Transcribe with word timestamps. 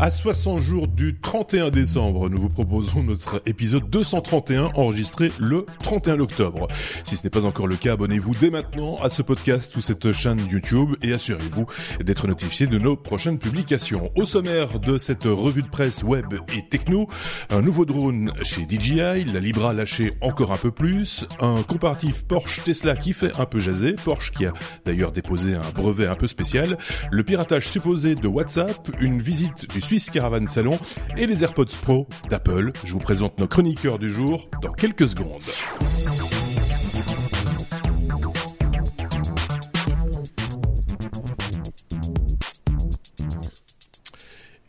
À 0.00 0.12
60 0.12 0.60
jours 0.60 0.86
du 0.86 1.18
31 1.18 1.70
décembre, 1.70 2.28
nous 2.28 2.40
vous 2.40 2.48
proposons 2.48 3.02
notre 3.02 3.42
épisode 3.46 3.90
231 3.90 4.70
enregistré 4.76 5.32
le 5.40 5.66
31 5.82 6.20
octobre. 6.20 6.68
Si 7.02 7.16
ce 7.16 7.24
n'est 7.24 7.30
pas 7.30 7.44
encore 7.44 7.66
le 7.66 7.74
cas, 7.74 7.94
abonnez-vous 7.94 8.32
dès 8.40 8.50
maintenant 8.50 9.00
à 9.02 9.10
ce 9.10 9.22
podcast 9.22 9.76
ou 9.76 9.80
cette 9.80 10.12
chaîne 10.12 10.38
YouTube 10.48 10.94
et 11.02 11.12
assurez-vous 11.12 11.66
d'être 12.00 12.28
notifié 12.28 12.68
de 12.68 12.78
nos 12.78 12.94
prochaines 12.94 13.40
publications. 13.40 14.12
Au 14.14 14.24
sommaire 14.24 14.78
de 14.78 14.98
cette 14.98 15.24
revue 15.24 15.62
de 15.62 15.68
presse 15.68 16.04
web 16.04 16.32
et 16.56 16.62
techno, 16.68 17.08
un 17.50 17.60
nouveau 17.60 17.84
drone 17.84 18.32
chez 18.44 18.68
DJI, 18.68 19.24
la 19.24 19.40
Libra 19.40 19.72
lâchée 19.72 20.12
encore 20.20 20.52
un 20.52 20.58
peu 20.58 20.70
plus, 20.70 21.26
un 21.40 21.64
comparatif 21.64 22.24
Porsche 22.24 22.62
Tesla 22.62 22.94
qui 22.94 23.12
fait 23.12 23.32
un 23.36 23.46
peu 23.46 23.58
jaser, 23.58 23.94
Porsche 23.94 24.30
qui 24.30 24.46
a 24.46 24.52
d'ailleurs 24.86 25.10
déposé 25.10 25.56
un 25.56 25.70
brevet 25.74 26.06
un 26.06 26.14
peu 26.14 26.28
spécial, 26.28 26.78
le 27.10 27.24
piratage 27.24 27.68
supposé 27.68 28.14
de 28.14 28.28
WhatsApp, 28.28 28.88
une 29.00 29.20
visite 29.20 29.68
du 29.74 29.80
Swiss 29.88 30.10
Caravan 30.10 30.46
Salon 30.46 30.78
et 31.16 31.26
les 31.26 31.44
AirPods 31.44 31.64
Pro 31.80 32.06
d'Apple. 32.28 32.72
Je 32.84 32.92
vous 32.92 32.98
présente 32.98 33.38
nos 33.38 33.48
chroniqueurs 33.48 33.98
du 33.98 34.10
jour 34.10 34.50
dans 34.60 34.70
quelques 34.70 35.08
secondes. 35.08 35.40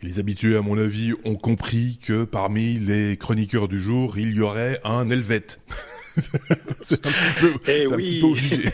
Les 0.02 0.20
habitués, 0.20 0.56
à 0.56 0.62
mon 0.62 0.78
avis, 0.78 1.12
ont 1.26 1.36
compris 1.36 2.00
que 2.02 2.24
parmi 2.24 2.76
les 2.80 3.18
chroniqueurs 3.18 3.68
du 3.68 3.78
jour, 3.78 4.18
il 4.18 4.34
y 4.34 4.40
aurait 4.40 4.80
un 4.86 5.10
Helvète. 5.10 5.60
c'est 6.82 7.06
un 7.06 7.10
petit 7.10 7.42
peu, 7.42 7.54
eh 7.68 7.88
oui. 7.88 8.22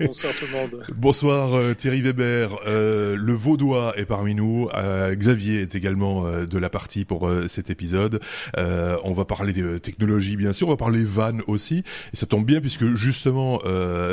Bonsoir 0.00 0.32
tout 0.34 0.46
le 0.46 0.52
monde. 0.52 0.84
Bonsoir 0.96 1.54
euh, 1.54 1.74
Thierry 1.74 2.02
Weber. 2.02 2.58
Euh, 2.66 3.16
le 3.16 3.32
Vaudois 3.34 3.94
est 3.96 4.04
parmi 4.04 4.34
nous. 4.34 4.68
Euh, 4.74 5.14
Xavier 5.14 5.60
est 5.60 5.74
également 5.74 6.26
euh, 6.26 6.46
de 6.46 6.58
la 6.58 6.70
partie 6.70 7.04
pour 7.04 7.30
cet 7.48 7.70
épisode. 7.70 8.20
on 8.56 9.12
va 9.12 9.24
parler 9.24 9.52
de 9.52 9.78
technologie 9.78 10.36
bien 10.36 10.52
sûr. 10.52 10.68
On 10.68 10.70
va 10.70 10.76
parler 10.76 11.04
van 11.04 11.38
aussi. 11.46 11.82
Et 12.12 12.16
ça 12.16 12.26
tombe 12.26 12.44
bien 12.44 12.60
puisque 12.60 12.94
justement 12.94 13.60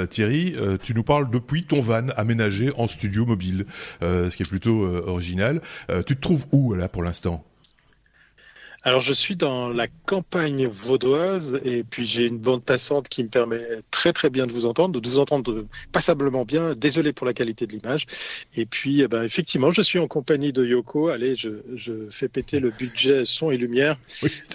Thierry, 0.09 0.55
tu 0.81 0.93
nous 0.93 1.03
parles 1.03 1.29
depuis 1.29 1.63
ton 1.63 1.81
van 1.81 2.07
aménagé 2.15 2.71
en 2.77 2.87
studio 2.87 3.25
mobile, 3.25 3.65
ce 4.01 4.35
qui 4.35 4.43
est 4.43 4.49
plutôt 4.49 4.83
original. 4.83 5.61
tu 6.05 6.15
te 6.15 6.21
trouves 6.21 6.45
où 6.51 6.73
là 6.73 6.89
pour 6.89 7.03
l'instant? 7.03 7.43
Alors, 8.85 8.99
je 8.99 9.13
suis 9.13 9.37
dans 9.37 9.69
la 9.69 9.87
campagne 9.87 10.67
vaudoise 10.67 11.61
et 11.63 11.85
puis 11.85 12.05
j'ai 12.05 12.25
une 12.25 12.37
bande 12.37 12.63
passante 12.63 13.07
qui 13.07 13.23
me 13.23 13.29
permet 13.29 13.65
très 13.91 14.11
très 14.11 14.29
bien 14.29 14.45
de 14.45 14.51
vous 14.51 14.65
entendre, 14.65 14.99
de 14.99 15.09
vous 15.09 15.19
entendre 15.19 15.65
passablement 15.93 16.43
bien. 16.43 16.75
Désolé 16.75 17.13
pour 17.13 17.25
la 17.25 17.33
qualité 17.33 17.65
de 17.65 17.71
l'image. 17.71 18.07
Et 18.55 18.65
puis, 18.65 18.99
eh 19.01 19.07
ben, 19.07 19.23
effectivement, 19.23 19.71
je 19.71 19.81
suis 19.81 19.99
en 19.99 20.07
compagnie 20.07 20.51
de 20.51 20.65
Yoko. 20.65 21.07
Allez, 21.07 21.37
je, 21.37 21.49
je 21.75 22.09
fais 22.09 22.27
péter 22.27 22.59
le 22.59 22.71
budget 22.71 23.23
son 23.23 23.51
et 23.51 23.57
lumière 23.57 23.97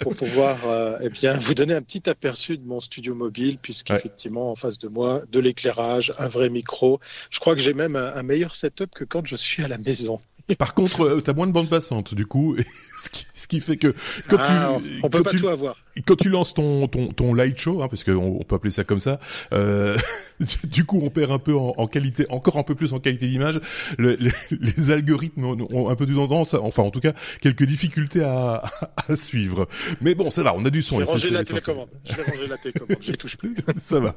pour 0.01 0.15
pouvoir 0.15 0.59
euh, 0.67 0.99
eh 1.01 1.09
bien, 1.09 1.33
vous 1.33 1.55
donner 1.55 1.73
un 1.73 1.81
petit 1.81 2.07
aperçu 2.07 2.59
de 2.59 2.67
mon 2.67 2.79
studio 2.79 3.15
mobile, 3.15 3.57
puisqu'effectivement, 3.59 4.51
en 4.51 4.55
face 4.55 4.77
de 4.77 4.89
moi, 4.89 5.23
de 5.31 5.39
l'éclairage, 5.39 6.13
un 6.19 6.27
vrai 6.27 6.49
micro. 6.49 6.99
Je 7.31 7.39
crois 7.39 7.55
que 7.55 7.61
j'ai 7.61 7.73
même 7.73 7.95
un, 7.95 8.13
un 8.13 8.23
meilleur 8.23 8.55
setup 8.55 8.91
que 8.93 9.05
quand 9.05 9.25
je 9.25 9.35
suis 9.35 9.63
à 9.63 9.67
la 9.67 9.79
maison. 9.79 10.19
Par 10.57 10.73
contre, 10.73 11.01
euh, 11.01 11.19
t'as 11.19 11.33
moins 11.33 11.47
de 11.47 11.51
bande 11.51 11.69
passante, 11.69 12.13
du 12.13 12.25
coup, 12.25 12.55
ce, 13.03 13.09
qui, 13.09 13.25
ce 13.33 13.47
qui 13.47 13.59
fait 13.59 13.77
que 13.77 13.93
quand 14.27 14.37
ah, 14.39 14.77
tu, 14.81 14.99
on 15.03 15.09
peut 15.09 15.23
pas 15.23 15.31
tout 15.31 15.47
avoir. 15.47 15.75
Quand 16.05 16.15
tu 16.15 16.29
lances 16.29 16.53
ton 16.53 16.87
ton, 16.87 17.07
ton 17.07 17.33
light 17.33 17.57
show, 17.57 17.81
hein, 17.81 17.87
parce 17.89 18.03
qu'on 18.03 18.39
on 18.39 18.43
peut 18.43 18.55
appeler 18.55 18.71
ça 18.71 18.83
comme 18.83 18.99
ça, 18.99 19.19
euh, 19.53 19.97
du 20.63 20.85
coup, 20.85 20.99
on 21.03 21.09
perd 21.09 21.31
un 21.31 21.39
peu 21.39 21.55
en, 21.55 21.73
en, 21.77 21.87
qualité, 21.87 22.25
encore 22.29 22.57
un 22.57 22.63
peu 22.63 22.75
plus 22.75 22.93
en 22.93 22.99
qualité 22.99 23.27
d'image. 23.27 23.59
Le, 23.97 24.15
les, 24.19 24.31
les, 24.51 24.91
algorithmes 24.91 25.43
ont, 25.43 25.89
un 25.89 25.95
peu 25.95 26.05
de 26.05 26.13
tendance, 26.13 26.53
enfin, 26.53 26.83
en 26.83 26.91
tout 26.91 26.99
cas, 26.99 27.13
quelques 27.41 27.63
difficultés 27.63 28.23
à, 28.23 28.63
à 29.07 29.15
suivre. 29.15 29.67
Mais 30.01 30.15
bon, 30.15 30.31
ça 30.31 30.43
va, 30.43 30.53
on 30.55 30.65
a 30.65 30.69
du 30.69 30.81
son. 30.81 30.99
J'ai 30.99 31.05
rangé 31.05 31.29
la 31.31 31.43
télécommande. 31.43 31.89
J'ai 32.05 32.21
rangé 32.21 32.47
la 32.47 32.57
télécommande. 32.57 32.97
Je 33.01 33.11
touche 33.13 33.37
plus. 33.37 33.55
ça 33.81 33.99
va. 33.99 34.15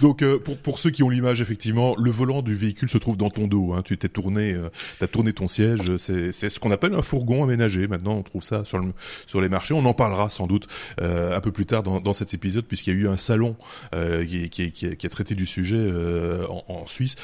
Donc, 0.00 0.22
euh, 0.22 0.38
pour 0.38 0.56
pour 0.58 0.78
ceux 0.78 0.90
qui 0.90 1.02
ont 1.02 1.10
l'image, 1.10 1.40
effectivement, 1.40 1.94
le 1.98 2.10
volant 2.10 2.42
du 2.42 2.54
véhicule 2.54 2.88
se 2.88 2.98
trouve 2.98 3.16
dans 3.16 3.30
ton 3.30 3.46
dos. 3.46 3.72
Hein. 3.72 3.82
Tu 3.84 3.98
t'es 3.98 4.08
tourné, 4.08 4.52
euh, 4.52 4.70
t'as 5.00 5.06
tourné 5.06 5.32
ton 5.32 5.48
siège 5.48 5.73
c'est 5.98 6.32
ce 6.32 6.60
qu'on 6.60 6.70
appelle 6.70 6.94
un 6.94 7.02
fourgon 7.02 7.44
aménagé. 7.44 7.86
Maintenant, 7.86 8.14
on 8.14 8.22
trouve 8.22 8.44
ça 8.44 8.64
sur, 8.64 8.78
le, 8.78 8.92
sur 9.26 9.40
les 9.40 9.48
marchés. 9.48 9.74
On 9.74 9.84
en 9.84 9.94
parlera 9.94 10.30
sans 10.30 10.46
doute 10.46 10.66
euh, 11.00 11.36
un 11.36 11.40
peu 11.40 11.52
plus 11.52 11.66
tard 11.66 11.82
dans, 11.82 12.12
cet 12.12 12.34
épisode, 12.34 12.64
puisqu'il 12.64 12.94
y 12.94 12.96
a 12.96 13.00
eu 13.00 13.08
un 13.08 13.16
salon 13.16 13.56
euh, 13.94 14.24
qui, 14.24 14.86
a 15.04 15.08
traité 15.08 15.34
du 15.34 15.46
sujet 15.46 15.76
euh, 15.78 16.46
en 16.68 16.86
Suisse 16.86 17.16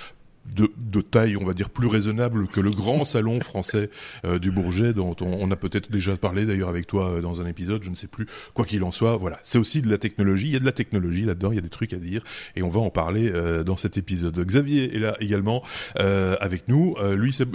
de, 0.46 0.70
de, 0.76 1.00
taille, 1.00 1.36
on 1.36 1.44
va 1.44 1.54
dire, 1.54 1.70
plus 1.70 1.86
raisonnable 1.86 2.46
que 2.46 2.60
le 2.60 2.70
grand 2.70 3.04
salon 3.04 3.40
français 3.40 3.90
euh, 4.24 4.38
du 4.38 4.50
Bourget, 4.50 4.92
dont 4.92 5.14
on, 5.20 5.26
on 5.40 5.50
a 5.50 5.56
peut-être 5.56 5.90
déjà 5.90 6.16
parlé 6.16 6.44
d'ailleurs 6.44 6.68
avec 6.68 6.86
toi 6.86 7.10
euh, 7.10 7.20
dans 7.20 7.40
un 7.40 7.46
épisode, 7.46 7.82
je 7.82 7.90
ne 7.90 7.94
sais 7.94 8.06
plus. 8.06 8.26
Quoi 8.54 8.64
qu'il 8.64 8.82
en 8.84 8.90
soit, 8.90 9.16
voilà, 9.16 9.38
c'est 9.42 9.58
aussi 9.58 9.82
de 9.82 9.90
la 9.90 9.98
technologie. 9.98 10.46
Il 10.46 10.52
y 10.52 10.56
a 10.56 10.60
de 10.60 10.64
la 10.64 10.72
technologie 10.72 11.24
là-dedans, 11.24 11.52
il 11.52 11.56
y 11.56 11.58
a 11.58 11.62
des 11.62 11.68
trucs 11.68 11.92
à 11.92 11.98
dire, 11.98 12.24
et 12.56 12.62
on 12.62 12.68
va 12.68 12.80
en 12.80 12.90
parler 12.90 13.30
euh, 13.32 13.62
dans 13.64 13.76
cet 13.76 13.96
épisode. 13.96 14.38
Xavier 14.38 14.96
est 14.96 14.98
là 14.98 15.16
également 15.20 15.62
avec 15.96 16.68
nous. 16.68 16.96
lui, 17.14 17.32
c'est 17.32 17.46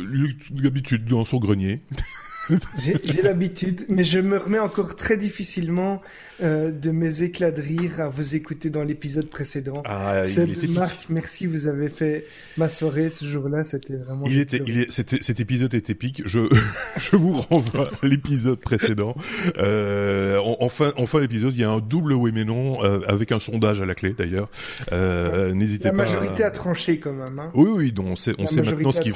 l'habitude 0.56 1.06
dans 1.06 1.26
son 1.26 1.38
grenier. 1.38 1.82
J'ai 2.78 3.22
l'habitude, 3.22 3.86
mais 3.90 4.04
je 4.04 4.20
me 4.20 4.38
remets 4.38 4.60
encore 4.60 4.96
très 4.96 5.18
difficilement 5.18 6.02
euh, 6.42 6.72
de 6.72 6.92
mes 6.92 7.24
éclats 7.24 7.52
de 7.52 7.62
rire 7.62 8.02
à 8.02 8.10
vous 8.10 8.36
écouter 8.36 8.70
dans 8.70 8.84
l'épisode 8.84 9.30
précédent. 9.30 9.82
Ah, 9.86 10.22
Marc, 10.70 11.08
merci, 11.10 11.48
vous 11.48 11.68
avez 11.68 11.90
fait 11.90 12.26
ma 12.58 12.70
soirée 12.70 13.10
ce 13.10 13.26
jour-là, 13.26 13.64
c'était 13.64 13.96
vraiment. 13.96 14.26
Il 14.28 14.40
était, 14.40 14.62
il 14.66 14.82
est, 14.82 14.92
cet 14.92 15.40
épisode 15.40 15.74
est 15.74 15.90
épique. 15.90 16.22
Je, 16.26 16.42
je 16.98 17.16
vous 17.16 17.34
renvoie 17.34 17.90
à 18.02 18.06
l'épisode 18.06 18.60
précédent. 18.60 19.16
Euh, 19.58 20.40
enfin, 20.60 20.92
enfin 20.98 21.20
l'épisode, 21.20 21.54
il 21.56 21.62
y 21.62 21.64
a 21.64 21.70
un 21.70 21.80
double 21.80 22.14
oui 22.14 22.32
mais 22.34 22.44
non 22.44 22.84
euh, 22.84 23.00
avec 23.08 23.32
un 23.32 23.40
sondage 23.40 23.82
à 23.82 23.86
la 23.86 23.96
clé 23.96 24.14
d'ailleurs. 24.18 24.50
Euh, 24.92 25.54
N'hésitez 25.54 25.90
pas. 25.90 25.96
La 25.96 26.04
majorité 26.04 26.44
a 26.44 26.52
tranché 26.52 27.00
quand 27.00 27.14
même. 27.14 27.40
Hein. 27.40 27.52
Oui, 27.54 27.70
oui, 27.74 27.92
donc 27.92 28.08
on 28.08 28.16
sait, 28.16 28.36
on 28.38 28.48
sait 28.48 28.62
maintenant 28.62 28.92
ce 28.92 29.02
qui, 29.02 29.12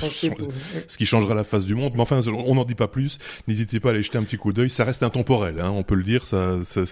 ce 0.88 0.98
qui 0.98 1.06
changera 1.06 1.36
la 1.36 1.44
face 1.44 1.66
du 1.66 1.76
monde. 1.76 1.94
Mais 1.96 2.02
enfin, 2.02 2.22
on 2.28 2.56
n'en 2.56 2.66
dit 2.66 2.76
pas 2.76 2.88
plus. 2.88 3.19
N'hésitez 3.48 3.80
pas 3.80 3.90
à 3.90 3.92
aller 3.94 4.02
jeter 4.02 4.18
un 4.18 4.24
petit 4.24 4.38
coup 4.38 4.54
d'œil. 4.54 4.70
Ça 4.70 4.84
reste 4.84 5.04
intemporel, 5.04 5.60
hein, 5.60 5.72
on 5.72 5.84
peut 5.84 5.96
le 5.96 6.04
dire. 6.04 6.26
Ça, 6.26 6.60
ça, 6.64 6.84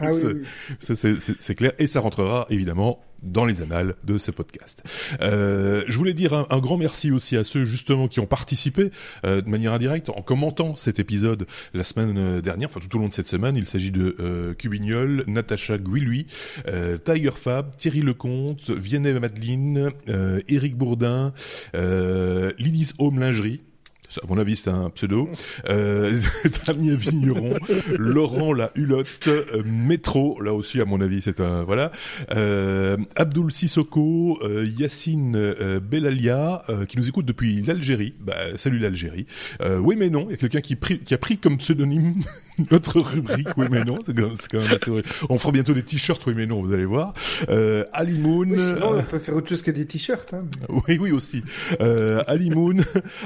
ah 0.00 0.10
c'est 0.80 1.54
clair. 1.54 1.72
Et 1.78 1.86
ça 1.86 2.00
rentrera 2.00 2.46
évidemment 2.50 3.00
dans 3.22 3.44
les 3.44 3.62
annales 3.62 3.96
de 4.04 4.18
ce 4.18 4.30
podcast. 4.30 4.82
Euh, 5.20 5.84
je 5.88 5.96
voulais 5.96 6.14
dire 6.14 6.32
un, 6.32 6.58
grand 6.58 6.76
merci 6.76 7.10
aussi 7.10 7.36
à 7.36 7.44
ceux 7.44 7.64
justement 7.64 8.08
qui 8.08 8.20
ont 8.20 8.26
participé 8.26 8.90
euh, 9.24 9.40
de 9.40 9.48
manière 9.48 9.72
indirecte 9.72 10.10
en 10.10 10.22
commentant 10.22 10.76
cet 10.76 10.98
épisode 10.98 11.46
la 11.74 11.84
semaine 11.84 12.16
euh, 12.16 12.40
dernière, 12.40 12.68
enfin 12.68 12.80
tout 12.80 12.94
au 12.96 13.00
long 13.00 13.08
de 13.08 13.14
cette 13.14 13.26
semaine. 13.26 13.56
Il 13.56 13.66
s'agit 13.66 13.90
de 13.90 14.16
euh, 14.20 14.54
Cubignol, 14.54 15.24
Natacha 15.26 15.78
Guilui, 15.78 16.26
euh, 16.68 16.98
Tiger 16.98 17.30
Fab, 17.30 17.74
Thierry 17.76 18.00
Lecomte, 18.00 18.70
Vianney 18.70 19.12
Madeline, 19.14 19.90
Eric 20.48 20.76
Bourdin, 20.76 21.32
Lydis 21.74 22.92
Home 22.98 23.18
Lingerie 23.18 23.60
à 24.22 24.26
mon 24.28 24.38
avis 24.38 24.56
c'est 24.56 24.70
un 24.70 24.90
pseudo, 24.90 25.28
euh, 25.68 26.18
Damien 26.66 26.94
Vigneron, 26.94 27.54
Laurent 27.98 28.52
La 28.52 28.70
Hulotte, 28.74 29.28
euh, 29.28 29.62
Métro, 29.64 30.40
là 30.40 30.52
aussi 30.54 30.80
à 30.80 30.84
mon 30.84 31.00
avis 31.00 31.22
c'est 31.22 31.40
un 31.40 31.64
voilà, 31.64 31.92
euh, 32.32 32.96
Abdul 33.16 33.50
Sissoko, 33.50 34.38
euh, 34.42 34.64
Yacine 34.78 35.36
euh, 35.36 35.80
Belalia 35.80 36.64
qui 36.88 36.98
nous 36.98 37.08
écoute 37.08 37.26
depuis 37.26 37.62
l'Algérie. 37.62 38.14
Bah, 38.20 38.34
salut 38.56 38.78
l'Algérie. 38.78 39.26
oui 39.80 39.96
mais 39.98 40.10
non, 40.10 40.26
il 40.28 40.32
y 40.32 40.34
a 40.34 40.36
quelqu'un 40.36 40.60
qui, 40.60 40.76
qui, 40.76 41.14
a 41.14 41.18
pris 41.18 41.38
comme 41.38 41.58
pseudonyme 41.58 42.14
notre 42.70 43.00
rubrique. 43.00 43.48
Oui 43.56 43.66
mais 43.70 43.84
non, 43.84 43.96
c'est 44.04 44.14
quand, 44.14 44.58
même 44.58 44.72
assez. 44.72 44.90
On 45.28 45.38
fera 45.38 45.52
bientôt 45.52 45.74
des 45.74 45.82
t-shirts. 45.82 46.24
Oui 46.26 46.34
mais 46.36 46.46
non, 46.46 46.62
vous 46.62 46.72
allez 46.72 46.84
voir. 46.84 47.14
Euh, 47.48 47.84
Ali 47.92 48.18
Moon. 48.18 48.46
Oui, 48.48 48.58
sinon, 48.58 48.98
on 48.98 49.02
peut 49.02 49.18
faire 49.18 49.36
autre 49.36 49.48
chose 49.48 49.62
que 49.62 49.70
des 49.70 49.86
t-shirts. 49.86 50.34
Hein. 50.34 50.44
Oui 50.68 50.98
oui 51.00 51.12
aussi. 51.12 51.42
Euh, 51.80 52.22
Ali 52.26 52.50
Moon, 52.50 52.76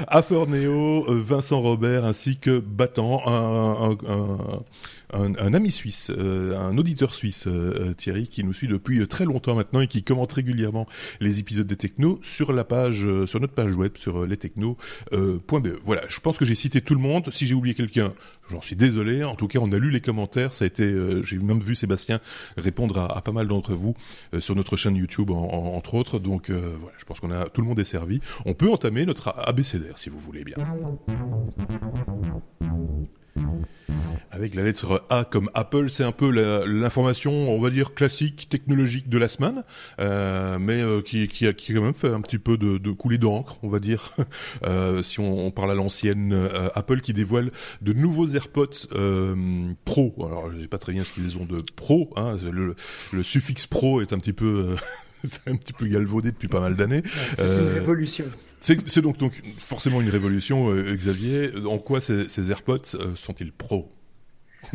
Aforneo, 0.07 0.70
euh, 0.71 1.21
Vincent 1.21 1.61
Robert 1.61 2.05
ainsi 2.05 2.37
que 2.37 2.59
Battant, 2.59 3.21
un, 3.27 3.91
un, 4.07 4.59
ami 5.11 5.71
suisse, 5.71 6.11
euh, 6.15 6.57
un 6.57 6.77
auditeur 6.77 7.13
suisse, 7.13 7.45
euh, 7.47 7.93
Thierry, 7.93 8.27
qui 8.27 8.43
nous 8.43 8.53
suit 8.53 8.67
depuis 8.67 9.07
très 9.07 9.25
longtemps 9.25 9.55
maintenant 9.55 9.81
et 9.81 9.87
qui 9.87 10.03
commente 10.03 10.31
régulièrement 10.33 10.87
les 11.19 11.39
épisodes 11.39 11.67
des 11.67 11.75
technos 11.75 12.19
sur 12.21 12.53
la 12.53 12.63
page, 12.63 13.07
sur 13.25 13.39
notre 13.39 13.53
page 13.53 13.75
web, 13.75 13.97
sur 13.97 14.25
lestechno.be. 14.25 15.67
voilà, 15.83 16.03
je 16.07 16.19
pense 16.19 16.37
que 16.37 16.45
j'ai 16.45 16.55
cité 16.55 16.81
tout 16.81 16.95
le 16.95 17.01
monde. 17.01 17.29
Si 17.31 17.47
j'ai 17.47 17.55
oublié 17.55 17.75
quelqu'un, 17.75 18.13
j'en 18.49 18.61
suis 18.61 18.75
désolé. 18.75 19.23
En 19.23 19.35
tout 19.35 19.47
cas, 19.47 19.59
on 19.61 19.71
a 19.71 19.77
lu 19.77 19.91
les 19.91 20.01
commentaires. 20.01 20.53
Ça 20.53 20.65
a 20.65 20.67
été, 20.67 20.93
j'ai 21.23 21.37
même 21.37 21.59
vu 21.59 21.75
Sébastien 21.75 22.19
répondre 22.57 22.97
à, 22.99 23.21
pas 23.21 23.31
mal 23.31 23.47
d'entre 23.47 23.73
vous 23.73 23.95
sur 24.39 24.55
notre 24.55 24.75
chaîne 24.75 24.95
YouTube, 24.95 25.31
entre 25.31 25.95
autres. 25.95 26.19
Donc 26.19 26.49
voilà, 26.49 26.95
je 26.97 27.05
pense 27.05 27.19
qu'on 27.19 27.31
a 27.31 27.49
tout 27.49 27.61
le 27.61 27.67
monde 27.67 27.79
est 27.79 27.83
servi. 27.83 28.19
On 28.45 28.53
peut 28.53 28.69
entamer 28.69 29.05
notre 29.05 29.33
abécédaire 29.37 29.97
si 29.97 30.09
vous 30.09 30.19
voulez 30.19 30.43
bien. 30.43 30.55
Avec 34.33 34.55
la 34.55 34.63
lettre 34.63 35.03
A 35.09 35.25
comme 35.25 35.49
Apple, 35.53 35.89
c'est 35.89 36.05
un 36.05 36.13
peu 36.13 36.29
l'information, 36.65 37.53
on 37.53 37.59
va 37.59 37.69
dire 37.69 37.93
classique, 37.93 38.47
technologique 38.49 39.09
de 39.09 39.17
la 39.17 39.27
semaine, 39.27 39.63
euh, 39.99 40.57
mais 40.57 40.81
euh, 40.81 41.01
qui, 41.01 41.27
qui, 41.27 41.47
a, 41.47 41.53
qui 41.53 41.73
a 41.73 41.75
quand 41.75 41.81
même 41.81 41.93
fait 41.93 42.07
un 42.07 42.21
petit 42.21 42.37
peu 42.37 42.57
de, 42.57 42.77
de 42.77 42.91
couler 42.91 43.17
d'encre, 43.17 43.57
on 43.61 43.67
va 43.67 43.79
dire, 43.79 44.15
euh, 44.63 45.03
si 45.03 45.19
on, 45.19 45.47
on, 45.47 45.51
parle 45.51 45.71
à 45.71 45.73
l'ancienne 45.73 46.49
Apple 46.75 47.01
qui 47.01 47.11
dévoile 47.11 47.51
de 47.81 47.91
nouveaux 47.91 48.27
AirPods 48.27 48.87
Pro. 49.83 50.15
Alors, 50.19 50.49
je 50.51 50.61
sais 50.61 50.67
pas 50.67 50.77
très 50.77 50.93
bien 50.93 51.03
ce 51.03 51.11
qu'ils 51.11 51.37
ont 51.37 51.45
de 51.45 51.61
Pro. 51.75 52.09
Hein, 52.15 52.37
le, 52.49 52.75
le, 53.11 53.23
suffixe 53.23 53.67
Pro 53.67 54.01
est 54.01 54.13
un 54.13 54.17
petit 54.17 54.33
peu 54.33 54.75
c'est 55.23 55.47
un 55.47 55.55
petit 55.55 55.73
peu 55.73 55.87
galvaudé 55.87 56.31
depuis 56.31 56.47
pas 56.47 56.61
mal 56.61 56.75
d'années. 56.75 57.03
c'est 57.33 57.43
une 57.43 57.73
révolution. 57.73 58.25
C'est 58.61 59.01
donc, 59.01 59.17
donc 59.17 59.33
forcément 59.57 60.01
une 60.01 60.09
révolution, 60.09 60.73
Xavier. 60.93 61.51
En 61.65 61.79
quoi 61.79 61.99
ces, 61.99 62.27
ces 62.27 62.51
AirPods 62.51 63.15
sont-ils 63.15 63.51
pro 63.51 63.91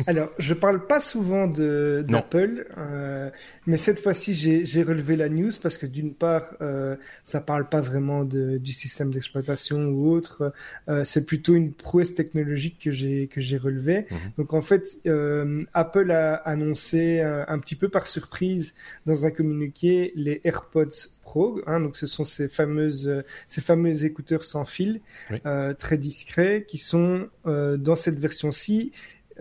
alors, 0.07 0.29
je 0.37 0.53
parle 0.53 0.85
pas 0.85 0.99
souvent 0.99 1.47
d'Apple, 1.47 2.67
euh, 2.77 3.29
mais 3.65 3.77
cette 3.77 3.99
fois-ci, 3.99 4.33
j'ai 4.33 4.83
relevé 4.83 5.15
la 5.15 5.29
news 5.29 5.51
parce 5.61 5.77
que 5.77 5.85
d'une 5.85 6.13
part, 6.13 6.55
euh, 6.61 6.95
ça 7.23 7.41
parle 7.41 7.69
pas 7.69 7.81
vraiment 7.81 8.23
de, 8.23 8.57
du 8.57 8.73
système 8.73 9.11
d'exploitation 9.11 9.85
ou 9.85 10.11
autre. 10.11 10.53
Euh, 10.89 11.03
c'est 11.03 11.25
plutôt 11.25 11.55
une 11.55 11.73
prouesse 11.73 12.15
technologique 12.15 12.79
que 12.79 12.91
j'ai 12.91 13.27
que 13.27 13.41
j'ai 13.41 13.57
relevé. 13.57 14.05
Mhm. 14.09 14.17
Donc 14.37 14.53
en 14.53 14.61
fait, 14.61 14.85
euh, 15.05 15.61
Apple 15.73 16.11
a 16.11 16.35
annoncé 16.35 17.21
un, 17.21 17.45
un, 17.47 17.59
petit 17.59 17.75
peu 17.75 17.89
par 17.89 18.07
surprise 18.07 18.75
dans 19.05 19.25
un 19.25 19.31
communiqué 19.31 20.11
les 20.15 20.41
AirPods 20.43 21.17
Pro. 21.21 21.61
Hein, 21.67 21.81
donc 21.81 21.95
ce 21.97 22.07
sont 22.07 22.23
ces 22.23 22.47
fameuses 22.47 23.23
ces 23.47 23.61
fameux 23.61 24.05
écouteurs 24.05 24.43
sans 24.43 24.65
fil, 24.65 25.01
euh, 25.45 25.73
très 25.73 25.97
discrets, 25.97 26.65
qui 26.67 26.77
sont 26.77 27.29
euh, 27.45 27.77
dans 27.77 27.95
cette 27.95 28.19
version-ci 28.19 28.91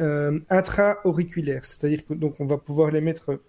euh, 0.00 0.38
intra-auriculaire, 0.50 1.64
c'est-à-dire 1.64 2.06
que 2.06 2.14
donc 2.14 2.40
on 2.40 2.46
va 2.46 2.58
pouvoir 2.58 2.90
les 2.90 3.00
mettre 3.00 3.40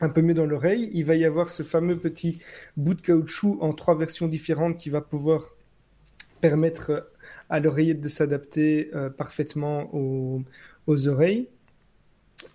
un 0.00 0.08
peu 0.08 0.22
mieux 0.22 0.34
dans 0.34 0.46
l'oreille. 0.46 0.90
Il 0.92 1.04
va 1.04 1.14
y 1.14 1.24
avoir 1.24 1.50
ce 1.50 1.62
fameux 1.62 1.98
petit 1.98 2.40
bout 2.76 2.94
de 2.94 3.00
caoutchouc 3.00 3.58
en 3.60 3.72
trois 3.72 3.96
versions 3.96 4.28
différentes 4.28 4.78
qui 4.78 4.90
va 4.90 5.00
pouvoir 5.00 5.54
permettre 6.40 7.10
à 7.48 7.60
l'oreillette 7.60 8.00
de 8.00 8.08
s'adapter 8.08 8.90
euh, 8.94 9.10
parfaitement 9.10 9.94
aux, 9.94 10.42
aux 10.86 11.08
oreilles. 11.08 11.48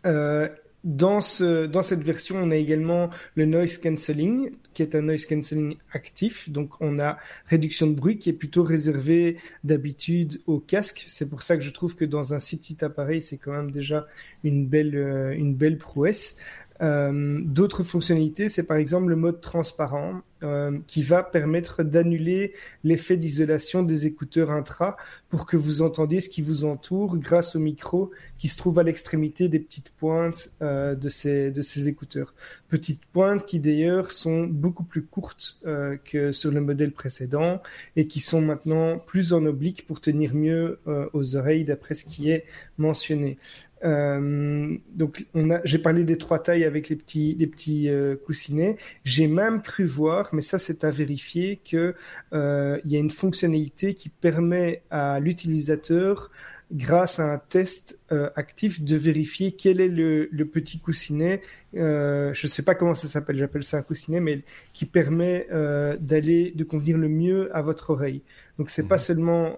Euh, 0.05 0.49
dans, 0.83 1.19
ce, 1.21 1.65
dans 1.65 1.81
cette 1.81 2.03
version, 2.03 2.37
on 2.37 2.51
a 2.51 2.55
également 2.55 3.09
le 3.35 3.45
noise 3.45 3.77
cancelling, 3.77 4.51
qui 4.73 4.81
est 4.81 4.95
un 4.95 5.01
noise 5.01 5.25
cancelling 5.25 5.75
actif. 5.91 6.49
Donc, 6.49 6.79
on 6.79 6.99
a 6.99 7.17
réduction 7.47 7.87
de 7.87 7.93
bruit 7.93 8.17
qui 8.17 8.29
est 8.29 8.33
plutôt 8.33 8.63
réservé 8.63 9.37
d'habitude 9.63 10.41
au 10.47 10.59
casque. 10.59 11.05
C'est 11.09 11.29
pour 11.29 11.41
ça 11.41 11.57
que 11.57 11.63
je 11.63 11.71
trouve 11.71 11.95
que 11.95 12.05
dans 12.05 12.33
un 12.33 12.39
si 12.39 12.59
petit 12.59 12.83
appareil, 12.83 13.21
c'est 13.21 13.37
quand 13.37 13.51
même 13.51 13.71
déjà 13.71 14.07
une 14.43 14.65
belle, 14.67 14.95
euh, 14.95 15.31
une 15.35 15.53
belle 15.53 15.77
prouesse. 15.77 16.37
Euh, 16.81 17.41
D'autres 17.43 17.83
fonctionnalités, 17.83 18.47
c'est 18.47 18.65
par 18.65 18.77
exemple 18.77 19.09
le 19.09 19.17
mode 19.17 19.41
transparent 19.41 20.21
euh, 20.43 20.77
qui 20.87 21.03
va 21.03 21.23
permettre 21.23 21.83
d'annuler 21.83 22.53
l'effet 22.83 23.17
d'isolation 23.17 23.83
des 23.83 24.07
écouteurs 24.07 24.51
intra 24.51 24.97
pour 25.29 25.45
que 25.45 25.57
vous 25.57 25.81
entendiez 25.81 26.21
ce 26.21 26.29
qui 26.29 26.41
vous 26.41 26.65
entoure 26.65 27.17
grâce 27.17 27.55
au 27.55 27.59
micro 27.59 28.11
qui 28.37 28.47
se 28.47 28.57
trouve 28.57 28.79
à 28.79 28.83
l'extrémité 28.83 29.47
des 29.49 29.59
petites 29.59 29.91
pointes 29.91 30.51
euh, 30.61 30.95
de, 30.95 31.09
ces, 31.09 31.51
de 31.51 31.61
ces 31.61 31.87
écouteurs. 31.87 32.33
Petites 32.69 33.05
pointes 33.05 33.45
qui 33.45 33.59
d'ailleurs 33.59 34.11
sont 34.11 34.43
beaucoup 34.43 34.83
plus 34.83 35.03
courtes 35.03 35.59
euh, 35.65 35.97
que 36.03 36.31
sur 36.31 36.51
le 36.51 36.61
modèle 36.61 36.91
précédent 36.91 37.61
et 37.95 38.07
qui 38.07 38.19
sont 38.19 38.41
maintenant 38.41 38.97
plus 38.97 39.33
en 39.33 39.45
oblique 39.45 39.85
pour 39.85 40.01
tenir 40.01 40.35
mieux 40.35 40.79
euh, 40.87 41.07
aux 41.13 41.35
oreilles 41.35 41.65
d'après 41.65 41.95
ce 41.95 42.05
qui 42.05 42.31
est 42.31 42.45
mentionné. 42.77 43.37
Euh, 43.83 44.77
donc, 44.93 45.25
on 45.33 45.51
a, 45.51 45.61
j'ai 45.63 45.79
parlé 45.79 46.03
des 46.03 46.17
trois 46.17 46.39
tailles 46.39 46.65
avec 46.65 46.89
les 46.89 46.95
petits, 46.95 47.35
les 47.39 47.47
petits 47.47 47.89
euh, 47.89 48.15
coussinets. 48.25 48.75
J'ai 49.05 49.27
même 49.27 49.61
cru 49.61 49.85
voir, 49.85 50.28
mais 50.33 50.41
ça 50.41 50.59
c'est 50.59 50.83
à 50.83 50.91
vérifier, 50.91 51.57
que 51.57 51.95
euh, 52.33 52.79
il 52.85 52.91
y 52.91 52.95
a 52.95 52.99
une 52.99 53.11
fonctionnalité 53.11 53.93
qui 53.93 54.09
permet 54.09 54.83
à 54.89 55.19
l'utilisateur 55.19 56.29
grâce 56.71 57.19
à 57.19 57.23
un 57.23 57.37
test 57.39 57.99
euh, 58.11 58.29
actif 58.35 58.83
de 58.83 58.95
vérifier 58.95 59.53
quel 59.53 59.81
est 59.81 59.87
le, 59.87 60.29
le 60.31 60.45
petit 60.45 60.79
coussinet. 60.79 61.41
Euh, 61.75 62.31
je 62.33 62.45
ne 62.45 62.49
sais 62.49 62.63
pas 62.63 62.75
comment 62.75 62.93
ça 62.93 63.07
s'appelle, 63.07 63.37
j'appelle 63.37 63.63
ça 63.63 63.77
un 63.77 63.81
coussinet, 63.81 64.19
mais 64.19 64.43
qui 64.73 64.85
permet 64.85 65.47
euh, 65.51 65.97
d'aller 65.99 66.51
de 66.55 66.63
convenir 66.63 66.97
le 66.97 67.09
mieux 67.09 67.55
à 67.55 67.61
votre 67.61 67.89
oreille. 67.89 68.21
Donc 68.57 68.69
c'est 68.69 68.87
pas 68.87 68.95
mhm. 68.95 69.01
seulement 69.01 69.57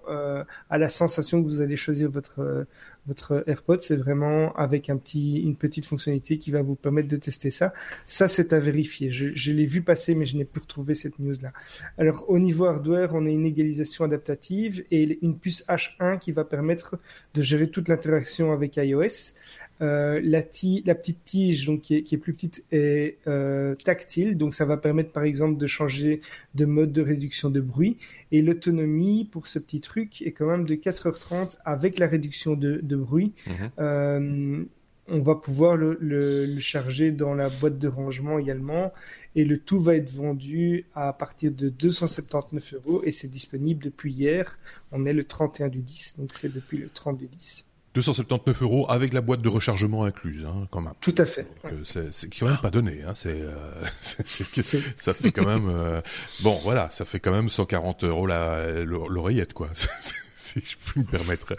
à 0.70 0.78
la 0.78 0.88
sensation 0.88 1.42
que 1.42 1.48
vous 1.48 1.60
allez 1.60 1.76
choisir 1.76 2.08
votre 2.08 2.66
votre 3.06 3.42
AirPod, 3.46 3.80
c'est 3.80 3.96
vraiment 3.96 4.54
avec 4.54 4.88
un 4.88 4.96
petit 4.96 5.40
une 5.40 5.56
petite 5.56 5.86
fonctionnalité 5.86 6.38
qui 6.38 6.50
va 6.50 6.62
vous 6.62 6.76
permettre 6.76 7.08
de 7.08 7.16
tester 7.16 7.50
ça. 7.50 7.72
Ça 8.04 8.28
c'est 8.28 8.52
à 8.52 8.60
vérifier. 8.60 9.10
Je, 9.10 9.34
je 9.34 9.52
l'ai 9.52 9.64
vu 9.64 9.82
passer, 9.82 10.14
mais 10.14 10.24
je 10.24 10.36
n'ai 10.36 10.44
plus 10.44 10.60
retrouvé 10.60 10.94
cette 10.94 11.18
news 11.18 11.34
là. 11.42 11.52
Alors 11.98 12.24
au 12.28 12.38
niveau 12.38 12.66
hardware, 12.66 13.14
on 13.14 13.26
a 13.26 13.28
une 13.28 13.46
égalisation 13.46 14.04
adaptative 14.04 14.84
et 14.90 15.18
une 15.22 15.38
puce 15.38 15.64
H1 15.68 16.18
qui 16.18 16.32
va 16.32 16.44
permettre 16.44 16.98
de 17.34 17.42
gérer 17.42 17.68
toute 17.68 17.88
l'interaction 17.88 18.52
avec 18.52 18.76
iOS. 18.76 19.34
Euh, 19.82 20.20
la, 20.22 20.42
la, 20.84 20.94
petite 20.94 21.24
tige, 21.24 21.66
donc 21.66 21.82
qui 21.82 21.96
est, 21.96 22.02
qui 22.02 22.14
est 22.14 22.18
plus 22.18 22.34
petite, 22.34 22.64
est 22.70 23.18
euh, 23.26 23.74
tactile, 23.74 24.36
donc 24.36 24.54
ça 24.54 24.64
va 24.64 24.76
permettre 24.76 25.10
par 25.10 25.24
exemple 25.24 25.58
de 25.58 25.66
changer 25.66 26.20
de 26.54 26.64
mode 26.64 26.92
de 26.92 27.02
réduction 27.02 27.50
de 27.50 27.60
bruit. 27.60 27.96
Et 28.30 28.42
l'autonomie 28.42 29.24
pour 29.24 29.48
ce 29.48 29.58
petit 29.58 29.80
truc 29.80 30.22
est 30.22 30.30
quand 30.30 30.46
même 30.46 30.66
de 30.66 30.76
4h30 30.76 31.58
avec 31.64 31.98
la 31.98 32.06
réduction 32.06 32.54
de, 32.54 32.78
de 32.80 32.96
bruit. 32.96 33.32
Mhm. 33.46 33.70
Euh, 33.80 34.64
on 35.08 35.20
va 35.20 35.34
pouvoir 35.34 35.76
le, 35.76 35.98
le, 36.00 36.46
le, 36.46 36.60
charger 36.60 37.10
dans 37.10 37.34
la 37.34 37.48
boîte 37.48 37.78
de 37.78 37.88
rangement 37.88 38.38
également. 38.38 38.92
Et 39.34 39.44
le 39.44 39.58
tout 39.58 39.80
va 39.80 39.96
être 39.96 40.10
vendu 40.10 40.86
à 40.94 41.12
partir 41.12 41.50
de 41.50 41.68
279 41.68 42.74
euros 42.74 43.02
et 43.04 43.10
c'est 43.10 43.28
disponible 43.28 43.82
depuis 43.82 44.12
hier. 44.12 44.58
On 44.92 45.04
est 45.04 45.12
le 45.12 45.24
31 45.24 45.68
du 45.68 45.80
10, 45.80 46.18
donc 46.18 46.32
c'est 46.34 46.52
depuis 46.52 46.78
le 46.78 46.88
30 46.88 47.18
du 47.18 47.26
10. 47.26 47.64
279 47.94 48.62
euros 48.62 48.86
avec 48.90 49.12
la 49.12 49.20
boîte 49.20 49.42
de 49.42 49.48
rechargement 49.48 50.04
incluse, 50.04 50.46
hein, 50.46 50.66
quand 50.70 50.80
même. 50.80 50.94
Tout 51.00 51.14
à 51.18 51.26
fait. 51.26 51.46
Euh, 51.66 52.10
c'est 52.10 52.28
quand 52.38 52.46
même 52.46 52.58
pas 52.58 52.70
donné. 52.70 53.02
Hein, 53.06 53.12
c'est 53.14 53.40
euh, 53.40 53.52
ça 54.96 55.12
fait 55.12 55.30
quand 55.30 55.44
même 55.44 55.68
euh, 55.68 56.00
bon, 56.42 56.58
voilà, 56.62 56.88
ça 56.90 57.04
fait 57.04 57.20
quand 57.20 57.32
même 57.32 57.48
140 57.48 58.04
euros 58.04 58.26
l'oreillette, 58.26 59.52
quoi. 59.52 59.68
si 60.36 60.60
je 60.60 60.76
peux 60.92 61.00
me 61.00 61.04
permettre. 61.04 61.52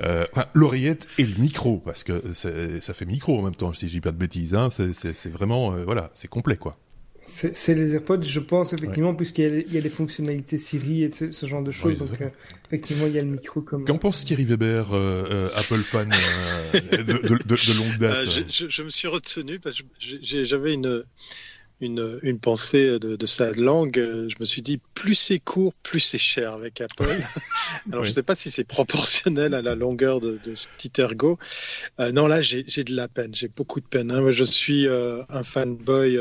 Euh, 0.00 0.26
enfin, 0.32 0.46
l'oreillette 0.54 1.08
et 1.18 1.26
le 1.26 1.36
micro, 1.36 1.78
parce 1.78 2.04
que 2.04 2.32
ça 2.32 2.94
fait 2.94 3.04
micro 3.04 3.38
en 3.38 3.42
même 3.42 3.56
temps, 3.56 3.72
si 3.72 3.88
je 3.88 3.92
dis 3.92 4.00
pas 4.00 4.12
de 4.12 4.16
bêtises. 4.16 4.54
Hein, 4.54 4.68
c'est 4.70 5.30
vraiment, 5.30 5.70
voilà, 5.70 6.10
c'est 6.14 6.28
complet, 6.28 6.56
quoi. 6.56 6.76
C'est 7.22 7.74
les 7.74 7.94
AirPods, 7.94 8.22
je 8.22 8.40
pense, 8.40 8.72
effectivement, 8.72 9.14
puisqu'il 9.14 9.64
y, 9.68 9.74
y, 9.74 9.78
a 9.78 9.80
les 9.80 9.90
fonctionnalités 9.90 10.58
Siri 10.58 11.04
et 11.04 11.10
ce 11.12 11.46
genre 11.46 11.62
de 11.62 11.70
choses. 11.70 11.98
donc, 11.98 12.20
euh, 12.20 12.28
effectivement, 12.70 13.06
il 13.06 13.14
y 13.14 13.18
a 13.18 13.22
le 13.22 13.30
micro 13.30 13.60
comme. 13.60 13.84
Qu'en 13.84 13.98
pense 13.98 14.24
Thierry 14.24 14.44
Weber, 14.44 14.92
euh, 14.92 15.24
euh, 15.28 15.48
Apple 15.56 15.82
fan 15.82 16.10
euh, 16.12 16.80
de, 16.80 17.02
de, 17.02 17.18
de, 17.18 17.38
de, 17.44 17.78
longue 17.78 17.98
date 17.98 18.30
je, 18.30 18.42
je, 18.48 18.68
je, 18.68 18.82
me 18.82 18.90
suis 18.90 19.08
retenu 19.08 19.58
parce 19.58 19.78
que 19.78 19.84
j'avais 20.22 20.74
une, 20.74 21.04
une, 21.80 22.20
une, 22.22 22.38
pensée 22.38 23.00
de, 23.00 23.26
sa 23.26 23.50
langue. 23.52 23.96
Je 23.96 24.36
me 24.38 24.44
suis 24.44 24.62
dit, 24.62 24.80
plus 24.94 25.16
c'est 25.16 25.40
court, 25.40 25.74
plus 25.82 25.98
c'est 25.98 26.18
cher 26.18 26.52
avec 26.52 26.80
Apple. 26.80 27.08
Alors, 27.90 28.04
je 28.04 28.10
ne 28.10 28.14
sais 28.14 28.22
pas 28.22 28.36
si 28.36 28.50
c'est 28.52 28.64
proportionnel 28.64 29.54
à 29.54 29.62
la 29.62 29.74
longueur 29.74 30.20
de, 30.20 30.38
ce 30.54 30.66
petit 30.78 31.00
ergot. 31.00 31.38
non, 32.12 32.28
là, 32.28 32.40
j'ai 32.40 32.62
de 32.62 32.94
la 32.94 33.08
peine. 33.08 33.34
J'ai 33.34 33.48
beaucoup 33.48 33.80
de 33.80 33.86
peine. 33.86 34.12
Hein. 34.12 34.30
Je 34.30 34.44
suis 34.44 34.86
un 34.88 35.42
fanboy 35.42 36.20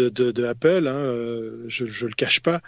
de, 0.00 0.44
Apple, 0.44 0.88
hein, 0.88 0.96
euh, 0.96 1.64
je 1.68 1.84
ne 1.84 2.08
le 2.08 2.14
cache 2.14 2.40
pas. 2.40 2.60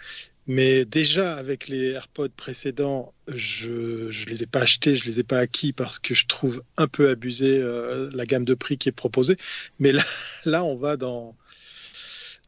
Mais 0.47 0.83
déjà, 0.83 1.35
avec 1.35 1.67
les 1.67 1.91
AirPods 1.91 2.29
précédents, 2.35 3.13
je 3.27 4.07
ne 4.07 4.29
les 4.29 4.43
ai 4.43 4.47
pas 4.47 4.61
achetés, 4.61 4.95
je 4.95 5.05
les 5.05 5.19
ai 5.19 5.23
pas 5.23 5.37
acquis 5.37 5.73
parce 5.73 5.99
que 5.99 6.15
je 6.15 6.25
trouve 6.25 6.63
un 6.77 6.87
peu 6.87 7.09
abusé 7.09 7.61
euh, 7.61 8.09
la 8.13 8.25
gamme 8.25 8.45
de 8.45 8.55
prix 8.55 8.77
qui 8.79 8.89
est 8.89 8.93
proposée. 8.93 9.37
Mais 9.77 9.91
là, 9.91 10.03
là 10.45 10.63
on 10.63 10.75
va 10.75 10.97
dans, 10.97 11.35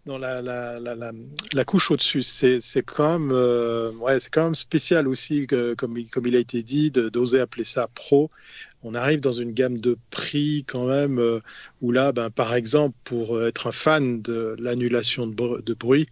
dans 0.06 0.18
la, 0.18 0.42
la, 0.42 0.80
la, 1.54 1.66
couche 1.66 1.92
au-dessus. 1.92 2.24
C'est 2.24 2.84
quand, 2.84 3.20
même, 3.20 3.32
euh, 3.32 3.92
quand 4.32 4.44
même 4.46 4.56
spécial 4.56 5.08
aussi, 5.08 5.48
que, 5.48 5.74
comme, 5.76 5.98
comme 6.10 6.26
il 6.28 6.36
a 6.36 6.40
été 6.40 6.64
dit, 6.64 6.92
d'oser 6.92 7.40
appeler 7.40 7.64
ça 7.64 7.88
pro 7.94 8.30
on 8.84 8.96
arrive 8.96 9.20
dans 9.20 9.32
une 9.32 9.52
gamme 9.52 9.78
de 9.80 9.98
prix 10.10 10.64
quand 10.68 10.86
même 10.88 11.20
euh, 11.20 11.40
où 11.82 11.92
là, 11.92 12.12
ben, 12.12 12.30
par 12.30 12.56
exemple, 12.56 12.96
pour 13.04 13.42
être 13.44 13.68
un 13.68 13.72
fan 13.72 14.22
de 14.22 14.56
l'annulation 14.60 15.28
de, 15.28 15.74
bruit, 15.74 16.08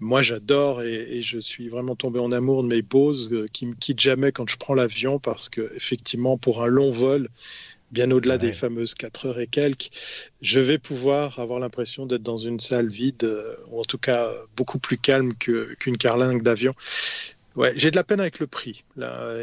moi 0.00 0.22
j'adore 0.22 0.82
et, 0.82 1.18
et, 1.18 1.22
je 1.22 1.38
suis 1.38 1.68
vraiment 1.68 1.96
tombé 1.96 2.18
en 2.18 2.32
amour 2.32 2.62
de 2.62 2.68
mes 2.68 2.82
Bose 2.82 3.30
euh, 3.32 3.46
qui 3.52 3.66
me 3.66 3.74
quittent 3.74 4.00
jamais 4.00 4.32
quand 4.32 4.48
je 4.48 4.56
prends 4.56 4.74
l'avion 4.74 5.18
parce 5.18 5.48
que 5.48 5.70
effectivement 5.74 6.38
pour 6.38 6.62
un 6.62 6.66
long 6.66 6.92
vol, 6.92 7.28
bien 7.90 8.10
au-delà 8.10 8.34
ouais. 8.34 8.38
des 8.38 8.52
fameuses 8.52 8.94
4 8.94 9.26
heures 9.26 9.40
et 9.40 9.46
quelques, 9.46 9.88
je 10.40 10.60
vais 10.60 10.78
pouvoir 10.78 11.38
avoir 11.38 11.60
l'impression 11.60 12.06
d'être 12.06 12.22
dans 12.22 12.36
une 12.36 12.60
salle 12.60 12.88
vide, 12.88 13.24
euh, 13.24 13.56
ou 13.70 13.80
en 13.80 13.84
tout 13.84 13.98
cas 13.98 14.32
beaucoup 14.56 14.78
plus 14.78 14.98
calme 14.98 15.34
qu'une 15.34 15.76
qu 15.78 15.92
carlingue 15.92 16.42
d'avion 16.42 16.74
Ouais, 17.56 17.72
j'ai 17.74 17.90
de 17.90 17.96
la 17.96 18.04
peine 18.04 18.20
avec 18.20 18.38
le 18.38 18.46
prix. 18.46 18.84
Là, 18.94 19.34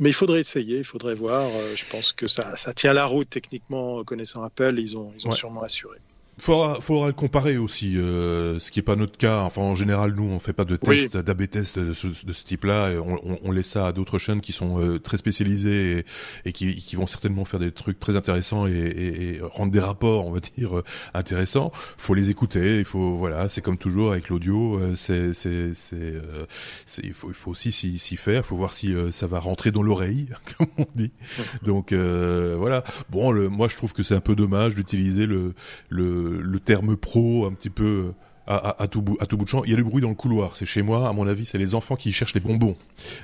mais 0.00 0.08
il 0.08 0.14
faudrait 0.14 0.40
essayer, 0.40 0.78
il 0.78 0.84
faudrait 0.84 1.14
voir. 1.14 1.50
je 1.74 1.84
pense 1.90 2.14
que 2.14 2.26
ça, 2.26 2.56
ça 2.56 2.72
tient 2.72 2.94
la 2.94 3.04
route 3.04 3.28
techniquement, 3.28 4.02
connaissant 4.04 4.42
Apple, 4.42 4.76
ils 4.78 4.96
ont, 4.96 5.12
ils 5.18 5.28
ont 5.28 5.32
sûrement 5.32 5.62
assuré. 5.62 5.98
Faudra, 6.40 6.80
faudra 6.80 7.08
le 7.08 7.12
comparer 7.12 7.56
aussi, 7.56 7.96
euh, 7.96 8.60
ce 8.60 8.70
qui 8.70 8.78
est 8.78 8.82
pas 8.82 8.94
notre 8.94 9.16
cas. 9.18 9.40
Enfin, 9.40 9.60
en 9.62 9.74
général, 9.74 10.14
nous, 10.14 10.22
on 10.22 10.38
fait 10.38 10.52
pas 10.52 10.64
de 10.64 10.76
d'AB 11.20 11.48
test 11.48 11.80
de 11.80 11.92
ce, 11.92 12.06
de 12.06 12.32
ce 12.32 12.44
type-là. 12.44 12.92
On, 13.04 13.18
on, 13.24 13.38
on, 13.42 13.50
laisse 13.50 13.66
ça 13.66 13.88
à 13.88 13.92
d'autres 13.92 14.18
chaînes 14.18 14.40
qui 14.40 14.52
sont 14.52 14.80
euh, 14.80 15.00
très 15.00 15.16
spécialisées 15.16 15.98
et, 15.98 16.04
et 16.44 16.52
qui, 16.52 16.76
qui, 16.76 16.94
vont 16.94 17.08
certainement 17.08 17.44
faire 17.44 17.58
des 17.58 17.72
trucs 17.72 17.98
très 17.98 18.14
intéressants 18.14 18.68
et, 18.68 18.70
et, 18.70 19.34
et, 19.34 19.40
rendre 19.42 19.72
des 19.72 19.80
rapports, 19.80 20.26
on 20.26 20.30
va 20.30 20.38
dire, 20.56 20.78
euh, 20.78 20.84
intéressants. 21.12 21.72
Faut 21.96 22.14
les 22.14 22.30
écouter. 22.30 22.78
Il 22.78 22.84
faut, 22.84 23.16
voilà, 23.16 23.48
c'est 23.48 23.60
comme 23.60 23.78
toujours 23.78 24.12
avec 24.12 24.28
l'audio. 24.28 24.78
Euh, 24.78 24.94
c'est, 24.94 25.32
c'est, 25.32 25.74
c'est, 25.74 26.14
il 27.02 27.14
faut, 27.14 27.30
il 27.30 27.34
faut 27.34 27.50
aussi 27.50 27.72
s'y 27.72 28.16
faire. 28.16 28.42
Il 28.44 28.46
faut 28.46 28.56
voir 28.56 28.74
si 28.74 28.94
ça 29.10 29.26
va 29.26 29.40
rentrer 29.40 29.72
dans 29.72 29.82
l'oreille, 29.82 30.28
comme 30.56 30.68
on 30.78 30.86
dit. 30.94 31.10
Donc 31.64 31.92
voilà. 31.92 32.84
Bon, 33.10 33.32
le, 33.32 33.48
moi, 33.48 33.66
je 33.66 33.76
trouve 33.76 33.92
que 33.92 34.04
c'est 34.04 34.14
un 34.14 34.20
peu 34.20 34.36
dommage 34.36 34.76
d'utiliser 34.76 35.26
le, 35.26 35.54
le 35.88 36.27
le, 36.28 36.60
terme 36.60 36.96
pro 36.96 37.46
un 37.46 37.52
petit 37.52 37.70
peu 37.70 38.12
à, 38.48 38.88
tout 38.90 39.02
bout, 39.02 39.16
à 39.20 39.26
tout 39.26 39.36
bout 39.36 39.44
de 39.44 39.50
champ. 39.50 39.62
Il 39.64 39.70
y 39.70 39.74
a 39.74 39.76
du 39.76 39.84
bruit 39.84 40.00
dans 40.00 40.08
le 40.08 40.14
couloir. 40.14 40.56
C'est 40.56 40.64
chez 40.64 40.80
moi, 40.80 41.08
à 41.08 41.12
mon 41.12 41.28
avis, 41.28 41.44
c'est 41.44 41.58
les 41.58 41.74
enfants 41.74 41.96
qui 41.96 42.12
cherchent 42.12 42.34
les 42.34 42.40
bonbons. 42.40 42.76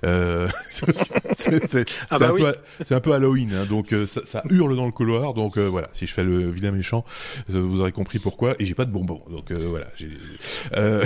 Euh, 0.04 0.48
c'est 0.70 1.86
ah 2.10 2.18
bah 2.18 2.32
un, 2.90 3.00
peu 3.00 3.12
Halloween, 3.12 3.54
hein, 3.54 3.64
donc 3.64 3.92
euh, 3.92 4.06
ça, 4.06 4.42
hurle 4.50 4.76
dans 4.76 4.84
le 4.84 4.92
couloir. 4.92 5.32
Donc 5.32 5.56
euh, 5.56 5.66
voilà, 5.66 5.88
si 5.92 6.06
je 6.06 6.12
fais 6.12 6.24
le 6.24 6.50
vilain 6.50 6.72
méchant, 6.72 7.04
vous 7.48 7.80
aurez 7.80 7.92
compris 7.92 8.18
pourquoi. 8.18 8.54
Et 8.58 8.66
j'ai 8.66 8.74
pas 8.74 8.84
de 8.84 8.92
bonbons, 8.92 9.22
donc 9.30 9.50
voilà. 9.52 9.86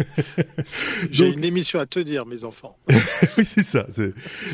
J'ai 1.10 1.30
une 1.30 1.44
émission 1.44 1.78
à 1.78 1.86
te 1.86 1.98
dire, 2.00 2.26
mes 2.26 2.44
enfants. 2.44 2.76
oui, 3.38 3.44
c'est 3.44 3.64
ça. 3.64 3.86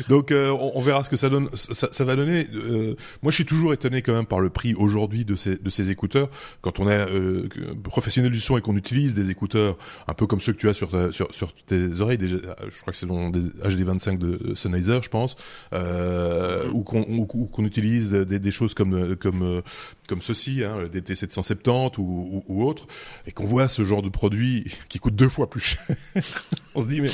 Donc, 0.07 0.31
euh, 0.31 0.49
on, 0.49 0.81
verra 0.81 1.03
ce 1.03 1.09
que 1.09 1.15
ça 1.15 1.29
donne. 1.29 1.49
Ça, 1.53 1.89
ça 1.91 2.03
va 2.03 2.15
donner. 2.15 2.47
Euh, 2.53 2.95
moi, 3.21 3.31
je 3.31 3.35
suis 3.35 3.45
toujours 3.45 3.73
étonné 3.73 4.01
quand 4.01 4.13
même 4.13 4.25
par 4.25 4.39
le 4.39 4.49
prix 4.49 4.73
aujourd'hui 4.73 5.25
de 5.25 5.35
ces 5.35 5.57
de 5.57 5.69
ces 5.69 5.91
écouteurs. 5.91 6.29
Quand 6.61 6.79
on 6.79 6.89
est 6.89 6.97
euh, 7.09 7.47
professionnel 7.83 8.31
du 8.31 8.39
son 8.39 8.57
et 8.57 8.61
qu'on 8.61 8.75
utilise 8.75 9.13
des 9.13 9.31
écouteurs 9.31 9.77
un 10.07 10.13
peu 10.13 10.27
comme 10.27 10.41
ceux 10.41 10.53
que 10.53 10.57
tu 10.57 10.69
as 10.69 10.73
sur 10.73 10.89
sur, 11.13 11.33
sur 11.33 11.53
tes 11.53 12.01
oreilles, 12.01 12.17
déjà, 12.17 12.37
je 12.37 12.81
crois 12.81 12.91
que 12.91 12.97
c'est 12.97 13.05
dans 13.05 13.29
des 13.29 13.41
HD25 13.63 14.17
de 14.17 14.55
Sennheiser, 14.55 14.99
je 15.01 15.09
pense, 15.09 15.35
ou 15.73 16.83
qu'on 16.83 17.25
qu'on 17.25 17.65
utilise 17.65 18.11
des, 18.11 18.39
des, 18.39 18.51
choses 18.51 18.73
comme 18.73 19.15
comme 19.15 19.61
comme 20.07 20.21
ceci, 20.21 20.63
hein, 20.63 20.77
le 20.79 20.89
DT770 20.89 21.99
ou, 21.99 22.01
ou, 22.01 22.43
ou 22.47 22.67
autre, 22.67 22.87
et 23.27 23.31
qu'on 23.31 23.45
voit 23.45 23.67
ce 23.67 23.83
genre 23.83 24.01
de 24.01 24.09
produit 24.09 24.65
qui 24.89 24.99
coûte 24.99 25.15
deux 25.15 25.29
fois 25.29 25.38
plus 25.47 25.61
cher. 25.61 25.85
On 26.75 26.81
se 26.81 26.87
dit 26.87 27.01
mais 27.01 27.11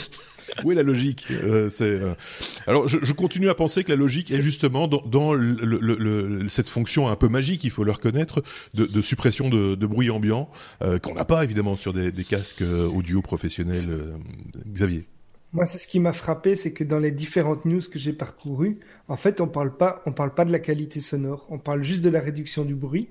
où 0.64 0.72
est 0.72 0.76
la 0.76 0.84
logique 0.84 1.28
euh, 1.32 1.70
C'est 1.70 1.86
euh, 1.86 2.14
alors 2.68 2.88
je, 2.88 3.14
continue 3.14 3.50
à 3.50 3.56
penser 3.56 3.84
que 3.84 3.92
la 3.92 3.96
logique 3.96 4.32
est, 4.32 4.42
justement 4.42 4.88
dans, 4.88 5.34
cette 6.48 6.70
fonction 6.70 7.08
un 7.08 7.16
peu 7.16 7.28
magique, 7.28 7.64
il 7.64 7.72
faut 7.72 7.84
le 7.84 7.92
reconnaître, 7.92 8.44
de, 8.74 9.02
suppression 9.02 9.50
de, 9.50 9.86
bruit 9.86 10.10
ambiant 10.10 10.50
euh, 10.82 11.00
qu'on 11.00 11.14
n'a 11.14 11.26
pas 11.26 11.44
évidemment 11.44 11.76
sur 11.76 11.94
des, 11.94 12.12
des 12.12 12.24
casques 12.24 12.62
audio 12.62 13.22
professionnels. 13.22 14.16
Xavier. 14.68 15.02
Moi, 15.54 15.66
c'est 15.66 15.78
ce 15.78 15.88
qui 15.88 16.02
m'a 16.02 16.12
frappé, 16.12 16.56
c'est 16.56 16.74
que 16.74 16.84
dans 16.84 17.00
les 17.00 17.12
différentes 17.12 17.64
news 17.64 17.82
que 17.90 17.98
j'ai 17.98 18.12
parcourues, 18.12 18.80
en 19.08 19.16
fait, 19.16 19.40
on 19.40 19.48
parle 19.48 19.78
pas, 19.78 20.04
on 20.06 20.12
parle 20.12 20.34
pas 20.34 20.44
de 20.44 20.52
la 20.52 20.60
qualité 20.60 21.00
sonore, 21.00 21.48
on 21.50 21.60
parle 21.60 21.82
juste 21.82 22.04
de 22.04 22.10
la 22.10 22.20
réduction 22.20 22.66
du 22.66 22.76
bruit. 22.76 23.08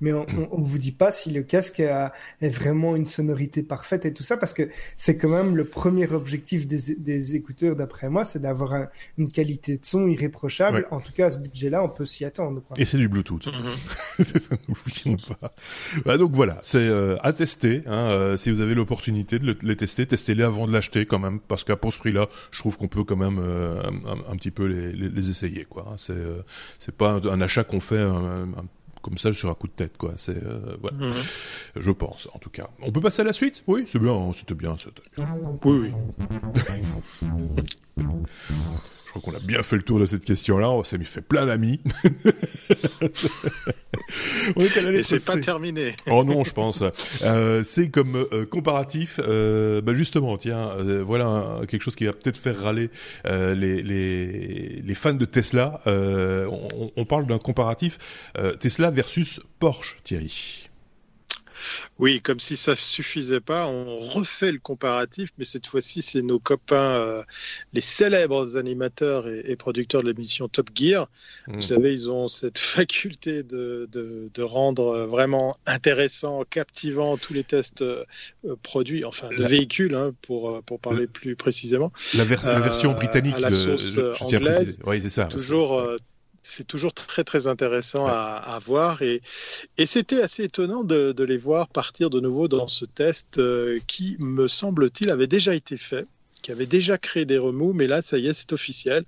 Mais 0.00 0.12
on, 0.12 0.26
on, 0.52 0.60
vous 0.60 0.78
dit 0.78 0.92
pas 0.92 1.10
si 1.10 1.30
le 1.30 1.42
casque 1.42 1.80
a, 1.80 2.12
est 2.40 2.48
vraiment 2.48 2.96
une 2.96 3.06
sonorité 3.06 3.62
parfaite 3.62 4.06
et 4.06 4.12
tout 4.12 4.22
ça, 4.22 4.36
parce 4.36 4.52
que 4.52 4.68
c'est 4.96 5.18
quand 5.18 5.28
même 5.28 5.56
le 5.56 5.64
premier 5.64 6.06
objectif 6.12 6.66
des, 6.66 6.94
des 6.96 7.36
écouteurs, 7.36 7.76
d'après 7.76 8.08
moi, 8.08 8.24
c'est 8.24 8.40
d'avoir 8.40 8.88
une 9.18 9.30
qualité 9.30 9.78
de 9.78 9.84
son 9.84 10.08
irréprochable. 10.08 10.86
En 10.90 11.00
tout 11.00 11.12
cas, 11.12 11.26
à 11.26 11.30
ce 11.30 11.38
budget-là, 11.38 11.82
on 11.82 11.88
peut 11.88 12.06
s'y 12.06 12.24
attendre. 12.24 12.62
Et 12.76 12.84
c'est 12.84 12.98
du 12.98 13.08
Bluetooth. 13.08 13.46
Mm-hmm. 13.46 13.96
c'est 14.22 14.38
ça, 14.38 14.56
n'oublions 14.68 15.16
pas. 15.38 15.54
Bah, 16.04 16.18
donc 16.18 16.32
voilà, 16.32 16.58
c'est 16.62 16.78
euh, 16.78 17.16
à 17.22 17.32
tester. 17.32 17.82
Hein, 17.86 18.08
euh, 18.10 18.36
si 18.36 18.50
vous 18.50 18.60
avez 18.60 18.74
l'opportunité 18.74 19.38
de 19.38 19.56
les 19.62 19.76
tester, 19.76 20.06
testez-les 20.06 20.42
avant 20.42 20.66
de 20.66 20.72
l'acheter 20.72 21.06
quand 21.06 21.18
même, 21.18 21.40
parce 21.40 21.64
qu'à 21.64 21.76
pour 21.76 21.92
ce 21.92 21.98
prix-là, 21.98 22.28
je 22.50 22.58
trouve 22.60 22.76
qu'on 22.78 22.88
peut 22.88 23.04
quand 23.04 23.16
même 23.16 23.38
euh, 23.38 23.82
un, 23.82 24.32
un, 24.32 24.36
petit 24.36 24.50
peu 24.50 24.66
les, 24.66 24.92
les, 24.92 25.08
les 25.08 25.30
essayer. 25.30 25.64
quoi. 25.64 25.94
C'est 25.98 26.14
c'est 26.78 26.94
pas 26.94 27.12
un, 27.12 27.26
un 27.26 27.40
achat 27.40 27.64
qu'on 27.64 27.80
fait 27.80 27.98
un, 27.98 28.44
un 28.44 28.64
comme 29.06 29.18
ça 29.18 29.32
sur 29.32 29.48
un 29.48 29.54
coup 29.54 29.68
de 29.68 29.72
tête, 29.72 29.96
quoi. 29.96 30.14
C'est 30.16 30.36
euh, 30.36 30.76
voilà. 30.80 30.96
Mhm. 30.96 31.12
Je 31.76 31.90
pense, 31.92 32.28
en 32.34 32.40
tout 32.40 32.50
cas. 32.50 32.68
On 32.82 32.90
peut 32.90 33.00
passer 33.00 33.22
à 33.22 33.24
la 33.24 33.32
suite? 33.32 33.62
Oui, 33.68 33.84
c'est 33.86 34.00
bien, 34.00 34.12
hein, 34.12 34.32
c'était 34.34 34.54
bien, 34.54 34.76
c'était 34.78 35.00
bien. 35.16 35.28
Oui, 35.64 35.92
oui. 37.22 37.26
qu'on 39.12 39.34
a 39.34 39.40
bien 39.40 39.62
fait 39.62 39.76
le 39.76 39.82
tour 39.82 39.98
de 39.98 40.06
cette 40.06 40.24
question-là. 40.24 40.70
On 40.70 40.84
s'est 40.84 40.98
fait 40.98 41.20
plein 41.20 41.46
d'amis. 41.46 41.80
Et 44.56 45.02
c'est 45.02 45.24
pas 45.24 45.38
terminé. 45.38 45.94
oh 46.10 46.24
non, 46.24 46.44
je 46.44 46.52
pense. 46.52 46.82
Euh, 47.22 47.62
c'est 47.64 47.88
comme 47.90 48.26
euh, 48.32 48.46
comparatif. 48.46 49.20
Euh, 49.22 49.80
bah 49.80 49.94
justement, 49.94 50.36
tiens, 50.36 50.70
euh, 50.78 51.02
voilà 51.04 51.60
quelque 51.68 51.82
chose 51.82 51.96
qui 51.96 52.04
va 52.04 52.12
peut-être 52.12 52.36
faire 52.36 52.58
râler 52.60 52.90
euh, 53.26 53.54
les, 53.54 53.82
les, 53.82 54.82
les, 54.82 54.94
fans 54.94 55.14
de 55.14 55.24
Tesla. 55.24 55.80
On, 55.86 56.90
on, 56.96 57.04
parle 57.04 57.26
d'un 57.26 57.38
comparatif 57.38 57.98
Tesla 58.60 58.90
versus 58.90 59.40
Porsche, 59.58 59.98
Thierry. 60.04 60.65
Oui, 61.98 62.20
comme 62.20 62.40
si 62.40 62.56
ça 62.56 62.76
suffisait 62.76 63.40
pas, 63.40 63.66
on 63.66 63.98
refait 63.98 64.52
le 64.52 64.58
comparatif, 64.58 65.30
mais 65.38 65.44
cette 65.44 65.66
fois-ci, 65.66 66.02
c'est 66.02 66.22
nos 66.22 66.38
copains, 66.38 66.76
euh, 66.76 67.22
les 67.72 67.80
célèbres 67.80 68.56
animateurs 68.56 69.28
et, 69.28 69.56
producteurs 69.56 70.02
de 70.02 70.08
l'émission 70.08 70.48
Top 70.48 70.70
Gear. 70.74 71.08
Vous 71.46 71.56
mmh. 71.56 71.62
savez, 71.62 71.92
ils 71.92 72.10
ont 72.10 72.28
cette 72.28 72.58
faculté 72.76 73.42
de, 73.42 73.88
de, 73.90 74.42
rendre 74.42 75.06
vraiment 75.06 75.56
intéressant, 75.66 76.44
captivant 76.48 77.16
tous 77.16 77.32
les 77.32 77.44
tests 77.44 77.82
euh, 77.82 78.04
produits, 78.62 79.04
enfin 79.04 79.28
de 79.30 79.44
véhicules, 79.44 79.94
hein, 79.94 80.12
pour, 80.22 80.62
pour 80.62 80.78
parler 80.78 81.06
plus 81.06 81.34
précisément. 81.34 81.92
La, 82.14 82.24
version 82.24 82.92
euh, 82.92 82.94
britannique, 82.94 83.34
à 83.34 83.40
la 83.40 83.50
sauce 83.50 83.98
anglaise. 84.20 84.78
Oui, 84.84 85.00
c'est 85.00 85.08
ça. 85.08 85.24
Toujours 85.24 85.82
c'est 86.46 86.66
toujours 86.66 86.94
très 86.94 87.24
très 87.24 87.46
intéressant 87.48 88.06
à, 88.06 88.36
à, 88.36 88.58
voir. 88.60 89.02
Et, 89.02 89.20
et 89.78 89.86
c'était 89.86 90.22
assez 90.22 90.44
étonnant 90.44 90.84
de, 90.84 91.12
de, 91.12 91.24
les 91.24 91.36
voir 91.36 91.68
partir 91.68 92.08
de 92.08 92.20
nouveau 92.20 92.46
dans 92.48 92.68
ce 92.68 92.84
test 92.84 93.38
euh, 93.38 93.80
qui, 93.86 94.16
me 94.20 94.46
semble-t-il, 94.46 95.10
avait 95.10 95.26
déjà 95.26 95.54
été 95.54 95.76
fait 95.76 96.06
qui 96.46 96.52
avait 96.52 96.66
déjà 96.66 96.96
créé 96.96 97.24
des 97.24 97.38
remous, 97.38 97.72
mais 97.72 97.88
là, 97.88 98.02
ça 98.02 98.18
y 98.18 98.28
est, 98.28 98.32
c'est 98.32 98.52
officiel. 98.52 99.02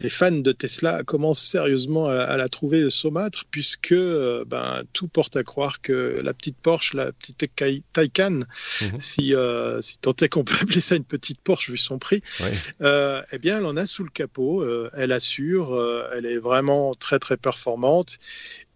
Les 0.00 0.08
fans 0.08 0.32
de 0.32 0.52
Tesla 0.52 1.04
commencent 1.04 1.42
sérieusement 1.42 2.06
à, 2.06 2.34
la 2.38 2.48
trouver 2.48 2.88
saumâtre, 2.88 3.44
puisque 3.50 3.92
euh, 3.92 4.42
ben, 4.46 4.84
tout 4.94 5.06
porte 5.06 5.36
à 5.36 5.42
croire 5.42 5.82
que 5.82 6.18
la 6.24 6.32
petite 6.32 6.56
Porsche, 6.56 6.94
la 6.94 7.12
petite 7.12 7.44
Taycan, 7.92 8.40
mhm. 8.80 9.00
si, 9.00 9.34
euh, 9.34 9.82
si 9.82 9.98
tant 9.98 10.14
est 10.22 10.30
qu'on 10.30 10.44
peut 10.48 10.56
appeler 10.62 10.80
ça 10.80 10.96
une 10.96 11.04
petite 11.04 11.42
Porsche 11.42 11.70
vu 11.70 11.76
son 11.76 11.98
prix, 11.98 12.22
euh, 12.80 13.20
eh 13.32 13.38
bien, 13.38 13.58
elle 13.58 13.66
en 13.66 13.76
a 13.76 13.84
sous 13.84 14.02
le 14.02 14.10
capot. 14.10 14.64
Elle 14.94 15.12
assure, 15.12 15.78
elle 16.14 16.24
est 16.24 16.38
vraiment 16.38 16.94
très 16.94 17.18
très 17.18 17.36
performante. 17.36 18.16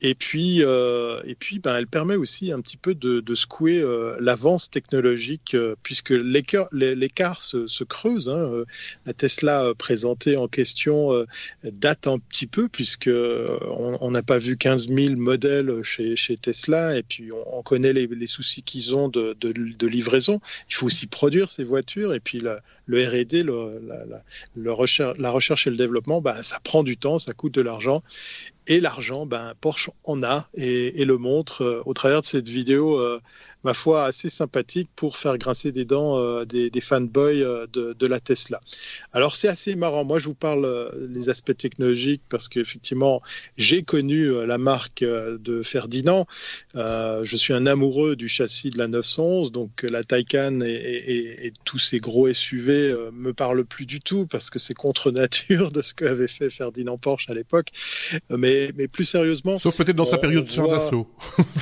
Et 0.04 0.16
puis, 0.16 0.64
euh, 0.64 1.22
et 1.24 1.36
puis 1.36 1.60
ben, 1.60 1.76
elle 1.76 1.86
permet 1.86 2.16
aussi 2.16 2.50
un 2.50 2.60
petit 2.60 2.76
peu 2.76 2.92
de, 2.92 3.20
de 3.20 3.34
secouer 3.36 3.80
euh, 3.80 4.16
l'avance 4.18 4.68
technologique, 4.68 5.54
euh, 5.54 5.76
puisque 5.84 6.10
l'écart 6.10 7.40
se, 7.40 7.68
se, 7.68 7.84
creuse. 7.84 8.28
Hein. 8.28 8.64
La 9.06 9.12
Tesla 9.12 9.72
présentée 9.78 10.36
en 10.36 10.48
question 10.48 11.24
date 11.62 12.08
un 12.08 12.18
petit 12.18 12.48
peu, 12.48 12.68
puisque 12.68 13.10
on 13.10 14.10
n'a 14.10 14.22
pas 14.22 14.38
vu 14.38 14.56
15 14.56 14.88
000 14.88 15.16
modèles 15.16 15.82
chez, 15.84 16.16
Tesla, 16.36 16.98
et 16.98 17.04
puis 17.04 17.30
on, 17.30 17.58
on 17.58 17.62
connaît 17.62 17.92
les, 17.92 18.26
soucis 18.26 18.62
qu'ils 18.62 18.96
ont 18.96 19.08
de, 19.08 19.36
livraison. 19.86 20.40
Il 20.68 20.74
faut 20.74 20.86
aussi 20.86 21.06
produire 21.06 21.48
ces 21.48 21.62
voitures, 21.62 22.12
et 22.12 22.20
puis 22.20 22.42
le 22.86 23.08
R&D, 23.08 23.44
la, 23.44 24.22
la 24.56 25.30
recherche 25.30 25.66
et 25.66 25.70
le 25.70 25.76
développement, 25.76 26.20
ben, 26.20 26.42
ça 26.42 26.58
prend 26.64 26.82
du 26.82 26.96
temps, 26.96 27.18
ça 27.18 27.34
coûte 27.34 27.54
de 27.54 27.62
l'argent. 27.62 28.02
Et 28.66 28.80
l'argent, 28.80 29.26
ben, 29.26 29.54
Porsche 29.60 29.90
en 30.04 30.22
a 30.22 30.48
et, 30.54 31.04
le 31.04 31.18
montre 31.18 31.62
euh, 31.62 31.82
au 31.84 31.94
travers 31.94 32.20
de 32.20 32.26
cette 32.26 32.48
vidéo 32.48 32.98
euh, 32.98 33.20
ma 33.64 33.74
foi, 33.74 34.04
assez 34.04 34.28
sympathique 34.28 34.88
pour 34.96 35.16
faire 35.16 35.38
grincer 35.38 35.72
des 35.72 35.84
dents 35.84 36.18
euh, 36.18 36.44
des, 36.44 36.70
des, 36.70 36.80
fanboys 36.80 37.42
euh, 37.42 37.66
de, 37.72 37.94
de, 37.98 38.06
la 38.06 38.20
Tesla. 38.20 38.60
Alors 39.12 39.36
c'est 39.36 39.48
assez 39.48 39.74
marrant. 39.74 40.04
Moi, 40.04 40.18
je 40.18 40.26
vous 40.26 40.34
parle 40.34 40.64
euh, 40.64 40.90
les 41.10 41.28
aspects 41.28 41.56
technologiques 41.56 42.22
parce 42.28 42.48
qu'effectivement, 42.48 43.22
j'ai 43.56 43.82
connu 43.82 44.26
euh, 44.26 44.46
la 44.46 44.58
marque 44.58 45.02
de 45.02 45.62
Ferdinand. 45.62 46.26
Je 46.74 47.36
suis 47.36 47.54
un 47.54 47.66
amoureux 47.66 48.16
du 48.16 48.28
châssis 48.28 48.70
de 48.70 48.78
la 48.78 48.88
911, 48.88 49.52
donc 49.52 49.82
la 49.82 50.02
Taycan 50.04 50.60
et, 50.60 50.70
et, 50.70 51.46
et 51.46 51.52
tous 51.64 51.78
ces 51.78 52.00
gros 52.00 52.32
SUV 52.32 52.94
me 53.12 53.32
parlent 53.32 53.64
plus 53.64 53.86
du 53.86 54.00
tout 54.00 54.26
parce 54.26 54.50
que 54.50 54.58
c'est 54.58 54.74
contre 54.74 55.10
nature 55.10 55.70
de 55.70 55.82
ce 55.82 55.94
qu'avait 55.94 56.28
fait 56.28 56.50
Ferdinand 56.50 56.98
Porsche 56.98 57.30
à 57.30 57.34
l'époque. 57.34 57.68
Mais, 58.30 58.70
mais 58.76 58.88
plus 58.88 59.04
sérieusement, 59.04 59.58
sauf 59.58 59.76
peut-être 59.76 59.96
dans 59.96 60.04
sa 60.04 60.18
période 60.18 60.50
sur 60.50 60.68
d'assaut. 60.68 61.08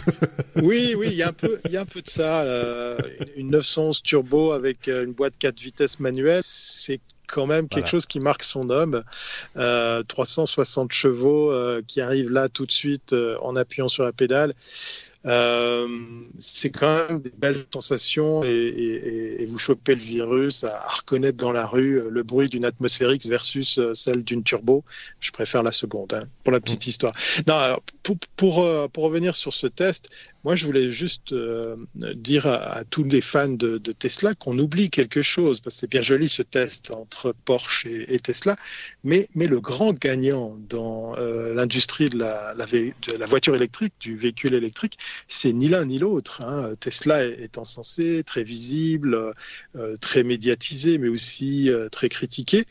oui, 0.56 0.94
oui, 0.96 1.08
il 1.10 1.16
y 1.16 1.22
a 1.22 1.28
un 1.28 1.32
peu, 1.32 1.58
il 1.66 1.72
y 1.72 1.76
a 1.76 1.82
un 1.82 1.86
peu 1.90 2.02
de 2.02 2.08
ça. 2.08 2.42
Euh, 2.42 2.98
une 3.36 3.50
911 3.50 4.02
turbo 4.02 4.52
avec 4.52 4.88
euh, 4.88 5.04
une 5.04 5.12
boîte 5.12 5.34
4 5.38 5.60
vitesses 5.60 6.00
manuelle, 6.00 6.42
c'est 6.42 7.00
quand 7.26 7.46
même 7.46 7.68
quelque 7.68 7.88
chose 7.88 8.06
qui 8.06 8.18
marque 8.18 8.42
son 8.42 8.70
homme. 8.70 9.04
360 9.54 10.92
chevaux 10.92 11.52
qui 11.86 12.00
arrivent 12.00 12.32
là 12.32 12.48
tout 12.48 12.66
de 12.66 12.72
suite 12.72 13.14
en 13.40 13.54
appuyant 13.54 13.86
sur 13.86 14.02
la 14.02 14.10
pédale. 14.10 14.52
Euh, 15.26 15.86
c'est 16.38 16.70
quand 16.70 17.08
même 17.08 17.20
des 17.20 17.32
belles 17.36 17.66
sensations 17.74 18.42
et, 18.42 19.44
vous 19.46 19.58
chopez 19.58 19.94
le 19.94 20.00
virus 20.00 20.64
à, 20.64 20.86
reconnaître 20.88 21.36
dans 21.36 21.52
la 21.52 21.66
rue 21.66 22.00
euh, 22.00 22.08
le 22.08 22.22
bruit 22.22 22.48
d'une 22.48 22.64
atmosphérique 22.64 23.26
versus 23.26 23.78
euh, 23.78 23.92
celle 23.92 24.24
d'une 24.24 24.42
turbo. 24.42 24.82
Je 25.18 25.30
préfère 25.30 25.62
la 25.62 25.72
seconde, 25.72 26.14
hein, 26.14 26.22
pour 26.44 26.52
la 26.52 26.60
petite 26.60 26.86
mm. 26.86 26.88
histoire. 26.88 27.12
Non, 27.46 27.54
alors, 27.54 27.82
pour, 28.02 28.16
pour, 28.36 28.90
pour, 28.90 29.04
revenir 29.04 29.36
sur 29.36 29.52
ce 29.52 29.66
test, 29.66 30.08
moi, 30.42 30.56
je 30.56 30.64
voulais 30.64 30.90
juste 30.90 31.32
euh, 31.32 31.76
dire 31.94 32.46
à, 32.46 32.84
tous 32.88 33.04
les 33.04 33.20
fans 33.20 33.48
de, 33.48 33.78
Tesla 33.78 34.34
qu'on 34.34 34.58
oublie 34.58 34.88
quelque 34.88 35.20
chose, 35.20 35.60
parce 35.60 35.76
que 35.76 35.80
c'est 35.80 35.90
bien 35.90 36.00
joli 36.00 36.30
ce 36.30 36.42
test 36.42 36.90
entre 36.90 37.34
Porsche 37.44 37.86
et, 37.86 38.18
Tesla, 38.20 38.56
mais, 39.04 39.28
mais, 39.34 39.46
le 39.46 39.60
grand 39.60 39.92
gagnant 39.92 40.56
dans 40.68 41.14
euh, 41.18 41.52
l'industrie 41.52 42.08
de 42.08 42.16
la, 42.16 42.54
de 42.54 43.12
la, 43.18 43.26
voiture 43.26 43.54
électrique, 43.54 43.92
du 44.00 44.16
véhicule 44.16 44.54
électrique, 44.54 44.98
c'est 45.28 45.52
ni 45.52 45.68
l'un 45.68 45.84
ni 45.84 45.98
l'autre. 45.98 46.42
Hein. 46.42 46.74
Tesla 46.80 47.24
est, 47.24 47.58
encensé, 47.58 48.22
très 48.24 48.44
visible, 48.44 49.32
euh, 49.76 49.96
très 50.00 50.22
médiatisé, 50.22 50.98
mais 50.98 51.08
aussi 51.08 51.70
très 51.90 52.08
critiqué. 52.08 52.64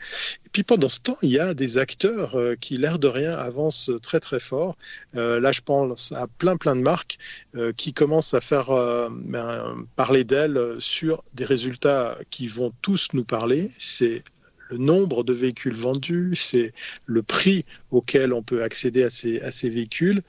Et 0.49 0.51
puis 0.51 0.63
pendant 0.63 0.89
ce 0.89 0.99
temps, 0.99 1.17
il 1.21 1.29
y 1.29 1.37
a 1.37 1.53
des 1.53 1.77
acteurs 1.77 2.35
euh, 2.35 2.55
qui, 2.59 2.77
l'air 2.77 2.97
de 2.97 3.07
rien, 3.07 3.33
avancent 3.33 3.91
très 4.01 4.19
très 4.19 4.39
fort. 4.39 4.77
Euh, 5.15 5.39
là, 5.39 5.51
je 5.51 5.61
pense 5.61 6.11
à 6.11 6.25
plein 6.25 6.57
plein 6.57 6.75
de 6.75 6.81
marques 6.81 7.19
euh, 7.55 7.71
qui 7.71 7.93
commencent 7.93 8.33
à 8.33 8.41
faire 8.41 8.69
ben, 9.11 9.85
parler 9.95 10.23
d'elles 10.23 10.77
sur 10.79 11.23
des 11.35 11.45
résultats 11.45 12.17
qui 12.31 12.47
vont 12.47 12.73
tous 12.81 13.09
nous 13.13 13.23
parler. 13.23 13.69
C'est 13.77 14.23
le 14.71 14.77
nombre 14.77 15.23
de 15.23 15.33
véhicules 15.33 15.75
vendus, 15.75 16.35
c'est 16.35 16.73
le 17.05 17.21
prix 17.21 17.63
auquel 17.91 18.33
on 18.33 18.41
peut 18.41 18.63
accéder 18.63 19.03
à 19.03 19.11
ces, 19.11 19.39
à 19.41 19.51
ces 19.51 19.69
véhicules. 19.69 20.23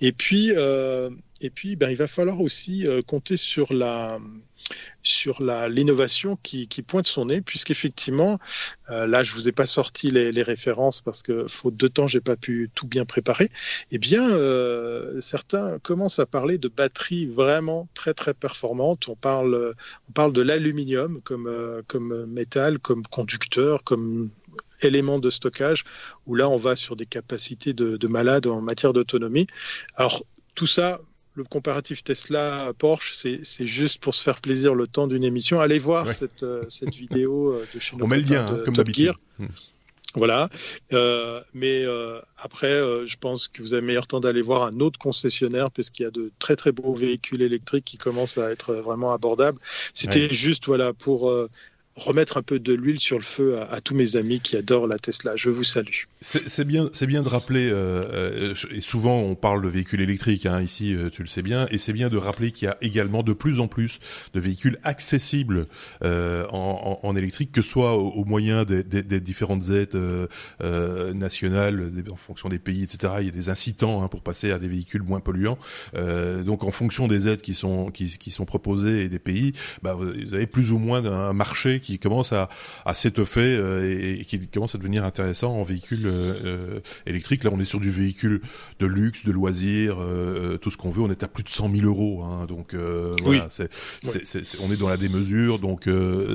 Et 0.00 0.12
puis, 0.12 0.52
et 1.44 1.50
puis 1.50 1.76
ben, 1.76 1.90
il 1.90 1.96
va 1.96 2.06
falloir 2.08 2.40
aussi 2.40 2.86
compter 3.06 3.36
sur 3.36 3.72
la 3.72 4.18
sur 5.02 5.42
l'innovation 5.42 6.38
qui, 6.42 6.66
pointe 6.86 7.06
son 7.06 7.26
nez, 7.26 7.42
puisqu'effectivement, 7.42 8.38
euh, 8.90 9.06
là, 9.06 9.22
je 9.22 9.32
vous 9.32 9.48
ai 9.48 9.52
pas 9.52 9.66
sorti 9.66 10.10
les, 10.10 10.42
références 10.42 11.00
parce 11.00 11.22
que, 11.22 11.46
faute 11.46 11.76
de 11.76 11.88
temps, 11.88 12.08
j'ai 12.08 12.20
pas 12.20 12.36
pu 12.36 12.70
tout 12.74 12.86
bien 12.86 13.04
préparer. 13.04 13.50
Eh 13.90 13.98
bien, 13.98 14.28
euh, 14.30 15.20
certains 15.20 15.78
commencent 15.80 16.18
à 16.18 16.26
parler 16.26 16.58
de 16.58 16.68
batteries 16.68 17.26
vraiment 17.26 17.88
très 17.94 18.14
très 18.14 18.34
performantes. 18.34 19.08
On 19.08 19.16
parle, 19.16 19.74
on 20.08 20.12
parle 20.12 20.32
de 20.32 20.42
l'aluminium 20.42 21.20
comme, 21.22 21.46
euh, 21.46 21.82
comme 21.86 22.26
métal, 22.26 22.78
comme 22.78 23.02
conducteur, 23.06 23.84
comme 23.84 24.30
élément 24.82 25.18
de 25.18 25.30
stockage, 25.30 25.84
où 26.26 26.34
là, 26.34 26.48
on 26.48 26.56
va 26.56 26.76
sur 26.76 26.96
des 26.96 27.06
capacités 27.06 27.74
de, 27.74 27.96
de 27.96 28.06
malade 28.08 28.46
en 28.46 28.60
matière 28.60 28.92
d'autonomie. 28.92 29.46
Alors, 29.96 30.24
tout 30.54 30.66
ça, 30.66 31.00
le 31.34 31.44
comparatif 31.44 32.04
Tesla-Porsche, 32.04 33.12
c'est 33.12 33.66
juste 33.66 33.98
pour 33.98 34.14
se 34.14 34.22
faire 34.22 34.40
plaisir 34.40 34.74
le 34.74 34.86
temps 34.86 35.06
d'une 35.06 35.24
émission. 35.24 35.60
Allez 35.60 35.78
voir 35.78 36.12
cette, 36.12 36.42
euh, 36.42 36.64
cette 36.68 36.94
vidéo 36.94 37.52
euh, 37.52 37.66
de 37.74 37.80
chez 37.80 37.96
nous. 37.96 38.04
On 38.04 38.08
met 38.08 38.18
le 38.18 38.24
lien, 38.24 38.46
hein, 38.46 38.62
comme 38.64 38.76
d'habitude. 38.76 39.12
Hmm. 39.38 39.46
Voilà. 40.16 40.48
Euh, 40.92 41.40
mais 41.54 41.84
après, 42.36 42.70
je 43.04 43.16
pense 43.16 43.48
que 43.48 43.62
vous 43.62 43.74
avez 43.74 43.84
meilleur 43.84 44.06
temps 44.06 44.20
d'aller 44.20 44.42
voir 44.42 44.62
un 44.62 44.78
autre 44.78 44.96
concessionnaire 44.96 45.72
parce 45.72 45.90
qu'il 45.90 46.04
y 46.04 46.06
a 46.06 46.12
de 46.12 46.30
très 46.38 46.54
très 46.54 46.70
beaux 46.70 46.94
véhicules 46.94 47.42
électriques 47.42 47.84
qui 47.84 47.98
commencent 47.98 48.38
à 48.38 48.52
être 48.52 48.74
vraiment 48.74 49.10
abordables. 49.10 49.58
C'était 49.92 50.32
juste 50.32 50.66
voilà 50.66 50.92
pour 50.92 51.34
remettre 51.96 52.36
un 52.36 52.42
peu 52.42 52.58
de 52.58 52.72
l'huile 52.72 52.98
sur 52.98 53.18
le 53.18 53.24
feu 53.24 53.60
à, 53.60 53.80
tous 53.80 53.94
mes 53.94 54.16
amis 54.16 54.40
qui 54.40 54.56
adorent 54.56 54.88
la 54.88 54.98
Tesla. 54.98 55.36
Je 55.36 55.50
vous 55.50 55.62
salue. 55.62 56.04
C'est 56.20 56.64
bien, 56.64 56.88
c'est 56.92 57.06
bien 57.06 57.22
de 57.22 57.28
rappeler. 57.28 57.70
Euh, 57.70 58.52
euh, 58.52 58.54
et 58.70 58.80
souvent, 58.80 59.18
on 59.18 59.34
parle 59.34 59.62
de 59.62 59.68
véhicules 59.68 60.00
électriques 60.00 60.46
hein, 60.46 60.60
ici, 60.60 60.94
euh, 60.94 61.08
tu 61.10 61.22
le 61.22 61.28
sais 61.28 61.42
bien, 61.42 61.68
et 61.70 61.78
c'est 61.78 61.92
bien 61.92 62.08
de 62.08 62.16
rappeler 62.16 62.50
qu'il 62.50 62.66
y 62.66 62.70
a 62.70 62.76
également 62.80 63.22
de 63.22 63.32
plus 63.32 63.60
en 63.60 63.68
plus 63.68 64.00
de 64.32 64.40
véhicules 64.40 64.78
accessibles 64.82 65.66
euh, 66.02 66.46
en, 66.50 66.98
en, 67.02 67.16
électrique, 67.16 67.52
que 67.52 67.62
ce 67.62 67.68
soit 67.68 67.96
au, 67.96 68.24
moyen 68.24 68.64
des, 68.64 68.82
des, 68.82 69.02
des, 69.02 69.20
différentes 69.20 69.68
aides 69.70 69.94
euh, 69.94 71.12
nationales, 71.12 71.92
en 72.10 72.16
fonction 72.16 72.48
des 72.48 72.58
pays, 72.58 72.82
etc. 72.82 73.14
Il 73.20 73.26
y 73.26 73.28
a 73.28 73.32
des 73.32 73.50
incitants 73.50 74.02
hein, 74.02 74.08
pour 74.08 74.22
passer 74.22 74.50
à 74.50 74.58
des 74.58 74.68
véhicules 74.68 75.02
moins 75.02 75.20
polluants. 75.20 75.58
donc, 75.94 76.64
en 76.64 76.70
fonction 76.70 77.06
des 77.06 77.28
aides 77.28 77.42
qui 77.42 77.54
sont 77.54 77.90
qui, 77.90 78.18
qui 78.18 78.30
sont 78.30 78.46
proposées 78.46 79.04
et 79.04 79.08
des 79.08 79.18
pays, 79.18 79.52
bah, 79.82 79.94
vous 79.94 80.34
avez 80.34 80.46
plus 80.46 80.72
ou 80.72 80.78
moins 80.78 81.04
un 81.04 81.32
marché 81.32 81.80
qui 81.84 81.98
commence 81.98 82.32
à, 82.32 82.48
à 82.84 82.94
s'étoffer 82.94 83.56
euh, 83.56 84.18
et, 84.18 84.24
qui 84.24 84.40
commence 84.48 84.74
à 84.74 84.78
devenir 84.78 85.04
intéressant 85.04 85.54
en 85.54 85.62
véhicule 85.62 86.06
euh, 86.06 86.10
euh, 86.44 86.80
électrique. 87.06 87.44
Là, 87.44 87.50
on 87.52 87.60
est 87.60 87.64
sur 87.64 87.80
du 87.80 87.90
véhicule 87.90 88.40
de 88.80 88.86
luxe, 88.86 89.24
de 89.24 89.32
loisirs, 89.32 89.96
tout 90.60 90.70
ce 90.70 90.76
qu'on 90.76 90.90
veut. 90.90 91.02
On 91.02 91.10
est 91.10 91.22
à 91.22 91.28
plus 91.28 91.42
de 91.42 91.48
100 91.48 91.70
000 91.74 91.86
euros, 91.86 92.22
hein, 92.24 92.46
donc 92.46 92.74
voilà, 93.22 93.48
c'est, 93.50 93.70
on 94.60 94.72
est 94.72 94.76
dans 94.76 94.88
la 94.88 94.96
démesure, 94.96 95.58
donc 95.58 95.88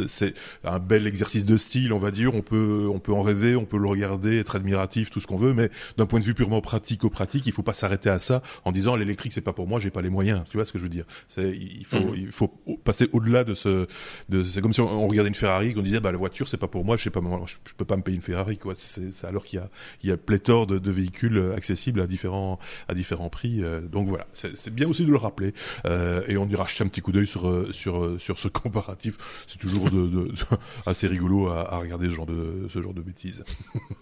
c'est 0.08 0.34
un 0.64 0.80
bel 0.80 1.08
exercice 1.08 1.46
de 1.46 1.58
style, 1.58 1.94
on 1.94 2.00
va 2.00 2.12
dire. 2.12 2.36
On 2.36 2.42
peut, 2.42 2.88
on 2.92 3.00
peut 3.00 3.14
en 3.14 3.22
rêver, 3.22 3.56
on 3.56 3.66
peut 3.66 3.78
le 3.78 3.88
regarder, 3.88 4.38
être 4.38 4.56
admiratif, 4.56 5.10
tout 5.10 5.20
ce 5.20 5.28
qu'on 5.28 5.38
veut, 5.38 5.54
mais 5.54 5.70
d'un 5.98 6.06
point 6.06 6.20
de 6.20 6.26
vue 6.26 6.34
purement 6.34 6.62
pratico-pratique, 6.62 7.46
il 7.48 7.54
faut 7.54 7.64
pas 7.64 7.74
s'arrêter 7.74 8.10
à 8.10 8.20
ça 8.20 8.42
en 8.66 8.72
disant 8.72 8.96
l'électrique 8.96 9.34
c'est 9.34 9.42
pas 9.42 9.54
pour 9.54 9.68
moi, 9.68 9.80
j'ai 9.80 9.92
pas 9.92 10.02
les 10.02 10.10
moyens. 10.10 10.44
Tu 10.50 10.58
vois 10.58 10.66
ce 10.66 10.74
que 10.74 10.78
je 10.78 10.84
veux 10.84 10.90
dire? 10.90 11.06
C'est, 11.28 11.50
il 11.52 11.86
faut, 11.86 12.00
mmh. 12.00 12.16
il 12.16 12.32
faut 12.32 12.48
passer 12.84 13.10
au-delà 13.14 13.44
de 13.44 13.54
ce, 13.54 13.88
de, 14.30 14.44
c'est 14.44 14.62
comme 14.62 14.74
si 14.74 14.82
on 14.82 15.08
regardait 15.08 15.30
une 15.30 15.36
Ferrari 15.40 15.74
qu'on 15.74 15.82
disait 15.82 16.00
bah 16.00 16.12
la 16.12 16.18
voiture 16.18 16.48
c'est 16.48 16.58
pas 16.58 16.68
pour 16.68 16.86
moi 16.86 16.98
je 16.98 17.04
sais 17.04 17.10
pas 17.10 17.22
je, 17.46 17.56
peux 17.78 17.86
pas 17.86 17.98
me 17.98 18.02
payer 18.02 18.16
une 18.16 18.22
Ferrari 18.22 18.58
quoi. 18.58 18.74
C'est 18.76 19.26
alors 19.26 19.44
qu'il 19.44 19.60
y 19.60 19.62
a 19.62 19.70
il 20.04 20.10
y 20.10 20.12
a 20.12 20.18
pléthore 20.18 20.68
de, 20.68 20.92
véhicules 20.92 21.38
euh, 21.38 21.56
accessibles 21.56 22.02
à 22.02 22.08
différents 22.08 22.60
à 22.88 22.94
différents 22.94 23.30
prix 23.30 23.64
euh, 23.64 23.82
donc 23.82 24.08
voilà. 24.08 24.28
C'est 24.34 24.74
bien 24.74 24.88
aussi 24.88 25.06
de 25.06 25.12
le 25.12 25.18
rappeler 25.18 25.54
euh, 25.86 26.24
et 26.28 26.38
on 26.38 26.48
ira 26.48 26.66
jeter 26.68 26.84
un 26.84 26.88
petit 26.88 27.02
coup 27.02 27.12
d'œil 27.12 27.28
sur 27.28 27.74
sur 27.74 28.20
sur 28.20 28.40
ce 28.40 28.48
comparatif. 28.60 29.18
C'est 29.48 29.60
toujours 29.60 29.90
de, 29.90 30.30
assez 30.86 31.08
rigolo 31.08 31.48
à, 31.48 31.74
à, 31.74 31.78
regarder 31.78 32.08
ce 32.08 32.12
genre 32.12 32.26
de 32.26 32.68
ce 32.70 32.82
genre 32.82 32.94
de 32.94 33.02
bêtises. 33.02 33.44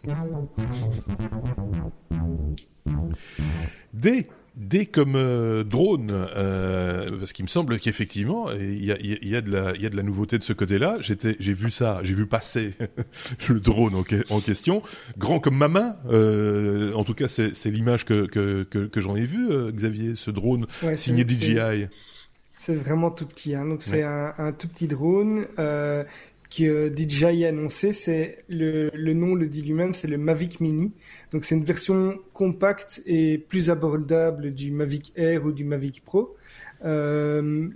Des 3.93 4.27
Dès 4.59 4.87
comme 4.87 5.15
euh, 5.15 5.63
drone, 5.63 6.09
euh, 6.11 7.11
parce 7.19 7.31
qu'il 7.31 7.45
me 7.45 7.47
semble 7.47 7.77
qu'effectivement 7.77 8.51
il 8.51 8.83
y 8.83 8.91
a, 8.91 8.97
y 8.99 9.35
a, 9.35 9.41
de 9.41 9.51
la, 9.51 9.75
il 9.75 9.83
y 9.83 9.85
a 9.85 9.89
de 9.89 9.95
la 9.95 10.01
nouveauté 10.01 10.39
de 10.39 10.43
ce 10.43 10.51
côté-là. 10.51 10.97
J'étais, 10.99 11.35
j'ai 11.39 11.53
vu 11.53 11.69
ça, 11.69 11.99
j'ai 12.01 12.15
vu 12.15 12.25
passer 12.25 12.73
le 13.49 13.59
drone 13.59 13.93
en, 14.29 14.41
question, 14.41 14.81
grand 15.15 15.39
comme 15.39 15.57
ma 15.57 15.67
main. 15.67 15.97
Euh, 16.09 16.91
en 16.93 17.03
tout 17.03 17.13
cas, 17.13 17.27
c'est, 17.27 17.53
c'est 17.53 17.69
l'image 17.69 18.03
que 18.03 18.25
que, 18.25 18.63
que, 18.63 18.87
que 18.87 18.99
j'en 18.99 19.15
ai 19.15 19.25
vu, 19.25 19.47
euh, 19.51 19.71
Xavier, 19.71 20.15
ce 20.15 20.31
drone 20.31 20.65
signé 20.95 21.23
DJI. 21.23 21.85
C'est 22.55 22.73
vraiment 22.73 23.11
tout 23.11 23.27
petit, 23.27 23.53
hein. 23.53 23.63
donc 23.63 23.83
c'est 23.83 24.01
un, 24.01 24.33
un, 24.39 24.53
tout 24.53 24.67
petit 24.67 24.87
drone. 24.87 25.45
Euh, 26.61 26.89
que 26.89 26.95
DJI 26.95 27.45
a 27.45 27.49
annoncé, 27.49 27.93
c'est 27.93 28.39
le, 28.49 28.89
le, 28.93 29.13
nom 29.13 29.35
le 29.35 29.47
dit 29.47 29.61
lui-même, 29.61 29.93
c'est 29.93 30.07
le 30.07 30.17
Mavic 30.17 30.59
Mini. 30.59 30.93
Donc 31.31 31.43
c'est 31.43 31.55
une 31.55 31.63
version 31.63 32.19
compacte 32.33 33.01
et 33.05 33.37
plus 33.37 33.69
abordable 33.69 34.53
du 34.53 34.71
Mavic 34.71 35.13
Air 35.15 35.45
ou 35.45 35.51
du 35.51 35.63
Mavic 35.63 36.03
Pro. 36.03 36.35
Euh, 36.85 37.69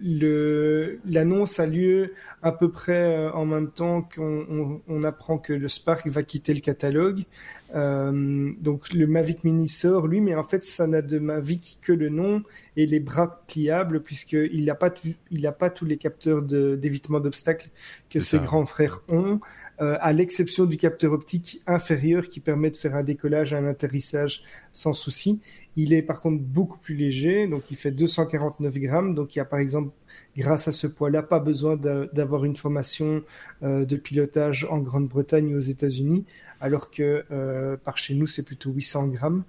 L'annonce 1.05 1.59
a 1.59 1.65
lieu 1.65 2.13
à 2.41 2.51
peu 2.51 2.71
près 2.71 3.15
euh, 3.15 3.31
en 3.33 3.45
même 3.45 3.69
temps 3.69 4.01
qu'on 4.03 4.45
on, 4.49 4.81
on 4.87 5.03
apprend 5.03 5.37
que 5.37 5.53
le 5.53 5.67
Spark 5.67 6.07
va 6.07 6.23
quitter 6.23 6.53
le 6.53 6.59
catalogue. 6.59 7.25
Euh, 7.73 8.51
donc 8.59 8.93
le 8.93 9.07
Mavic 9.07 9.43
Mini 9.43 9.67
sort, 9.67 10.07
lui, 10.07 10.21
mais 10.21 10.35
en 10.35 10.43
fait 10.43 10.63
ça 10.63 10.87
n'a 10.87 11.01
de 11.01 11.19
Mavic 11.19 11.79
que 11.81 11.93
le 11.93 12.09
nom 12.09 12.43
et 12.75 12.85
les 12.85 12.99
bras 12.99 13.43
pliables, 13.47 14.01
puisqu'il 14.01 14.65
n'a 14.65 14.75
pas, 14.75 14.93
il 15.29 15.47
a 15.47 15.51
pas 15.51 15.69
tous 15.69 15.85
les 15.85 15.97
capteurs 15.97 16.41
d'évitement 16.41 17.19
d'obstacles 17.19 17.69
que 18.09 18.19
ses 18.19 18.39
grands 18.39 18.65
frères 18.65 19.01
ont, 19.07 19.39
euh, 19.79 19.97
à 20.01 20.11
l'exception 20.11 20.65
du 20.65 20.77
capteur 20.77 21.13
optique 21.13 21.61
inférieur 21.65 22.27
qui 22.27 22.41
permet 22.41 22.69
de 22.69 22.75
faire 22.75 22.95
un 22.95 23.03
décollage, 23.03 23.53
un 23.53 23.65
atterrissage 23.65 24.43
sans 24.73 24.93
souci. 24.93 25.41
Il 25.77 25.93
est 25.93 26.01
par 26.01 26.21
contre 26.21 26.41
beaucoup 26.41 26.77
plus 26.77 26.95
léger, 26.95 27.47
donc 27.47 27.71
il 27.71 27.77
fait 27.77 27.91
249 27.91 28.77
grammes. 28.79 29.15
Donc 29.15 29.35
il 29.35 29.39
y 29.39 29.41
a 29.41 29.45
par 29.45 29.59
exemple, 29.59 29.91
grâce 30.35 30.67
à 30.67 30.71
ce 30.71 30.85
poids-là, 30.85 31.23
pas 31.23 31.39
besoin 31.39 31.77
d'avoir 31.77 32.43
une 32.43 32.55
formation 32.55 33.23
euh, 33.63 33.85
de 33.85 33.95
pilotage 33.95 34.67
en 34.69 34.79
Grande-Bretagne 34.79 35.53
ou 35.55 35.57
aux 35.57 35.61
États-Unis, 35.61 36.25
alors 36.59 36.91
que 36.91 37.23
euh, 37.31 37.77
par 37.77 37.97
chez 37.97 38.15
nous 38.15 38.27
c'est 38.27 38.43
plutôt 38.43 38.71
800 38.71 39.07
grammes. 39.09 39.43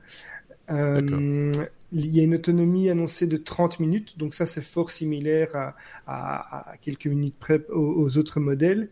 Euh, 0.71 1.53
il 1.93 2.17
y 2.17 2.21
a 2.21 2.23
une 2.23 2.35
autonomie 2.35 2.89
annoncée 2.89 3.27
de 3.27 3.37
30 3.37 3.81
minutes, 3.81 4.19
donc 4.19 4.33
ça 4.33 4.47
c'est 4.47 4.63
fort 4.63 4.91
similaire 4.91 5.75
à, 6.07 6.75
quelques 6.81 7.07
minutes 7.07 7.35
près 7.39 7.61
aux, 7.71 8.17
autres 8.17 8.41
modèles. 8.41 8.89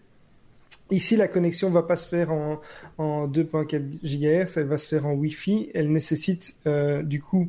Ici, 0.90 1.16
la 1.16 1.28
connexion 1.28 1.70
va 1.70 1.82
pas 1.82 1.96
se 1.96 2.06
faire 2.06 2.32
en, 2.32 2.60
en 2.98 3.28
2.4 3.28 4.00
GHz, 4.02 4.58
elle 4.58 4.66
va 4.66 4.76
se 4.76 4.88
faire 4.88 5.06
en 5.06 5.12
Wi-Fi. 5.12 5.70
Elle 5.74 5.92
nécessite 5.92 6.56
euh, 6.66 7.02
du 7.02 7.20
coup 7.20 7.48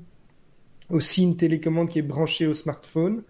aussi 0.91 1.23
une 1.23 1.37
télécommande 1.37 1.89
qui 1.89 1.99
est 1.99 2.03
branchée 2.03 2.47
au 2.47 2.53
smartphone. 2.53 3.23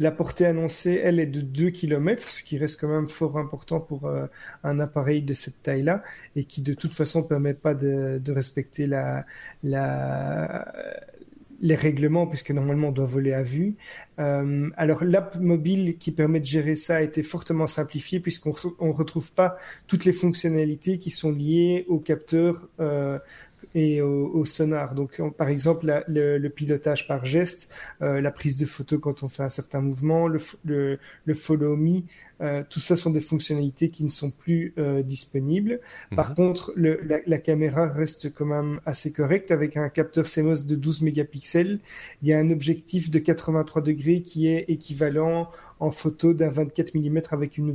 La 0.00 0.10
portée 0.10 0.46
annoncée, 0.46 1.00
elle, 1.02 1.20
est 1.20 1.26
de 1.26 1.40
2 1.40 1.70
km, 1.70 2.22
ce 2.22 2.42
qui 2.42 2.58
reste 2.58 2.80
quand 2.80 2.88
même 2.88 3.08
fort 3.08 3.38
important 3.38 3.80
pour 3.80 4.06
euh, 4.06 4.26
un 4.64 4.80
appareil 4.80 5.22
de 5.22 5.32
cette 5.34 5.62
taille-là 5.62 6.02
et 6.36 6.44
qui 6.44 6.60
de 6.60 6.74
toute 6.74 6.92
façon 6.92 7.22
ne 7.22 7.26
permet 7.26 7.54
pas 7.54 7.74
de, 7.74 8.20
respecter 8.32 8.86
la, 8.86 9.24
les 11.60 11.74
règlements, 11.74 12.26
puisque 12.26 12.50
normalement 12.50 12.88
on 12.88 12.92
doit 12.92 13.06
voler 13.06 13.32
à 13.32 13.42
vue. 13.42 13.74
Euh, 14.18 14.70
alors 14.76 15.04
l'app 15.04 15.36
mobile 15.36 15.96
qui 15.98 16.12
permet 16.12 16.40
de 16.40 16.44
gérer 16.44 16.76
ça 16.76 16.96
a 16.96 17.00
été 17.02 17.22
fortement 17.22 17.66
simplifiée, 17.66 18.20
puisqu'on 18.20 18.54
ne 18.80 18.92
retrouve 18.92 19.32
pas 19.32 19.56
toutes 19.86 20.04
les 20.04 20.12
fonctionnalités 20.12 20.98
qui 20.98 21.10
sont 21.10 21.32
liées 21.32 21.84
au 21.88 21.98
capteur 21.98 22.68
euh, 22.80 23.18
et 23.74 24.02
au, 24.02 24.44
sonar. 24.44 24.94
Donc, 24.94 25.20
par 25.36 25.48
exemple, 25.48 26.04
le, 26.06 26.48
pilotage 26.48 27.08
par 27.08 27.24
geste, 27.24 27.74
euh, 28.02 28.20
la 28.20 28.30
prise 28.30 28.56
de 28.56 28.66
photo 28.66 28.98
quand 28.98 29.22
on 29.22 29.28
fait 29.28 29.42
un 29.42 29.48
certain 29.48 29.80
mouvement, 29.80 30.28
le, 30.28 30.38
le, 30.64 31.34
follow 31.34 31.76
me, 31.76 32.02
tout 32.68 32.80
ça 32.80 32.96
sont 32.96 33.10
des 33.10 33.20
fonctionnalités 33.20 33.90
qui 33.90 34.04
ne 34.04 34.08
sont 34.08 34.30
plus 34.30 34.74
euh, 34.78 35.02
disponibles. 35.02 35.80
Par 36.14 36.30
mhm. 36.30 36.36
contre, 36.36 36.72
le, 36.76 37.00
la, 37.04 37.18
la, 37.26 37.38
caméra 37.38 37.88
reste 37.88 38.32
quand 38.32 38.46
même 38.46 38.80
assez 38.86 39.12
correcte 39.12 39.50
avec 39.50 39.76
un 39.76 39.88
capteur 39.88 40.24
CMOS 40.24 40.64
de 40.64 40.74
12 40.74 41.02
mégapixels. 41.02 41.78
Il 42.22 42.28
y 42.28 42.32
a 42.32 42.38
un 42.38 42.50
objectif 42.50 43.10
de 43.10 43.18
83 43.18 43.82
degrés 43.82 44.22
qui 44.22 44.48
est 44.48 44.64
équivalent 44.68 45.48
en 45.80 45.90
photo 45.90 46.32
d'un 46.32 46.48
24 46.48 46.94
mm 46.94 47.20
avec 47.30 47.58
une, 47.58 47.70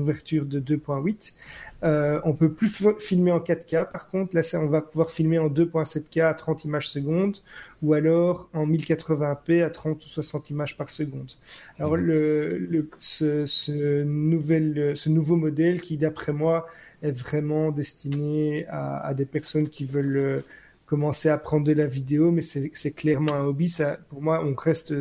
ouverture 0.00 0.44
de 0.44 0.60
2.8. 0.60 1.34
Euh, 1.82 2.20
on 2.24 2.32
peut 2.32 2.52
plus 2.52 2.70
filmer 2.98 3.32
en 3.32 3.38
4K. 3.38 3.90
Par 3.90 4.06
contre, 4.06 4.34
là, 4.34 4.42
on 4.54 4.66
va 4.66 4.82
pouvoir 4.82 5.10
filmer 5.10 5.38
en 5.38 5.48
2.7K 5.48 6.22
à 6.22 6.34
30 6.34 6.64
images 6.64 6.88
secondes 6.88 7.38
ou 7.86 7.94
alors 7.94 8.48
en 8.52 8.66
1080p 8.66 9.62
à 9.62 9.70
30 9.70 10.04
ou 10.04 10.08
60 10.08 10.50
images 10.50 10.76
par 10.76 10.90
seconde. 10.90 11.30
Alors, 11.78 11.96
le, 11.96 12.90
ce, 12.98 13.46
ce, 13.46 14.02
nouvel, 14.02 14.96
ce 14.96 15.08
nouveau 15.08 15.36
modèle 15.36 15.80
qui, 15.80 15.96
d'après 15.96 16.32
moi, 16.32 16.66
est 17.02 17.12
vraiment 17.12 17.70
destiné 17.70 18.66
à, 18.66 19.06
à, 19.06 19.14
des 19.14 19.24
personnes 19.24 19.68
qui 19.68 19.84
veulent 19.84 20.42
commencer 20.86 21.28
à 21.28 21.38
prendre 21.38 21.66
de 21.66 21.72
la 21.72 21.86
vidéo, 21.86 22.30
mais 22.30 22.40
c'est 22.40 22.92
clairement 22.92 23.34
un 23.34 23.44
hobby. 23.44 23.68
Ça, 23.68 23.98
pour 24.08 24.22
moi, 24.22 24.44
on 24.44 24.54
reste 24.54 24.94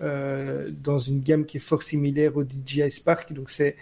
euh, 0.00 0.70
dans 0.70 0.98
une 0.98 1.20
gamme 1.20 1.44
qui 1.44 1.56
est 1.56 1.60
fort 1.60 1.82
similaire 1.82 2.36
au 2.36 2.44
DJI 2.44 2.90
Spark, 2.90 3.32
donc 3.32 3.50
c'est 3.50 3.76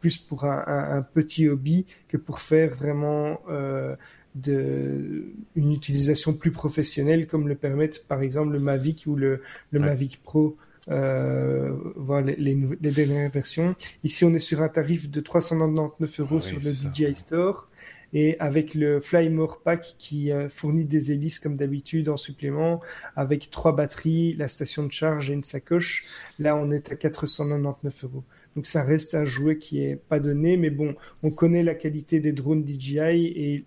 plus 0.00 0.18
pour 0.18 0.44
un, 0.44 0.64
un, 0.66 1.02
petit 1.02 1.48
hobby 1.48 1.86
que 2.08 2.16
pour 2.16 2.40
faire 2.40 2.74
vraiment 2.74 3.40
euh, 3.50 3.96
de, 4.34 5.26
une 5.54 5.72
utilisation 5.72 6.32
plus 6.32 6.50
professionnelle, 6.50 7.26
comme 7.26 7.48
le 7.48 7.54
permettent 7.54 8.06
par 8.06 8.22
exemple 8.22 8.52
le 8.52 8.58
Mavic 8.58 9.04
ou 9.06 9.16
le, 9.16 9.42
le 9.70 9.80
Mavic 9.80 10.22
Pro. 10.22 10.56
Euh, 10.90 11.74
voilà 11.96 12.32
les, 12.32 12.54
les, 12.54 12.68
les, 12.80 12.90
dernières 12.90 13.30
versions. 13.30 13.74
Ici, 14.02 14.24
on 14.24 14.34
est 14.34 14.38
sur 14.38 14.60
un 14.62 14.68
tarif 14.68 15.10
de 15.10 15.20
399 15.20 16.20
euros 16.20 16.38
ah 16.38 16.46
sur 16.46 16.58
le 16.60 16.70
DJI 16.70 17.14
Store 17.14 17.68
et 18.12 18.38
avec 18.38 18.74
le 18.74 19.00
Flymore 19.00 19.60
Pack 19.62 19.96
qui 19.98 20.30
euh, 20.30 20.48
fournit 20.48 20.84
des 20.84 21.10
hélices 21.10 21.40
comme 21.40 21.56
d'habitude 21.56 22.08
en 22.08 22.16
supplément, 22.16 22.80
avec 23.16 23.50
trois 23.50 23.74
batteries, 23.74 24.34
la 24.34 24.46
station 24.46 24.84
de 24.84 24.92
charge 24.92 25.30
et 25.30 25.34
une 25.34 25.42
sacoche. 25.42 26.06
Là, 26.38 26.54
on 26.54 26.70
est 26.70 26.92
à 26.92 26.96
499 26.96 28.04
euros. 28.04 28.24
Donc 28.54 28.66
ça 28.66 28.84
reste 28.84 29.16
un 29.16 29.24
jouet 29.24 29.58
qui 29.58 29.82
est 29.82 29.96
pas 29.96 30.20
donné, 30.20 30.56
mais 30.56 30.70
bon, 30.70 30.94
on 31.24 31.30
connaît 31.30 31.64
la 31.64 31.74
qualité 31.74 32.20
des 32.20 32.32
drones 32.32 32.64
DJI 32.64 33.26
et 33.26 33.64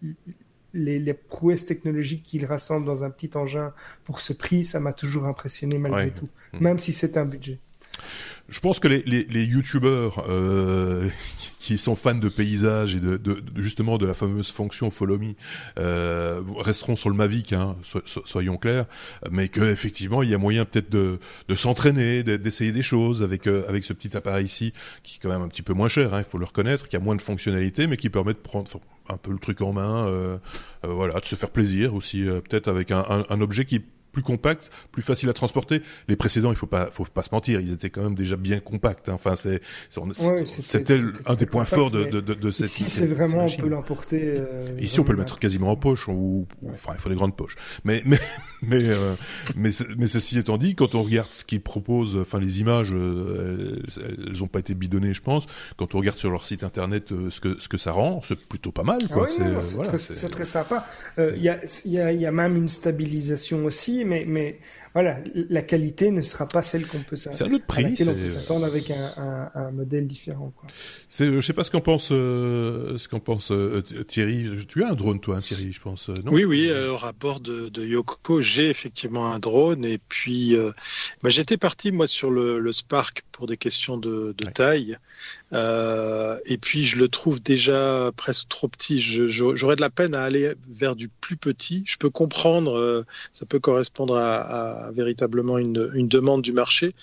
les, 0.74 1.14
prouesses 1.14 1.66
technologiques 1.66 2.24
qu'il 2.24 2.46
rassemble 2.46 2.86
dans 2.86 3.04
un 3.04 3.10
petit 3.10 3.36
engin 3.36 3.74
pour 4.04 4.20
ce 4.20 4.34
prix, 4.34 4.66
ça 4.66 4.80
m'a 4.80 4.94
toujours 4.94 5.26
impressionné 5.26 5.78
malgré 5.78 6.12
tout, 6.12 6.30
mmh. 6.54 6.60
même 6.60 6.80
si 6.80 6.94
c'est 6.94 7.18
un 7.18 7.26
budget. 7.26 7.60
Je 8.50 8.62
pense 8.62 8.80
que 8.80 8.88
les, 8.88 9.04
les, 9.06 9.26
les 9.26 9.44
youtubeurs 9.44 10.26
euh, 10.30 11.10
qui 11.60 11.78
sont 11.78 11.96
fans 11.96 12.16
de 12.16 12.30
paysages 12.30 12.96
et 12.96 13.00
de, 13.00 13.18
de, 13.18 13.44
justement 13.58 13.98
de 13.98 14.06
la 14.06 14.14
fameuse 14.14 14.52
fonction 14.52 14.90
follow 14.90 15.18
me 15.18 15.34
euh, 15.78 16.42
resteront 16.58 16.96
sur 16.96 17.10
le 17.10 17.16
Mavic, 17.16 17.52
hein, 17.52 17.76
soyons 18.06 18.58
clairs, 18.58 18.86
mais 19.30 19.50
que 19.50 19.62
effectivement 19.62 20.24
il 20.24 20.30
y 20.30 20.34
a 20.34 20.38
moyen 20.38 20.64
peut-être 20.64 20.90
de, 20.90 21.20
de 21.50 21.56
s'entraîner, 21.56 22.24
d'essayer 22.24 22.72
des 22.72 22.82
choses 22.82 23.22
avec 23.22 23.48
euh, 23.48 23.68
avec 23.68 23.84
ce 23.84 23.92
petit 23.92 24.16
appareil 24.16 24.46
ici 24.46 24.72
qui 25.04 25.18
est 25.18 25.20
quand 25.22 25.30
même 25.30 25.42
un 25.42 25.50
petit 25.50 25.62
peu 25.62 25.74
moins 25.74 25.90
cher, 25.90 26.14
hein, 26.14 26.20
il 26.20 26.30
faut 26.30 26.38
le 26.38 26.46
reconnaître, 26.46 26.88
qui 26.88 26.96
a 26.96 27.00
moins 27.00 27.16
de 27.16 27.22
fonctionnalités, 27.22 27.88
mais 27.88 27.98
qui 27.98 28.10
permet 28.10 28.34
de 28.34 28.40
prendre 28.40 28.72
un 29.10 29.18
peu 29.18 29.32
le 29.32 29.40
truc 29.40 29.62
en 29.62 29.74
main, 29.74 30.08
euh, 30.08 30.38
euh 30.86 30.94
voilà, 30.94 31.20
de 31.20 31.26
se 31.26 31.36
faire 31.36 31.50
plaisir 31.50 31.94
aussi, 31.94 32.24
peut-être 32.24 32.70
avec 32.70 32.92
un, 32.92 33.26
un 33.30 33.42
objet 33.42 33.66
qui 33.66 33.82
plus 34.12 34.24
compact, 34.24 34.72
plus 34.92 35.04
facile 35.04 35.30
à 35.30 35.34
transporter. 35.34 35.82
Les 36.08 36.16
précédents, 36.16 36.52
il 36.52 36.58
faut 36.58 36.68
pas, 36.68 36.90
faut 36.92 37.06
pas 37.06 37.24
se 37.24 37.30
mentir, 37.32 37.60
ils 37.62 37.74
étaient 37.74 37.90
quand 37.90 38.02
même 38.02 38.16
déjà 38.16 38.36
bien 38.36 38.60
compacts. 38.60 39.10
Hein. 39.10 39.14
Enfin, 39.14 39.36
c'est, 39.36 39.62
c'était 40.66 41.02
un 41.26 41.36
des 41.36 41.46
points 41.46 41.66
forts 41.66 41.92
de, 41.92 42.06
de, 42.06 42.22
de, 42.22 42.52
cette. 42.52 42.66
Ici, 42.66 42.90
c'est 42.90 43.08
vraiment, 43.08 43.46
on 43.46 43.62
peut 43.62 43.68
l'emporter. 43.68 44.22
Euh, 44.24 44.68
ici, 44.80 45.00
on 45.00 45.04
peut 45.04 45.12
le 45.12 45.20
mettre 45.20 45.40
quasiment 45.40 45.72
en 45.72 45.76
poche, 45.76 46.08
ou, 46.08 46.48
enfin, 46.72 46.94
il 46.96 47.00
faut 47.00 47.10
des 47.10 47.16
grandes 47.16 47.36
poches. 47.36 47.56
Mais, 47.84 48.02
mais, 48.06 48.20
mais, 48.62 48.84
euh, 48.84 49.16
mais, 49.56 49.70
mais, 49.98 50.08
ceci 50.08 50.40
étant 50.40 50.58
dit, 50.58 50.76
quand 50.76 50.96
on 50.96 51.04
regarde 51.04 51.32
ce 51.32 51.46
qu'ils 51.46 51.62
proposent, 51.62 52.18
enfin, 52.18 52.40
les 52.40 52.60
images, 52.60 52.94
euh, 52.94 53.82
elles, 53.98 54.44
ont 54.44 54.48
pas 54.48 54.60
été 54.60 54.74
bidonnées, 54.74 55.14
je 55.14 55.22
pense. 55.22 55.46
Quand 55.78 55.96
on 55.96 56.00
regarde 56.00 56.18
sur 56.18 56.32
leur 56.32 56.46
site 56.46 56.64
internet 56.64 57.14
ce 57.30 57.42
que 57.42 57.60
ce 57.60 57.68
que 57.68 57.78
ça 57.78 57.92
rend, 57.92 58.22
c'est 58.24 58.48
plutôt 58.48 58.72
pas 58.72 58.84
mal, 58.84 59.08
quoi. 59.08 59.28
Ah 59.28 59.32
c'est 59.32 59.76
voilà, 59.76 59.92
très, 59.92 60.30
très, 60.30 60.46
sympa. 60.46 60.86
Il 61.18 61.42
y 61.42 61.50
a, 61.50 61.60
il 61.86 61.92
y 61.92 62.00
a, 62.00 62.12
y 62.12 62.26
a 62.26 62.32
même 62.32 62.56
une 62.56 62.70
stabilisation 62.70 63.66
aussi 63.66 63.97
mais, 64.06 64.26
mais 64.28 64.60
voilà, 64.94 65.20
la 65.34 65.62
qualité 65.62 66.12
ne 66.12 66.22
sera 66.22 66.48
pas 66.48 66.62
celle 66.62 66.88
qu'on 66.88 67.00
peut 67.00 67.16
C'est 67.16 67.44
un 67.44 67.54
autre 67.54 67.66
prix. 67.66 67.96
on 68.02 68.14
peut 68.14 68.30
s'attendre 68.30 68.66
avec 68.66 68.92
un, 68.92 69.50
un, 69.54 69.72
modèle 69.72 70.08
différent. 70.08 70.54
Quoi. 70.56 70.68
Je 71.10 71.42
sais 71.42 71.54
pas 71.54 71.64
ce 71.64 71.72
qu'en 71.72 71.82
pense, 71.82 72.10
euh, 72.12 72.98
ce 72.98 73.08
qu'en 73.08 73.20
pense 73.20 73.52
euh, 73.52 73.82
Thierry. 74.08 74.46
Tu 74.68 74.84
as 74.84 74.90
un 74.90 74.94
drone, 74.94 75.20
toi, 75.20 75.38
hein, 75.38 75.42
Thierry, 75.42 75.72
je 75.72 75.82
pense. 75.82 76.10
Non? 76.10 76.32
Oui, 76.32 76.46
oui. 76.46 76.70
Alors 76.70 77.06
à 77.06 77.12
bord 77.12 77.40
de, 77.40 77.70
de 77.70 77.86
Yoko, 77.86 78.42
j'ai 78.42 78.70
effectivement 78.70 79.32
un 79.32 79.40
drone. 79.40 79.86
Et 79.86 80.00
puis, 80.00 80.56
euh, 80.56 80.72
bah, 81.22 81.30
j'étais 81.30 81.58
parti 81.58 81.92
moi 81.92 82.08
sur 82.08 82.32
le, 82.32 82.60
le, 82.60 82.72
Spark 82.72 83.24
pour 83.32 83.48
des 83.48 83.58
questions 83.58 83.98
de, 83.98 84.34
de 84.38 84.46
taille. 84.46 84.98
Euh, 85.54 86.38
et 86.46 86.58
puis, 86.58 86.84
je 86.84 86.98
le 86.98 87.08
trouve 87.08 87.42
déjà 87.42 88.12
presque 88.16 88.50
trop 88.50 88.68
petit. 88.68 89.00
J'aurais 89.02 89.76
de 89.76 89.82
la 89.82 89.90
peine 89.90 90.14
à 90.14 90.24
aller 90.24 90.54
vers 90.70 90.96
du 90.96 91.08
plus 91.08 91.38
petit. 91.38 91.84
Je 91.86 91.98
peux 91.98 92.10
comprendre, 92.10 93.06
ça 93.32 93.46
peut 93.46 93.60
correspondre 93.60 94.18
à, 94.18 94.92
véritablement 94.94 95.58
une 95.58 96.08
demande 96.08 96.42
du 96.42 96.52
marché 96.52 96.94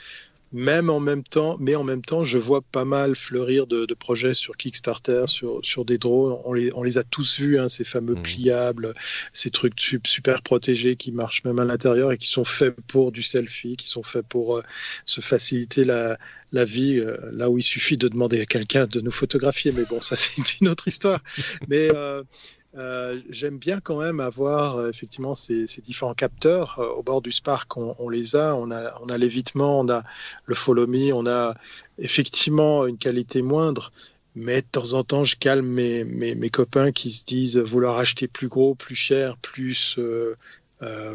même 0.54 0.88
en 0.88 1.00
même 1.00 1.24
temps, 1.24 1.56
mais 1.58 1.74
en 1.74 1.82
même 1.82 2.02
temps, 2.02 2.24
je 2.24 2.38
vois 2.38 2.62
pas 2.62 2.84
mal 2.84 3.16
fleurir 3.16 3.66
de, 3.66 3.92
projets 3.94 4.34
sur 4.34 4.56
Kickstarter, 4.56 5.24
sur, 5.26 5.58
sur 5.64 5.84
des 5.84 5.98
drones. 5.98 6.38
On 6.44 6.52
les, 6.52 6.72
on 6.74 6.84
les 6.84 6.96
a 6.96 7.02
tous 7.02 7.40
vus, 7.40 7.58
hein, 7.58 7.68
ces 7.68 7.82
fameux 7.82 8.14
mmh. 8.14 8.22
pliables, 8.22 8.94
ces 9.32 9.50
trucs 9.50 9.98
super 10.04 10.42
protégés 10.42 10.94
qui 10.94 11.10
marchent 11.10 11.42
même 11.42 11.58
à 11.58 11.64
l'intérieur 11.64 12.12
et 12.12 12.18
qui 12.18 12.28
sont 12.28 12.44
faits 12.44 12.76
pour 12.86 13.10
du 13.10 13.22
selfie, 13.22 13.76
qui 13.76 13.88
sont 13.88 14.04
faits 14.04 14.26
pour 14.28 14.58
euh, 14.58 14.62
se 15.04 15.20
faciliter 15.20 15.84
la, 15.84 16.18
la 16.52 16.64
vie, 16.64 17.00
euh, 17.00 17.16
là 17.32 17.50
où 17.50 17.58
il 17.58 17.62
suffit 17.62 17.96
de 17.96 18.06
demander 18.06 18.40
à 18.40 18.46
quelqu'un 18.46 18.86
de 18.86 19.00
nous 19.00 19.10
photographier. 19.10 19.72
Mais 19.72 19.84
bon, 19.84 20.00
ça 20.00 20.14
c'est 20.16 20.60
une 20.60 20.68
autre 20.68 20.86
histoire. 20.86 21.20
Mais 21.68 21.88
euh, 21.92 22.22
euh, 22.76 23.20
j'aime 23.30 23.58
bien 23.58 23.78
quand 23.78 24.00
même 24.00 24.18
avoir 24.18 24.76
euh, 24.76 24.90
effectivement 24.90 25.36
ces, 25.36 25.68
ces, 25.68 25.80
différents 25.80 26.14
capteurs 26.14 26.78
euh, 26.80 26.88
au 26.88 27.02
bord 27.02 27.22
du 27.22 27.30
Spark. 27.30 27.76
On, 27.76 27.94
on, 28.00 28.08
les 28.08 28.34
a, 28.34 28.56
on 28.56 28.70
a, 28.72 29.00
on 29.00 29.06
a 29.06 29.18
l'évitement, 29.18 29.78
on 29.80 29.88
a 29.88 30.02
le 30.46 30.54
follow 30.56 30.86
me, 30.88 31.12
on 31.12 31.26
a 31.26 31.54
effectivement 31.98 32.86
une 32.86 32.98
qualité 32.98 33.42
moindre. 33.42 33.92
Mais 34.34 34.62
de 34.62 34.66
temps 34.66 34.94
en 34.94 35.04
temps, 35.04 35.22
je 35.22 35.36
calme 35.36 35.66
mes, 35.66 36.02
mes, 36.02 36.34
mes 36.34 36.50
copains 36.50 36.90
qui 36.90 37.12
se 37.12 37.24
disent 37.24 37.58
vouloir 37.58 37.98
acheter 37.98 38.26
plus 38.26 38.48
gros, 38.48 38.74
plus 38.74 38.96
cher, 38.96 39.36
plus 39.36 39.96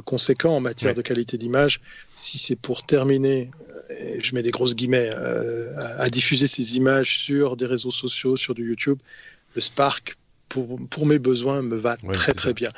conséquent 0.05 0.55
en 0.55 0.61
matière 0.61 0.95
de 0.95 1.01
qualité 1.01 1.37
d'image. 1.37 1.81
Si 2.15 2.37
c'est 2.37 2.55
pour 2.55 2.85
terminer, 2.85 3.51
je 3.89 4.33
mets 4.33 4.41
des 4.41 4.51
grosses 4.51 4.73
guillemets, 4.73 5.09
à, 5.09 5.99
à 5.99 6.09
diffuser 6.09 6.47
ces 6.47 6.77
images 6.77 7.17
sur 7.17 7.57
des 7.57 7.65
réseaux 7.65 7.91
sociaux, 7.91 8.37
sur 8.37 8.55
du 8.55 8.69
YouTube, 8.69 8.99
le 9.53 9.59
Spark 9.59 10.17
pour, 10.49 10.79
pour, 10.89 11.05
mes 11.05 11.19
besoins 11.19 11.61
me 11.61 11.77
va 11.77 11.95
très 12.13 12.33
très 12.33 12.53
bien. 12.53 12.69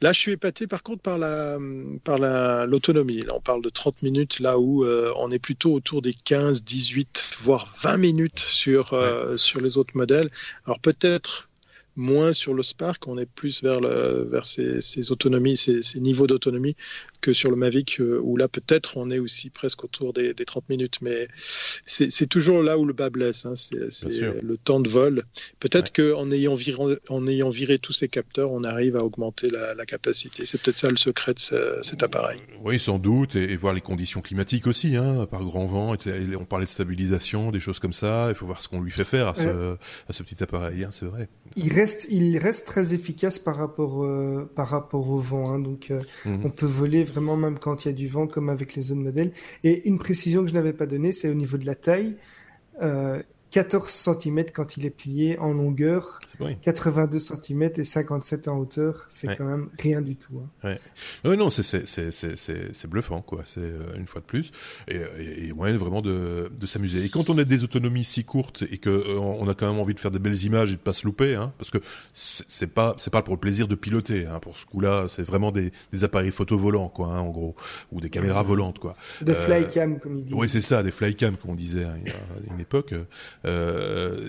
Là, 0.00 0.12
je 0.12 0.18
suis 0.18 0.32
épaté 0.32 0.66
par 0.66 0.82
contre 0.82 1.02
par 1.02 1.18
la 1.18 1.58
par 2.04 2.18
la 2.18 2.66
l'autonomie. 2.66 3.20
Là, 3.20 3.34
on 3.34 3.40
parle 3.40 3.62
de 3.62 3.70
30 3.70 4.02
minutes 4.02 4.40
là 4.40 4.58
où 4.58 4.84
euh, 4.84 5.12
on 5.16 5.30
est 5.30 5.38
plutôt 5.38 5.72
autour 5.74 6.02
des 6.02 6.14
15, 6.14 6.64
18 6.64 7.24
voire 7.42 7.72
20 7.82 7.98
minutes 7.98 8.40
sur 8.40 8.94
euh, 8.94 9.36
sur 9.36 9.60
les 9.60 9.78
autres 9.78 9.96
modèles. 9.96 10.30
Alors 10.66 10.80
peut-être 10.80 11.48
moins 11.96 12.32
sur 12.32 12.54
le 12.54 12.62
Spark, 12.62 13.08
on 13.08 13.18
est 13.18 13.26
plus 13.26 13.62
vers 13.62 13.80
le 13.80 14.26
vers 14.30 14.46
ces, 14.46 14.80
ces 14.80 15.12
autonomies, 15.12 15.56
ces, 15.56 15.82
ces 15.82 16.00
niveaux 16.00 16.26
d'autonomie 16.26 16.76
que 17.20 17.32
sur 17.32 17.50
le 17.50 17.56
Mavic, 17.56 18.00
où 18.00 18.36
là 18.36 18.48
peut-être 18.48 18.96
on 18.96 19.10
est 19.10 19.18
aussi 19.18 19.50
presque 19.50 19.84
autour 19.84 20.12
des, 20.12 20.34
30 20.34 20.68
minutes, 20.68 20.98
mais 21.02 21.28
c'est 21.86 22.26
toujours 22.26 22.62
là 22.62 22.78
où 22.78 22.84
le 22.84 22.92
bas 22.92 23.10
blesse, 23.10 23.46
hein. 23.46 23.54
c'est 23.56 23.76
le 23.76 24.56
temps 24.56 24.80
de 24.80 24.88
vol. 24.88 25.22
Peut-être 25.60 25.92
qu'en 25.92 26.30
ayant, 26.30 26.54
viré, 26.54 26.98
en 27.08 27.26
ayant 27.26 27.50
viré 27.50 27.78
tous 27.78 27.92
ces 27.92 28.08
capteurs, 28.08 28.52
on 28.52 28.62
arrive 28.64 28.96
à 28.96 29.04
augmenter 29.04 29.50
la, 29.50 29.74
capacité. 29.86 30.44
C'est 30.44 30.60
peut-être 30.60 30.76
ça 30.76 30.90
le 30.90 30.98
secret 30.98 31.32
de 31.32 31.80
cet 31.82 32.02
appareil. 32.02 32.38
Oui, 32.62 32.78
sans 32.78 32.98
doute, 32.98 33.36
et, 33.36 33.56
voir 33.56 33.72
les 33.72 33.80
conditions 33.80 34.20
climatiques 34.20 34.66
aussi, 34.66 34.96
hein, 34.96 35.26
par 35.30 35.42
grand 35.44 35.66
vent. 35.66 35.94
on 36.38 36.44
parlait 36.44 36.66
de 36.66 36.70
stabilisation, 36.70 37.50
des 37.50 37.60
choses 37.60 37.78
comme 37.78 37.92
ça. 37.92 38.26
Il 38.28 38.34
faut 38.34 38.46
voir 38.46 38.60
ce 38.60 38.68
qu'on 38.68 38.80
lui 38.80 38.90
fait 38.90 39.04
faire 39.04 39.28
à 39.28 39.34
ce, 39.34 39.76
à 40.08 40.12
ce 40.12 40.22
petit 40.22 40.42
appareil, 40.42 40.84
hein, 40.84 40.90
c'est 40.92 41.06
vrai. 41.06 41.28
Il 41.56 41.72
reste, 41.72 42.06
il 42.10 42.36
reste 42.38 42.66
très 42.66 42.94
efficace 42.94 43.38
par 43.38 43.56
rapport, 43.56 44.04
euh, 44.04 44.50
par 44.54 44.68
rapport 44.68 45.08
au 45.08 45.16
vent. 45.16 45.52
Hein, 45.52 45.58
donc, 45.58 45.90
euh, 45.90 46.00
mhm. 46.24 46.42
on 46.44 46.50
peut 46.50 46.66
voler 46.66 47.04
vraiment 47.08 47.36
même 47.36 47.58
quand 47.58 47.84
il 47.84 47.88
y 47.88 47.90
a 47.90 47.94
du 47.94 48.08
vent, 48.08 48.26
comme 48.26 48.48
avec 48.48 48.74
les 48.74 48.90
autres 48.90 49.00
modèles. 49.00 49.32
Et 49.64 49.88
une 49.88 49.98
précision 49.98 50.42
que 50.42 50.48
je 50.48 50.54
n'avais 50.54 50.72
pas 50.72 50.86
donnée, 50.86 51.12
c'est 51.12 51.28
au 51.28 51.34
niveau 51.34 51.58
de 51.58 51.66
la 51.66 51.74
taille. 51.74 52.16
Euh, 52.82 53.22
14 53.50 53.90
cm 53.90 54.44
quand 54.52 54.76
il 54.76 54.84
est 54.84 54.90
plié 54.90 55.38
en 55.38 55.52
longueur, 55.52 56.20
82 56.62 57.18
cm 57.18 57.62
et 57.76 57.84
57 57.84 58.48
en 58.48 58.58
hauteur, 58.58 59.04
c'est 59.08 59.36
quand 59.36 59.44
même 59.44 59.70
rien 59.78 60.02
du 60.02 60.16
tout. 60.16 60.42
Hein. 60.64 60.76
Ouais. 61.24 61.36
non, 61.36 61.48
c'est 61.50 62.86
bluffant, 62.88 63.22
quoi. 63.22 63.42
C'est 63.46 63.60
euh, 63.60 63.96
une 63.96 64.06
fois 64.06 64.20
de 64.20 64.26
plus, 64.26 64.52
et, 64.88 65.00
et, 65.46 65.52
moyen 65.52 65.76
vraiment 65.76 66.02
de, 66.02 66.50
de 66.54 66.66
s'amuser. 66.66 67.04
Et 67.04 67.08
quand 67.08 67.30
on 67.30 67.38
a 67.38 67.44
des 67.44 67.64
autonomies 67.64 68.04
si 68.04 68.24
courtes 68.24 68.64
et 68.70 68.78
que 68.78 68.90
euh, 68.90 69.18
on 69.18 69.48
a 69.48 69.54
quand 69.54 69.68
même 69.68 69.80
envie 69.80 69.94
de 69.94 70.00
faire 70.00 70.10
de 70.10 70.18
belles 70.18 70.44
images 70.44 70.72
et 70.72 70.76
de 70.76 70.80
pas 70.80 70.92
se 70.92 71.06
louper, 71.06 71.34
hein, 71.34 71.52
parce 71.58 71.70
que 71.70 71.78
c'est 72.12 72.66
pas 72.66 72.96
pas 73.10 73.22
pour 73.22 73.34
le 73.34 73.40
plaisir 73.40 73.66
de 73.66 73.74
piloter. 73.74 74.26
Hein, 74.26 74.40
pour 74.40 74.58
ce 74.58 74.66
coup-là, 74.66 75.06
c'est 75.08 75.22
vraiment 75.22 75.52
des, 75.52 75.72
des 75.92 76.04
appareils 76.04 76.30
photo 76.30 76.58
volants, 76.58 76.88
quoi, 76.88 77.08
hein, 77.08 77.20
en 77.20 77.30
gros, 77.30 77.56
ou 77.92 78.00
des 78.00 78.10
caméras 78.10 78.42
volantes, 78.42 78.78
quoi. 78.78 78.94
De 79.22 79.32
euh, 79.32 79.34
flycam, 79.34 79.98
comme 79.98 80.18
il 80.18 80.24
dit. 80.24 80.34
Oui, 80.34 80.48
c'est 80.48 80.60
ça, 80.60 80.82
des 80.82 80.90
flycam, 80.90 81.36
comme 81.36 81.52
on 81.52 81.54
disait 81.54 81.86
il 82.04 82.08
y 82.08 82.14
a 82.14 82.54
une 82.54 82.60
époque. 82.60 82.92
Euh, 83.48 84.28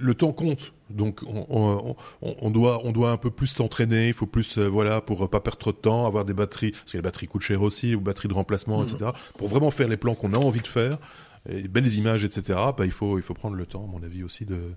le 0.00 0.14
temps 0.14 0.32
compte, 0.32 0.72
donc 0.90 1.20
on, 1.26 1.96
on, 2.20 2.50
doit 2.50 2.84
on 2.84 2.92
doit 2.92 3.12
un 3.12 3.16
peu 3.16 3.30
plus 3.30 3.46
s'entraîner. 3.46 4.08
Il 4.08 4.14
faut 4.14 4.26
plus 4.26 4.58
euh, 4.58 4.68
voilà 4.68 5.00
pour 5.00 5.28
pas 5.30 5.40
perdre 5.40 5.58
trop 5.58 5.72
de 5.72 5.76
temps, 5.76 6.06
avoir 6.06 6.24
des 6.24 6.34
batteries 6.34 6.72
parce 6.72 6.92
que 6.92 6.98
les 6.98 7.02
batteries 7.02 7.28
coûtent 7.28 7.42
cher 7.42 7.62
aussi, 7.62 7.94
ou 7.94 8.00
batteries 8.00 8.28
de 8.28 8.34
remplacement, 8.34 8.82
etc. 8.82 8.98
Mhm. 9.04 9.12
Pour 9.38 9.48
vraiment 9.48 9.70
faire 9.70 9.88
les 9.88 9.96
plans 9.96 10.14
qu'on 10.14 10.32
a 10.32 10.38
envie 10.38 10.60
de 10.60 10.66
faire. 10.66 10.98
Et 11.48 11.66
belles 11.66 11.92
images, 11.94 12.22
etc. 12.24 12.56
Bah, 12.76 12.84
il 12.84 12.92
faut 12.92 13.18
il 13.18 13.22
faut 13.22 13.34
prendre 13.34 13.56
le 13.56 13.66
temps, 13.66 13.82
à 13.84 13.88
mon 13.88 14.04
avis 14.04 14.22
aussi 14.22 14.44
de 14.44 14.74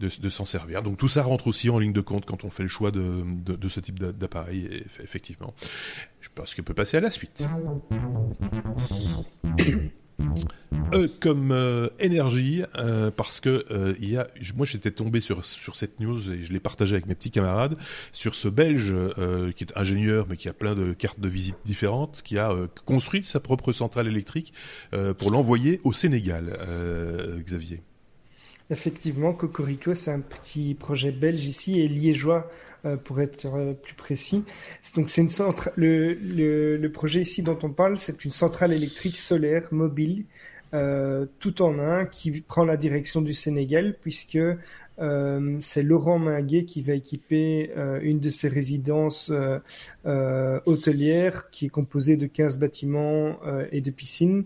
de, 0.00 0.28
s'en 0.28 0.44
servir. 0.44 0.82
Donc 0.82 0.96
tout 0.96 1.08
ça 1.08 1.24
rentre 1.24 1.48
aussi 1.48 1.70
en 1.70 1.78
ligne 1.80 1.92
de 1.92 2.00
compte 2.00 2.24
quand 2.24 2.44
on 2.44 2.50
fait 2.50 2.62
le 2.62 2.68
choix 2.68 2.92
de 2.92 3.24
de, 3.44 3.56
de 3.56 3.68
ce 3.68 3.80
type 3.80 3.98
d'appareil. 3.98 4.84
Effectivement, 5.02 5.54
je 6.20 6.28
pense 6.34 6.54
qu'on 6.54 6.62
peut 6.62 6.74
passer 6.74 6.98
à 6.98 7.00
la 7.00 7.10
suite. 7.10 7.48
E 10.92 11.06
comme 11.20 11.52
euh, 11.52 11.88
énergie 11.98 12.62
euh, 12.76 13.10
parce 13.10 13.40
que 13.40 13.64
il 14.00 14.10
y 14.10 14.16
a 14.16 14.26
moi 14.56 14.64
j'étais 14.64 14.90
tombé 14.90 15.20
sur 15.20 15.44
sur 15.44 15.76
cette 15.76 16.00
news 16.00 16.30
et 16.30 16.42
je 16.42 16.52
l'ai 16.52 16.60
partagé 16.60 16.94
avec 16.94 17.06
mes 17.06 17.14
petits 17.14 17.30
camarades 17.30 17.76
sur 18.12 18.34
ce 18.34 18.48
belge 18.48 18.94
qui 19.54 19.64
est 19.64 19.76
ingénieur 19.76 20.26
mais 20.28 20.36
qui 20.36 20.48
a 20.48 20.52
plein 20.54 20.74
de 20.74 20.94
cartes 20.94 21.20
de 21.20 21.28
visite 21.28 21.56
différentes 21.64 22.22
qui 22.22 22.38
a 22.38 22.54
construit 22.86 23.22
sa 23.24 23.38
propre 23.40 23.72
centrale 23.72 24.06
électrique 24.08 24.52
pour 25.18 25.30
l'envoyer 25.30 25.80
au 25.84 25.92
Sénégal 25.92 26.58
Xavier 27.44 27.82
Effectivement, 28.70 29.32
Cocorico, 29.32 29.94
c'est 29.94 30.10
un 30.10 30.20
petit 30.20 30.74
projet 30.74 31.10
belge 31.10 31.44
ici 31.46 31.80
et 31.80 31.88
liégeois 31.88 32.50
pour 33.04 33.20
être 33.20 33.74
plus 33.82 33.94
précis. 33.94 34.44
Donc 34.94 35.08
c'est 35.08 35.22
une 35.22 35.30
centrale. 35.30 35.72
Le, 35.76 36.12
le, 36.14 36.76
le, 36.76 36.92
projet 36.92 37.22
ici 37.22 37.42
dont 37.42 37.58
on 37.62 37.70
parle, 37.70 37.96
c'est 37.96 38.24
une 38.26 38.30
centrale 38.30 38.72
électrique 38.72 39.16
solaire 39.16 39.68
mobile 39.70 40.26
euh, 40.74 41.26
tout 41.38 41.62
en 41.62 41.78
un 41.78 42.04
qui 42.04 42.42
prend 42.42 42.64
la 42.64 42.76
direction 42.76 43.22
du 43.22 43.32
Sénégal 43.32 43.96
puisque 44.00 44.38
euh, 44.98 45.56
c'est 45.60 45.82
Laurent 45.82 46.18
Minguet 46.18 46.64
qui 46.64 46.82
va 46.82 46.92
équiper 46.92 47.70
euh, 47.76 48.00
une 48.02 48.20
de 48.20 48.28
ses 48.28 48.48
résidences 48.48 49.32
hôtelières 50.04 51.50
qui 51.50 51.66
est 51.66 51.70
composée 51.70 52.16
de 52.16 52.26
15 52.26 52.58
bâtiments 52.58 53.38
et 53.72 53.80
de 53.80 53.90
piscines. 53.90 54.44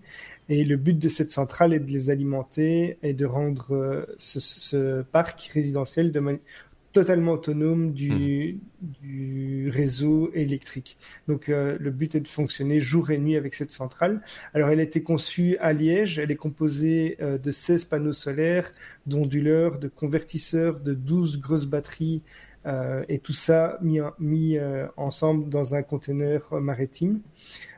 Et 0.49 0.65
le 0.65 0.77
but 0.77 0.99
de 0.99 1.09
cette 1.09 1.31
centrale 1.31 1.73
est 1.73 1.81
de 1.81 1.91
les 1.91 2.11
alimenter 2.11 2.99
et 3.03 3.15
de 3.15 3.27
rendre 3.27 4.07
ce, 4.19 4.41
ce, 4.41 5.03
parc 5.03 5.51
résidentiel 5.55 6.13
de, 6.13 6.21
totalement 6.93 7.33
autonome 7.33 7.93
du, 7.93 8.61
hmm. 8.83 8.87
du 9.03 9.71
réseau 9.71 10.31
électrique. 10.35 10.99
Donc 11.29 11.49
euh, 11.49 11.77
le 11.81 11.91
but 11.91 12.15
est 12.15 12.21
de 12.21 12.29
fonctionner 12.29 12.81
jour 12.81 13.11
et 13.11 13.19
nuit 13.19 13.37
avec 13.37 13.55
cette 13.55 13.71
centrale. 13.71 14.21
Alors 14.55 14.69
elle 14.69 14.81
a 14.81 14.83
été 14.83 15.03
conçue 15.03 15.57
à 15.59 15.73
Liège, 15.73 16.19
elle 16.19 16.31
est 16.31 16.37
composée 16.37 17.17
euh, 17.21 17.39
de 17.39 17.51
16 17.51 17.87
panneaux 17.87 18.13
solaires, 18.13 18.73
d'onduleurs, 19.07 19.79
de 19.79 19.89
convertisseurs, 19.89 20.81
de 20.81 20.95
12 20.95 21.41
grosses 21.41 21.67
batteries 21.67 22.23
euh, 22.67 23.05
et 23.09 23.19
tout 23.19 23.33
ça 23.33 23.79
mis, 23.83 24.01
mis 24.19 24.59
ensemble 24.97 25.49
dans 25.49 25.75
un 25.75 25.83
conteneur 25.83 26.61
maritime. 26.61 27.21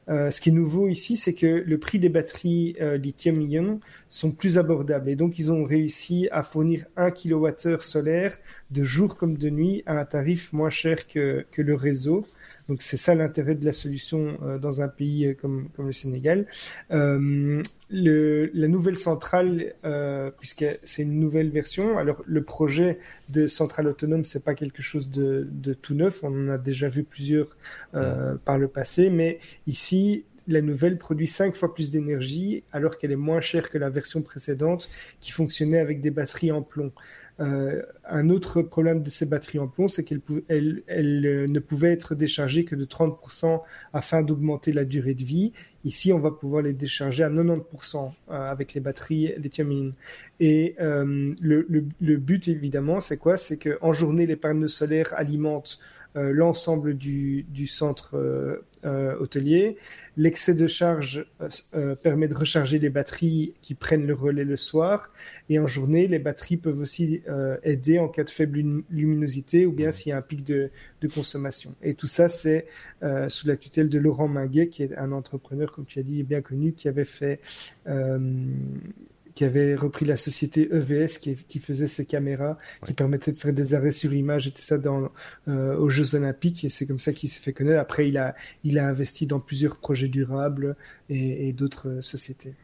Euh, 0.08 0.30
ce 0.30 0.40
qui 0.40 0.50
est 0.50 0.52
nouveau 0.52 0.88
ici, 0.88 1.16
c'est 1.16 1.34
que 1.34 1.46
le 1.46 1.78
prix 1.78 1.98
des 1.98 2.08
batteries 2.08 2.76
euh, 2.80 2.96
lithium-ion 2.96 3.80
sont 4.08 4.32
plus 4.32 4.58
abordables. 4.58 5.08
Et 5.08 5.16
donc, 5.16 5.38
ils 5.38 5.50
ont 5.50 5.64
réussi 5.64 6.28
à 6.30 6.42
fournir 6.42 6.84
1 6.96 7.10
kWh 7.10 7.80
solaire 7.80 8.36
de 8.70 8.82
jour 8.82 9.16
comme 9.16 9.38
de 9.38 9.50
nuit 9.50 9.82
à 9.86 9.98
un 9.98 10.04
tarif 10.04 10.52
moins 10.52 10.70
cher 10.70 11.06
que, 11.06 11.46
que 11.50 11.62
le 11.62 11.74
réseau. 11.74 12.26
Donc 12.68 12.82
c'est 12.82 12.96
ça 12.96 13.14
l'intérêt 13.14 13.54
de 13.54 13.64
la 13.64 13.72
solution 13.72 14.38
euh, 14.42 14.58
dans 14.58 14.80
un 14.80 14.88
pays 14.88 15.26
euh, 15.26 15.34
comme, 15.34 15.68
comme 15.76 15.86
le 15.86 15.92
Sénégal. 15.92 16.46
Euh, 16.90 17.62
le, 17.90 18.50
la 18.54 18.68
nouvelle 18.68 18.96
centrale, 18.96 19.74
euh, 19.84 20.30
puisque 20.38 20.64
c'est 20.82 21.02
une 21.02 21.20
nouvelle 21.20 21.50
version, 21.50 21.98
alors 21.98 22.22
le 22.26 22.42
projet 22.42 22.98
de 23.28 23.46
centrale 23.46 23.86
autonome, 23.86 24.24
c'est 24.24 24.44
pas 24.44 24.54
quelque 24.54 24.82
chose 24.82 25.10
de, 25.10 25.46
de, 25.50 25.74
tout 25.74 25.94
neuf, 25.94 26.24
on 26.24 26.28
en 26.28 26.48
a 26.48 26.58
déjà 26.58 26.88
vu 26.88 27.04
plusieurs 27.04 27.56
euh, 27.94 28.34
par 28.44 28.58
le 28.58 28.68
passé, 28.68 29.10
mais 29.10 29.38
ici, 29.66 30.24
la 30.46 30.60
nouvelle 30.60 30.98
produit 30.98 31.26
cinq 31.26 31.56
fois 31.56 31.72
plus 31.74 31.92
d'énergie 31.92 32.64
alors 32.72 32.98
qu'elle 32.98 33.12
est 33.12 33.16
moins 33.16 33.40
chère 33.40 33.70
que 33.70 33.78
la 33.78 33.88
version 33.88 34.22
précédente 34.22 34.90
qui 35.20 35.32
fonctionnait 35.32 35.78
avec 35.78 36.00
des 36.00 36.10
batteries 36.10 36.52
en 36.52 36.62
plomb. 36.62 36.92
Euh, 37.40 37.82
un 38.08 38.30
autre 38.30 38.62
problème 38.62 39.02
de 39.02 39.10
ces 39.10 39.26
batteries 39.26 39.58
en 39.58 39.66
plomb, 39.66 39.88
c'est 39.88 40.04
qu'elles 40.04 40.20
euh, 40.50 41.46
ne 41.48 41.58
pouvaient 41.58 41.92
être 41.92 42.14
déchargées 42.14 42.64
que 42.64 42.76
de 42.76 42.84
30% 42.84 43.60
afin 43.92 44.22
d'augmenter 44.22 44.72
la 44.72 44.84
durée 44.84 45.14
de 45.14 45.24
vie. 45.24 45.52
Ici, 45.84 46.12
on 46.12 46.20
va 46.20 46.30
pouvoir 46.30 46.62
les 46.62 46.72
décharger 46.72 47.24
à 47.24 47.30
90% 47.30 48.12
euh, 48.30 48.50
avec 48.50 48.74
les 48.74 48.80
batteries 48.80 49.34
lithium-ion. 49.38 49.92
Et 50.40 50.76
le, 50.78 51.66
le, 51.70 52.16
but, 52.16 52.48
évidemment, 52.48 53.00
c'est 53.00 53.18
quoi? 53.18 53.36
C'est 53.36 53.58
qu'en 53.58 53.92
journée, 53.92 54.26
les 54.26 54.36
panneaux 54.36 54.68
solaires 54.68 55.14
alimentent 55.16 55.80
l'ensemble 56.14 56.94
du, 56.94 57.44
du, 57.48 57.66
centre 57.66 58.16
euh, 58.16 58.64
euh, 58.84 59.16
hôtelier. 59.18 59.76
L'excès 60.16 60.54
de 60.54 60.66
charge 60.66 61.26
permet 62.02 62.28
de 62.28 62.34
recharger 62.34 62.78
les 62.78 62.90
batteries 62.90 63.54
qui 63.62 63.74
prennent 63.74 64.06
le 64.06 64.14
relais 64.14 64.44
le 64.44 64.56
soir. 64.56 65.10
Et 65.48 65.58
en 65.58 65.66
journée, 65.66 66.06
les 66.06 66.18
batteries 66.18 66.56
peuvent 66.56 66.80
aussi 66.80 67.22
aider 67.62 67.98
en 67.98 68.08
cas 68.08 68.24
de 68.24 68.30
faible 68.30 68.82
luminosité 68.90 69.66
ou 69.66 69.72
bien 69.72 69.90
s'il 69.90 70.10
y 70.10 70.12
a 70.12 70.18
un 70.18 70.22
pic 70.22 70.44
de, 70.44 70.70
de 71.00 71.08
consommation. 71.08 71.74
Et 71.82 71.94
tout 71.94 72.06
ça, 72.06 72.28
c'est 72.28 72.66
sous 73.28 73.48
la 73.48 73.56
tutelle 73.56 73.88
de 73.88 73.98
Laurent 73.98 74.28
Minguet, 74.28 74.68
qui 74.68 74.82
est 74.82 74.96
un 74.96 75.12
entrepreneur, 75.12 75.72
comme 75.72 75.86
tu 75.86 75.98
as 75.98 76.02
dit, 76.02 76.22
bien 76.22 76.42
connu, 76.42 76.72
qui 76.72 76.88
avait 76.88 77.04
fait 77.04 77.40
qui 79.34 79.44
avait 79.44 79.74
repris 79.74 80.04
la 80.04 80.16
société 80.16 80.68
EVS 80.72 81.18
qui, 81.18 81.36
qui 81.36 81.58
faisait 81.58 81.86
ces 81.86 82.06
caméras, 82.06 82.56
qui 82.86 82.92
permettaient 82.92 83.32
de 83.32 83.36
faire 83.36 83.52
des 83.52 83.74
arrêts 83.74 83.90
sur 83.90 84.12
image 84.14 84.46
et 84.46 84.50
tout 84.50 84.62
ça 84.62 84.78
dans, 84.78 85.10
euh, 85.48 85.76
aux 85.76 85.88
Jeux 85.88 86.14
Olympiques. 86.14 86.64
Et 86.64 86.68
c'est 86.68 86.86
comme 86.86 86.98
ça 86.98 87.12
qu'il 87.12 87.28
s'est 87.28 87.40
fait 87.40 87.52
connaître. 87.52 87.80
Après, 87.80 88.08
il 88.08 88.18
a, 88.18 88.34
il 88.62 88.78
a 88.78 88.86
investi 88.86 89.26
dans 89.26 89.40
plusieurs 89.40 89.76
projets 89.76 90.08
durables 90.08 90.76
et, 91.08 91.48
et 91.48 91.52
d'autres 91.52 92.00
sociétés. 92.00 92.54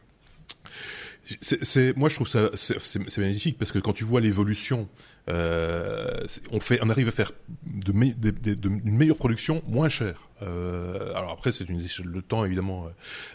C'est, 1.41 1.95
moi, 1.95 2.09
je 2.09 2.15
trouve 2.15 2.27
ça 2.27 2.49
c'est 2.55 3.17
magnifique 3.19 3.57
parce 3.57 3.71
que 3.71 3.79
quand 3.79 3.93
tu 3.93 4.03
vois 4.03 4.21
l'évolution, 4.21 4.89
euh, 5.29 6.25
on 6.51 6.59
fait, 6.59 6.79
on 6.81 6.89
arrive 6.89 7.07
à 7.07 7.11
faire 7.11 7.31
de, 7.65 7.91
de, 7.91 8.53
de, 8.53 8.69
une 8.69 8.97
meilleure 8.97 9.17
production 9.17 9.61
moins 9.67 9.87
chère. 9.87 10.29
Euh, 10.41 11.13
alors 11.15 11.31
après, 11.31 11.51
c'est 11.51 11.69
une 11.69 11.79
échelle 11.79 12.11
de 12.11 12.21
temps 12.21 12.43
évidemment 12.43 12.87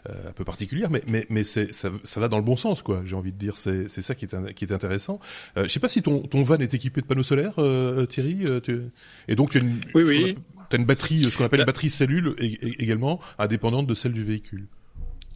euh, 0.08 0.28
un 0.28 0.32
peu 0.32 0.44
particulière, 0.44 0.90
mais 0.90 1.02
mais 1.06 1.26
mais 1.30 1.44
c'est 1.44 1.72
ça, 1.72 1.90
ça 2.02 2.20
va 2.20 2.28
dans 2.28 2.38
le 2.38 2.42
bon 2.42 2.56
sens, 2.56 2.82
quoi. 2.82 3.02
J'ai 3.04 3.14
envie 3.14 3.32
de 3.32 3.38
dire, 3.38 3.56
c'est 3.56 3.88
c'est 3.88 4.02
ça 4.02 4.14
qui 4.14 4.24
est 4.24 4.54
qui 4.54 4.64
est 4.64 4.72
intéressant. 4.72 5.20
Euh, 5.56 5.64
je 5.64 5.68
sais 5.68 5.80
pas 5.80 5.88
si 5.88 6.02
ton 6.02 6.22
ton 6.22 6.42
van 6.42 6.58
est 6.58 6.74
équipé 6.74 7.00
de 7.00 7.06
panneaux 7.06 7.22
solaires, 7.22 7.54
euh, 7.58 8.04
Thierry. 8.06 8.44
Tu... 8.62 8.82
Et 9.28 9.36
donc 9.36 9.50
tu 9.50 9.58
as 9.58 9.60
une, 9.60 9.80
oui, 9.94 10.02
oui. 10.02 10.38
As 10.72 10.76
une 10.76 10.84
batterie, 10.84 11.30
ce 11.30 11.38
qu'on 11.38 11.44
appelle 11.44 11.60
une 11.60 11.66
batterie 11.66 11.90
cellule 11.90 12.34
également, 12.40 13.20
indépendante 13.38 13.86
de 13.86 13.94
celle 13.94 14.12
du 14.12 14.24
véhicule. 14.24 14.66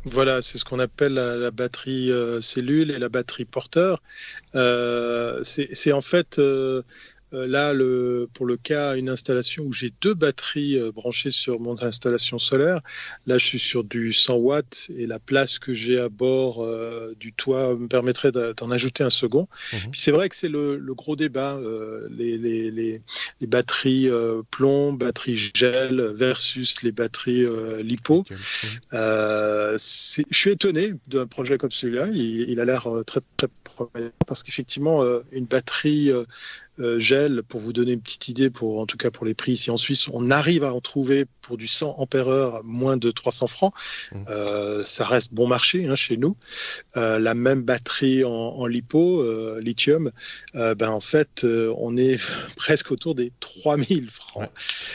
Voilà, 0.04 0.40
c'est 0.40 0.56
ce 0.56 0.64
qu'on 0.64 0.78
appelle 0.78 1.14
la, 1.14 1.50
batterie 1.50 2.10
euh, 2.10 2.40
cellule 2.40 2.90
et 2.90 2.98
la 2.98 3.10
batterie 3.10 3.44
porteur. 3.44 4.02
Euh, 4.54 5.42
c'est 5.44 5.92
en 5.92 6.00
fait 6.00 6.38
euh, 6.38 6.82
là, 7.32 7.72
le, 7.72 8.28
pour 8.34 8.46
le 8.46 8.56
cas, 8.56 8.96
une 8.96 9.08
installation 9.08 9.64
où 9.64 9.72
j'ai 9.72 9.92
deux 10.00 10.14
batteries 10.14 10.78
branchées 10.92 11.30
sur 11.30 11.60
mon 11.60 11.80
installation 11.82 12.38
solaire, 12.38 12.80
là, 13.26 13.38
je 13.38 13.46
suis 13.46 13.58
sur 13.58 13.84
du 13.84 14.12
100 14.12 14.34
watts 14.36 14.90
et 14.96 15.06
la 15.06 15.18
place 15.18 15.58
que 15.58 15.74
j'ai 15.74 15.98
à 15.98 16.08
bord 16.08 16.66
du 17.18 17.32
toit 17.32 17.74
me 17.76 17.88
permettrait 17.88 18.32
d'en 18.32 18.70
ajouter 18.70 19.04
un 19.04 19.10
second. 19.10 19.48
Mhm. 19.72 19.90
Puis 19.92 20.00
c'est 20.00 20.10
vrai 20.10 20.28
que 20.28 20.36
c'est 20.36 20.48
le, 20.48 20.78
gros 20.94 21.16
débat, 21.16 21.60
les, 22.10 22.36
les, 22.36 22.70
les, 22.70 23.02
les, 23.40 23.46
batteries 23.46 24.08
plomb, 24.50 24.92
batteries 24.92 25.50
gel 25.54 26.12
versus 26.14 26.82
les 26.82 26.92
batteries 26.92 27.46
lipo. 27.82 28.24
je 28.92 29.76
suis 29.76 30.50
étonné 30.50 30.94
d'un 31.06 31.26
projet 31.26 31.58
comme 31.58 31.70
celui-là. 31.70 32.08
Il, 32.08 32.50
il, 32.50 32.60
a 32.60 32.64
l'air 32.64 32.88
très, 33.06 33.20
très 33.36 33.48
prometteur 33.62 34.10
parce 34.26 34.42
qu'effectivement, 34.42 35.02
une 35.32 35.46
batterie 35.46 36.10
euh, 36.10 36.24
gel, 36.98 37.42
pour 37.42 37.60
vous 37.60 37.72
donner 37.72 37.92
une 37.92 38.00
petite 38.00 38.28
idée, 38.28 38.50
pour, 38.50 38.80
en 38.80 38.86
tout 38.86 38.96
cas 38.96 39.10
pour 39.10 39.26
les 39.26 39.34
prix 39.34 39.52
ici 39.52 39.70
en 39.70 39.76
Suisse, 39.76 40.08
on 40.12 40.30
arrive 40.30 40.64
à 40.64 40.74
en 40.74 40.80
trouver 40.80 41.26
pour 41.42 41.56
du 41.56 41.68
100 41.68 41.96
ampères 41.98 42.60
moins 42.64 42.96
de 42.96 43.10
300 43.10 43.46
francs. 43.46 43.74
Mmh. 44.12 44.16
Euh, 44.30 44.84
ça 44.84 45.06
reste 45.06 45.34
bon 45.34 45.46
marché 45.46 45.86
hein, 45.86 45.94
chez 45.94 46.16
nous. 46.16 46.36
Euh, 46.96 47.18
la 47.18 47.34
même 47.34 47.62
batterie 47.62 48.24
en, 48.24 48.66
lipo, 48.66 49.24
lithium, 49.58 50.10
ben, 50.54 50.88
en 50.88 51.00
fait, 51.00 51.44
on 51.44 51.96
est 51.96 52.20
presque 52.56 52.92
autour 52.92 53.14
des 53.14 53.32
3000 53.40 54.10
francs. 54.10 54.48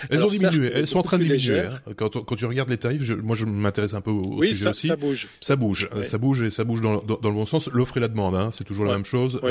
Elles 0.09 0.23
ont 0.23 0.29
diminué, 0.29 0.71
elles 0.73 0.87
sont 0.87 0.99
en 0.99 1.03
train 1.03 1.17
de 1.17 1.23
diminuer. 1.23 1.59
Hein. 1.59 1.79
Quand, 1.97 2.09
quand, 2.09 2.35
tu 2.35 2.45
regardes 2.45 2.69
les 2.69 2.77
tarifs, 2.77 3.09
moi 3.11 3.35
je 3.35 3.45
m'intéresse 3.45 3.93
un 3.93 4.01
peu 4.01 4.11
au, 4.11 4.23
oui, 4.35 4.49
sujet 4.49 4.63
ça, 4.63 4.69
aussi. 4.71 4.87
ça 4.87 4.95
bouge. 4.95 5.27
Ça 5.41 5.55
bouge, 5.55 5.89
ça 6.03 6.17
bouge 6.17 6.41
et 6.41 6.51
ça 6.51 6.63
bouge 6.63 6.81
dans, 6.81 7.01
dans, 7.01 7.29
le 7.29 7.35
bon 7.35 7.45
sens. 7.45 7.69
L'offre 7.71 7.97
et 7.97 7.99
la 7.99 8.07
demande, 8.07 8.35
hein, 8.35 8.49
c'est 8.51 8.63
toujours 8.63 8.85
la 8.85 8.93
même 8.93 9.05
chose. 9.05 9.39
On, 9.41 9.47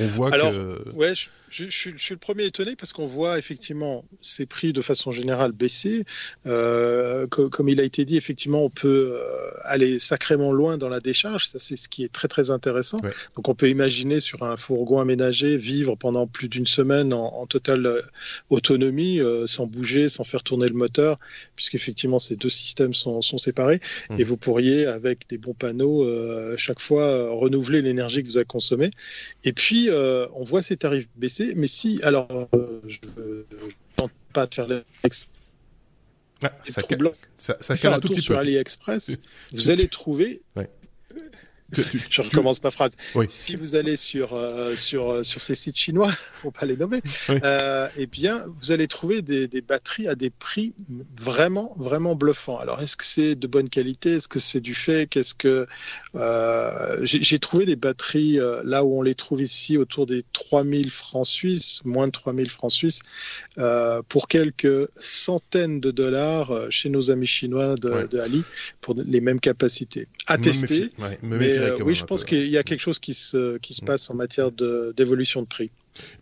on, 0.00 0.06
voit 0.08 0.32
Alors, 0.32 0.52
que... 0.52 0.84
je 1.54 1.64
je, 1.70 1.96
suis 1.96 2.14
le 2.14 2.18
premier 2.18 2.44
étonné 2.44 2.74
parce 2.74 2.92
qu'on 2.92 3.06
voit 3.06 3.38
effectivement 3.38 4.04
ces 4.20 4.44
prix 4.46 4.72
de 4.72 4.82
façon 4.82 5.12
générale 5.12 5.52
baisser. 5.52 6.04
Euh, 6.46 7.26
comme 7.28 7.68
il 7.68 7.80
a 7.80 7.84
été 7.84 8.04
dit, 8.04 8.16
effectivement, 8.16 8.64
on 8.64 8.70
peut 8.70 9.12
euh, 9.14 9.50
aller 9.62 9.98
sacrément 9.98 10.52
loin 10.52 10.78
dans 10.78 10.88
la 10.88 11.00
décharge. 11.00 11.46
Ça, 11.46 11.58
c'est 11.60 11.76
ce 11.76 11.88
qui 11.88 12.04
est 12.04 12.12
très 12.12 12.28
très 12.28 12.50
intéressant. 12.50 13.00
Donc, 13.36 13.48
on 13.48 13.54
peut 13.54 13.68
imaginer 13.68 14.20
sur 14.20 14.42
un 14.42 14.56
fourgon 14.56 14.98
aménagé 14.98 15.56
vivre 15.56 15.94
pendant 15.94 16.26
plus 16.26 16.48
d'une 16.48 16.66
semaine 16.66 17.12
en, 17.12 17.46
totale 17.46 17.86
euh, 17.86 18.02
autonomie, 18.50 19.20
sans 19.46 19.66
bouger, 19.66 20.08
sans 20.08 20.24
faire 20.24 20.42
tourner 20.42 20.66
le 20.66 20.74
moteur, 20.74 21.16
puisqu'effectivement 21.56 22.18
ces 22.18 22.36
deux 22.36 22.50
systèmes 22.50 22.94
sont, 22.94 23.22
sont 23.22 23.38
séparés. 23.38 23.80
Mmh. 24.10 24.20
Et 24.20 24.24
vous 24.24 24.36
pourriez, 24.36 24.86
avec 24.86 25.28
des 25.28 25.38
bons 25.38 25.54
panneaux, 25.54 26.04
chaque 26.56 26.80
fois 26.80 27.30
renouveler 27.30 27.82
l'énergie 27.82 28.22
que 28.22 28.28
vous 28.28 28.36
avez 28.38 28.46
consommée. 28.46 28.90
Et 29.44 29.52
puis, 29.52 29.90
on 29.90 30.44
voit 30.44 30.62
ces 30.62 30.76
tarifs 30.76 31.06
baisser 31.16 31.33
mais 31.56 31.66
si, 31.66 32.00
alors, 32.02 32.48
euh, 32.54 32.80
je 32.86 32.98
ne 33.16 33.44
tente 33.96 34.12
pas 34.32 34.46
de 34.46 34.54
faire 34.54 34.66
l'ex. 34.66 35.28
Ah, 36.42 36.52
ça, 36.68 36.82
ça, 37.60 37.76
ça, 37.76 37.94
un, 37.94 38.00
tout 38.00 38.08
petit 38.08 38.20
sur 38.20 38.36
AliExpress, 38.36 39.16
vous 39.52 39.70
allez 39.70 39.88
trouver 39.88 40.42
je 41.72 42.22
recommence 42.22 42.62
ma 42.62 42.70
phrase. 42.70 42.92
Si 43.28 43.56
vous 43.56 43.74
allez 43.74 43.96
sur, 43.96 44.34
euh, 44.34 44.74
sur, 44.74 45.10
euh, 45.10 45.22
sur 45.22 45.40
ces 45.40 45.54
sites 45.54 45.76
chinois, 45.76 46.10
faut 46.42 46.50
pas 46.50 46.66
les 46.66 46.76
nommer, 46.76 47.00
euh, 47.30 47.88
eh 47.96 48.06
bien, 48.06 48.44
vous 48.60 48.72
allez 48.72 48.88
trouver 48.88 49.22
des, 49.22 49.48
des, 49.48 49.60
batteries 49.60 50.08
à 50.08 50.14
des 50.14 50.30
prix 50.30 50.74
vraiment, 51.18 51.74
vraiment 51.78 52.14
bluffants. 52.14 52.58
Alors, 52.58 52.80
est-ce 52.80 52.96
que 52.96 53.04
c'est 53.04 53.34
de 53.34 53.46
bonne 53.46 53.68
qualité? 53.68 54.12
Est-ce 54.12 54.28
que 54.28 54.38
c'est 54.38 54.60
du 54.60 54.74
fake? 54.74 55.16
Est-ce 55.16 55.34
que 55.34 55.66
j'ai 57.02 57.38
trouvé 57.38 57.66
des 57.66 57.76
batteries 57.76 58.38
là 58.64 58.84
où 58.84 58.98
on 58.98 59.02
les 59.02 59.14
trouve 59.14 59.42
ici 59.42 59.78
autour 59.78 60.06
des 60.06 60.24
3000 60.32 60.90
francs 60.90 61.26
suisses, 61.26 61.84
moins 61.84 62.06
de 62.06 62.12
3000 62.12 62.50
francs 62.50 62.72
suisses, 62.72 63.00
pour 64.08 64.28
quelques 64.28 64.88
centaines 64.98 65.80
de 65.80 65.90
dollars 65.90 66.52
chez 66.70 66.90
nos 66.90 67.10
amis 67.10 67.26
chinois 67.26 67.74
de, 67.76 68.18
Ali 68.18 68.44
pour 68.80 68.94
les 68.94 69.20
mêmes 69.20 69.40
capacités. 69.40 70.08
À 70.26 70.38
tester. 70.38 70.90
mais 71.22 71.53
euh, 71.58 71.76
oui, 71.84 71.94
je 71.94 72.04
pense 72.04 72.24
qu'il 72.24 72.48
y 72.48 72.58
a 72.58 72.62
quelque 72.62 72.80
chose 72.80 72.98
qui 72.98 73.14
se, 73.14 73.58
qui 73.58 73.74
se 73.74 73.82
mm. 73.82 73.86
passe 73.86 74.10
en 74.10 74.14
matière 74.14 74.50
d'évolution 74.50 75.42
de, 75.42 75.46
prix. 75.46 75.70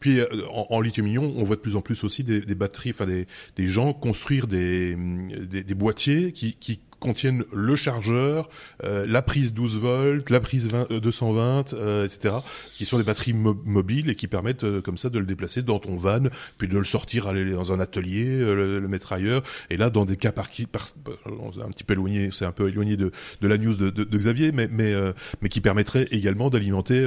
Puis 0.00 0.20
euh, 0.20 0.26
en, 0.50 0.80
lithium-ion, 0.80 1.34
on 1.36 1.44
voit 1.44 1.56
de 1.56 1.60
plus 1.60 1.76
en 1.76 1.80
plus 1.80 2.04
aussi 2.04 2.24
des, 2.24 2.54
batteries, 2.54 2.90
enfin 2.90 3.06
des, 3.06 3.26
des 3.56 3.66
gens 3.66 3.92
construire 3.92 4.46
des, 4.46 4.96
des, 4.96 5.62
des 5.62 5.74
boîtiers 5.74 6.32
qui, 6.32 6.54
qui 6.54 6.80
contiennent 7.02 7.44
le 7.52 7.74
chargeur, 7.74 8.48
euh, 8.84 9.04
la 9.08 9.22
prise 9.22 9.52
12 9.52 9.80
volts, 9.80 10.30
la 10.30 10.38
prise 10.38 10.68
20, 10.68 11.00
220, 11.00 11.74
euh, 11.74 12.06
etc., 12.06 12.36
qui 12.76 12.86
sont 12.86 12.96
des 12.96 13.02
batteries 13.02 13.32
mobiles 13.32 14.08
et 14.08 14.14
qui 14.14 14.28
permettent 14.28 14.62
euh, 14.62 14.80
comme 14.80 14.96
ça 14.96 15.10
de 15.10 15.18
le 15.18 15.26
déplacer 15.26 15.62
dans 15.62 15.80
ton 15.80 15.96
van, 15.96 16.28
puis 16.58 16.68
de 16.68 16.78
le 16.78 16.84
sortir, 16.84 17.26
aller 17.26 17.50
dans 17.50 17.72
un 17.72 17.80
atelier, 17.80 18.38
le, 18.38 18.80
mettre 18.86 19.12
ailleurs. 19.12 19.42
Et 19.68 19.76
là, 19.76 19.90
dans 19.90 20.04
des 20.04 20.16
cas 20.16 20.30
par 20.30 20.48
qui, 20.48 20.66
par, 20.66 20.90
un 21.26 21.70
petit 21.70 21.82
peu 21.82 21.94
éloigné, 21.94 22.30
c'est 22.32 22.44
un 22.44 22.52
peu 22.52 22.68
éloigné 22.68 22.96
de, 22.96 23.10
de 23.40 23.48
la 23.48 23.58
news 23.58 23.74
de, 23.74 23.90
de, 23.90 24.04
de 24.04 24.18
Xavier, 24.18 24.52
mais 24.52 24.68
mais 24.70 24.94
mais 25.40 25.48
qui 25.48 25.60
permettrait 25.60 26.06
également 26.12 26.50
d'alimenter, 26.50 27.04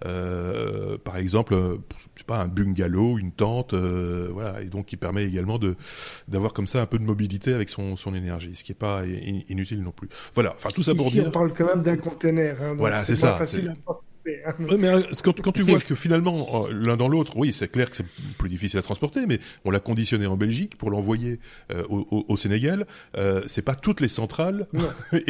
par 0.00 1.16
exemple, 1.16 1.54
je 2.14 2.20
sais 2.20 2.24
pas, 2.26 2.40
un 2.40 2.48
bungalow, 2.48 3.18
une 3.18 3.32
tente, 3.32 3.74
voilà, 3.74 4.62
et 4.62 4.66
donc 4.66 4.86
qui 4.86 4.96
permet 4.96 5.24
également 5.24 5.58
de 5.58 5.76
d'avoir 6.28 6.52
comme 6.52 6.66
ça 6.66 6.80
un 6.80 6.86
peu 6.86 6.98
de 6.98 7.04
mobilité 7.04 7.52
avec 7.52 7.68
son 7.68 7.96
son 7.96 8.14
énergie, 8.14 8.52
ce 8.54 8.64
qui 8.64 8.72
est 8.72 8.76
pas 8.76 9.02
inutile 9.48 9.82
non 9.82 9.92
plus. 9.92 10.08
Voilà, 10.34 10.54
enfin 10.56 10.68
tout 10.74 10.82
ça 10.82 10.94
pour 10.94 11.06
Ici, 11.06 11.20
on 11.20 11.30
parle 11.30 11.52
quand 11.52 11.66
même 11.66 11.82
d'un 11.82 11.96
container. 11.96 12.56
Hein, 12.62 12.74
voilà, 12.76 12.98
c'est 12.98 13.16
ça. 13.16 13.36
facile 13.36 13.74
à 13.86 13.92
Mais 14.24 14.88
euh, 14.88 15.02
quand, 15.22 15.38
quand, 15.40 15.52
tu 15.52 15.62
vois 15.62 15.78
que 15.80 15.94
finalement, 15.94 16.66
euh, 16.66 16.72
l'un 16.72 16.96
dans 16.96 17.08
l'autre, 17.08 17.36
oui, 17.36 17.52
c'est 17.52 17.68
clair 17.68 17.90
que 17.90 17.96
c'est 17.96 18.06
plus 18.38 18.48
difficile 18.48 18.78
à 18.78 18.82
transporter, 18.82 19.26
mais 19.26 19.38
on 19.64 19.70
l'a 19.70 19.80
conditionné 19.80 20.26
en 20.26 20.36
Belgique 20.36 20.76
pour 20.76 20.90
l'envoyer 20.90 21.40
euh, 21.72 21.84
au, 21.88 22.24
au, 22.28 22.36
Sénégal. 22.36 22.86
Euh, 23.16 23.42
c'est 23.46 23.62
pas 23.62 23.74
toutes 23.74 24.00
les 24.00 24.08
centrales 24.08 24.66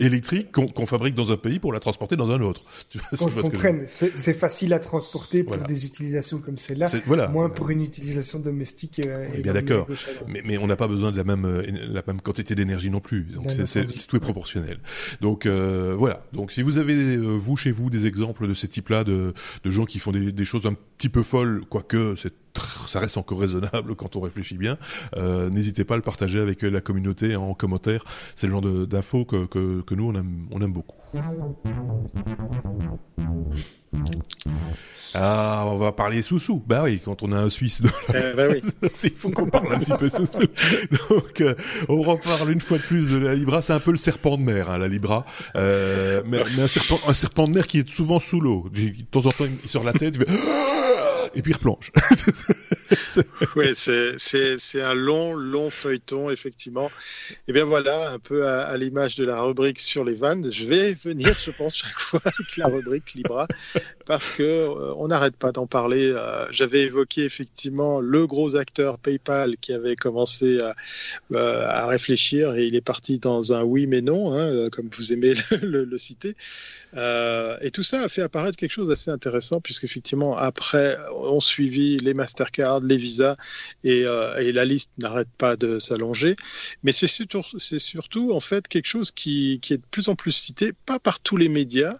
électriques 0.00 0.52
qu'on 0.52 0.86
fabrique 0.86 1.14
dans 1.14 1.32
un 1.32 1.36
pays 1.36 1.58
pour 1.58 1.72
la 1.72 1.80
transporter 1.80 2.16
dans 2.16 2.30
un 2.32 2.40
autre. 2.40 2.62
Tu 2.92 2.98
vois, 2.98 3.30
se 3.30 3.40
comprenne, 3.40 3.84
c'est 3.86 4.34
facile 4.34 4.74
à 4.74 4.78
transporter 4.78 5.44
pour 5.44 5.56
des 5.56 5.86
utilisations 5.86 6.40
comme 6.40 6.58
celle-là, 6.58 6.86
voilà. 7.06 7.28
moins 7.28 7.48
pour 7.48 7.70
une 7.70 7.80
utilisation 7.80 8.38
domestique. 8.38 9.00
on 9.06 9.34
est 9.34 9.40
bien 9.40 9.54
d'accord. 9.54 9.86
Mais, 10.28 10.42
mais, 10.44 10.58
on 10.58 10.66
n'a 10.66 10.76
pas 10.76 10.88
besoin 10.88 11.10
de 11.10 11.16
la 11.16 11.24
même, 11.24 11.62
la 11.66 12.02
même 12.06 12.20
quantité 12.20 12.54
d'énergie 12.54 12.90
non 12.90 13.00
plus. 13.00 13.22
Donc 13.22 13.50
c'est 13.64 13.86
tout 14.06 14.16
est 14.16 14.20
proportionnel. 14.20 14.78
Donc 15.20 15.46
voilà. 15.46 16.26
Donc 16.32 16.52
si 16.52 16.60
vous 16.62 16.78
avez 16.78 17.16
vous 17.16 17.56
chez 17.56 17.70
vous 17.70 17.88
des 17.88 18.01
exemples 18.06 18.48
de 18.48 18.54
ces 18.54 18.68
types-là 18.68 19.04
de, 19.04 19.34
gens 19.64 19.84
qui 19.84 19.98
font 19.98 20.12
des, 20.12 20.44
choses 20.44 20.66
un 20.66 20.74
petit 20.98 21.08
peu 21.08 21.22
folles, 21.22 21.62
quoique 21.68 22.14
c'est 22.16 22.32
ça 22.86 23.00
reste 23.00 23.16
encore 23.16 23.40
raisonnable 23.40 23.94
quand 23.96 24.16
on 24.16 24.20
réfléchit 24.20 24.58
bien. 24.58 24.76
Euh, 25.16 25.48
n'hésitez 25.48 25.84
pas 25.84 25.94
à 25.94 25.96
le 25.96 26.02
partager 26.02 26.38
avec 26.38 26.62
la 26.62 26.80
communauté 26.82 27.34
en 27.34 27.54
commentaire. 27.54 28.04
C'est 28.36 28.46
le 28.46 28.52
genre 28.52 28.60
d'infos 28.60 29.24
que, 29.24 29.46
que, 29.46 29.94
nous 29.94 30.04
on 30.04 30.14
aime, 30.14 30.46
on 30.50 30.60
aime 30.60 30.72
beaucoup. 30.72 31.01
Ah, 35.14 35.64
on 35.66 35.76
va 35.76 35.92
parler 35.92 36.22
sous-sous. 36.22 36.62
Bah 36.66 36.82
oui, 36.84 37.00
quand 37.04 37.22
on 37.22 37.32
a 37.32 37.36
un 37.36 37.50
Suisse 37.50 37.82
euh, 38.14 38.34
bah 38.34 38.44
oui. 38.50 38.62
il 39.04 39.14
faut 39.14 39.30
qu'on 39.30 39.46
parle 39.46 39.74
un 39.74 39.78
petit 39.78 39.92
peu 39.92 40.08
sous-sous. 40.08 40.48
Donc, 41.10 41.40
euh, 41.42 41.54
on 41.88 42.00
reparle 42.00 42.50
une 42.50 42.60
fois 42.60 42.78
de 42.78 42.82
plus 42.82 43.10
de 43.10 43.18
la 43.18 43.34
Libra. 43.34 43.60
C'est 43.60 43.74
un 43.74 43.80
peu 43.80 43.90
le 43.90 43.98
serpent 43.98 44.38
de 44.38 44.42
mer, 44.42 44.70
hein, 44.70 44.78
la 44.78 44.88
Libra. 44.88 45.26
Euh, 45.54 46.22
mais, 46.26 46.40
un, 46.58 46.66
serpent, 46.66 46.98
un 47.06 47.14
serpent 47.14 47.44
de 47.44 47.52
mer 47.52 47.66
qui 47.66 47.80
est 47.80 47.90
souvent 47.90 48.20
sous 48.20 48.40
l'eau. 48.40 48.70
De 48.72 48.90
temps 49.10 49.26
en 49.26 49.30
temps, 49.30 49.44
il 49.62 49.68
sort 49.68 49.84
la 49.84 49.92
tête, 49.92 50.14
il 50.18 50.24
fait 50.24 50.32
et 51.34 51.42
puis 51.42 51.52
replonge. 51.52 51.92
oui, 53.56 53.74
c'est 53.74 54.82
un 54.82 54.94
long, 54.94 55.34
long 55.34 55.70
feuilleton, 55.70 56.30
effectivement. 56.30 56.90
Et 57.30 57.36
eh 57.48 57.52
bien 57.52 57.64
voilà, 57.64 58.10
un 58.10 58.18
peu 58.18 58.46
à, 58.46 58.76
l'image 58.76 59.16
de 59.16 59.24
la 59.24 59.40
rubrique 59.40 59.80
sur 59.80 60.04
les 60.04 60.14
vannes, 60.14 60.50
je 60.50 60.64
vais 60.64 60.94
venir, 60.94 61.36
je 61.38 61.50
pense, 61.50 61.76
chaque 61.76 61.98
fois 61.98 62.20
avec 62.24 62.56
la 62.56 62.66
rubrique 62.66 63.14
Libra, 63.14 63.46
parce 64.06 64.30
que 64.30 64.42
euh, 64.42 64.94
on 64.96 65.08
n'arrête 65.08 65.36
pas 65.36 65.52
d'en 65.52 65.66
parler. 65.66 66.12
Euh, 66.14 66.46
j'avais 66.50 66.82
évoqué 66.82 67.24
effectivement 67.24 68.00
le 68.00 68.26
gros 68.26 68.56
acteur 68.56 68.98
PayPal 68.98 69.56
qui 69.58 69.72
avait 69.72 69.96
commencé 69.96 70.60
à, 70.60 70.74
euh, 71.32 71.86
réfléchir 71.86 72.54
et 72.54 72.64
il 72.64 72.76
est 72.76 72.80
parti 72.80 73.18
dans 73.18 73.52
un 73.52 73.62
oui 73.62 73.86
mais 73.86 74.00
non, 74.00 74.32
hein, 74.32 74.68
comme 74.70 74.88
vous 74.96 75.12
aimez 75.12 75.34
le 75.62 75.98
citer. 75.98 76.36
Euh, 76.96 77.56
et 77.60 77.70
tout 77.70 77.82
ça 77.82 78.02
a 78.02 78.08
fait 78.08 78.22
apparaître 78.22 78.56
quelque 78.56 78.72
chose 78.72 78.88
d'assez 78.88 79.10
intéressant, 79.10 79.60
puisqu'effectivement, 79.60 80.36
après, 80.36 80.98
on 81.14 81.40
suivi 81.40 81.98
les 81.98 82.14
Mastercard, 82.14 82.80
les 82.80 82.96
Visa, 82.96 83.36
et, 83.84 84.04
euh, 84.06 84.36
et 84.36 84.52
la 84.52 84.64
liste 84.64 84.90
n'arrête 84.98 85.28
pas 85.38 85.56
de 85.56 85.78
s'allonger. 85.78 86.36
Mais 86.82 86.92
c'est 86.92 87.08
surtout, 87.08 88.32
en 88.32 88.40
fait, 88.40 88.68
quelque 88.68 88.86
chose 88.86 89.10
qui, 89.10 89.60
est 89.70 89.78
de 89.78 89.82
plus 89.90 90.08
en 90.08 90.16
plus 90.16 90.32
cité, 90.32 90.72
pas 90.86 90.98
par 90.98 91.20
tous 91.20 91.36
les 91.36 91.48
médias, 91.48 91.96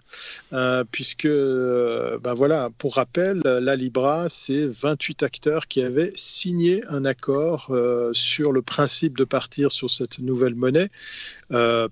euh, 0.53 0.85
puisque, 0.91 1.27
ben 1.27 2.35
voilà, 2.35 2.71
pour 2.79 2.97
rappel, 2.97 3.41
la 3.45 3.77
Libra, 3.77 4.29
c'est 4.29 4.67
28 4.67 5.23
acteurs 5.23 5.69
qui 5.69 5.83
avaient 5.83 6.13
signé 6.15 6.83
un 6.89 7.05
accord 7.05 7.75
sur 8.13 8.53
le 8.53 8.63
principe 8.63 9.17
de 9.17 9.25
partir 9.25 9.73
sur 9.73 9.91
cette 9.91 10.19
nouvelle 10.19 10.55
monnaie, 10.55 10.91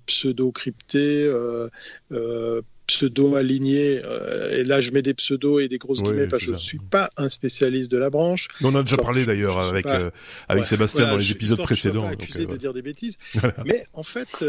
pseudo-cryptée, 0.07 1.31
pseudos 2.91 3.37
alignés. 3.37 4.01
et 4.53 4.65
là, 4.65 4.81
je 4.81 4.91
mets 4.91 5.03
des 5.03 5.15
pseudos 5.15 5.61
et 5.61 5.69
des 5.69 5.79
grosses 5.79 6.03
guillemets 6.03 6.27
parce 6.27 6.43
que 6.43 6.51
je 6.51 6.55
ne 6.55 6.61
suis 6.61 6.79
pas 6.79 7.09
un 7.17 7.29
spécialiste 7.29 7.91
de 7.91 7.99
la 7.99 8.11
branche. 8.11 8.49
on 8.63 8.75
a 8.75 8.83
déjà 8.83 8.97
parlé 8.97 9.25
d'ailleurs 9.25 9.59
avec, 9.59 9.87
avec 10.49 10.67
Sébastien 10.67 11.07
dans 11.07 11.17
les 11.17 11.31
épisodes 11.31 11.63
précédents. 11.63 12.03
Je 12.03 12.09
suis 12.09 12.17
pas 12.17 12.25
accusé 12.25 12.47
de 12.47 12.57
dire 12.57 12.75
des 12.75 12.83
bêtises. 12.83 13.19
Mais 13.65 13.85
en 13.93 14.03
fait, 14.03 14.45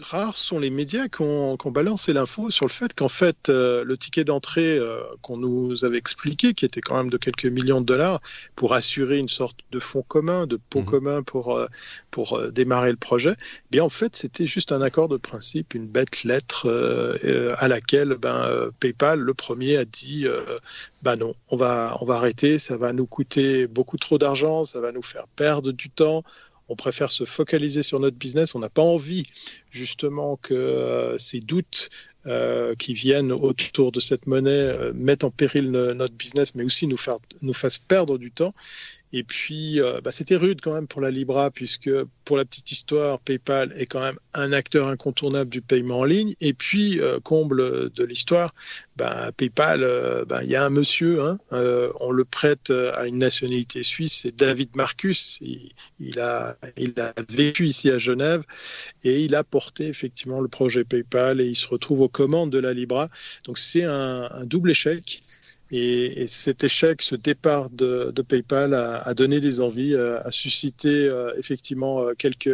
rares 0.00 0.36
sont 0.36 0.58
les 0.58 0.70
médias 0.70 1.08
qui 1.08 1.22
ont, 1.22 1.56
balancé 1.66 2.12
l'info 2.12 2.50
sur 2.50 2.66
le 2.66 2.70
fait 2.70 2.94
qu'en 2.94 3.08
fait, 3.08 3.48
euh, 3.48 3.84
le 3.84 3.96
ticket 3.98 4.24
d'entrée 4.24 4.78
euh, 4.78 5.02
qu'on 5.20 5.36
nous 5.36 5.84
avait 5.84 5.98
expliqué, 5.98 6.54
qui 6.54 6.64
était 6.64 6.80
quand 6.80 6.96
même 6.96 7.10
de 7.10 7.18
quelques 7.18 7.44
millions 7.44 7.80
de 7.80 7.86
dollars, 7.86 8.20
pour 8.56 8.74
assurer 8.74 9.18
une 9.18 9.28
sorte 9.28 9.58
de 9.70 9.78
fonds 9.78 10.04
commun, 10.06 10.46
de 10.46 10.56
pot 10.56 10.80
mhm. 10.80 10.86
commun 10.86 11.22
pour, 11.22 11.56
euh, 11.56 11.66
pour 12.10 12.40
démarrer 12.50 12.90
le 12.90 12.96
projet, 12.96 13.34
eh 13.38 13.68
bien 13.70 13.84
en 13.84 13.88
fait, 13.88 14.16
c'était 14.16 14.46
juste 14.46 14.72
un 14.72 14.80
accord 14.80 15.08
de 15.08 15.16
principe, 15.16 15.74
une 15.74 15.86
bête 15.86 16.24
lettre 16.24 16.68
à 17.58 17.68
laquelle 17.68 18.14
ben, 18.14 18.70
PayPal, 18.80 19.20
le 19.20 19.34
premier, 19.34 19.76
a 19.76 19.84
dit 19.84 20.26
bah 21.02 21.16
non, 21.16 21.34
on 21.50 21.56
va, 21.56 21.96
on 22.00 22.06
va 22.06 22.16
arrêter, 22.16 22.58
ça 22.58 22.76
va 22.76 22.92
nous 22.92 23.06
coûter 23.06 23.66
beaucoup 23.66 23.98
trop 23.98 24.18
d'argent, 24.18 24.64
ça 24.64 24.80
va 24.80 24.92
nous 24.92 25.02
faire 25.02 25.26
perdre 25.28 25.72
du 25.72 25.90
temps 25.90 26.24
on 26.68 26.76
préfère 26.76 27.10
se 27.10 27.24
focaliser 27.24 27.82
sur 27.82 28.00
notre 28.00 28.16
business. 28.16 28.54
On 28.54 28.58
n'a 28.58 28.68
pas 28.68 28.82
envie 28.82 29.24
justement 29.70 30.36
que 30.36 30.54
euh, 30.54 31.18
ces 31.18 31.40
doutes 31.40 31.90
euh, 32.26 32.74
qui 32.74 32.94
viennent 32.94 33.32
autour 33.32 33.92
de 33.92 34.00
cette 34.00 34.26
monnaie 34.26 34.50
euh, 34.50 34.92
mettent 34.94 35.24
en 35.24 35.30
péril 35.30 35.70
notre 35.70 36.14
business, 36.14 36.54
mais 36.54 36.64
aussi 36.64 36.86
nous, 36.86 36.98
nous 37.42 37.54
fassent 37.54 37.78
perdre 37.78 38.18
du 38.18 38.30
temps. 38.30 38.52
Et 39.12 39.24
puis, 39.24 39.80
euh, 39.80 40.00
bah, 40.02 40.12
c'était 40.12 40.36
rude 40.36 40.60
quand 40.60 40.74
même 40.74 40.86
pour 40.86 41.00
la 41.00 41.10
Libra, 41.10 41.50
puisque 41.50 41.90
pour 42.24 42.36
la 42.36 42.44
petite 42.44 42.70
histoire, 42.70 43.20
PayPal 43.20 43.72
est 43.76 43.86
quand 43.86 44.00
même 44.00 44.18
un 44.34 44.52
acteur 44.52 44.88
incontournable 44.88 45.50
du 45.50 45.62
paiement 45.62 46.00
en 46.00 46.04
ligne. 46.04 46.34
Et 46.40 46.52
puis, 46.52 47.00
euh, 47.00 47.18
comble 47.20 47.90
de 47.90 48.04
l'histoire, 48.04 48.54
bah, 48.96 49.32
PayPal, 49.36 49.82
euh, 49.82 50.24
bah, 50.26 50.44
il 50.44 50.50
y 50.50 50.56
a 50.56 50.64
un 50.64 50.70
monsieur, 50.70 51.22
hein, 51.22 51.38
on 52.00 52.10
le 52.10 52.24
prête 52.24 52.70
à 52.70 53.06
une 53.06 53.18
nationalité 53.18 53.82
suisse, 53.82 54.20
c'est 54.22 54.36
David 54.36 54.76
Marcus. 54.76 55.38
Il, 55.40 56.20
a, 56.20 56.56
il 56.76 56.92
a 57.00 57.14
vécu 57.30 57.66
ici 57.66 57.90
à 57.90 57.98
Genève 57.98 58.44
et 59.04 59.24
il 59.24 59.34
a 59.34 59.44
porté 59.44 59.86
effectivement 59.86 60.40
le 60.40 60.48
projet 60.48 60.84
PayPal 60.84 61.40
et 61.40 61.46
il 61.46 61.56
se 61.56 61.66
retrouve 61.66 62.02
aux 62.02 62.08
commandes 62.08 62.50
de 62.50 62.58
la 62.58 62.74
Libra. 62.74 63.08
Donc, 63.44 63.58
c'est 63.58 63.84
un, 63.84 64.28
un 64.30 64.44
double 64.44 64.70
échec. 64.72 65.22
Et, 65.70 66.26
cet 66.28 66.64
échec, 66.64 67.02
ce 67.02 67.14
départ 67.14 67.68
de, 67.70 68.12
PayPal 68.26 68.74
a, 68.74 69.14
donné 69.14 69.40
des 69.40 69.60
envies, 69.60 69.94
euh, 69.94 70.20
a, 70.24 70.30
suscité 70.30 70.88
euh, 70.88 71.32
effectivement 71.38 72.02
euh, 72.02 72.14
quelques 72.16 72.50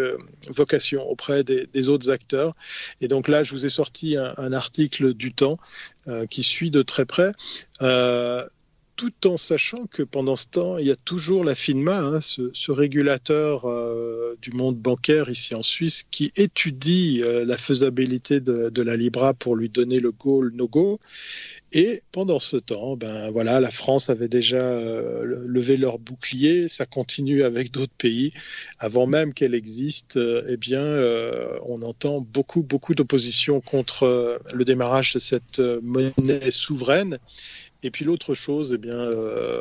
vocations 0.48 1.08
auprès 1.08 1.44
des, 1.44 1.88
autres 1.88 2.10
acteurs. 2.10 2.54
Et 3.00 3.08
donc 3.08 3.28
là, 3.28 3.44
je 3.44 3.52
vous 3.52 3.66
ai 3.66 3.68
sorti 3.68 4.16
un, 4.16 4.52
article 4.52 5.14
du 5.14 5.32
temps 5.32 5.58
qui 6.30 6.42
suit 6.42 6.70
de 6.70 6.82
très 6.82 7.04
près 7.04 7.32
tout 8.96 9.26
en 9.26 9.36
sachant 9.36 9.86
que 9.86 10.04
pendant 10.04 10.36
ce 10.36 10.46
temps, 10.46 10.78
il 10.78 10.86
y 10.86 10.92
a 10.92 10.96
toujours 10.96 11.42
la 11.42 11.56
FINMA, 11.56 11.98
hein, 11.98 12.20
ce, 12.20 12.70
régulateur 12.70 13.66
du 14.40 14.52
monde 14.52 14.76
bancaire 14.76 15.28
ici 15.28 15.54
en 15.54 15.62
Suisse, 15.62 16.04
qui 16.12 16.32
étudie 16.36 17.22
la 17.24 17.58
faisabilité 17.58 18.40
de, 18.40 18.70
de, 18.70 18.82
la 18.82 18.96
Libra 18.96 19.34
pour 19.34 19.56
lui 19.56 19.68
donner 19.68 19.98
le 19.98 20.12
go, 20.12 20.42
le 20.42 20.52
no-go. 20.52 21.00
Et 21.76 22.02
pendant 22.12 22.38
ce 22.38 22.56
temps, 22.56 22.96
ben 22.96 23.32
voilà, 23.32 23.58
la 23.58 23.72
France 23.72 24.08
avait 24.08 24.28
déjà 24.28 24.62
euh, 24.62 25.24
levé 25.44 25.76
leur 25.76 25.98
bouclier. 25.98 26.68
Ça 26.68 26.86
continue 26.86 27.42
avec 27.42 27.72
d'autres 27.72 27.92
pays. 27.98 28.32
Avant 28.78 29.08
même 29.08 29.34
qu'elle 29.34 29.56
existe, 29.56 30.16
euh, 30.16 30.46
eh 30.48 30.56
bien, 30.56 30.80
euh, 30.80 31.58
on 31.66 31.82
entend 31.82 32.20
beaucoup, 32.20 32.62
beaucoup 32.62 32.94
d'opposition 32.94 33.60
contre 33.60 34.40
le 34.52 34.64
démarrage 34.64 35.14
de 35.14 35.18
cette 35.18 35.58
monnaie 35.58 36.52
souveraine. 36.52 37.18
Et 37.82 37.90
puis 37.90 38.04
l'autre 38.04 38.34
chose, 38.34 38.72
eh 38.72 38.78
bien, 38.78 39.10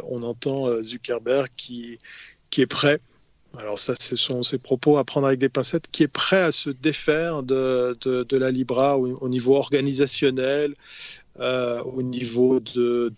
on 0.07 0.22
entend 0.22 0.84
Zuckerberg 0.84 1.49
qui, 1.57 1.97
qui 2.51 2.61
est 2.61 2.68
prêt 2.68 2.99
alors 3.57 3.78
ça, 3.78 3.93
ce 3.99 4.16
sont 4.16 4.41
ses 4.41 4.57
propos 4.57 4.97
à 4.97 5.03
prendre 5.03 5.28
avec 5.28 5.39
des 5.39 5.49
pincettes, 5.49 5.86
qui 5.91 6.01
est 6.01 6.07
prêt 6.07 6.41
à 6.41 6.51
se 6.51 6.72
défaire 6.72 7.43
de, 7.43 7.95
de, 8.01 8.38
la 8.38 8.49
Libra 8.49 8.97
au, 8.97 9.30
niveau 9.30 9.55
organisationnel, 9.55 10.74
euh, 11.39 11.81
au 11.84 12.03
niveau 12.03 12.59
de, 12.59 13.11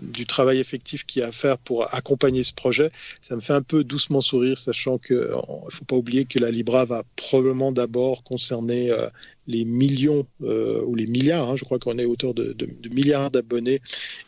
du 0.00 0.24
travail 0.24 0.58
effectif 0.60 1.04
qu'il 1.04 1.20
y 1.20 1.22
a 1.22 1.28
à 1.28 1.32
faire 1.32 1.58
pour 1.58 1.94
accompagner 1.94 2.42
ce 2.42 2.54
projet. 2.54 2.90
Ça 3.20 3.36
me 3.36 3.40
fait 3.40 3.52
un 3.52 3.62
peu 3.62 3.84
doucement 3.84 4.22
sourire, 4.22 4.56
sachant 4.56 4.96
qu'il 4.96 5.16
ne 5.16 5.70
faut 5.70 5.84
pas 5.84 5.96
oublier 5.96 6.24
que 6.24 6.38
la 6.38 6.50
Libra 6.50 6.86
va 6.86 7.04
probablement 7.16 7.70
d'abord 7.70 8.22
concerner 8.22 8.90
euh, 8.90 9.08
les 9.46 9.64
millions 9.64 10.26
euh, 10.42 10.82
ou 10.84 10.94
les 10.94 11.06
milliards, 11.06 11.50
hein, 11.50 11.56
je 11.56 11.64
crois 11.64 11.78
qu'on 11.78 11.98
est 11.98 12.04
autour 12.04 12.34
de, 12.34 12.54
milliards 12.92 13.30
d'abonnés 13.30 13.80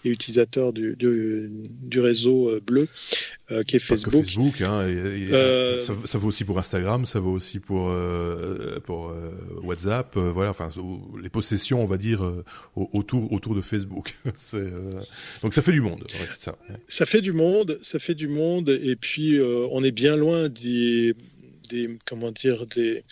et 0.04 0.08
utilisateurs 0.08 0.72
du, 0.72 0.96
du, 0.96 2.00
réseau 2.00 2.48
euh, 2.48 2.60
bleu 2.60 2.88
euh, 3.50 3.62
qui 3.62 3.76
est 3.76 3.78
Facebook. 3.78 4.24
Facebook 4.24 4.60
hein, 4.62 4.86
ça, 5.78 6.18
vaut 6.18 6.28
aussi 6.28 6.44
pour 6.44 6.58
Instagram, 6.58 7.06
ça 7.06 7.20
vaut 7.20 7.32
aussi 7.32 7.60
pour 7.60 7.92
pour 8.84 9.14
WhatsApp, 9.62 10.16
voilà, 10.16 10.50
enfin 10.50 10.68
les 11.22 11.28
possessions, 11.28 11.82
on 11.82 11.86
va 11.86 11.98
dire 11.98 12.22
autour 12.74 13.32
autour 13.32 13.54
de 13.54 13.60
Facebook. 13.60 14.16
donc 15.42 15.54
ça 15.54 15.62
fait 15.62 15.72
du 15.72 15.80
monde. 15.80 16.04
ça. 16.38 16.58
ça 16.86 17.06
fait 17.06 17.20
du 17.20 17.32
monde, 17.32 17.78
ça 17.82 17.98
fait 17.98 18.14
du 18.14 18.28
monde, 18.28 18.70
et 18.70 18.96
puis 18.96 19.38
on 19.70 19.84
est 19.84 19.92
bien 19.92 20.16
loin 20.16 20.48
des 20.48 21.14
des 21.70 21.98
comment 22.04 22.30
dire 22.32 22.66
des 22.66 23.04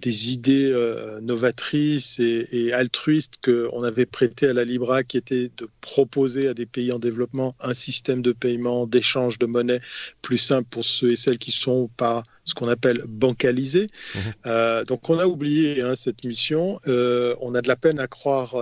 des 0.00 0.32
idées 0.32 0.70
euh, 0.72 1.20
novatrices 1.20 2.18
et, 2.18 2.48
et 2.50 2.72
altruistes 2.72 3.34
qu'on 3.44 3.82
avait 3.82 4.06
prêtées 4.06 4.48
à 4.48 4.52
la 4.52 4.64
Libra, 4.64 5.02
qui 5.02 5.16
était 5.16 5.50
de 5.56 5.68
proposer 5.80 6.48
à 6.48 6.54
des 6.54 6.66
pays 6.66 6.92
en 6.92 6.98
développement 6.98 7.54
un 7.60 7.74
système 7.74 8.22
de 8.22 8.32
paiement, 8.32 8.86
d'échange 8.86 9.38
de 9.38 9.46
monnaie 9.46 9.80
plus 10.22 10.38
simple 10.38 10.68
pour 10.70 10.84
ceux 10.84 11.12
et 11.12 11.16
celles 11.16 11.38
qui 11.38 11.50
sont 11.50 11.90
pas 11.96 12.22
ce 12.44 12.54
qu'on 12.54 12.68
appelle 12.68 13.04
bancalisés. 13.06 13.88
Mmh. 14.14 14.18
Euh, 14.46 14.84
donc 14.84 15.10
on 15.10 15.18
a 15.18 15.26
oublié 15.26 15.82
hein, 15.82 15.96
cette 15.96 16.24
mission. 16.24 16.78
on 16.86 17.54
a 17.54 17.60
de 17.62 17.68
la 17.68 17.76
peine 17.76 17.98
à 17.98 18.06
croire. 18.06 18.56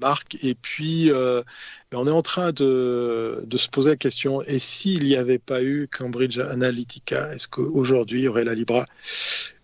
Marc. 0.00 0.36
Et 0.42 0.56
puis, 0.56 1.10
ben, 1.10 1.44
on 1.92 2.08
est 2.08 2.10
en 2.10 2.22
train 2.22 2.50
de, 2.50 3.44
de, 3.46 3.56
se 3.56 3.68
poser 3.68 3.90
la 3.90 3.96
question, 3.96 4.42
et 4.42 4.58
s'il 4.58 5.04
n'y 5.04 5.14
avait 5.14 5.38
pas 5.38 5.62
eu 5.62 5.86
Cambridge 5.86 6.40
Analytica, 6.40 7.32
est-ce 7.32 7.46
qu'aujourd'hui, 7.46 8.22
il 8.22 8.24
y 8.24 8.28
aurait 8.28 8.42
la 8.42 8.54
Libra? 8.54 8.84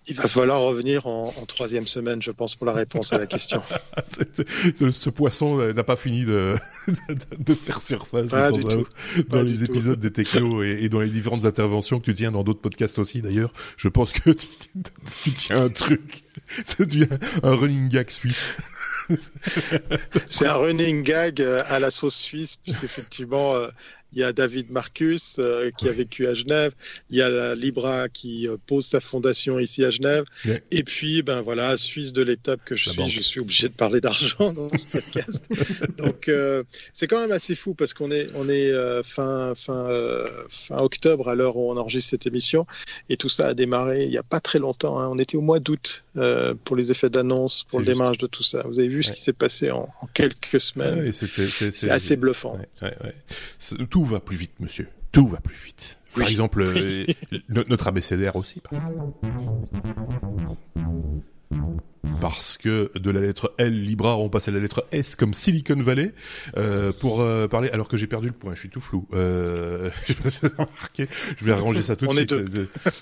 Il 0.09 0.16
va 0.16 0.28
falloir 0.28 0.61
revenir 0.61 1.06
en, 1.06 1.30
troisième 1.46 1.86
semaine, 1.86 2.22
je 2.22 2.30
pense, 2.30 2.54
pour 2.54 2.66
la 2.66 2.72
réponse 2.72 3.12
à 3.12 3.18
la 3.18 3.26
question. 3.26 3.62
ce, 4.92 5.11
poisson 5.11 5.72
n'a 5.72 5.84
pas 5.84 5.96
fini 5.96 6.24
de, 6.24 6.56
de, 7.38 7.54
faire 7.54 7.80
surface 7.80 8.30
dans, 8.30 9.42
les 9.42 9.64
épisodes 9.64 10.00
des 10.00 10.11
technos 10.11 10.62
et, 10.62 10.88
dans 10.88 11.00
les 11.00 11.11
différentes 11.11 11.44
interventions 11.44 12.00
que 12.00 12.06
tu 12.06 12.14
tiens 12.14 12.30
dans 12.30 12.42
d'autres 12.42 12.61
podcasts 12.61 12.98
aussi, 12.98 13.20
d'ailleurs. 13.22 13.52
Je 13.76 13.88
pense 13.88 14.12
que 14.12 14.30
tu, 14.30 14.48
tiens 15.34 15.64
un 15.64 15.68
truc. 15.68 16.24
Ça 16.64 16.84
devient 16.84 17.09
un 17.42 17.54
running 17.54 17.88
gag 17.88 18.11
suisse. 18.11 18.56
C'est 20.26 20.46
un 20.46 20.54
running 20.54 21.02
gag 21.02 21.40
euh, 21.40 21.62
à 21.68 21.78
la 21.78 21.90
sauce 21.90 22.16
suisse, 22.16 22.56
puisqu'effectivement, 22.56 23.54
euh, 23.54 23.68
il 24.12 24.20
y 24.20 24.24
a 24.24 24.32
David 24.32 24.70
Marcus 24.70 25.36
euh, 25.38 25.70
qui 25.76 25.88
a 25.88 25.92
vécu 25.92 26.26
à 26.26 26.34
Genève, 26.34 26.72
il 27.11 27.16
y 27.16 27.22
a 27.22 27.28
la 27.28 27.54
Libra 27.54 28.09
qui 28.09 28.48
euh, 28.48 28.56
pose 28.66 28.86
sa 28.86 29.00
fondation 29.00 29.59
ici 29.59 29.84
à 29.84 29.90
Genève, 29.90 30.24
et 30.70 30.82
puis 30.82 31.22
ben 31.22 31.42
voilà, 31.42 31.76
Suisse 31.76 32.12
de 32.12 32.22
l'étape 32.22 32.64
que 32.64 32.74
je 32.74 32.90
suis, 32.90 33.09
je 33.09 33.20
suis 33.20 33.40
obligé 33.40 33.68
de 33.68 33.74
parler 33.74 34.00
d'argent 34.00 34.52
dans 34.52 34.68
ce 34.76 34.86
podcast. 34.86 35.44
Donc 35.98 36.28
euh, 36.28 36.62
c'est 36.92 37.06
quand 37.06 37.20
même 37.20 37.32
assez 37.32 37.54
fou 37.54 37.74
parce 37.74 37.92
qu'on 37.92 38.11
est 38.11 38.28
on 38.34 38.48
est 38.48 38.72
fin 39.04 39.54
fin 39.54 39.88
fin 40.48 40.78
octobre 40.78 41.28
à 41.28 41.34
l'heure 41.34 41.56
où 41.56 41.70
on 41.70 41.76
enregistre 41.76 42.11
cette 42.11 42.26
émission 42.26 42.66
et 43.09 43.16
tout 43.16 43.28
ça 43.28 43.48
a 43.48 43.54
démarré 43.54 44.04
il 44.04 44.11
n'y 44.11 44.18
a 44.18 44.22
pas 44.22 44.40
très 44.40 44.59
longtemps. 44.59 44.98
Hein. 44.98 45.09
On 45.11 45.18
était 45.18 45.36
au 45.36 45.42
mois 45.42 45.61
d'août 45.61 46.04
pour 46.64 46.76
les 46.76 46.90
effets 46.90 47.11
d'annonce, 47.11 47.64
pour 47.64 47.78
le 47.78 47.84
démarrage 47.84 48.18
de 48.18 48.26
tout 48.26 48.42
ça. 48.42 48.64
Vous 48.66 48.78
avez 48.78 48.88
vu 48.88 49.02
ce 49.02 49.12
qui 49.12 49.20
s'est 49.20 49.32
passé 49.32 49.70
en, 49.70 49.88
quelques 50.14 50.61
semaines. 50.61 51.12
c'est 51.12 51.90
assez 51.90 52.16
bluffant. 52.16 52.59
Tout 53.90 53.97
tout 53.99 54.05
va 54.05 54.20
plus 54.20 54.36
vite, 54.36 54.61
monsieur. 54.61 54.88
Tout 55.11 55.26
va 55.26 55.38
plus 55.38 55.57
vite. 55.57 55.99
Par 56.14 56.28
exemple, 56.28 56.62
euh, 56.62 57.05
notre 57.49 57.88
abécédaire 57.88 58.36
aussi. 58.36 58.61
Par 58.61 58.80
parce 62.20 62.59
que 62.59 62.90
de 62.99 63.11
la 63.11 63.20
lettre 63.20 63.55
L 63.59 63.82
Libra 63.82 64.16
on 64.18 64.28
passe 64.28 64.49
à 64.49 64.51
la 64.51 64.61
lettre 64.61 64.86
S 64.92 65.16
comme 65.16 65.34
Silicon 65.34 65.80
Valley 65.80 66.12
euh, 66.57 66.92
pour 66.92 67.20
euh, 67.20 67.49
parler 67.49 67.70
alors 67.70 67.88
que 67.88 67.96
j'ai 67.96 68.07
perdu 68.07 68.28
le 68.28 68.32
point 68.32 68.55
je 68.55 68.61
suis 68.61 68.68
tout 68.68 68.80
flou. 68.80 69.07
Euh, 69.12 69.90
je 70.99 71.44
vais 71.44 71.53
arranger 71.53 71.82
ça 71.82 71.96
tout 71.96 72.07
de 72.07 72.12
suite. 72.12 72.34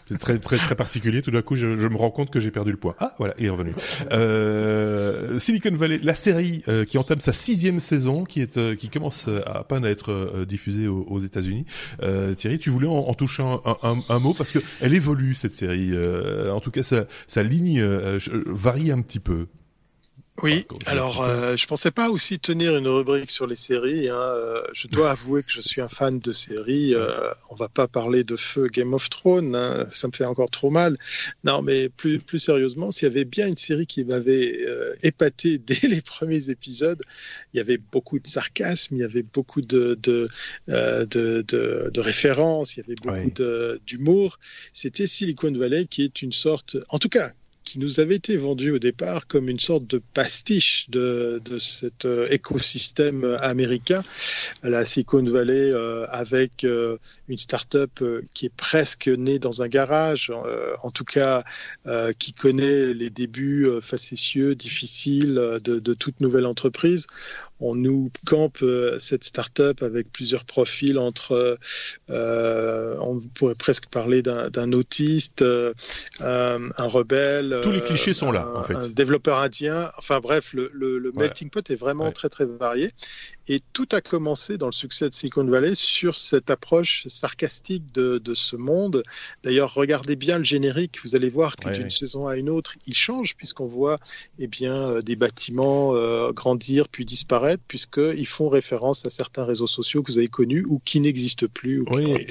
c'est 0.09 0.19
très 0.19 0.39
très 0.39 0.57
très 0.57 0.75
particulier. 0.75 1.23
Tout 1.23 1.31
d'un 1.31 1.43
coup 1.43 1.57
je, 1.57 1.77
je, 1.77 1.89
me 1.89 1.97
rends 1.97 2.11
compte 2.11 2.31
que 2.31 2.41
j'ai 2.41 2.51
perdu 2.51 2.71
le 2.71 2.77
point. 2.77 2.95
Ah 2.99 3.15
voilà 3.19 3.35
il 3.39 3.47
est 3.47 3.51
revenu. 3.51 3.75
Euh, 4.13 5.39
Silicon 5.39 5.75
Valley 5.75 6.01
la 6.03 6.15
série 6.15 6.63
euh, 6.69 6.85
qui 6.85 6.99
entame 6.99 7.21
sa 7.21 7.33
sixième 7.33 7.81
saison 7.81 8.25
qui 8.25 8.41
est 8.41 8.57
euh, 8.57 8.75
qui 8.75 8.89
commence 8.89 9.29
à 9.29 9.65
peine 9.65 9.85
à 9.85 9.91
être 9.91 10.45
diffusée 10.49 10.89
aux, 10.89 11.05
aux 11.09 11.19
États-Unis. 11.19 11.65
Thierry 12.37 12.59
tu 12.59 12.71
voulais 12.71 12.89
en, 12.89 12.93
en 12.93 13.15
toucher 13.15 13.43
un, 13.43 13.61
un, 13.83 14.03
un, 14.09 14.19
mot? 14.19 14.35
Parce 14.35 14.53
que 14.53 14.59
elle 14.81 14.95
évolue 14.95 15.35
cette 15.35 15.55
série. 15.55 15.93
En 16.51 16.61
tout 16.61 16.71
cas 16.71 16.83
sa, 16.83 17.07
sa 17.27 17.43
ligne 17.43 17.83
varie 18.47 18.86
un 18.93 19.03
petit 19.03 19.21
peu. 19.21 19.47
Oui, 20.43 20.67
alors 20.85 21.23
euh, 21.23 21.57
je 21.57 21.67
pensais 21.67 21.91
pas 21.91 22.11
aussi 22.11 22.39
tenir 22.39 22.77
une 22.77 22.89
rubrique 22.89 23.31
sur 23.31 23.47
les 23.47 23.57
séries. 23.57 24.11
Hein. 24.11 24.21
Euh, 24.21 24.63
je 24.75 24.87
dois 24.87 25.13
avouer 25.13 25.43
que 25.43 25.51
je 25.51 25.63
suis 25.63 25.81
un 25.81 25.89
fan 25.89 26.19
de 26.19 26.33
séries. 26.35 26.95
Euh, 26.95 27.31
on 27.49 27.55
va 27.55 27.69
pas 27.69 27.89
parler 27.89 28.23
de 28.23 28.37
feu 28.37 28.69
Game 28.69 28.93
of 28.93 29.09
Thrones, 29.09 29.55
hein. 29.55 29.89
ça 29.91 30.09
me 30.09 30.13
fait 30.13 30.27
encore 30.27 30.51
trop 30.51 30.69
mal. 30.69 30.99
Non, 31.45 31.63
mais 31.63 31.89
plus, 31.89 32.19
plus 32.19 32.39
sérieusement, 32.39 32.91
s'il 32.91 33.09
y 33.09 33.11
avait 33.11 33.25
bien 33.25 33.49
une 33.49 33.57
série 33.57 33.87
qui 33.87 34.05
m'avait 34.05 34.67
euh, 34.67 34.95
épaté 35.03 35.57
dès 35.67 35.89
les 35.89 36.03
premiers 36.03 36.51
épisodes, 36.51 37.03
il 37.55 37.57
y 37.57 37.61
avait 37.61 37.79
beaucoup 37.79 38.19
de 38.19 38.27
sarcasme, 38.27 38.97
il 38.97 39.01
y 39.01 39.05
avait 39.05 39.23
beaucoup 39.23 39.63
de, 39.63 39.99
de, 40.03 40.29
euh, 40.69 41.07
de, 41.07 41.45
de, 41.49 41.91
de 41.93 42.01
références, 42.01 42.77
il 42.77 42.81
y 42.81 42.83
avait 42.83 42.97
beaucoup 42.97 43.81
d'humour. 43.87 44.39
C'était 44.75 45.07
Silicon 45.07 45.53
Valley 45.53 45.87
qui 45.87 46.03
est 46.03 46.21
une 46.21 46.33
sorte, 46.33 46.77
en 46.91 46.99
tout 46.99 47.09
cas, 47.09 47.33
qui 47.67 47.81
nous 47.81 48.01
avait 48.01 48.15
été 48.15 48.37
vendu 48.37 48.71
au 48.71 48.79
départ 48.79 49.27
comme 49.27 49.51
une 49.51 49.59
sorte 49.59 49.87
de 49.87 50.01
pastiche 50.15 50.89
de, 50.89 51.43
cet 51.59 52.07
euh, 52.07 52.27
écosystème 52.31 53.37
américain, 53.41 54.03
la 54.63 54.85
Silicon 54.85 55.25
Valley, 55.25 55.73
euh, 55.73 56.07
avec 56.09 56.63
euh, 56.65 56.97
une 57.29 57.37
start-up 57.37 58.03
qui 58.33 58.47
est 58.47 58.57
presque 58.57 59.09
née 59.09 59.39
dans 59.39 59.63
un 59.63 59.69
garage, 59.69 60.33
en 60.83 60.91
tout 60.93 61.05
cas 61.05 61.43
qui 62.19 62.33
connaît 62.33 62.95
les 62.95 63.11
débuts 63.11 63.69
facétieux, 63.83 64.55
difficiles 64.55 65.35
de 65.63 65.95
toute 65.95 66.21
nouvelle 66.21 66.47
entreprise 66.47 67.07
on 67.61 67.75
nous 67.75 68.11
campe 68.27 68.59
euh, 68.63 68.99
cette 68.99 69.25
start-up 69.25 69.83
avec 69.83 70.13
plusieurs 70.13 70.45
profils 70.45 70.99
entre, 70.99 71.59
euh, 72.11 72.97
on 73.01 73.21
pourrait 73.21 73.55
presque 73.55 73.87
parler 73.87 74.23
d'un 74.23 74.73
autiste, 74.73 75.43
euh, 75.43 75.73
un 76.21 76.87
rebelle. 76.87 77.61
Tous 77.63 77.73
les 77.73 77.83
clichés 77.83 78.15
sont 78.15 78.33
là, 78.33 78.49
en 78.55 78.63
fait. 78.63 78.75
Un 78.75 78.89
développeur 78.89 79.41
indien. 79.41 79.91
Enfin 79.99 80.21
bref, 80.21 80.53
le, 80.53 80.71
le, 80.73 81.13
melting 81.17 81.51
pot 81.51 81.69
est 81.71 81.77
vraiment 81.77 82.13
très 82.13 82.29
très 82.29 82.45
varié. 82.45 82.91
Et 83.49 83.61
tout 83.73 83.89
a 83.93 84.01
commencé 84.01 84.59
dans 84.59 84.67
le 84.67 84.73
succès 84.73 85.09
de 85.09 85.15
Silicon 85.15 85.45
Valley 85.45 85.75
sur 85.75 86.17
cette 86.17 86.51
approche 86.51 87.07
sarcastique 87.09 87.85
de, 87.95 88.19
de 88.19 88.35
ce 88.35 88.57
monde. 88.57 89.03
D'ailleurs, 89.45 89.75
regardez 89.75 90.17
bien 90.17 90.39
le 90.39 90.45
générique, 90.45 90.99
vous 91.05 91.15
allez 91.15 91.29
voir 91.29 91.57
que 91.57 91.69
d'une 91.71 91.91
saison 91.91 92.27
à 92.27 92.37
une 92.37 92.51
autre, 92.51 92.75
il 92.87 92.95
change 92.95 93.37
puisqu'on 93.37 93.67
voit 93.67 93.97
eh 94.39 94.47
bien, 94.47 94.75
euh, 94.75 95.03
des 95.03 95.17
bâtiments 95.17 95.95
euh, 95.95 96.33
grandir 96.33 96.89
puis 96.89 97.05
disparaître 97.05 97.63
puisqu'ils 97.69 98.27
font 98.27 98.49
référence 98.49 99.07
à 99.07 99.11
certains 99.11 99.45
réseaux 99.45 99.67
sociaux 99.67 100.03
que 100.03 100.13
vous 100.13 100.19
avez 100.19 100.29
connus 100.29 100.65
ou 100.67 100.81
qui 100.85 101.01
n'existent 101.01 101.47
plus. 101.53 101.81
Ou 101.81 101.85
qui 101.85 101.97
oui, 101.99 102.27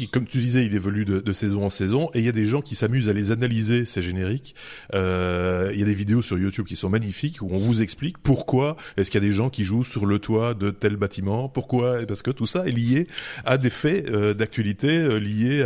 et, 0.00 0.06
comme 0.08 0.26
tu 0.26 0.38
disais, 0.38 0.66
il 0.66 0.74
évolue 0.74 1.04
de, 1.04 1.20
de, 1.20 1.32
saison 1.32 1.64
en 1.64 1.70
saison 1.70 2.10
et 2.14 2.18
il 2.18 2.24
y 2.24 2.28
a 2.28 2.32
des 2.32 2.44
gens 2.44 2.60
qui 2.60 2.74
s'amusent 2.74 3.08
à 3.08 3.12
les 3.12 3.30
analyser, 3.30 3.84
ces 3.84 4.02
génériques. 4.02 4.54
Euh, 4.94 5.70
il 5.72 5.80
y 5.80 5.82
a 5.82 5.86
des 5.86 5.94
vidéos 5.94 6.22
sur 6.22 6.38
YouTube 6.38 6.66
qui 6.66 6.76
sont 6.76 6.90
magnifiques 6.90 7.40
où 7.40 7.48
on 7.50 7.58
vous 7.58 7.82
explique 7.82 8.18
pourquoi 8.18 8.76
est-ce 8.96 9.10
qu'il 9.10 9.22
y 9.22 9.24
a 9.24 9.26
des 9.26 9.32
gens 9.32 9.50
qui 9.50 9.64
jouent 9.64 9.84
sur 9.84 10.06
le 10.06 10.18
toit 10.18 10.41
de 10.54 10.70
tel 10.70 10.96
bâtiment. 10.96 11.48
Pourquoi 11.48 12.04
Parce 12.06 12.22
que 12.22 12.30
tout 12.30 12.46
ça 12.46 12.66
est 12.66 12.72
lié 12.72 13.06
à 13.44 13.58
des 13.58 13.70
faits 13.70 14.10
euh, 14.10 14.34
d'actualité 14.34 14.88
euh, 14.88 15.18
liés 15.18 15.64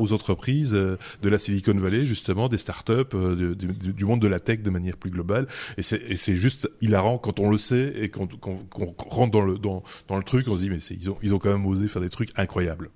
aux 0.00 0.12
entreprises 0.12 0.74
euh, 0.74 0.96
de 1.22 1.28
la 1.28 1.38
Silicon 1.38 1.74
Valley, 1.74 2.06
justement, 2.06 2.48
des 2.48 2.58
startups, 2.58 3.14
du 3.14 4.04
monde 4.04 4.20
de 4.20 4.28
la 4.28 4.40
tech 4.40 4.60
de 4.60 4.70
manière 4.70 4.96
plus 4.96 5.10
globale. 5.10 5.46
Et 5.76 5.82
c'est 5.82 6.36
juste 6.36 6.68
hilarant 6.80 7.18
quand 7.18 7.38
on 7.38 7.50
le 7.50 7.58
sait 7.58 7.92
et 7.96 8.08
qu'on 8.08 8.28
rentre 8.98 9.32
dans 9.32 10.16
le, 10.16 10.24
truc, 10.24 10.48
on 10.48 10.56
se 10.56 10.62
dit, 10.62 10.70
mais 10.70 10.78
ils 11.22 11.34
ont, 11.34 11.38
quand 11.38 11.50
même 11.50 11.66
osé 11.66 11.88
faire 11.88 12.02
des 12.02 12.10
trucs 12.10 12.30
incroyables 12.36 12.90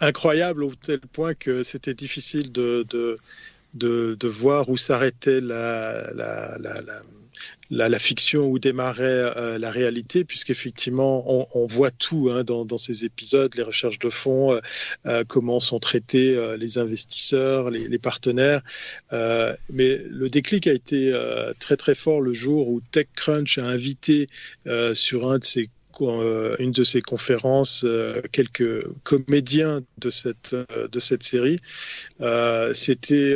incroyable 0.00 0.64
au 0.64 0.74
tel 0.74 0.98
point 0.98 1.34
que 1.34 1.62
c'était 1.62 1.94
difficile 1.94 2.50
de, 2.50 3.18
voir 4.24 4.68
où 4.68 4.76
s'arrêtait 4.76 5.40
la 5.40 6.08
la, 7.72 7.98
fiction 7.98 8.48
où 8.48 8.58
démarrait 8.58 9.32
euh, 9.36 9.58
la 9.58 9.70
réalité, 9.70 10.24
puisqu'effectivement, 10.24 11.24
on, 11.26 11.46
on 11.54 11.66
voit 11.66 11.90
tout 11.90 12.28
hein, 12.30 12.44
dans, 12.44 12.78
ces 12.78 13.04
épisodes, 13.04 13.54
les 13.54 13.62
recherches 13.62 13.98
de 13.98 14.10
fonds, 14.10 14.52
euh, 14.52 14.60
euh, 15.06 15.24
comment 15.26 15.58
sont 15.58 15.80
traités 15.80 16.12
les 16.58 16.78
investisseurs, 16.78 17.70
les, 17.70 17.98
partenaires. 17.98 18.62
mais 19.10 19.98
le 20.08 20.28
déclic 20.28 20.66
a 20.66 20.72
été 20.72 21.12
très 21.60 21.76
très 21.76 21.94
fort 21.94 22.20
le 22.20 22.34
jour 22.34 22.68
où 22.68 22.80
TechCrunch 22.90 23.58
a 23.58 23.66
invité 23.66 24.26
sur 24.94 25.32
une 26.58 26.72
de 26.72 26.84
ses 26.84 27.02
conférences 27.02 27.86
quelques 28.32 28.86
comédiens 29.04 29.82
de 29.98 30.10
cette 30.10 30.54
de 30.54 31.00
cette 31.00 31.22
série. 31.22 31.60
C'était 32.72 33.34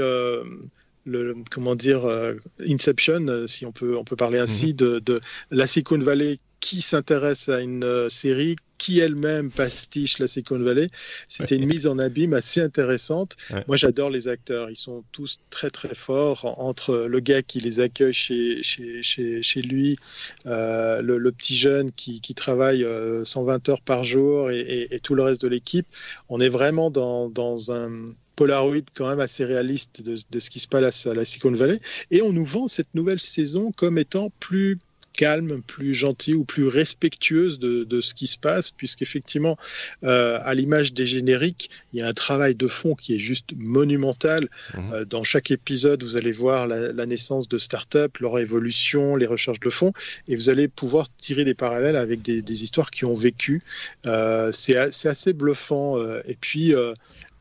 le, 1.06 1.36
comment 1.50 1.74
dire, 1.74 2.04
euh, 2.04 2.34
Inception, 2.60 3.26
euh, 3.28 3.46
si 3.46 3.64
on 3.64 3.72
peut, 3.72 3.96
on 3.96 4.04
peut 4.04 4.16
parler 4.16 4.38
ainsi, 4.38 4.68
mhm. 4.68 4.72
de, 4.74 4.98
de, 4.98 5.20
la 5.50 5.66
Silicon 5.66 5.98
Valley 5.98 6.38
qui 6.60 6.82
s'intéresse 6.82 7.48
à 7.48 7.60
une 7.60 7.84
euh, 7.84 8.08
série 8.08 8.56
qui 8.76 8.98
elle-même 8.98 9.50
pastiche 9.50 10.18
la 10.18 10.26
Silicon 10.26 10.58
Valley. 10.58 10.88
C'était 11.28 11.56
une 11.56 11.66
mise 11.66 11.86
en 11.86 11.98
abîme 11.98 12.34
assez 12.34 12.60
intéressante. 12.60 13.36
Moi, 13.68 13.76
j'adore 13.76 14.10
les 14.10 14.28
acteurs. 14.28 14.68
Ils 14.68 14.76
sont 14.76 15.02
tous 15.12 15.38
très, 15.48 15.70
très 15.70 15.94
forts. 15.94 16.60
Entre 16.60 17.06
le 17.08 17.20
gars 17.20 17.42
qui 17.42 17.60
les 17.60 17.80
accueille 17.80 18.12
chez, 18.12 18.62
chez, 18.62 19.02
chez, 19.02 19.40
chez 19.42 19.62
lui, 19.62 19.96
euh, 20.44 21.00
le, 21.00 21.16
le, 21.16 21.32
petit 21.32 21.56
jeune 21.56 21.90
qui, 21.92 22.20
qui 22.20 22.34
travaille 22.34 22.86
120 23.24 23.68
heures 23.70 23.80
par 23.80 24.04
jour 24.04 24.50
et, 24.50 24.60
et, 24.60 24.94
et 24.94 25.00
tout 25.00 25.14
le 25.14 25.22
reste 25.22 25.40
de 25.40 25.48
l'équipe, 25.48 25.86
on 26.28 26.38
est 26.40 26.50
vraiment 26.50 26.90
dans, 26.90 27.30
dans 27.30 27.72
un 27.72 28.14
Polaroid 28.36 28.84
quand 28.94 29.08
même 29.08 29.20
assez 29.20 29.44
réaliste 29.44 30.02
de, 30.02 30.38
ce 30.38 30.50
qui 30.50 30.60
se 30.60 30.68
passe 30.68 31.06
à 31.06 31.14
la 31.14 31.24
Silicon 31.24 31.52
Valley. 31.52 31.80
Et 32.10 32.22
on 32.22 32.32
nous 32.32 32.44
vend 32.44 32.68
cette 32.68 32.94
nouvelle 32.94 33.20
saison 33.20 33.72
comme 33.72 33.98
étant 33.98 34.30
plus 34.38 34.78
calme, 35.16 35.62
plus 35.66 35.94
gentille 35.94 36.34
ou 36.34 36.44
plus 36.44 36.66
respectueuse 36.66 37.58
de, 37.58 38.00
ce 38.00 38.14
qui 38.14 38.26
se 38.26 38.38
passe, 38.38 38.70
puisqu'effectivement, 38.70 39.56
euh, 40.04 40.38
à 40.42 40.54
l'image 40.54 40.92
des 40.92 41.06
génériques, 41.06 41.70
il 41.92 42.00
y 42.00 42.02
a 42.02 42.06
un 42.06 42.12
travail 42.12 42.54
de 42.54 42.68
fond 42.68 42.94
qui 42.94 43.16
est 43.16 43.18
juste 43.18 43.46
monumental. 43.56 44.48
Mhm. 44.74 44.92
Euh, 44.92 45.04
dans 45.06 45.24
chaque 45.24 45.50
épisode, 45.50 46.02
vous 46.02 46.16
allez 46.16 46.32
voir 46.32 46.66
la, 46.66 47.06
naissance 47.06 47.48
de 47.48 47.56
start-up, 47.56 48.18
leur 48.18 48.38
évolution, 48.38 49.16
les 49.16 49.26
recherches 49.26 49.60
de 49.60 49.70
fond, 49.70 49.92
et 50.28 50.36
vous 50.36 50.50
allez 50.50 50.68
pouvoir 50.68 51.08
tirer 51.16 51.44
des 51.44 51.54
parallèles 51.54 51.96
avec 51.96 52.20
des, 52.20 52.62
histoires 52.62 52.90
qui 52.90 53.04
ont 53.04 53.16
vécu. 53.16 53.62
Euh, 54.06 54.50
c'est 54.52 54.76
assez 54.76 55.32
bluffant. 55.32 55.96
et 56.26 56.36
puis, 56.38 56.74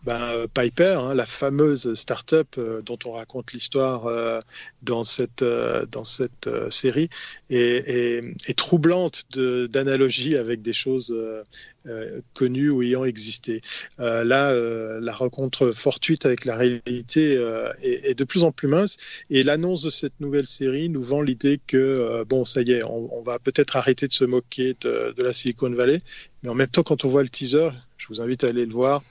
ben, 0.05 0.45
Piper, 0.53 0.97
hein, 0.99 1.15
la 1.15 1.25
fameuse 1.25 1.95
start-up 1.95 2.47
euh, 2.59 2.81
dont 2.83 2.99
on 3.05 3.13
raconte 3.13 3.53
l'histoire 3.53 4.05
euh, 4.05 4.39
dans 4.83 5.03
cette, 5.03 5.41
euh, 5.41 6.69
série, 6.69 7.09
est, 7.49 8.55
troublante 8.55 9.25
d'analogie 9.35 10.37
avec 10.37 10.61
des 10.61 10.73
choses 10.73 11.13
connues 12.33 12.69
ou 12.69 12.81
ayant 12.81 13.05
existé. 13.05 13.61
là, 13.97 14.53
la 14.53 15.13
rencontre 15.13 15.71
fortuite 15.71 16.25
avec 16.25 16.45
la 16.45 16.55
réalité 16.55 17.33
est, 17.81 18.17
de 18.17 18.23
plus 18.23 18.43
en 18.43 18.51
plus 18.51 18.67
mince 18.67 18.97
et 19.29 19.43
l'annonce 19.43 19.83
de 19.83 19.89
cette 19.89 20.19
nouvelle 20.19 20.47
série 20.47 20.89
nous 20.89 21.03
vend 21.03 21.21
l'idée 21.21 21.59
que, 21.67 22.23
bon, 22.23 22.45
ça 22.45 22.61
y 22.61 22.71
est, 22.71 22.83
on, 22.83 23.21
va 23.21 23.39
peut-être 23.39 23.75
arrêter 23.75 24.07
de 24.07 24.13
se 24.13 24.25
moquer 24.25 24.75
de 24.81 25.21
la 25.21 25.33
Silicon 25.33 25.69
Valley, 25.69 25.99
mais 26.43 26.49
en 26.49 26.55
même 26.55 26.67
temps, 26.67 26.83
quand 26.83 27.05
on 27.05 27.09
voit 27.09 27.23
le 27.23 27.29
teaser, 27.29 27.69
je 27.97 28.07
vous 28.07 28.21
invite 28.21 28.43
à 28.43 28.47
aller 28.47 28.65
le 28.65 28.73
voir 28.73 29.03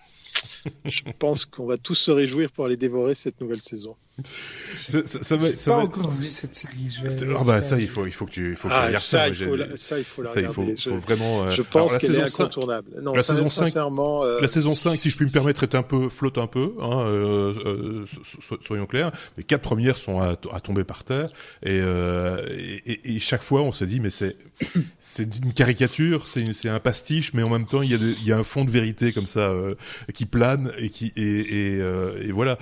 je 0.84 1.02
pense 1.18 1.44
qu'on 1.44 1.66
va 1.66 1.76
tous 1.76 1.94
se 1.94 2.10
réjouir 2.10 2.50
pour 2.50 2.64
aller 2.64 2.76
dévorer 2.76 3.14
cette 3.14 3.40
nouvelle 3.40 3.60
saison. 3.60 3.96
Ça, 4.74 4.98
ça, 5.06 5.36
va, 5.36 5.56
ça 5.56 5.70
pas 5.72 5.78
encore 5.78 6.10
vu 6.10 6.28
cette 6.28 6.54
série. 6.54 6.98
Ah 7.38 7.44
bah 7.44 7.62
ça, 7.62 7.78
il 7.78 7.88
faut, 7.88 8.06
il 8.06 8.12
faut 8.12 8.26
que 8.26 8.32
tu, 8.32 8.50
il 8.50 8.56
faut 8.56 8.68
ah, 8.70 8.98
ça, 8.98 9.28
il 9.28 9.34
faut 9.34 9.56
la, 9.56 9.76
ça, 9.76 9.98
il 9.98 10.04
faut 10.04 10.22
la 10.22 10.30
ça, 10.30 10.36
regarder. 10.36 10.72
Il 10.72 10.80
faut, 10.80 10.90
faut 10.90 10.96
vraiment. 10.98 11.44
Euh... 11.44 11.50
Je 11.50 11.62
pense 11.62 11.96
qu'elle 11.96 12.16
est 12.16 12.22
incontournable. 12.22 12.90
5, 12.94 13.02
non, 13.02 13.14
la 13.14 13.22
saison 13.22 13.46
5, 13.46 13.64
sincèrement. 13.66 14.24
Euh, 14.24 14.40
la 14.40 14.48
saison 14.48 14.74
5, 14.74 14.96
si 14.96 15.10
je 15.10 15.16
puis 15.16 15.26
me 15.26 15.30
permettre, 15.30 15.62
est 15.62 15.74
un 15.74 15.82
peu 15.82 16.08
flotte 16.08 16.38
un 16.38 16.46
peu. 16.46 16.74
Hein, 16.80 17.04
euh, 17.06 17.54
euh, 17.64 18.04
soyons 18.64 18.86
clairs. 18.86 19.12
Les 19.36 19.44
quatre 19.44 19.62
premières 19.62 19.96
sont 19.96 20.20
à, 20.20 20.36
à 20.52 20.60
tomber 20.60 20.84
par 20.84 21.04
terre 21.04 21.30
et, 21.62 21.78
euh, 21.80 22.44
et, 22.48 23.14
et, 23.14 23.18
chaque 23.18 23.42
fois, 23.42 23.62
on 23.62 23.72
se 23.72 23.84
dit, 23.84 24.00
mais 24.00 24.10
c'est, 24.10 24.36
c'est 24.98 25.36
une 25.36 25.52
caricature, 25.52 26.26
c'est, 26.26 26.52
c'est 26.52 26.68
un 26.68 26.80
pastiche, 26.80 27.34
mais 27.34 27.42
en 27.42 27.50
même 27.50 27.66
temps, 27.66 27.82
il 27.82 27.90
y 27.90 27.94
a, 27.94 27.98
il 27.98 28.24
y 28.24 28.32
a 28.32 28.38
un 28.38 28.42
fond 28.42 28.64
de 28.64 28.70
vérité 28.70 29.12
comme 29.12 29.26
ça 29.26 29.40
euh, 29.40 29.74
qui 30.12 30.26
plane 30.26 30.72
et 30.78 30.90
qui 30.90 31.12
et, 31.16 31.20
et, 31.22 31.80
euh, 31.80 32.22
et 32.22 32.32
voilà 32.32 32.58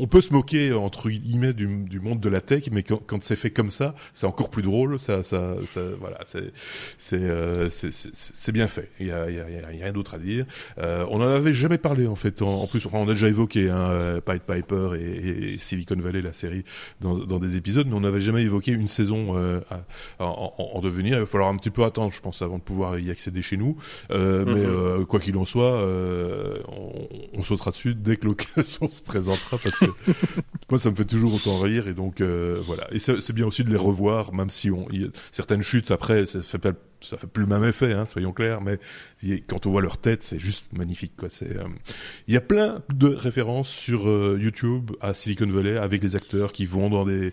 on 0.00 0.06
peut 0.06 0.20
se 0.20 0.32
moquer 0.32 0.72
entre 0.72 1.10
guillemets 1.10 1.52
du, 1.52 1.66
du 1.66 2.00
monde 2.00 2.20
de 2.20 2.28
la 2.28 2.40
tech, 2.40 2.64
mais 2.72 2.82
quand, 2.82 3.00
quand 3.06 3.22
c'est 3.22 3.36
fait 3.36 3.50
comme 3.50 3.70
ça, 3.70 3.94
c'est 4.12 4.26
encore 4.26 4.50
plus 4.50 4.62
drôle. 4.62 4.98
Ça, 4.98 5.22
ça, 5.22 5.54
ça 5.66 5.80
voilà, 5.98 6.18
c'est 6.24 6.52
c'est 6.98 7.20
euh, 7.20 7.68
c'est 7.70 8.52
bien 8.52 8.68
fait. 8.68 8.90
Il 9.00 9.06
y 9.06 9.12
a, 9.12 9.30
y 9.30 9.38
a, 9.38 9.50
y 9.50 9.62
a 9.62 9.66
rien 9.66 9.92
d'autre 9.92 10.14
à 10.14 10.18
dire. 10.18 10.46
Euh, 10.78 11.04
on 11.10 11.20
en 11.20 11.28
avait 11.28 11.54
jamais 11.54 11.78
parlé 11.78 12.06
en 12.06 12.16
fait. 12.16 12.42
En, 12.42 12.66
plus, 12.66 12.86
on 12.92 13.08
a 13.08 13.12
déjà 13.12 13.28
évoqué 13.28 13.70
hein, 13.70 13.90
euh, 13.90 14.20
Pied 14.20 14.40
Piper 14.46 14.90
et, 14.98 15.54
et, 15.54 15.58
Silicon 15.58 15.96
Valley, 15.96 16.22
la 16.22 16.32
série, 16.32 16.64
dans, 17.00 17.18
dans 17.18 17.38
des 17.38 17.56
épisodes, 17.56 17.86
mais 17.88 17.94
on 17.94 18.00
n'avait 18.00 18.20
jamais 18.20 18.42
évoqué 18.42 18.72
une 18.72 18.88
saison 18.88 19.36
euh, 19.36 19.60
en, 20.18 20.52
en, 20.58 20.80
devenir. 20.80 21.16
Il 21.16 21.20
va 21.20 21.26
falloir 21.26 21.50
un 21.50 21.56
petit 21.56 21.70
peu 21.70 21.84
attendre, 21.84 22.12
je 22.12 22.20
pense, 22.20 22.42
avant 22.42 22.58
de 22.58 22.62
pouvoir 22.62 22.98
y 22.98 23.10
accéder 23.10 23.42
chez 23.42 23.56
nous. 23.56 23.76
Euh, 24.10 24.44
Mais 24.46 24.52
mm-hmm. 24.52 25.00
euh, 25.00 25.04
quoi 25.04 25.20
qu'il 25.20 25.36
en 25.36 25.44
soit, 25.44 25.82
on, 26.68 27.08
on, 27.34 27.42
sautera 27.42 27.70
dessus 27.70 27.94
dès 27.94 28.16
que 28.16 28.26
l'occasion 28.26 28.88
se 28.90 29.02
présentera 29.02 29.58
parce 29.62 29.78
que 29.78 29.86
moi, 30.70 30.78
ça 30.78 30.90
me 30.90 30.94
fait 30.94 31.04
toujours 31.04 31.34
autant 31.34 31.58
rire 31.58 31.88
et 31.88 31.94
donc 31.94 32.20
voilà. 32.20 32.86
Et 32.92 32.98
c'est 32.98 33.32
bien 33.32 33.46
aussi 33.46 33.64
de 33.64 33.70
les 33.70 33.76
revoir, 33.76 34.32
même 34.32 34.50
si 34.50 34.70
on 34.70 34.88
y 34.90 35.10
certaines 35.32 35.62
chutes 35.62 35.90
après, 35.90 36.26
ça 36.26 36.40
fait 36.42 36.58
pas 36.58 36.72
ça 37.00 37.16
fait 37.16 37.26
plus 37.26 37.42
le 37.42 37.48
même 37.48 37.64
effet, 37.64 37.92
hein, 37.92 38.06
soyons 38.06 38.32
clairs, 38.32 38.60
mais 38.60 38.78
quand 39.46 39.66
on 39.66 39.70
voit 39.70 39.82
leur 39.82 39.98
tête, 39.98 40.22
c'est 40.22 40.38
juste 40.38 40.66
magnifique. 40.72 41.12
Quoi. 41.16 41.28
C'est, 41.30 41.56
euh, 41.56 41.64
il 42.28 42.34
y 42.34 42.36
a 42.36 42.40
plein 42.40 42.82
de 42.94 43.08
références 43.08 43.68
sur 43.68 44.08
euh, 44.08 44.38
YouTube 44.40 44.92
à 45.00 45.14
Silicon 45.14 45.46
Valley 45.50 45.76
avec 45.76 46.00
des 46.00 46.16
acteurs 46.16 46.52
qui 46.52 46.66
vont 46.66 46.90
dans 46.90 47.04
des 47.04 47.32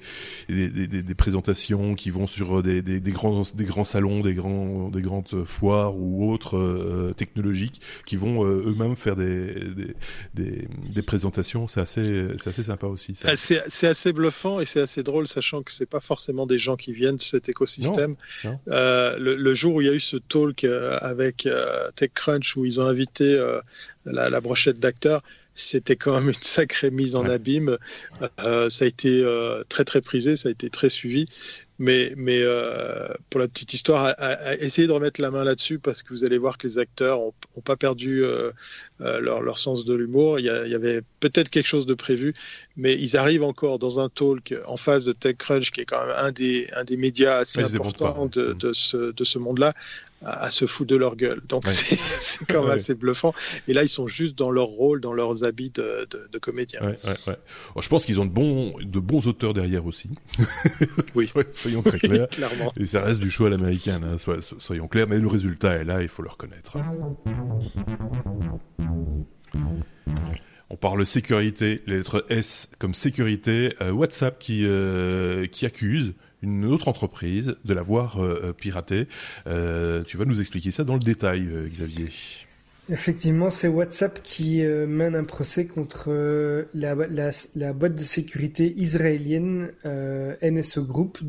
des, 0.50 0.70
des, 0.70 0.88
des 0.88 1.16
présentations, 1.16 1.96
qui 1.96 2.10
vont 2.10 2.28
sur 2.28 2.60
euh, 2.60 2.64
des, 2.64 2.82
des, 2.82 3.12
grands 3.12 3.44
des 3.54 3.66
grands 3.66 3.84
salons, 3.84 4.22
des 4.22 4.34
grands 4.34 4.90
des 4.90 5.02
grandes 5.02 5.46
foires 5.46 5.96
ou 5.96 6.32
autres 6.32 7.14
technologiques, 7.16 7.82
qui 8.06 8.16
vont 8.16 8.46
eux-mêmes 8.46 8.96
faire 8.96 9.16
des, 9.16 9.56
présentations. 11.06 11.68
C'est 11.68 11.82
assez 11.82 12.28
c'est 12.38 12.50
assez 12.50 12.64
sympa 12.64 12.88
aussi. 12.88 13.16
Ça. 13.16 13.36
C'est, 13.36 13.64
c'est 13.68 13.88
assez 13.88 14.12
bluffant 14.12 14.60
et 14.60 14.66
c'est 14.66 14.82
assez 14.82 15.04
drôle, 15.04 15.28
sachant 15.28 15.62
que 15.64 15.72
c'est 15.72 15.86
pas 15.86 16.00
forcément 16.00 16.46
des 16.46 16.60
gens 16.60 16.76
qui 16.76 16.92
viennent 16.92 17.18
de 17.18 17.22
cet 17.22 17.50
écosystème. 17.50 18.16
le, 18.44 19.36
le 19.36 19.54
jour 19.58 19.76
où 19.76 19.82
il 19.82 19.88
y 19.88 19.90
a 19.90 19.94
eu 19.94 20.00
ce 20.00 20.16
talk 20.16 20.64
euh, 20.64 20.98
avec 21.02 21.46
euh, 21.46 21.92
TechCrunch 21.96 22.56
où 22.56 22.66
ils 22.66 22.80
ont 22.80 22.86
invité 22.86 23.36
euh, 23.38 23.60
la, 24.06 24.40
brochette 24.40 24.80
d'acteurs, 24.80 25.22
c'était 25.58 25.96
quand 25.96 26.14
même 26.14 26.30
une 26.30 26.42
sacrée 26.42 26.92
mise 26.92 27.16
en 27.16 27.26
abîme. 27.26 27.78
ça 28.38 28.86
a 28.86 28.86
été 28.86 29.26
très 29.70 29.84
très 29.84 30.02
prisé, 30.02 30.36
ça 30.36 30.50
a 30.50 30.52
été 30.52 30.70
très 30.70 30.90
suivi. 30.90 31.26
Mais, 31.80 32.14
mais 32.18 32.40
euh, 32.42 33.08
pour 33.30 33.40
la 33.40 33.48
petite 33.48 33.74
histoire, 33.74 34.16
essayez 34.60 34.88
de 34.88 34.92
remettre 34.92 35.22
la 35.22 35.30
main 35.30 35.44
là-dessus 35.44 35.78
parce 35.78 36.02
que 36.02 36.10
vous 36.10 36.26
allez 36.26 36.40
voir 36.40 36.58
que 36.58 36.66
les 36.66 36.80
acteurs 36.80 37.20
n'ont 37.20 37.62
pas 37.64 37.76
perdu 37.76 38.24
euh, 38.24 38.52
euh, 39.02 39.20
leur, 39.20 39.42
leur, 39.42 39.60
sens 39.60 39.86
de 39.86 39.94
l'humour. 39.94 40.40
Il, 40.40 40.46
y 40.46 40.50
avait 40.50 41.02
peut-être 41.20 41.50
quelque 41.50 41.68
chose 41.68 41.86
de 41.86 41.94
prévu, 41.94 42.34
mais 42.78 42.96
ils 42.96 43.16
arrivent 43.16 43.44
encore 43.44 43.78
dans 43.78 44.00
un 44.00 44.10
talk 44.10 44.56
en 44.66 44.78
face 44.78 45.06
de 45.06 45.14
TechCrunch, 45.14 45.70
qui 45.70 45.82
est 45.82 45.86
quand 45.86 46.04
même 46.04 46.16
un 46.18 46.32
des, 46.32 46.68
un 46.76 46.84
des 46.84 46.98
médias 46.98 47.38
assez 47.38 47.62
importants 47.62 48.26
de, 48.26 48.54
de, 48.54 48.74
ce, 48.74 49.12
de 49.12 49.24
ce 49.24 49.38
monde-là, 49.38 49.74
à, 50.24 50.50
se 50.50 50.66
foutre 50.66 50.90
de 50.90 50.96
leur 50.96 51.16
gueule. 51.16 51.42
Donc 51.48 51.68
c'est 51.68 52.46
quand 52.46 52.64
même 52.64 52.72
assez 52.72 52.96
bluffant. 52.96 53.34
Et 53.68 53.74
là, 53.74 53.84
ils 53.84 53.90
sont 53.90 54.08
juste 54.08 54.38
dans 54.38 54.52
leur 54.52 54.68
rôle, 54.68 55.02
dans 55.02 55.14
leurs 55.14 55.44
habits 55.44 55.70
de, 55.70 56.08
de. 56.10 56.28
Ouais, 56.48 56.98
ouais, 57.28 57.38
je 57.80 57.90
pense 57.90 58.06
qu'ils 58.06 58.20
ont 58.22 58.26
de 58.26 58.32
bons, 58.32 58.76
de 58.80 59.00
bons 59.00 59.28
auteurs 59.28 59.54
derrière 59.54 59.86
aussi. 59.86 60.10
Oui. 61.16 61.32
soyons 61.52 61.82
très 61.82 62.00
clairs. 62.00 62.28
Et 62.80 62.86
ça 62.86 63.02
reste 63.02 63.20
du 63.20 63.32
show 63.32 63.46
à 63.46 63.50
l'américaine, 63.50 64.04
hein, 64.04 64.18
soyons 64.60 64.88
clairs. 64.88 65.08
Mais 65.08 65.20
le 65.20 65.28
résultat 65.28 65.76
est 65.76 65.84
là, 65.84 66.02
il 66.02 66.08
faut 66.08 66.22
le 66.22 66.30
reconnaître. 66.30 66.78
On 70.70 70.76
parle 70.76 71.06
sécurité, 71.06 71.82
les 71.88 71.98
lettres 71.98 72.26
S 72.30 72.70
comme 72.78 72.94
sécurité. 72.94 73.74
Euh, 73.82 73.92
WhatsApp 73.92 74.38
qui, 74.38 74.66
euh, 74.66 75.46
qui 75.48 75.66
accuse 75.66 76.14
une 76.42 76.66
autre 76.66 76.88
entreprise 76.88 77.56
de 77.66 77.74
l'avoir 77.74 78.22
euh, 78.22 78.42
euh, 78.44 78.54
piraté. 78.54 79.08
Euh, 79.48 80.04
tu 80.04 80.18
vas 80.18 80.26
nous 80.26 80.40
expliquer 80.40 80.72
ça 80.72 80.84
dans 80.84 80.94
le 80.94 81.00
détail, 81.00 81.48
Xavier. 81.70 82.10
Effectivement, 82.90 83.50
c'est 83.50 83.68
WhatsApp 83.68 84.24
qui 84.24 84.62
mène 84.64 85.14
un 85.14 85.26
procès 85.26 85.68
contre 85.68 86.10
la, 86.74 86.96
boîte 86.96 87.96
de 87.96 88.04
sécurité 88.04 88.74
israélienne 88.78 89.68
NSO 90.42 90.86
Group. 90.86 91.20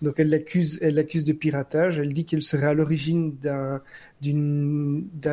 Donc 0.00 0.18
elle 0.18 0.30
l'accuse, 0.30 0.78
elle 0.80 0.94
l'accuse 0.94 1.24
de 1.24 1.34
piratage. 1.34 1.98
Elle 1.98 2.14
dit 2.14 2.24
qu'elle 2.24 2.40
serait 2.40 2.68
à 2.68 2.72
l'origine 2.72 3.36
d'un 3.36 3.82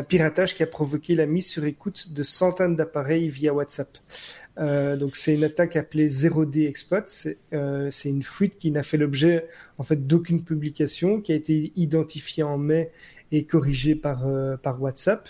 piratage 0.09 0.55
qui 0.55 0.63
a 0.63 0.67
provoqué 0.67 1.15
la 1.15 1.25
mise 1.25 1.47
sur 1.47 1.63
écoute 1.63 2.11
de 2.11 2.23
centaines 2.23 2.75
d'appareils 2.75 3.29
via 3.29 3.53
WhatsApp. 3.53 3.97
Euh, 4.59 4.97
donc 4.97 5.15
c'est 5.15 5.35
une 5.35 5.43
attaque 5.43 5.75
appelée 5.75 6.07
0D 6.07 6.67
Exploit. 6.67 7.05
Euh, 7.53 7.87
c'est 7.91 8.09
une 8.09 8.23
fuite 8.23 8.57
qui 8.57 8.71
n'a 8.71 8.83
fait 8.83 8.97
l'objet 8.97 9.47
en 9.77 9.83
fait 9.83 10.07
d'aucune 10.07 10.43
publication, 10.43 11.21
qui 11.21 11.31
a 11.31 11.35
été 11.35 11.71
identifiée 11.75 12.43
en 12.43 12.57
mai 12.57 12.91
et 13.31 13.45
corrigée 13.45 13.95
par 13.95 14.27
euh, 14.27 14.57
par 14.57 14.81
WhatsApp. 14.81 15.29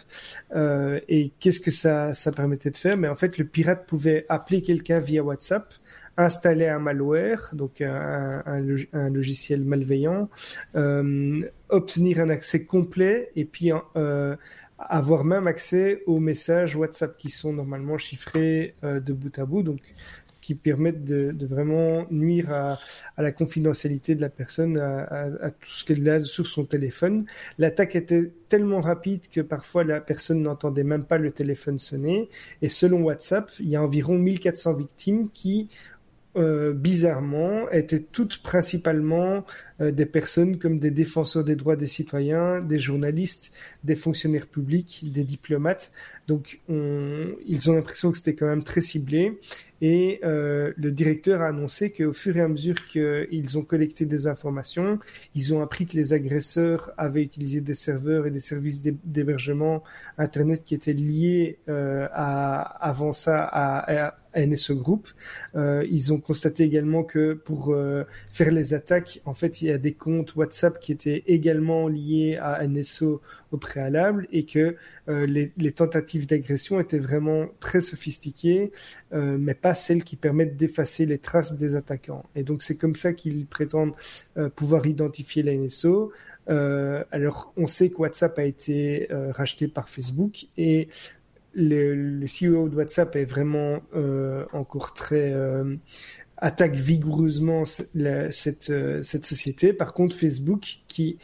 et 0.55 1.31
qu'est-ce 1.39 1.59
que 1.59 1.71
ça 1.71 2.13
ça 2.13 2.31
permettait 2.31 2.71
de 2.71 2.77
faire? 2.77 2.97
Mais 2.97 3.07
en 3.07 3.15
fait, 3.15 3.37
le 3.37 3.45
pirate 3.45 3.85
pouvait 3.87 4.25
appeler 4.29 4.61
quelqu'un 4.61 4.99
via 4.99 5.23
WhatsApp, 5.23 5.73
installer 6.17 6.67
un 6.67 6.79
malware, 6.79 7.49
donc 7.53 7.81
un, 7.81 8.43
un, 8.45 9.09
logiciel 9.09 9.63
malveillant, 9.63 10.29
obtenir 11.69 12.19
un 12.19 12.29
accès 12.29 12.65
complet 12.65 13.31
et 13.35 13.45
puis 13.45 13.71
avoir 14.79 15.23
même 15.23 15.47
accès 15.47 16.03
aux 16.05 16.19
messages 16.19 16.75
WhatsApp 16.75 17.17
qui 17.17 17.29
sont 17.29 17.53
normalement 17.53 17.97
chiffrés 17.97 18.75
euh, 18.83 18.99
de 18.99 19.13
bout 19.13 19.37
à 19.37 19.45
bout, 19.45 19.63
donc 19.63 19.81
qui 20.41 20.55
permettent 20.55 21.03
de, 21.03 21.31
de 21.31 21.45
vraiment 21.45 22.07
nuire 22.09 22.51
à, 22.51 22.79
à, 23.17 23.21
la 23.21 23.31
confidentialité 23.31 24.15
de 24.15 24.21
la 24.21 24.29
personne, 24.29 24.77
à, 24.77 25.01
à, 25.41 25.51
tout 25.51 25.69
ce 25.69 25.85
qu'elle 25.85 26.09
a 26.09 26.23
sur 26.23 26.47
son 26.47 26.65
téléphone. 26.65 27.25
L'attaque 27.57 27.95
était 27.95 28.31
tellement 28.47 28.81
rapide 28.81 29.27
que 29.31 29.41
parfois 29.41 29.83
la 29.83 29.99
personne 29.99 30.41
n'entendait 30.41 30.83
même 30.83 31.03
pas 31.03 31.17
le 31.17 31.31
téléphone 31.31 31.77
sonner. 31.77 32.29
Et 32.61 32.69
selon 32.69 33.03
WhatsApp, 33.03 33.51
il 33.59 33.69
y 33.69 33.75
a 33.75 33.83
environ 33.83 34.17
1400 34.17 34.73
victimes 34.73 35.29
qui 35.29 35.69
euh, 36.35 36.73
bizarrement, 36.73 37.69
étaient 37.71 37.99
toutes 37.99 38.43
principalement 38.43 39.45
euh, 39.81 39.91
des 39.91 40.05
personnes 40.05 40.59
comme 40.59 40.77
des 40.77 40.91
défenseurs 40.91 41.43
des 41.43 41.55
droits 41.55 41.75
des 41.75 41.87
citoyens, 41.87 42.61
des 42.61 42.77
journalistes, 42.77 43.53
des 43.83 43.95
fonctionnaires 43.95 44.47
publics, 44.47 45.05
des 45.11 45.23
diplomates. 45.23 45.91
Donc, 46.27 46.61
ils 46.69 47.71
ont 47.71 47.73
l'impression 47.73 48.11
que 48.11 48.17
c'était 48.17 48.35
quand 48.35 48.45
même 48.45 48.63
très 48.63 48.81
ciblé. 48.81 49.39
Et 49.81 50.19
euh, 50.23 50.73
le 50.75 50.91
directeur 50.91 51.41
a 51.41 51.47
annoncé 51.47 51.91
qu'au 51.91 52.13
fur 52.13 52.35
et 52.37 52.41
à 52.41 52.47
mesure 52.47 52.85
qu'ils 52.87 53.57
ont 53.57 53.63
collecté 53.63 54.05
des 54.05 54.27
informations, 54.27 54.99
ils 55.35 55.53
ont 55.53 55.61
appris 55.61 55.85
que 55.85 55.95
les 55.95 56.13
agresseurs 56.13 56.91
avaient 56.97 57.23
utilisé 57.23 57.61
des 57.61 57.73
serveurs 57.73 58.27
et 58.27 58.31
des 58.31 58.39
services 58.39 58.81
d'hébergement 59.03 59.83
Internet 60.17 60.63
qui 60.65 60.75
étaient 60.75 60.93
liés 60.93 61.59
euh, 61.69 62.07
à, 62.11 62.61
avant 62.85 63.13
ça 63.13 63.43
à, 63.43 64.07
à 64.33 64.45
NSO 64.45 64.75
Group. 64.75 65.07
Euh, 65.55 65.85
ils 65.89 66.13
ont 66.13 66.19
constaté 66.19 66.63
également 66.63 67.03
que 67.03 67.33
pour 67.33 67.73
euh, 67.73 68.03
faire 68.31 68.51
les 68.51 68.73
attaques, 68.73 69.21
en 69.25 69.33
fait, 69.33 69.61
il 69.61 69.69
y 69.69 69.71
a 69.71 69.77
des 69.77 69.93
comptes 69.93 70.35
WhatsApp 70.35 70.79
qui 70.79 70.91
étaient 70.91 71.23
également 71.27 71.87
liés 71.87 72.37
à 72.41 72.65
NSO 72.67 73.21
au 73.51 73.57
préalable 73.57 74.27
et 74.31 74.45
que 74.45 74.75
euh, 75.07 75.25
les, 75.25 75.71
tentatives 75.71 76.27
d'agression 76.27 76.79
étaient 76.79 76.99
vraiment 76.99 77.47
très 77.59 77.81
sophistiquées, 77.81 78.71
euh, 79.13 79.37
mais 79.39 79.53
pas 79.53 79.73
celles 79.73 80.03
qui 80.03 80.15
permettent 80.15 80.57
d'effacer 80.57 81.05
les 81.05 81.17
traces 81.17 81.57
des 81.57 81.75
attaquants. 81.75 82.25
Et 82.35 82.43
donc 82.43 82.61
c'est 82.61 82.77
comme 82.77 82.95
ça 82.95 83.13
qu'ils 83.13 83.45
prétendent 83.45 83.95
euh, 84.37 84.49
pouvoir 84.49 84.85
identifier 84.85 85.43
la 85.43 85.55
NSO. 85.55 86.11
alors 86.47 87.53
on 87.57 87.67
sait 87.67 87.89
que 87.89 87.97
WhatsApp 87.97 88.37
a 88.39 88.43
été 88.43 89.07
racheté 89.11 89.67
par 89.67 89.87
Facebook 89.87 90.47
et 90.57 90.87
le, 91.53 92.25
CEO 92.25 92.69
de 92.69 92.75
WhatsApp 92.75 93.15
est 93.15 93.25
vraiment 93.25 93.81
encore 94.53 94.93
très 94.93 95.33
attaque 96.37 96.75
vigoureusement 96.75 97.65
cette, 97.65 98.73
cette 99.01 99.25
société. 99.25 99.73
Par 99.73 99.93
contre, 99.93 100.15
Facebook, 100.15 100.79
qui 100.87 101.19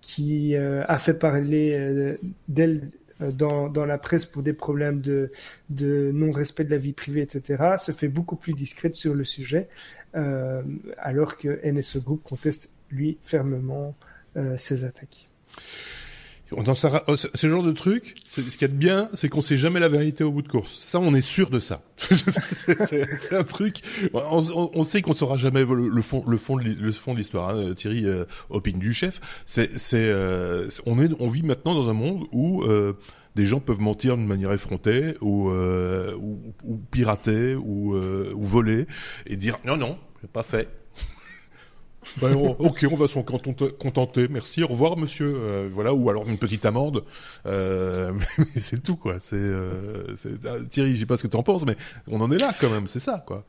qui 0.00 0.56
euh, 0.56 0.84
a 0.88 0.98
fait 0.98 1.14
parler 1.14 1.72
euh, 1.74 2.16
d'elle 2.48 2.90
dans, 3.18 3.68
dans, 3.68 3.86
la 3.86 3.96
presse 3.96 4.26
pour 4.26 4.42
des 4.42 4.52
problèmes 4.52 5.00
de, 5.00 5.30
de 5.70 6.10
non-respect 6.12 6.64
de 6.64 6.70
la 6.70 6.76
vie 6.76 6.92
privée, 6.92 7.22
etc., 7.22 7.76
se 7.78 7.92
fait 7.92 8.08
beaucoup 8.08 8.36
plus 8.36 8.52
discrète 8.52 8.94
sur 8.94 9.14
le 9.14 9.24
sujet, 9.24 9.68
alors 10.98 11.38
que 11.38 11.58
NSE 11.66 12.04
Group 12.04 12.22
conteste, 12.22 12.74
lui, 12.90 13.16
fermement 13.22 13.94
ces 14.58 14.84
attaques. 14.84 15.30
Dans 16.52 16.74
oh, 17.08 17.16
ce 17.16 17.48
genre 17.48 17.64
de 17.64 17.72
truc, 17.72 18.14
ce 18.28 18.40
qu'il 18.40 18.62
y 18.62 18.64
a 18.64 18.68
de 18.68 18.72
bien, 18.72 19.08
c'est 19.14 19.28
qu'on 19.28 19.42
sait 19.42 19.56
jamais 19.56 19.80
la 19.80 19.88
vérité 19.88 20.22
au 20.22 20.30
bout 20.30 20.42
de 20.42 20.48
course. 20.48 20.76
Ça, 20.76 21.00
on 21.00 21.12
est 21.12 21.20
sûr 21.20 21.50
de 21.50 21.58
ça. 21.58 21.82
c'est 21.98 23.34
un 23.36 23.42
truc. 23.42 23.80
On, 24.14 24.70
on 24.74 24.84
sait 24.84 25.02
qu'on 25.02 25.10
ne 25.10 25.16
saura 25.16 25.36
jamais 25.36 25.64
le, 25.64 26.02
fond, 26.02 26.22
le 26.26 26.38
fond, 26.38 26.56
de, 26.56 26.62
le 26.62 26.92
fond 26.92 27.14
de 27.14 27.18
l'histoire. 27.18 27.50
Hein. 27.50 27.74
Thierry 27.74 28.06
euh, 28.06 28.24
opine 28.48 28.78
du 28.78 28.92
chef. 28.92 29.20
C'est, 29.44 29.70
euh, 29.94 30.68
on 30.86 31.00
est, 31.00 31.10
on 31.18 31.28
vit 31.28 31.42
maintenant 31.42 31.74
dans 31.74 31.90
un 31.90 31.94
monde 31.94 32.26
où 32.30 32.62
euh, 32.62 32.92
des 33.34 33.44
gens 33.44 33.58
peuvent 33.58 33.80
mentir 33.80 34.16
d'une 34.16 34.26
manière 34.26 34.52
effrontée 34.52 35.16
ou, 35.20 35.50
euh, 35.50 36.14
ou, 36.14 36.40
ou, 36.64 36.76
pirater 36.76 37.56
ou, 37.56 37.96
ou 37.96 38.42
voler 38.44 38.86
et 39.26 39.36
dire 39.36 39.58
non 39.64 39.76
non, 39.76 39.98
j'ai 40.22 40.28
pas 40.28 40.44
fait. 40.44 40.68
Ben, 42.20 42.34
ok, 42.34 42.86
on 42.90 42.96
va 42.96 43.08
s'en 43.08 43.22
contenter. 43.22 44.28
Merci. 44.28 44.62
Au 44.62 44.68
revoir, 44.68 44.96
monsieur. 44.96 45.34
Euh, 45.36 45.68
voilà, 45.70 45.92
ou 45.94 46.08
alors 46.10 46.28
une 46.28 46.38
petite 46.38 46.64
amende. 46.64 47.04
Euh, 47.46 48.12
mais 48.38 48.46
c'est 48.56 48.82
tout, 48.82 48.96
quoi. 48.96 49.16
C'est 49.20 49.36
euh, 49.36 50.14
ah, 50.44 50.56
Thierry, 50.68 50.94
je 50.94 51.00
sais 51.00 51.06
pas 51.06 51.16
ce 51.16 51.22
que 51.24 51.28
tu 51.28 51.36
en 51.36 51.42
penses, 51.42 51.66
mais 51.66 51.76
on 52.08 52.20
en 52.20 52.30
est 52.30 52.38
là 52.38 52.54
quand 52.58 52.70
même. 52.70 52.86
C'est 52.86 53.00
ça, 53.00 53.22
quoi. 53.26 53.44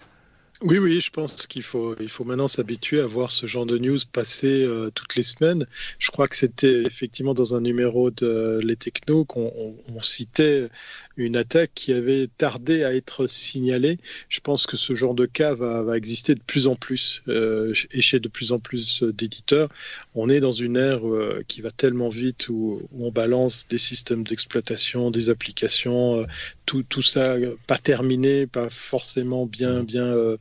Oui, 0.63 0.79
oui, 0.79 0.99
je 1.01 1.11
pense 1.11 1.45
qu'il 1.45 1.61
faut, 1.61 1.95
il 1.99 2.09
faut 2.09 2.23
maintenant 2.23 2.47
s'habituer 2.47 2.99
à 2.99 3.05
voir 3.05 3.31
ce 3.31 3.45
genre 3.45 3.67
de 3.67 3.77
news 3.77 3.99
passer 4.11 4.63
euh, 4.63 4.89
toutes 4.89 5.15
les 5.15 5.21
semaines. 5.21 5.67
Je 5.99 6.09
crois 6.09 6.27
que 6.27 6.35
c'était 6.35 6.81
effectivement 6.81 7.35
dans 7.35 7.53
un 7.53 7.61
numéro 7.61 8.09
de 8.09 8.59
Les 8.63 8.75
Technos 8.75 9.23
qu'on 9.25 9.75
citait 10.01 10.67
une 11.15 11.35
attaque 11.35 11.71
qui 11.75 11.93
avait 11.93 12.27
tardé 12.39 12.83
à 12.83 12.95
être 12.95 13.27
signalée. 13.27 13.99
Je 14.29 14.39
pense 14.39 14.65
que 14.65 14.77
ce 14.77 14.95
genre 14.95 15.13
de 15.13 15.27
cas 15.27 15.53
va, 15.53 15.83
va 15.83 15.95
exister 15.95 16.33
de 16.33 16.41
plus 16.41 16.65
en 16.67 16.75
plus 16.75 17.21
euh, 17.27 17.75
et 17.91 18.01
chez 18.01 18.19
de 18.19 18.27
plus 18.27 18.51
en 18.51 18.57
plus 18.57 19.03
d'éditeurs. 19.03 19.69
On 20.17 20.29
est 20.29 20.39
dans 20.39 20.51
une 20.51 20.77
ère 20.77 21.07
euh, 21.07 21.43
qui 21.47 21.61
va 21.61 21.71
tellement 21.71 22.09
vite 22.09 22.49
où, 22.49 22.81
on 22.99 23.11
balance 23.11 23.67
des 23.69 23.77
systèmes 23.77 24.23
d'exploitation, 24.23 25.11
des 25.11 25.29
applications, 25.29 26.25
tout, 26.65 26.83
tout 26.83 27.01
ça 27.01 27.37
pas 27.67 27.77
terminé, 27.77 28.47
pas 28.47 28.69
forcément 28.69 29.45
bien, 29.45 29.83
bien 29.83 30.05
euh, 30.05 30.37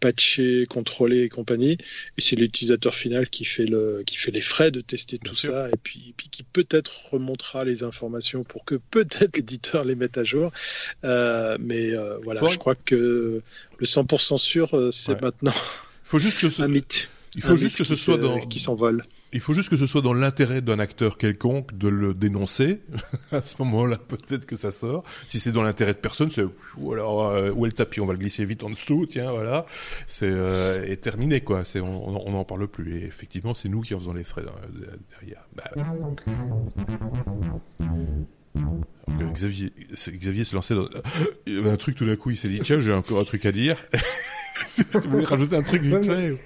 patché, 0.00 0.66
contrôlé 0.68 1.22
et 1.22 1.28
compagnie. 1.28 1.78
Et 2.16 2.20
c'est 2.20 2.36
l'utilisateur 2.36 2.94
final 2.94 3.28
qui 3.28 3.44
fait, 3.44 3.66
le, 3.66 4.02
qui 4.06 4.16
fait 4.16 4.30
les 4.30 4.40
frais 4.40 4.70
de 4.70 4.80
tester 4.80 5.18
tout 5.18 5.34
ça 5.34 5.68
et 5.68 5.76
puis, 5.82 6.14
puis 6.16 6.28
qui 6.28 6.42
peut-être 6.42 7.10
remontera 7.10 7.64
les 7.64 7.82
informations 7.82 8.44
pour 8.44 8.64
que 8.64 8.74
peut-être 8.76 9.36
l'éditeur 9.36 9.84
les 9.84 9.94
mette 9.94 10.18
à 10.18 10.24
jour. 10.24 10.52
Euh, 11.04 11.56
mais 11.60 11.92
euh, 11.94 12.18
voilà, 12.24 12.46
je 12.48 12.58
crois 12.58 12.74
que 12.74 13.42
le 13.78 13.86
100% 13.86 14.38
sûr, 14.38 14.92
c'est 14.92 15.20
maintenant. 15.20 15.54
Il 15.54 16.10
faut 16.10 16.18
juste 16.18 16.40
que 16.40 16.48
ce... 16.48 16.62
Il 17.34 17.42
faut 17.42 17.56
juste 17.56 17.76
que 17.76 17.84
ce 17.84 17.94
soit 17.94 18.18
dans 18.18 18.40
qui 18.40 18.58
s'envole. 18.58 19.04
Il 19.32 19.40
faut 19.40 19.52
juste 19.52 19.68
que 19.68 19.76
ce 19.76 19.86
soit 19.86 20.00
dans 20.00 20.14
l'intérêt 20.14 20.62
d'un 20.62 20.78
acteur 20.78 21.18
quelconque 21.18 21.76
de 21.76 21.88
le 21.88 22.14
dénoncer. 22.14 22.80
à 23.30 23.42
ce 23.42 23.56
moment-là, 23.62 23.98
peut-être 23.98 24.46
que 24.46 24.56
ça 24.56 24.70
sort. 24.70 25.04
Si 25.26 25.38
c'est 25.38 25.52
dans 25.52 25.62
l'intérêt 25.62 25.92
de 25.92 25.98
personne, 25.98 26.30
c'est 26.30 26.44
ou 26.76 26.92
alors 26.92 27.28
euh, 27.28 27.50
où 27.50 27.66
est 27.66 27.68
le 27.68 27.74
tapis? 27.74 28.00
On 28.00 28.06
va 28.06 28.12
le 28.12 28.18
glisser 28.18 28.44
vite 28.44 28.62
en 28.62 28.70
dessous. 28.70 29.06
Tiens, 29.06 29.30
voilà, 29.30 29.66
c'est 30.06 30.30
euh, 30.30 30.94
terminé 30.96 31.40
quoi. 31.40 31.64
C'est 31.64 31.80
on 31.80 32.30
n'en 32.30 32.44
parle 32.44 32.66
plus. 32.68 33.00
Et 33.00 33.04
effectivement, 33.04 33.54
c'est 33.54 33.68
nous 33.68 33.82
qui 33.82 33.94
en 33.94 33.98
faisons 33.98 34.14
les 34.14 34.24
frais 34.24 34.44
euh, 34.46 34.96
derrière. 35.20 35.44
Bah, 35.54 35.70
Xavier, 39.32 39.72
Xavier 39.94 40.44
se 40.44 40.54
lançait 40.54 40.74
dans 40.74 40.88
il 41.46 41.54
y 41.54 41.58
avait 41.58 41.70
un 41.70 41.76
truc 41.76 41.96
tout 41.96 42.06
d'un 42.06 42.16
coup, 42.16 42.30
il 42.30 42.36
s'est 42.36 42.48
dit 42.48 42.60
tiens, 42.60 42.80
j'ai 42.80 42.92
encore 42.92 43.20
un 43.20 43.24
truc 43.24 43.46
à 43.46 43.52
dire. 43.52 43.84
Vous 44.92 45.10
voulez 45.10 45.24
rajouter 45.24 45.56
un 45.56 45.62
truc 45.62 45.82
vite 45.82 46.04
fait 46.04 46.36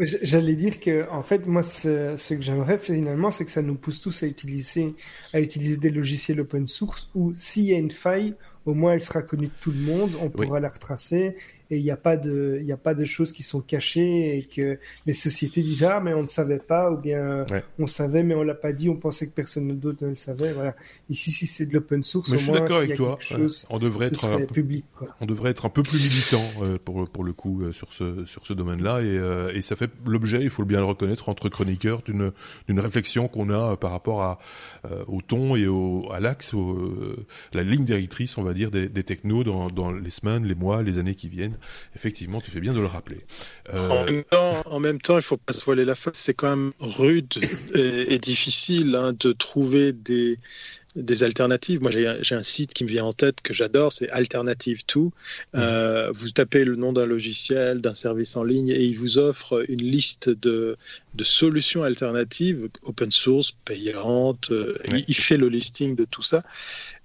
J'allais 0.00 0.56
dire 0.56 0.80
que, 0.80 1.08
en 1.10 1.22
fait, 1.22 1.46
moi, 1.46 1.62
ce, 1.62 2.34
que 2.34 2.42
j'aimerais 2.42 2.78
finalement, 2.78 3.30
c'est 3.30 3.44
que 3.44 3.50
ça 3.50 3.62
nous 3.62 3.74
pousse 3.74 4.00
tous 4.00 4.22
à 4.22 4.26
utiliser, 4.26 4.94
à 5.32 5.40
utiliser 5.40 5.76
des 5.76 5.90
logiciels 5.90 6.40
open 6.40 6.66
source 6.66 7.10
où 7.14 7.32
s'il 7.36 7.64
y 7.64 7.74
a 7.74 7.78
une 7.78 7.90
faille, 7.90 8.34
au 8.64 8.74
moins 8.74 8.94
elle 8.94 9.02
sera 9.02 9.22
connue 9.22 9.46
de 9.46 9.52
tout 9.60 9.70
le 9.70 9.80
monde, 9.80 10.10
on 10.20 10.28
pourra 10.28 10.60
la 10.60 10.68
retracer 10.68 11.36
et 11.70 11.78
il 11.78 11.82
n'y 11.82 11.90
a 11.90 11.96
pas 11.96 12.16
de 12.16 12.60
il 12.62 12.70
a 12.72 12.76
pas 12.76 12.94
de 12.94 13.04
choses 13.04 13.32
qui 13.32 13.42
sont 13.42 13.60
cachées 13.60 14.38
et 14.38 14.42
que 14.42 14.78
les 15.06 15.12
sociétés 15.12 15.62
disent 15.62 15.84
ah 15.84 16.00
mais 16.00 16.14
on 16.14 16.22
ne 16.22 16.26
savait 16.28 16.58
pas 16.58 16.90
ou 16.90 16.96
bien 16.96 17.44
on 17.78 17.86
savait 17.86 18.22
mais 18.22 18.34
on 18.34 18.42
l'a 18.42 18.54
pas 18.54 18.72
dit 18.72 18.88
on 18.88 18.96
pensait 18.96 19.28
que 19.28 19.34
personne 19.34 19.68
d'autre 19.78 20.04
ne 20.04 20.10
le 20.10 20.16
savait. 20.16 20.52
Voilà. 20.52 20.74
Ici 21.10 21.30
si 21.30 21.46
c'est 21.46 21.66
de 21.66 21.74
l'open 21.74 22.02
source 22.02 22.30
mais 22.30 22.38
je 22.38 22.44
suis 22.44 22.52
d'accord 22.52 22.78
avec 22.78 22.94
toi 22.94 23.18
on 23.70 23.78
devrait 23.78 24.06
être 24.06 24.24
un 24.24 24.38
peu, 24.38 24.46
public 24.46 24.84
on 25.20 25.26
devrait 25.26 25.50
être 25.50 25.66
un 25.66 25.70
peu 25.70 25.82
plus 25.82 25.98
militant 25.98 26.42
euh, 26.62 26.78
pour 26.84 27.08
pour 27.08 27.24
le 27.24 27.32
coup 27.32 27.62
euh, 27.62 27.72
sur 27.72 27.92
ce 27.92 28.24
sur 28.26 28.46
ce 28.46 28.52
domaine 28.52 28.82
là 28.82 29.00
et, 29.00 29.04
euh, 29.06 29.52
et 29.54 29.62
ça 29.62 29.76
fait 29.76 29.90
l'objet 30.06 30.42
il 30.42 30.50
faut 30.50 30.64
bien 30.64 30.78
le 30.78 30.84
reconnaître 30.84 31.28
entre 31.28 31.48
chroniqueurs 31.48 32.02
d'une 32.02 32.32
d'une 32.68 32.80
réflexion 32.80 33.28
qu'on 33.28 33.50
a 33.50 33.76
par 33.76 33.90
rapport 33.90 34.22
à 34.22 34.38
au 35.08 35.20
ton 35.20 35.56
et 35.56 35.66
au 35.66 36.08
à 36.12 36.20
l'axe 36.20 36.52
la 37.54 37.62
ligne 37.62 37.84
directrice 37.84 38.38
on 38.38 38.42
va 38.42 38.54
dire 38.54 38.70
des, 38.70 38.88
des 38.88 39.02
technos 39.02 39.44
dans 39.44 39.68
dans 39.68 39.90
les 39.90 40.10
semaines 40.10 40.44
les 40.44 40.54
mois 40.54 40.82
les 40.82 40.98
années 40.98 41.14
qui 41.14 41.28
viennent 41.28 41.55
Effectivement, 41.94 42.40
tu 42.40 42.50
fais 42.50 42.60
bien 42.60 42.72
de 42.72 42.80
le 42.80 42.86
rappeler. 42.86 43.20
Euh, 43.72 43.88
en, 43.88 44.04
même 44.04 44.24
temps, 44.24 44.62
en, 44.66 44.80
même 44.80 45.00
temps, 45.00 45.16
il 45.16 45.22
faut 45.22 45.36
pas 45.36 45.52
se 45.52 45.64
voiler 45.64 45.84
la 45.84 45.94
face. 45.94 46.16
C'est 46.16 46.34
quand 46.34 46.50
même 46.50 46.72
rude 46.80 47.34
et, 47.74 48.18
difficile 48.18 48.94
hein, 48.94 49.12
de 49.18 49.32
trouver 49.32 49.92
des, 49.92 50.38
des 50.96 51.22
alternatives. 51.22 51.80
Moi, 51.82 51.90
j'ai 51.90 52.34
un 52.34 52.42
site 52.42 52.72
qui 52.74 52.84
me 52.84 52.88
vient 52.88 53.04
en 53.04 53.12
tête 53.12 53.40
que 53.42 53.52
j'adore, 53.52 53.92
c'est 53.92 54.08
Alternative 54.10 54.82
2. 54.92 55.00
Mmh. 55.00 55.10
Euh, 55.54 56.10
vous 56.12 56.30
tapez 56.30 56.64
le 56.64 56.76
nom 56.76 56.92
d'un 56.92 57.06
logiciel, 57.06 57.80
d'un 57.80 57.94
service 57.94 58.36
en 58.36 58.44
ligne, 58.44 58.70
et 58.70 58.82
il 58.82 58.98
vous 58.98 59.18
offre 59.18 59.64
une 59.68 59.82
liste 59.82 60.30
de, 60.30 60.76
de 61.14 61.24
solutions 61.24 61.82
alternatives, 61.82 62.68
open 62.82 63.10
source, 63.10 63.52
payantes. 63.64 64.50
Euh, 64.50 64.78
il, 64.86 65.14
fait 65.14 65.36
le 65.36 65.48
listing 65.48 65.94
de 65.94 66.04
tout 66.04 66.22
ça. 66.22 66.42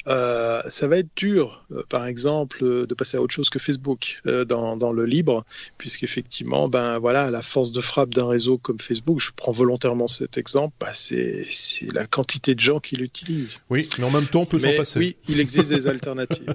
Euh, 0.07 0.61
ça 0.67 0.87
va 0.87 0.97
être 0.97 1.09
dur, 1.15 1.63
euh, 1.71 1.83
par 1.87 2.05
exemple, 2.05 2.63
euh, 2.63 2.87
de 2.87 2.93
passer 2.95 3.17
à 3.17 3.21
autre 3.21 3.33
chose 3.33 3.49
que 3.49 3.59
Facebook 3.59 4.21
dans, 4.47 4.75
dans, 4.77 4.91
le 4.91 5.05
libre, 5.05 5.45
puisqu'effectivement, 5.77 6.67
ben 6.67 6.97
voilà, 6.99 7.29
la 7.29 7.41
force 7.41 7.71
de 7.71 7.81
frappe 7.81 8.13
d'un 8.13 8.27
réseau 8.27 8.57
comme 8.57 8.79
Facebook, 8.79 9.19
je 9.19 9.29
prends 9.35 9.51
volontairement 9.51 10.07
cet 10.07 10.37
exemple, 10.37 10.73
bah, 10.79 10.91
c'est 10.93 11.45
la 11.93 12.05
quantité 12.07 12.55
de 12.55 12.59
gens 12.59 12.79
qui 12.79 12.95
l'utilisent. 12.95 13.59
Oui, 13.69 13.89
mais 13.97 14.05
en 14.05 14.11
même 14.11 14.25
temps, 14.25 14.41
on 14.41 14.45
peut 14.45 14.59
s'en 14.59 14.75
passer. 14.75 14.99
Oui, 14.99 15.17
il 15.29 15.39
existe 15.39 15.69
des 15.69 15.87
alternatives. 15.87 16.53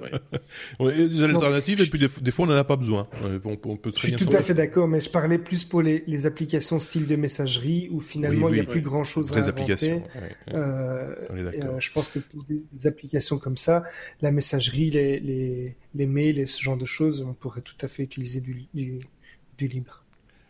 oui. 0.79 1.07
des 1.07 1.23
alternatives, 1.23 1.81
et 1.81 1.85
puis 1.85 1.99
des, 1.99 2.31
fois, 2.31 2.45
on 2.45 2.49
n'en 2.49 2.57
a 2.57 2.63
pas 2.63 2.75
besoin. 2.75 3.07
On, 3.45 3.77
peut 3.77 3.91
très 3.91 4.09
je 4.09 4.17
suis 4.17 4.25
tout 4.25 4.35
à 4.35 4.41
fait 4.41 4.53
d'accord, 4.53 4.87
mais 4.87 5.01
je 5.01 5.09
parlais 5.09 5.37
plus 5.37 5.63
pour 5.63 5.81
les, 5.81 6.03
les, 6.07 6.25
applications 6.25 6.79
style 6.79 7.07
de 7.07 7.15
messagerie, 7.15 7.87
où 7.91 8.01
finalement, 8.01 8.49
il 8.49 8.55
n'y 8.55 8.59
a 8.59 8.63
plus 8.63 8.81
grand-chose 8.81 9.31
à 9.31 9.37
inventer. 9.37 9.49
applications. 9.49 10.03
je 10.49 11.91
pense 11.93 12.09
que 12.09 12.19
pour 12.19 12.43
des 12.43 12.87
applications 12.87 13.36
comme 13.39 13.57
ça, 13.57 13.83
la 14.21 14.31
messagerie, 14.31 14.89
les, 14.89 15.19
les, 15.19 15.75
les, 15.95 16.05
mails 16.05 16.39
et 16.39 16.45
ce 16.45 16.61
genre 16.61 16.77
de 16.77 16.85
choses, 16.85 17.21
on 17.21 17.33
pourrait 17.33 17.61
tout 17.61 17.77
à 17.81 17.87
fait 17.87 18.03
utiliser 18.03 18.41
du, 18.41 18.65
du, 18.73 18.99
du 19.57 19.67
libre. 19.67 20.03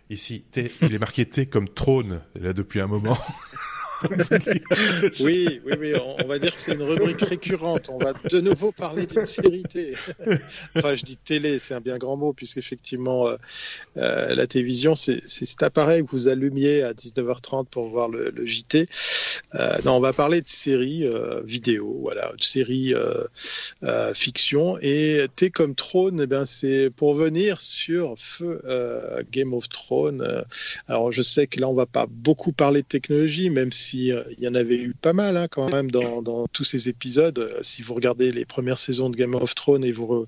Ici, 0.09 0.45
il 0.55 0.93
est 0.93 0.99
marqué 0.99 1.25
T 1.25 1.45
comme 1.45 1.67
trône, 1.67 2.21
là 2.35 2.53
depuis 2.53 2.79
un 2.79 2.87
moment. 2.87 3.17
oui, 5.21 5.61
oui, 5.65 5.73
oui, 5.79 5.93
on, 6.23 6.27
va 6.27 6.37
dire 6.39 6.55
que 6.55 6.61
c'est 6.61 6.73
une 6.73 6.83
rubrique 6.83 7.21
récurrente. 7.21 7.89
On 7.91 7.97
va 7.97 8.13
de 8.13 8.41
nouveau 8.41 8.71
parler 8.71 9.05
d'une 9.05 9.25
série 9.25 9.63
télé. 9.63 9.95
enfin, 10.75 10.95
je 10.95 11.03
dis 11.03 11.17
télé, 11.17 11.59
c'est 11.59 11.73
un 11.73 11.81
bien 11.81 11.97
grand 11.97 12.15
mot, 12.15 12.33
puisqu'effectivement, 12.33 13.27
euh, 13.27 13.37
euh, 13.97 14.35
la 14.35 14.47
télévision, 14.47 14.95
c'est 14.95 15.25
cet 15.25 15.63
appareil 15.63 16.03
que 16.03 16.11
vous 16.11 16.27
allumiez 16.27 16.83
à 16.83 16.93
19h30 16.93 17.65
pour 17.65 17.87
voir 17.87 18.09
le, 18.09 18.33
JT. 18.45 18.87
Euh, 19.55 19.77
non, 19.85 19.93
on 19.93 19.99
va 19.99 20.13
parler 20.13 20.41
de 20.41 20.47
séries 20.47 21.05
euh, 21.05 21.41
vidéo, 21.43 21.97
voilà, 22.01 22.33
de 22.37 22.43
séries 22.43 22.93
fiction. 24.13 24.77
Et 24.81 25.25
T 25.35 25.49
comme 25.49 25.75
trône, 25.75 26.21
eh 26.21 26.27
ben, 26.27 26.45
c'est 26.45 26.89
pour 26.95 27.13
venir 27.13 27.61
sur 27.61 28.15
feu 28.17 28.61
Game 29.31 29.53
of 29.53 29.69
Thrones. 29.69 30.45
alors, 30.87 31.11
je 31.11 31.21
sais 31.21 31.47
que 31.47 31.59
là, 31.59 31.67
on 31.69 31.73
va 31.73 31.85
pas 31.85 32.05
beaucoup 32.09 32.51
parler 32.51 32.81
de 32.81 32.87
technologie, 32.87 33.49
même 33.49 33.71
si 33.71 33.86
euh, 33.95 34.23
il 34.37 34.43
y 34.43 34.47
en 34.47 34.55
avait 34.55 34.77
eu 34.77 34.93
pas 34.93 35.13
mal 35.13 35.37
hein, 35.37 35.47
quand 35.49 35.69
même 35.69 35.91
dans, 35.91 36.21
dans, 36.21 36.47
tous 36.47 36.63
ces 36.63 36.89
épisodes. 36.89 37.39
Euh, 37.39 37.59
si 37.61 37.81
vous 37.81 37.93
regardez 37.93 38.31
les 38.31 38.45
premières 38.45 38.79
saisons 38.79 39.09
de 39.09 39.15
Game 39.15 39.35
of 39.35 39.55
Thrones 39.55 39.83
et 39.83 39.91
vous 39.91 40.27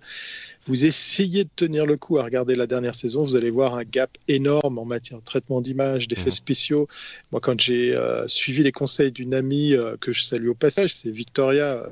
vous 0.69 0.85
essayez 0.85 1.45
de 1.45 1.49
tenir 1.55 1.87
le 1.87 1.97
coup 1.97 2.19
à 2.19 2.23
regarder 2.23 2.55
la 2.55 2.67
dernière 2.67 2.93
saison, 2.93 3.23
vous 3.23 3.35
allez 3.35 3.49
voir 3.49 3.73
un 3.73 3.83
gap 3.83 4.11
énorme 4.27 4.77
en 4.77 4.85
matière 4.85 5.19
de 5.19 5.25
traitement 5.25 5.61
d'image, 5.61 6.07
d'effets 6.07 6.25
mhm. 6.25 6.31
spéciaux. 6.31 6.87
Moi, 7.31 7.41
quand 7.41 7.59
j'ai 7.59 7.95
euh, 7.95 8.27
suivi 8.27 8.61
les 8.61 8.71
conseils 8.71 9.11
d'une 9.11 9.33
amie 9.33 9.73
euh, 9.73 9.97
que 9.99 10.11
je 10.11 10.23
salue 10.23 10.49
au 10.49 10.53
passage, 10.53 10.93
c'est 10.93 11.09
Victoria, 11.09 11.89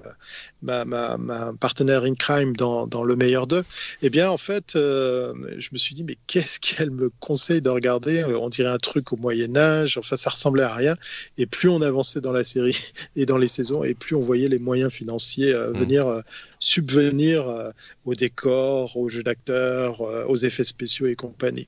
ma, 0.62 0.86
ma, 0.86 1.18
ma, 1.18 1.54
partenaire 1.60 2.04
in 2.04 2.16
crime 2.16 2.56
dans, 2.56 2.88
dans 2.88 3.04
Le 3.04 3.16
Meilleur 3.16 3.48
d'eux, 3.48 3.64
eh 4.02 4.10
bien, 4.10 4.30
en 4.30 4.38
fait, 4.38 4.72
je 4.74 5.70
me 5.72 5.78
suis 5.78 5.96
dit, 5.96 6.04
mais 6.04 6.18
qu'est-ce 6.28 6.60
qu'elle 6.60 6.92
me 6.92 7.10
conseille 7.20 7.62
de 7.62 7.70
regarder? 7.70 8.24
On 8.24 8.50
dirait 8.50 8.70
un 8.70 8.78
truc 8.78 9.14
au 9.14 9.18
Moyen-Âge, 9.18 9.98
enfin, 9.98 10.16
ça 10.16 10.30
ressemblait 10.30 10.64
à 10.64 10.74
rien. 10.74 10.96
Et 11.38 11.46
plus 11.46 11.70
on 11.70 11.82
avançait 11.82 12.22
dans 12.22 12.32
la 12.32 12.44
série 12.44 12.78
et 13.16 13.26
dans 13.26 13.38
les 13.38 13.48
saisons, 13.48 13.84
et 13.84 13.94
plus 13.94 14.16
on 14.16 14.22
voyait 14.22 14.50
les 14.50 14.60
moyens 14.60 14.92
financiers 14.92 15.54
mhm. 15.54 15.80
venir 15.80 16.24
subvenir 16.60 17.48
euh, 17.48 17.72
au 18.06 18.14
décor, 18.14 18.98
aux 18.98 19.10
jeux 19.10 19.24
d'acteurs, 19.24 20.02
euh, 20.02 20.26
aux 20.28 20.36
effets 20.36 20.64
spéciaux 20.64 21.08
et 21.08 21.16
compagnie. 21.16 21.68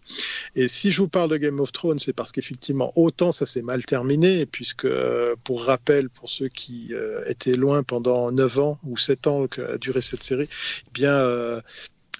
Et 0.55 0.67
si 0.67 0.91
je 0.91 1.01
vous 1.01 1.07
parle 1.07 1.29
de 1.29 1.37
Game 1.37 1.59
of 1.59 1.71
Thrones, 1.71 1.99
c'est 1.99 2.13
parce 2.13 2.31
qu'effectivement, 2.31 2.91
autant 2.95 3.31
ça 3.31 3.45
s'est 3.45 3.61
mal 3.61 3.85
terminé, 3.85 4.45
puisque, 4.45 4.85
euh, 4.85 5.35
pour 5.43 5.63
rappel, 5.63 6.09
pour 6.09 6.29
ceux 6.29 6.47
qui 6.47 6.93
étaient 7.27 7.55
loin 7.55 7.83
pendant 7.83 8.31
9 8.31 8.59
ans 8.59 8.78
ou 8.83 8.97
7 8.97 9.27
ans 9.27 9.47
que 9.47 9.61
a 9.61 9.77
duré 9.77 10.01
cette 10.01 10.23
série, 10.23 10.47
eh 10.87 10.91
bien, 10.93 11.61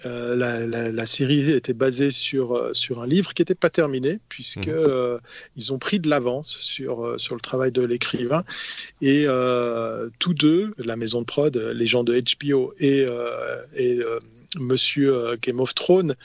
euh, 0.05 0.35
la, 0.35 1.05
série 1.05 1.51
était 1.51 1.73
basée 1.73 2.11
sur, 2.11 2.55
euh, 2.55 2.73
sur 2.73 3.01
un 3.01 3.07
livre 3.07 3.33
qui 3.33 3.41
n'était 3.41 3.55
pas 3.55 3.69
terminé, 3.69 4.19
puisqu'ils 4.29 4.71
mhm. 4.71 4.77
euh, 4.77 5.19
ils 5.57 5.73
ont 5.73 5.79
pris 5.79 5.99
de 5.99 6.09
l'avance 6.09 6.57
sur, 6.61 7.19
sur 7.19 7.35
le 7.35 7.41
travail 7.41 7.71
de 7.71 7.81
l'écrivain. 7.81 8.43
Et 9.01 9.25
tous 10.19 10.33
deux, 10.33 10.73
la 10.77 10.95
maison 10.95 11.21
de 11.21 11.25
prod, 11.25 11.55
les 11.55 11.87
gens 11.87 12.03
de 12.03 12.21
HBO 12.21 12.73
et, 12.79 13.05
et 13.75 13.99
Monsieur 14.57 15.35
Game 15.41 15.59
of 15.59 15.75
Thrones, 15.75 16.15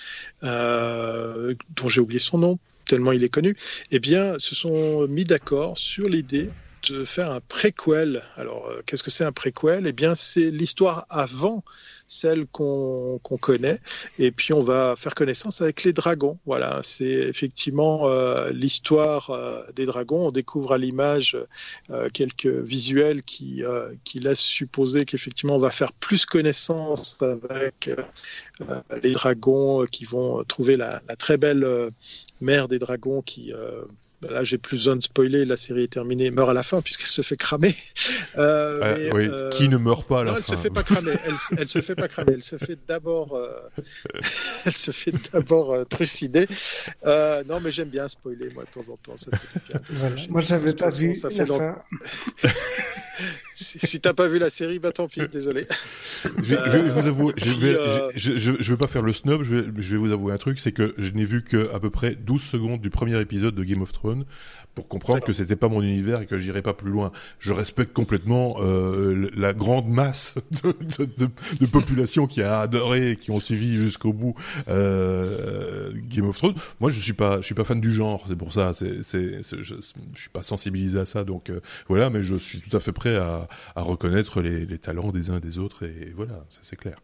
dont 0.42 1.88
j'ai 1.88 2.00
oublié 2.00 2.20
son 2.20 2.38
nom, 2.38 2.58
tellement 2.86 3.12
il 3.12 3.24
est 3.24 3.28
connu, 3.28 3.56
eh 3.90 3.98
bien, 3.98 4.38
se 4.38 4.54
sont 4.54 5.06
mis 5.08 5.24
d'accord 5.24 5.78
sur 5.78 6.08
l'idée 6.08 6.50
de 6.90 7.04
faire 7.04 7.30
un 7.30 7.40
préquel. 7.40 8.22
Alors, 8.36 8.70
qu'est-ce 8.86 9.02
que 9.02 9.10
c'est 9.10 9.24
un 9.24 9.32
préquel? 9.32 9.86
Eh 9.86 9.92
bien, 9.92 10.14
c'est 10.14 10.50
l'histoire 10.50 11.06
avant 11.10 11.64
celle 12.06 12.46
qu'on 12.46 13.18
connaît. 13.40 13.80
Et 14.18 14.30
puis 14.30 14.52
on 14.52 14.62
va 14.62 14.94
faire 14.96 15.14
connaissance 15.14 15.60
avec 15.60 15.84
les 15.84 15.92
dragons. 15.92 16.38
Voilà, 16.46 16.80
c'est 16.82 17.04
effectivement 17.04 18.08
euh, 18.08 18.50
l'histoire 18.50 19.30
euh, 19.30 19.62
des 19.74 19.86
dragons. 19.86 20.28
On 20.28 20.30
découvre 20.30 20.72
à 20.72 20.78
l'image 20.78 21.36
euh, 21.90 22.08
quelques 22.12 22.46
visuels 22.46 23.22
qui, 23.22 23.62
qui 24.04 24.20
laissent 24.20 24.38
supposer 24.40 25.04
qu'effectivement 25.04 25.56
on 25.56 25.60
va 25.60 25.70
faire 25.70 25.92
plus 25.92 26.26
connaissance 26.26 27.22
avec 27.50 27.90
les 29.02 29.12
dragons 29.12 29.84
qui 29.86 30.04
vont 30.04 30.44
trouver 30.44 30.76
la, 30.76 31.02
la 31.08 31.16
très 31.16 31.36
belle 31.36 31.90
mère 32.40 32.68
des 32.68 32.78
dragons 32.78 33.22
qui 33.22 33.52
là 34.30 34.44
j'ai 34.44 34.58
plus 34.58 34.78
besoin 34.78 34.96
de 34.96 35.02
spoiler, 35.02 35.44
la 35.44 35.56
série 35.56 35.84
est 35.84 35.92
terminée, 35.92 36.30
meurt 36.30 36.50
à 36.50 36.52
la 36.52 36.62
fin 36.62 36.80
puisqu'elle 36.80 37.08
se 37.08 37.22
fait 37.22 37.36
cramer. 37.36 37.74
Euh, 38.36 39.10
oui. 39.14 39.28
Euh, 39.30 39.50
qui 39.50 39.68
ne 39.68 39.76
meurt 39.76 40.06
pas 40.06 40.20
à 40.20 40.24
la 40.24 40.30
non, 40.32 40.36
elle 40.38 40.42
Se 40.42 40.56
fait 40.56 40.70
pas 40.70 40.82
cramer. 40.82 41.12
Elle, 41.26 41.58
elle 41.58 41.68
se 41.68 41.80
fait 41.80 41.94
pas 41.94 42.08
cramer. 42.08 42.32
Elle 42.34 42.42
se 42.42 42.56
fait 42.56 42.78
d'abord, 42.86 43.36
euh, 43.36 43.50
elle 44.64 44.74
se 44.74 44.90
fait 44.90 45.14
d'abord 45.32 45.86
trucider. 45.86 46.46
non, 47.04 47.60
mais 47.62 47.70
j'aime 47.70 47.88
bien 47.88 48.08
spoiler 48.08 48.50
moi 48.54 48.64
de 48.64 48.70
temps 48.70 48.92
en 48.92 48.96
temps. 48.96 49.16
Ça 49.16 49.30
fait 49.36 49.92
bien, 49.92 50.26
Moi, 50.28 50.40
j'avais 50.40 50.72
pas 50.72 50.90
vu 50.90 51.14
ça 51.14 51.30
fait 51.30 51.46
la 51.46 51.58
fin. 51.58 51.82
si, 53.54 53.78
si 53.78 54.00
t'as 54.00 54.12
pas 54.12 54.28
vu 54.28 54.38
la 54.38 54.50
série, 54.50 54.78
bah 54.78 54.92
tant 54.92 55.08
pis, 55.08 55.26
désolé. 55.28 55.66
Je, 56.42 56.54
vais 56.54 56.88
vous 56.88 57.06
avouer, 57.06 57.34
je 57.36 57.52
vais, 57.52 57.76
je, 58.14 58.32
je, 58.38 58.70
vais 58.70 58.76
pas 58.76 58.86
faire 58.86 59.02
le 59.02 59.12
snob, 59.12 59.42
je 59.42 59.56
vais, 59.56 59.72
je 59.78 59.92
vais 59.92 59.98
vous 59.98 60.12
avouer 60.12 60.32
un 60.32 60.38
truc, 60.38 60.58
c'est 60.58 60.72
que 60.72 60.94
je 60.98 61.10
n'ai 61.12 61.24
vu 61.24 61.42
que 61.42 61.72
à 61.72 61.80
peu 61.80 61.90
près 61.90 62.14
12 62.14 62.42
secondes 62.42 62.80
du 62.80 62.90
premier 62.90 63.20
épisode 63.20 63.54
de 63.54 63.64
Game 63.64 63.82
of 63.82 63.92
Thrones 63.92 64.24
pour 64.74 64.88
comprendre 64.88 65.22
que 65.22 65.32
c'était 65.32 65.56
pas 65.56 65.68
mon 65.68 65.82
univers 65.82 66.20
et 66.20 66.26
que 66.26 66.38
j'irais 66.38 66.62
pas 66.62 66.74
plus 66.74 66.90
loin. 66.90 67.12
Je 67.38 67.52
respecte 67.52 67.92
complètement 67.92 68.56
euh, 68.58 69.30
la 69.34 69.52
grande 69.52 69.88
masse 69.88 70.34
de, 70.62 70.74
de, 71.06 71.28
de, 71.60 71.66
population 71.66 72.26
qui 72.26 72.42
a 72.42 72.60
adoré 72.60 73.16
qui 73.20 73.30
ont 73.30 73.40
suivi 73.40 73.78
jusqu'au 73.80 74.12
bout 74.12 74.34
euh, 74.68 75.92
Game 76.08 76.28
of 76.28 76.36
Thrones. 76.36 76.54
Moi, 76.80 76.90
je 76.90 77.00
suis 77.00 77.12
pas, 77.12 77.40
je 77.40 77.46
suis 77.46 77.54
pas 77.54 77.64
fan 77.64 77.80
du 77.80 77.92
genre. 77.92 78.24
C'est 78.26 78.36
pour 78.36 78.52
ça. 78.52 78.72
C'est, 78.72 79.02
c'est, 79.02 79.42
je, 79.42 79.62
je, 79.62 79.74
suis 80.14 80.30
pas 80.30 80.42
sensibilisé 80.42 80.98
à 80.98 81.06
ça. 81.06 81.24
Donc 81.24 81.50
euh, 81.50 81.60
voilà, 81.88 82.10
mais 82.10 82.22
je 82.22 82.36
suis 82.36 82.60
tout 82.60 82.76
à 82.76 82.80
fait 82.80 82.92
prêt 82.92 83.16
à, 83.16 83.48
à 83.76 83.82
reconnaître 83.82 84.40
les, 84.40 84.66
les 84.66 84.78
talents 84.78 85.10
des 85.10 85.30
uns 85.30 85.38
et 85.38 85.40
des 85.40 85.58
autres. 85.58 85.84
Et 85.84 86.12
voilà, 86.14 86.44
ça 86.50 86.60
c'est 86.62 86.76
clair 86.76 86.96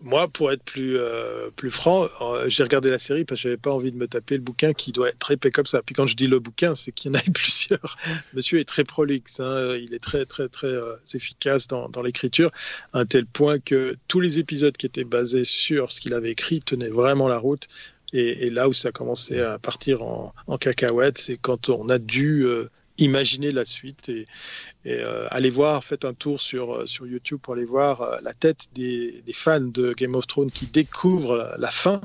moi, 0.00 0.28
pour 0.28 0.52
être 0.52 0.62
plus, 0.62 0.98
euh, 0.98 1.50
plus 1.56 1.70
franc, 1.70 2.06
euh, 2.20 2.48
j'ai 2.48 2.62
regardé 2.62 2.90
la 2.90 2.98
série 2.98 3.24
parce 3.24 3.40
que 3.40 3.48
j'avais 3.48 3.56
pas 3.56 3.72
envie 3.72 3.92
de 3.92 3.96
me 3.96 4.06
taper 4.06 4.36
le 4.36 4.42
bouquin 4.42 4.72
qui 4.72 4.92
doit 4.92 5.08
être 5.08 5.30
épais 5.30 5.50
comme 5.50 5.66
ça. 5.66 5.82
Puis 5.82 5.94
quand 5.94 6.06
je 6.06 6.16
dis 6.16 6.26
le 6.26 6.40
bouquin, 6.40 6.74
c'est 6.74 6.92
qu'il 6.92 7.10
y 7.12 7.16
en 7.16 7.18
a 7.18 7.22
plusieurs. 7.32 7.96
Monsieur 8.34 8.58
est 8.58 8.68
très 8.68 8.84
prolixe, 8.84 9.40
hein. 9.40 9.76
il 9.76 9.94
est 9.94 10.02
très 10.02 10.26
très 10.26 10.48
très 10.48 10.66
euh, 10.66 10.96
efficace 11.14 11.68
dans, 11.68 11.88
dans 11.88 12.02
l'écriture, 12.02 12.50
à 12.92 13.00
un 13.00 13.06
tel 13.06 13.24
point 13.24 13.58
que 13.58 13.96
tous 14.08 14.20
les 14.20 14.38
épisodes 14.38 14.76
qui 14.76 14.86
étaient 14.86 15.04
basés 15.04 15.44
sur 15.44 15.90
ce 15.90 16.00
qu'il 16.00 16.12
avait 16.12 16.32
écrit 16.32 16.60
tenaient 16.60 16.88
vraiment 16.88 17.28
la 17.28 17.38
route. 17.38 17.68
Et, 18.12 18.46
et, 18.46 18.50
là 18.50 18.68
où 18.68 18.72
ça 18.72 18.88
a 18.88 18.92
commencé 18.92 19.40
à 19.40 19.58
partir 19.58 20.02
en, 20.02 20.34
en 20.46 20.58
cacahuète, 20.58 21.18
c'est 21.18 21.36
quand 21.36 21.68
on 21.68 21.88
a 21.88 21.98
dû 21.98 22.46
imaginer 22.98 23.52
la 23.52 23.64
suite 23.64 24.08
et, 24.08 24.26
euh, 24.86 25.26
allez 25.30 25.50
voir, 25.50 25.82
faites 25.82 26.04
un 26.04 26.14
tour 26.14 26.40
sur, 26.40 26.74
euh, 26.74 26.86
sur 26.86 27.06
YouTube 27.06 27.40
pour 27.42 27.54
aller 27.54 27.64
voir 27.64 28.02
euh, 28.02 28.18
la 28.22 28.34
tête 28.34 28.66
des, 28.74 29.22
des, 29.26 29.32
fans 29.32 29.60
de 29.60 29.94
Game 29.94 30.14
of 30.14 30.26
Thrones 30.26 30.50
qui 30.50 30.66
découvrent 30.66 31.54
la 31.58 31.70
fin 31.70 32.00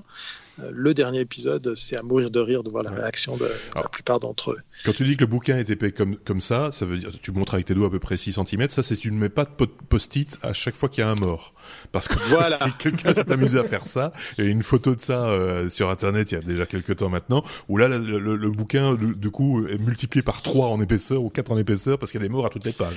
le 0.71 0.93
dernier 0.93 1.19
épisode, 1.19 1.73
c'est 1.75 1.97
à 1.97 2.01
mourir 2.01 2.31
de 2.31 2.39
rire 2.39 2.63
de 2.63 2.69
voir 2.69 2.83
la 2.83 2.91
réaction 2.91 3.37
de 3.37 3.49
la 3.75 3.87
plupart 3.89 4.19
d'entre 4.19 4.51
eux. 4.51 4.59
Quand 4.85 4.93
tu 4.93 5.03
dis 5.03 5.15
que 5.15 5.21
le 5.21 5.27
bouquin 5.27 5.57
est 5.57 5.69
épais 5.69 5.91
comme, 5.91 6.17
comme 6.17 6.41
ça, 6.41 6.71
ça 6.71 6.85
veut 6.85 6.97
dire, 6.97 7.11
tu 7.21 7.31
montres 7.31 7.53
avec 7.53 7.65
tes 7.65 7.73
doigts 7.73 7.87
à 7.87 7.89
peu 7.89 7.99
près 7.99 8.17
6 8.17 8.33
cm, 8.33 8.69
ça 8.69 8.83
c'est 8.83 8.95
tu 8.95 9.11
ne 9.11 9.17
mets 9.17 9.29
pas 9.29 9.45
de 9.45 9.65
post-it 9.89 10.37
à 10.41 10.53
chaque 10.53 10.75
fois 10.75 10.89
qu'il 10.89 11.03
y 11.03 11.07
a 11.07 11.09
un 11.09 11.15
mort. 11.15 11.53
Parce 11.91 12.07
que 12.07 12.17
voilà. 12.29 12.59
quelqu'un 12.77 13.13
s'est 13.13 13.31
amusé 13.31 13.59
à 13.59 13.63
faire 13.63 13.85
ça, 13.85 14.13
il 14.37 14.45
y 14.45 14.47
a 14.47 14.51
une 14.51 14.63
photo 14.63 14.95
de 14.95 15.01
ça 15.01 15.27
euh, 15.29 15.69
sur 15.69 15.89
internet 15.89 16.31
il 16.31 16.35
y 16.35 16.37
a 16.37 16.41
déjà 16.41 16.65
quelques 16.65 16.97
temps 16.97 17.09
maintenant, 17.09 17.43
où 17.67 17.77
là 17.77 17.87
le, 17.87 18.49
bouquin 18.49 18.95
du 18.95 19.31
coup 19.31 19.65
est 19.67 19.77
multiplié 19.77 20.21
par 20.21 20.41
3 20.41 20.67
en 20.67 20.81
épaisseur 20.81 21.23
ou 21.23 21.29
4 21.29 21.51
en 21.51 21.57
épaisseur 21.57 21.97
parce 21.97 22.11
qu'il 22.11 22.21
y 22.21 22.23
a 22.23 22.27
des 22.27 22.33
morts 22.33 22.45
à 22.45 22.49
toutes 22.49 22.65
les 22.65 22.73
pages. 22.73 22.95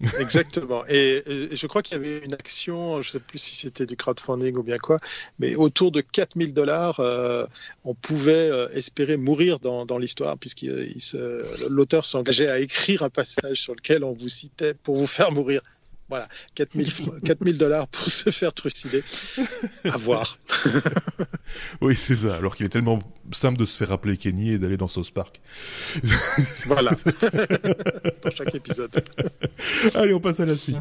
Exactement. 0.20 0.84
Et, 0.88 1.22
je 1.52 1.66
crois 1.66 1.82
qu'il 1.82 1.96
y 1.96 2.00
avait 2.00 2.18
une 2.24 2.34
action, 2.34 3.02
je 3.02 3.08
ne 3.08 3.12
sais 3.12 3.20
plus 3.20 3.38
si 3.38 3.56
c'était 3.56 3.86
du 3.86 3.96
crowdfunding 3.96 4.56
ou 4.56 4.62
bien 4.62 4.78
quoi, 4.78 4.98
mais 5.38 5.54
autour 5.54 5.90
de 5.90 6.00
4000 6.00 6.54
dollars, 6.54 7.00
euh, 7.00 7.46
on 7.84 7.94
pouvait 7.94 8.50
euh, 8.50 8.68
espérer 8.70 9.16
mourir 9.16 9.58
dans 9.58 9.98
l'histoire, 9.98 10.38
puisque 10.38 10.66
l'auteur 11.68 12.04
s'engageait 12.04 12.48
à 12.48 12.58
écrire 12.58 13.02
un 13.02 13.10
passage 13.10 13.60
sur 13.60 13.74
lequel 13.74 14.04
on 14.04 14.12
vous 14.12 14.28
citait 14.28 14.74
pour 14.74 14.96
vous 14.96 15.06
faire 15.06 15.32
mourir. 15.32 15.62
Voilà, 16.08 16.28
4000 16.54 17.58
dollars 17.58 17.86
pour 17.88 18.08
se 18.08 18.30
faire 18.30 18.54
trucider. 18.54 19.02
À 19.84 19.96
voir. 19.96 20.38
oui, 21.80 21.96
c'est 21.96 22.16
ça. 22.16 22.36
Alors 22.36 22.56
qu'il 22.56 22.64
est 22.64 22.70
tellement 22.70 22.98
simple 23.30 23.58
de 23.58 23.66
se 23.66 23.76
faire 23.76 23.88
rappeler 23.88 24.16
Kenny 24.16 24.52
et 24.52 24.58
d'aller 24.58 24.78
dans 24.78 24.88
South 24.88 25.10
Park. 25.12 25.40
voilà. 26.66 26.92
dans 28.22 28.30
chaque 28.30 28.54
épisode. 28.54 29.04
Allez, 29.94 30.14
on 30.14 30.20
passe 30.20 30.40
à 30.40 30.46
la 30.46 30.56
suite. 30.56 30.78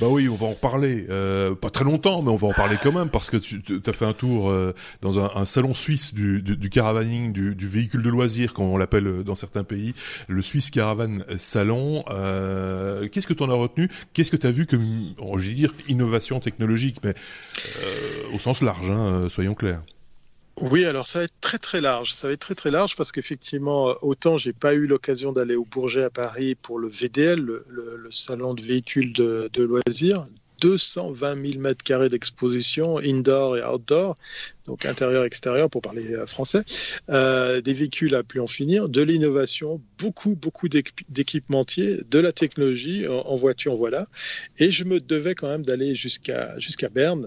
Bah 0.00 0.08
oui, 0.10 0.28
on 0.28 0.34
va 0.34 0.46
en 0.46 0.50
reparler. 0.50 1.06
Euh, 1.08 1.54
pas 1.54 1.70
très 1.70 1.84
longtemps, 1.84 2.20
mais 2.22 2.30
on 2.30 2.36
va 2.36 2.48
en 2.48 2.52
parler 2.52 2.76
quand 2.82 2.92
même 2.92 3.10
parce 3.10 3.30
que 3.30 3.36
tu 3.36 3.62
as 3.86 3.92
fait 3.92 4.04
un 4.04 4.12
tour 4.12 4.50
euh, 4.50 4.74
dans 5.02 5.18
un, 5.18 5.46
salon 5.46 5.72
suisse 5.72 6.12
du, 6.12 6.42
du, 6.42 6.56
du 6.56 6.68
caravaning, 6.68 7.32
du, 7.32 7.68
véhicule 7.68 8.02
de 8.02 8.10
loisir, 8.10 8.54
comme 8.54 8.66
on 8.66 8.76
l'appelle 8.76 9.06
euh, 9.06 9.22
dans 9.22 9.34
certains 9.34 9.64
pays, 9.64 9.94
le 10.26 10.42
Swiss 10.42 10.70
Caravan 10.70 11.20
Salon. 11.36 12.02
Qu'est-ce 13.12 13.26
que 13.26 13.34
tu 13.34 13.42
en 13.42 13.50
as 13.50 13.54
retenu? 13.54 13.88
Qu'est-ce 14.12 14.30
que 14.30 14.36
tu 14.36 14.46
as 14.46 14.50
vu 14.50 14.66
comme, 14.66 15.14
je 15.36 15.48
vais 15.48 15.54
dire, 15.54 15.72
innovation 15.88 16.40
technologique, 16.40 16.98
mais 17.04 17.14
au 18.32 18.38
sens 18.38 18.62
large, 18.62 18.90
hein, 18.90 19.28
soyons 19.28 19.54
clairs 19.54 19.82
oui, 20.60 20.84
alors 20.84 21.08
ça 21.08 21.18
va 21.18 21.24
être 21.24 21.40
très 21.40 21.58
très 21.58 21.80
large. 21.80 22.12
Ça 22.12 22.28
va 22.28 22.32
être 22.32 22.40
très 22.40 22.54
très 22.54 22.70
large 22.70 22.94
parce 22.96 23.10
qu'effectivement, 23.10 23.90
euh, 23.90 23.94
autant 24.02 24.38
j'ai 24.38 24.52
pas 24.52 24.74
eu 24.74 24.86
l'occasion 24.86 25.32
d'aller 25.32 25.56
au 25.56 25.64
Bourget 25.64 26.04
à 26.04 26.10
Paris 26.10 26.54
pour 26.54 26.78
le 26.78 26.88
VDL, 26.88 27.40
le, 27.40 28.08
salon 28.10 28.54
de 28.54 28.62
véhicules 28.62 29.12
de, 29.12 29.50
loisirs. 29.62 30.26
220 30.60 31.46
000 31.46 31.60
mètres 31.60 31.82
carrés 31.82 32.08
d'exposition, 32.08 32.98
indoor 32.98 33.58
et 33.58 33.64
outdoor, 33.64 34.14
donc 34.66 34.86
intérieur 34.86 35.24
extérieur 35.24 35.68
pour 35.68 35.82
parler 35.82 36.14
euh, 36.14 36.26
français, 36.26 36.62
euh, 37.10 37.60
des 37.60 37.74
véhicules 37.74 38.14
à 38.14 38.22
plus 38.22 38.40
en 38.40 38.46
finir, 38.46 38.88
de 38.88 39.02
l'innovation, 39.02 39.82
beaucoup 39.98 40.36
beaucoup 40.36 40.68
d'équipementiers, 40.68 42.00
de 42.08 42.18
la 42.18 42.32
technologie 42.32 43.06
en, 43.08 43.34
voiture, 43.34 43.76
voilà. 43.76 44.06
Et 44.58 44.70
je 44.70 44.84
me 44.84 45.00
devais 45.00 45.34
quand 45.34 45.48
même 45.48 45.64
d'aller 45.64 45.96
jusqu'à 45.96 46.58
jusqu'à 46.58 46.88
Berne 46.88 47.26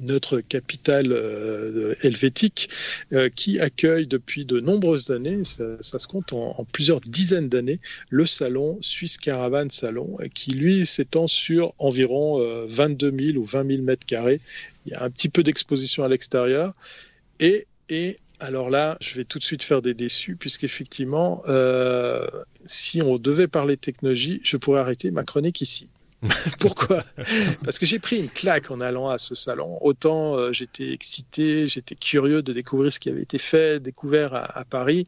notre 0.00 0.40
capitale 0.40 1.12
euh, 1.12 1.94
helvétique, 2.02 2.68
euh, 3.12 3.28
qui 3.28 3.60
accueille 3.60 4.06
depuis 4.06 4.44
de 4.44 4.60
nombreuses 4.60 5.10
années, 5.10 5.44
ça, 5.44 5.76
se 5.80 6.06
compte 6.06 6.32
en, 6.32 6.66
plusieurs 6.72 7.00
dizaines 7.00 7.48
d'années, 7.48 7.80
le 8.10 8.26
salon 8.26 8.78
Suisse 8.80 9.18
Caravan 9.18 9.68
Salon, 9.70 10.18
qui 10.34 10.52
lui 10.52 10.86
s'étend 10.86 11.26
sur 11.26 11.74
environ 11.78 12.38
22 12.66 13.06
euh, 13.06 13.32
000 13.32 13.38
ou 13.38 13.44
20 13.44 13.70
000 13.70 13.82
mètres 13.82 14.06
carrés. 14.06 14.40
Il 14.86 14.92
y 14.92 14.94
a 14.94 15.04
un 15.04 15.10
petit 15.10 15.28
peu 15.28 15.42
d'exposition 15.42 16.04
à 16.04 16.08
l'extérieur. 16.08 16.74
Et, 17.38 17.66
et 17.88 18.16
alors 18.40 18.70
là, 18.70 18.96
je 19.00 19.14
vais 19.16 19.24
tout 19.24 19.38
de 19.38 19.44
suite 19.44 19.62
faire 19.62 19.82
des 19.82 19.94
déçus, 19.94 20.34
puisqu'effectivement, 20.34 21.42
euh, 21.46 22.26
si 22.64 23.02
on 23.02 23.18
devait 23.18 23.48
parler 23.48 23.76
technologie, 23.76 24.40
je 24.42 24.56
pourrais 24.56 24.80
arrêter 24.80 25.10
ma 25.10 25.24
chronique 25.24 25.60
ici. 25.60 25.88
Pourquoi? 26.60 27.02
Parce 27.64 27.78
que 27.78 27.86
j'ai 27.86 27.98
pris 27.98 28.18
une 28.18 28.28
claque 28.28 28.70
en 28.70 28.80
allant 28.80 29.08
à 29.08 29.16
ce 29.16 29.34
salon. 29.34 29.78
Autant 29.80 30.36
euh, 30.36 30.52
j'étais 30.52 30.92
excité, 30.92 31.66
j'étais 31.66 31.94
curieux 31.94 32.42
de 32.42 32.52
découvrir 32.52 32.92
ce 32.92 33.00
qui 33.00 33.08
avait 33.08 33.22
été 33.22 33.38
fait, 33.38 33.80
découvert 33.80 34.34
à, 34.34 34.64
Paris. 34.64 35.06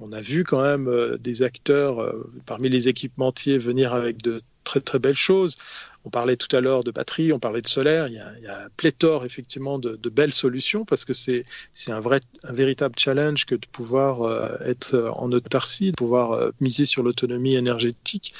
On 0.00 0.12
a 0.12 0.20
vu 0.20 0.44
quand 0.44 0.62
même 0.62 0.88
euh, 0.88 1.16
des 1.16 1.42
acteurs 1.42 2.02
euh, 2.02 2.30
parmi 2.44 2.68
les 2.68 2.88
équipementiers 2.88 3.58
venir 3.58 3.94
avec 3.94 4.22
de 4.22 4.42
très 4.64 4.80
très 4.80 4.98
belles 4.98 5.16
choses. 5.16 5.56
On 6.04 6.10
parlait 6.10 6.36
tout 6.36 6.54
à 6.56 6.60
l'heure 6.60 6.82
de 6.82 6.90
batterie, 6.90 7.32
on 7.32 7.38
parlait 7.38 7.60
de 7.60 7.68
solaire. 7.68 8.08
Il 8.08 8.14
y 8.14 8.18
a, 8.18 8.32
il 8.38 8.44
y 8.44 8.48
a 8.48 8.68
pléthore 8.76 9.24
effectivement 9.24 9.78
de, 9.78 9.96
belles 10.08 10.32
solutions 10.32 10.84
parce 10.84 11.04
que 11.04 11.12
c'est 11.12 11.44
un 11.88 12.00
vrai 12.00 12.20
véritable 12.44 12.94
challenge 12.98 13.46
que 13.46 13.54
de 13.54 13.66
pouvoir 13.70 14.22
euh, 14.22 14.56
être 14.64 15.12
en 15.16 15.30
autarcie, 15.32 15.90
de 15.90 15.96
pouvoir 15.96 16.32
euh, 16.32 16.50
miser 16.60 16.84
sur 16.84 17.02
l'autonomie 17.02 17.54
énergétique. 17.54 18.34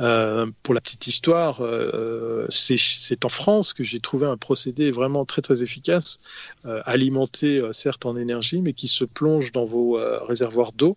Euh, 0.00 0.46
pour 0.62 0.74
la 0.74 0.80
petite 0.80 1.06
histoire, 1.06 1.62
c'est 2.50 3.24
en 3.24 3.28
France 3.28 3.72
que 3.72 3.84
j'ai 3.84 4.00
trouvé 4.00 4.26
un 4.26 4.36
procédé 4.36 4.90
vraiment 4.90 5.24
très 5.24 5.42
très 5.42 5.62
efficace, 5.62 6.18
alimenté 6.64 7.62
certes 7.72 8.06
en 8.06 8.16
énergie, 8.16 8.60
mais 8.60 8.72
qui 8.72 8.86
se 8.88 9.04
plonge 9.04 9.52
dans 9.52 9.64
vos 9.64 9.98
réservoirs 10.26 10.72
d'eau 10.72 10.96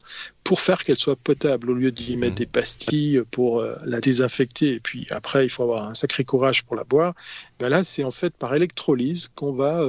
pour 0.49 0.61
faire 0.61 0.83
qu'elle 0.83 0.97
soit 0.97 1.15
potable 1.15 1.69
au 1.69 1.75
lieu 1.75 1.91
d'y 1.91 2.17
mettre 2.17 2.31
mmh. 2.33 2.35
des 2.37 2.45
pastilles 2.47 3.21
pour 3.29 3.63
la 3.85 4.01
désinfecter. 4.01 4.73
Et 4.73 4.79
puis 4.79 5.05
après, 5.11 5.45
il 5.45 5.49
faut 5.49 5.61
avoir 5.61 5.87
un 5.87 5.93
sacré 5.93 6.23
courage 6.23 6.63
pour 6.63 6.75
la 6.75 6.83
boire. 6.83 7.13
Ben 7.59 7.69
là, 7.69 7.83
c'est 7.83 8.03
en 8.03 8.09
fait 8.09 8.33
par 8.33 8.55
électrolyse 8.55 9.29
qu'on 9.35 9.53
va 9.53 9.87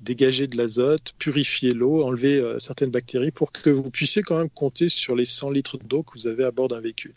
dégager 0.00 0.46
de 0.46 0.56
l'azote, 0.56 1.12
purifier 1.18 1.74
l'eau, 1.74 2.04
enlever 2.04 2.42
certaines 2.58 2.88
bactéries 2.90 3.32
pour 3.32 3.52
que 3.52 3.68
vous 3.68 3.90
puissiez 3.90 4.22
quand 4.22 4.38
même 4.38 4.48
compter 4.48 4.88
sur 4.88 5.14
les 5.14 5.26
100 5.26 5.50
litres 5.50 5.76
d'eau 5.76 6.02
que 6.02 6.14
vous 6.14 6.26
avez 6.26 6.44
à 6.44 6.52
bord 6.52 6.68
d'un 6.68 6.80
véhicule. 6.80 7.12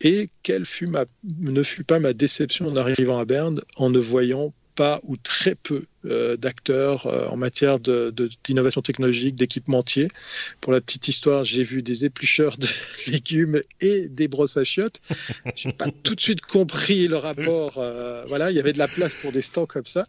Et 0.00 0.30
quelle 0.44 0.64
fut 0.64 0.86
ma, 0.86 1.06
ne 1.40 1.64
fut 1.64 1.82
pas 1.82 1.98
ma 1.98 2.12
déception 2.12 2.68
en 2.68 2.76
arrivant 2.76 3.18
à 3.18 3.24
Berne 3.24 3.62
en 3.74 3.90
ne 3.90 3.98
voyant 3.98 4.54
pas 4.76 5.00
ou 5.02 5.16
très 5.16 5.56
peu 5.56 5.74
euh, 5.74 5.86
d'acteurs 6.04 7.06
euh, 7.06 7.26
en 7.28 7.36
matière 7.36 7.78
d'innovation 7.78 8.80
de, 8.80 8.84
technologique, 8.84 9.36
d'équipementier. 9.36 10.08
Pour 10.60 10.72
la 10.72 10.80
petite 10.80 11.08
histoire, 11.08 11.44
j'ai 11.44 11.62
vu 11.62 11.82
des 11.82 12.04
éplucheurs 12.04 12.58
de 12.58 12.66
légumes 13.06 13.60
et 13.80 14.08
des 14.08 14.28
brosses 14.28 14.56
à 14.56 14.64
chiottes. 14.64 15.00
J'ai 15.54 15.72
pas 15.72 15.86
tout 16.02 16.14
de 16.14 16.20
suite 16.20 16.40
compris 16.40 17.06
le 17.06 17.16
rapport. 17.16 17.78
Euh, 17.78 18.24
voilà, 18.26 18.50
il 18.50 18.56
y 18.56 18.60
avait 18.60 18.72
de 18.72 18.78
la 18.78 18.88
place 18.88 19.14
pour 19.14 19.32
des 19.32 19.42
stands 19.42 19.66
comme 19.66 19.86
ça. 19.86 20.04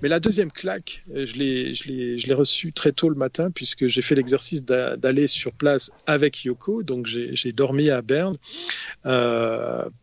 Mais 0.00 0.08
la 0.08 0.20
deuxième 0.20 0.52
claque, 0.52 1.04
je 1.12 1.32
l'ai, 1.34 1.74
je 1.74 2.26
l'ai, 2.26 2.34
reçue 2.34 2.72
très 2.72 2.92
tôt 2.92 3.08
le 3.08 3.14
matin 3.14 3.50
puisque 3.50 3.88
j'ai 3.88 4.02
fait 4.02 4.14
l'exercice 4.14 4.62
d'aller 4.62 5.26
sur 5.26 5.52
place 5.52 5.90
avec 6.06 6.44
Yoko. 6.44 6.82
Donc 6.82 7.06
j'ai 7.06 7.52
dormi 7.52 7.90
à 7.90 8.02
Berne. 8.02 8.36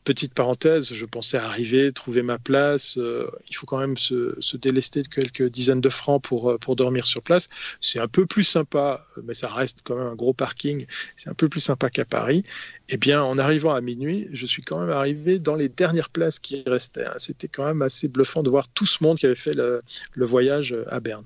petite 0.04 0.34
parenthèse, 0.34 0.94
je 0.94 1.06
pensais 1.06 1.38
arriver, 1.38 1.92
trouver 1.92 2.24
ma 2.24 2.40
place. 2.40 2.98
il 2.98 3.56
faut 3.56 3.68
quand 3.68 3.78
même 3.78 3.98
se, 3.98 4.36
se 4.40 4.58
délester 4.58 5.04
de 5.04 5.13
quelques 5.14 5.50
dizaines 5.50 5.82
de 5.82 5.90
francs 5.90 6.22
pour, 6.22 6.52
euh, 6.52 6.58
pour 6.58 6.76
dormir 6.76 7.06
sur 7.06 7.22
place. 7.22 7.50
C'est 7.80 8.00
un 8.00 8.08
peu 8.08 8.26
plus 8.26 8.44
sympa, 8.44 9.06
mais 9.24 9.34
ça 9.34 9.50
reste 9.50 9.80
quand 9.84 9.96
même 9.96 10.08
un 10.08 10.16
gros 10.16 10.34
parking. 10.34 10.86
C'est 11.16 11.30
un 11.30 11.34
peu 11.34 11.50
plus 11.50 11.60
sympa 11.60 11.90
qu'à 11.90 12.06
Paris. 12.06 12.44
Eh 12.90 12.98
bien, 12.98 13.24
en 13.24 13.38
arrivant 13.38 13.74
à 13.74 13.82
minuit, 13.82 14.28
je 14.34 14.46
suis 14.46 14.62
quand 14.62 14.80
même 14.80 14.90
arrivé 14.90 15.40
dans 15.40 15.56
les 15.56 15.70
dernières 15.70 16.10
places 16.10 16.40
qui 16.40 16.64
restaient. 16.68 17.06
Hein. 17.06 17.16
C'était 17.18 17.48
quand 17.48 17.66
même 17.66 17.82
assez 17.82 18.08
bluffant 18.08 18.44
de 18.44 18.50
voir 18.50 18.68
tout 18.68 18.86
ce 18.86 19.04
monde 19.04 19.18
qui 19.18 19.26
avait 19.26 19.36
fait 19.36 19.54
le, 19.54 19.82
voyage 20.16 20.76
à 20.88 21.00
Berne. 21.00 21.24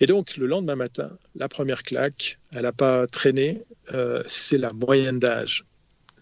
Et 0.00 0.06
donc, 0.06 0.36
le 0.36 0.46
lendemain 0.46 0.76
matin, 0.76 1.10
la 1.36 1.48
première 1.48 1.82
claque, 1.82 2.38
elle 2.52 2.62
n'a 2.62 2.72
pas 2.72 3.06
traîné, 3.06 3.62
euh, 3.92 4.22
c'est 4.26 4.58
la 4.58 4.72
moyenne 4.72 5.18
d'âge 5.18 5.64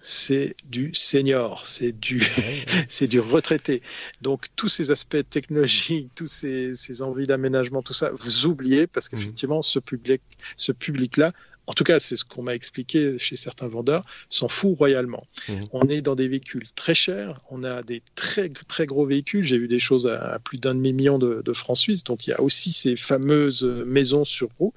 c'est 0.01 0.57
du 0.65 0.93
senior, 0.95 1.67
c'est 1.67 1.93
du, 1.93 2.21
c'est 2.89 3.07
du 3.07 3.21
retraité. 3.21 3.83
Donc 4.21 4.47
tous 4.57 4.69
ces 4.69 4.91
aspects 4.91 5.29
technologiques, 5.29 6.11
tous 6.15 6.27
ces, 6.27 6.75
ces 6.75 7.03
envies 7.03 7.27
d'aménagement, 7.27 7.83
tout 7.83 7.95
ça, 7.95 8.11
vous 8.21 8.47
oubliez 8.47 8.87
parce 8.87 9.09
qu'effectivement, 9.09 9.63
ce 9.63 9.79
public, 9.79 10.23
ce 10.57 10.73
public-là 10.73 11.31
en 11.69 11.75
tout 11.75 11.85
cas 11.85 12.01
c'est 12.01 12.17
ce 12.17 12.25
qu'on 12.25 12.43
m'a 12.43 12.55
expliqué 12.55 13.19
chez 13.19 13.37
certains 13.37 13.69
vendeurs, 13.69 14.03
s'en 14.31 14.49
fout 14.49 14.77
royalement. 14.77 15.27
Mmh. 15.49 15.53
On 15.73 15.87
est 15.89 16.01
dans 16.01 16.15
des 16.15 16.27
véhicules 16.27 16.65
très 16.75 16.95
chers, 16.95 17.41
on 17.51 17.63
a 17.63 17.83
des 17.83 18.03
très 18.15 18.49
très 18.49 18.87
gros 18.87 19.05
véhicules, 19.05 19.45
j'ai 19.45 19.59
vu 19.59 19.69
des 19.69 19.79
choses 19.79 20.07
à, 20.07 20.39
plus 20.43 20.59
d'un 20.59 20.75
demi-million 20.75 21.19
de, 21.19 21.53
francs 21.53 21.77
suisses, 21.77 22.05
donc 22.05 22.27
il 22.27 22.31
y 22.31 22.33
a 22.33 22.41
aussi 22.41 22.73
ces 22.73 22.97
fameuses 22.97 23.65
maisons 23.65 24.25
sur 24.25 24.49
roues, 24.59 24.73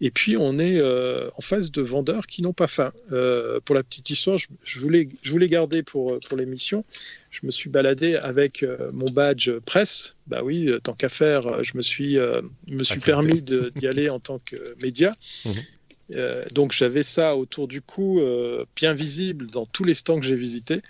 et 0.00 0.10
puis 0.10 0.36
on 0.36 0.58
est 0.58 0.78
euh, 0.78 1.28
en 1.36 1.40
face 1.40 1.72
de 1.72 1.82
vendeurs 1.82 2.26
qui 2.26 2.42
n'ont 2.42 2.52
pas 2.52 2.68
faim. 2.68 2.92
Euh, 3.12 3.58
pour 3.64 3.74
la 3.74 3.82
petite 3.82 4.08
histoire, 4.08 4.38
je, 4.38 4.80
voulais, 4.80 5.08
je 5.22 5.32
voulais 5.32 5.48
garder 5.48 5.82
pour, 5.82 6.20
pour 6.20 6.38
l'émission, 6.38 6.84
je 7.30 7.40
me 7.44 7.50
suis 7.50 7.68
baladé 7.68 8.14
avec 8.14 8.62
euh, 8.62 8.90
mon 8.92 9.06
badge 9.06 9.50
presse. 9.66 10.14
Bah 10.28 10.42
oui, 10.44 10.70
tant 10.82 10.92
qu'à 10.92 11.08
faire, 11.08 11.64
je 11.64 11.76
me 11.76 11.82
suis, 11.82 12.16
me 12.68 12.84
suis 12.84 13.00
permis 13.00 13.42
d'y 13.42 13.86
aller 13.86 14.10
en 14.10 14.20
tant 14.20 14.38
que 14.44 14.56
média. 14.80 15.16
Mmh. 15.44 15.50
Euh, 16.14 16.44
donc 16.52 16.72
j'avais 16.72 17.02
ça 17.02 17.36
autour 17.36 17.68
du 17.68 17.82
cou, 17.82 18.20
euh, 18.20 18.64
bien 18.76 18.94
visible 18.94 19.46
dans 19.48 19.66
tous 19.66 19.84
les 19.84 19.94
stands 19.94 20.20
que 20.20 20.26
j'ai 20.26 20.36
visités. 20.36 20.82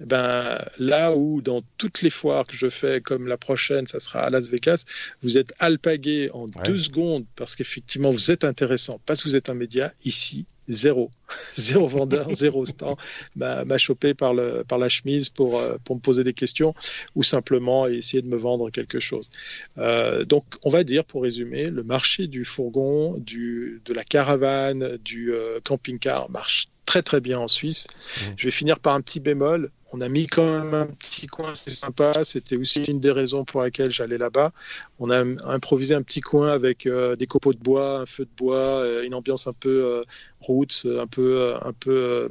Ben, 0.00 0.64
là 0.78 1.14
où 1.16 1.42
dans 1.42 1.62
toutes 1.76 2.02
les 2.02 2.10
foires 2.10 2.46
que 2.46 2.54
je 2.54 2.68
fais, 2.68 3.00
comme 3.00 3.26
la 3.26 3.36
prochaine, 3.36 3.86
ça 3.88 3.98
sera 3.98 4.20
à 4.20 4.30
Las 4.30 4.48
Vegas, 4.48 4.84
vous 5.22 5.38
êtes 5.38 5.52
alpagué 5.58 6.30
en 6.32 6.46
deux 6.46 6.78
secondes 6.78 7.26
parce 7.34 7.56
qu'effectivement 7.56 8.10
vous 8.10 8.30
êtes 8.30 8.44
intéressant, 8.44 9.00
parce 9.06 9.22
que 9.22 9.28
vous 9.28 9.36
êtes 9.36 9.48
un 9.48 9.54
média. 9.54 9.92
Ici, 10.04 10.46
zéro. 10.68 11.10
zéro 11.56 11.86
vendeur, 11.86 12.28
zéro 12.34 12.64
stand 12.64 12.96
m'a 13.36 13.78
chopé 13.78 14.14
par, 14.14 14.34
le, 14.34 14.64
par 14.66 14.78
la 14.78 14.88
chemise 14.88 15.28
pour, 15.28 15.58
euh, 15.58 15.76
pour 15.84 15.96
me 15.96 16.00
poser 16.00 16.24
des 16.24 16.32
questions 16.32 16.74
ou 17.14 17.22
simplement 17.22 17.86
essayer 17.86 18.22
de 18.22 18.28
me 18.28 18.36
vendre 18.36 18.70
quelque 18.70 19.00
chose. 19.00 19.30
Euh, 19.78 20.24
donc, 20.24 20.44
on 20.64 20.70
va 20.70 20.84
dire, 20.84 21.04
pour 21.04 21.22
résumer, 21.22 21.70
le 21.70 21.82
marché 21.82 22.26
du 22.26 22.44
fourgon, 22.44 23.16
du, 23.18 23.82
de 23.84 23.92
la 23.92 24.04
caravane, 24.04 24.98
du 25.04 25.32
euh, 25.32 25.60
camping-car 25.64 26.30
marche 26.30 26.68
très 26.88 27.02
très 27.02 27.20
bien 27.20 27.38
en 27.38 27.48
Suisse. 27.48 27.86
Mmh. 27.86 28.20
Je 28.38 28.44
vais 28.46 28.50
finir 28.50 28.80
par 28.80 28.94
un 28.94 29.02
petit 29.02 29.20
bémol. 29.20 29.70
On 29.92 30.00
a 30.00 30.08
mis 30.08 30.26
quand 30.26 30.44
même 30.44 30.72
un 30.72 30.86
petit 30.86 31.26
coin, 31.26 31.54
c'est 31.54 31.70
sympa. 31.70 32.12
C'était 32.24 32.56
aussi 32.56 32.80
une 32.82 32.98
des 32.98 33.10
raisons 33.10 33.44
pour 33.44 33.62
lesquelles 33.62 33.90
j'allais 33.90 34.16
là-bas. 34.16 34.52
On 34.98 35.10
a 35.10 35.22
improvisé 35.44 35.94
un 35.94 36.02
petit 36.02 36.22
coin 36.22 36.48
avec 36.50 36.86
euh, 36.86 37.14
des 37.14 37.26
copeaux 37.26 37.52
de 37.52 37.58
bois, 37.58 38.00
un 38.00 38.06
feu 38.06 38.24
de 38.24 38.30
bois, 38.36 38.80
euh, 38.80 39.02
une 39.02 39.14
ambiance 39.14 39.46
un 39.46 39.52
peu 39.52 39.84
euh, 39.84 40.02
roots, 40.40 40.86
un 40.86 41.06
peu, 41.06 41.54
un 41.62 41.72
peu 41.74 42.28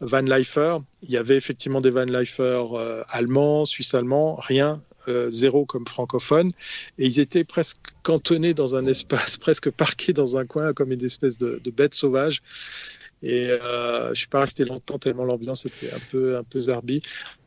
van 0.00 0.22
lifer. 0.22 0.78
Il 1.02 1.10
y 1.10 1.18
avait 1.18 1.36
effectivement 1.36 1.82
des 1.82 1.90
van 1.90 2.06
lifer 2.06 2.64
allemands, 3.10 3.66
suisse-allemands, 3.66 4.36
rien. 4.36 4.80
zéro 5.28 5.64
comme 5.64 5.86
francophone 5.86 6.50
et 6.98 7.06
ils 7.06 7.18
étaient 7.18 7.44
presque 7.44 7.78
cantonnés 8.02 8.52
dans 8.52 8.74
un 8.74 8.84
espace, 8.86 9.36
presque 9.46 9.70
parqués 9.70 10.12
dans 10.12 10.36
un 10.36 10.44
coin 10.46 10.74
comme 10.74 10.92
une 10.92 11.04
espèce 11.04 11.38
de, 11.38 11.60
de 11.64 11.70
bête 11.70 11.94
sauvage. 11.94 12.42
Et 13.22 13.50
euh, 13.50 14.10
je 14.10 14.18
suis 14.18 14.28
pas 14.28 14.40
resté 14.40 14.64
longtemps 14.64 14.98
tellement 14.98 15.24
l'ambiance 15.24 15.66
était 15.66 15.92
un 15.92 16.00
peu 16.10 16.36
un 16.36 16.44
peu 16.44 16.60
zarbi. 16.60 17.02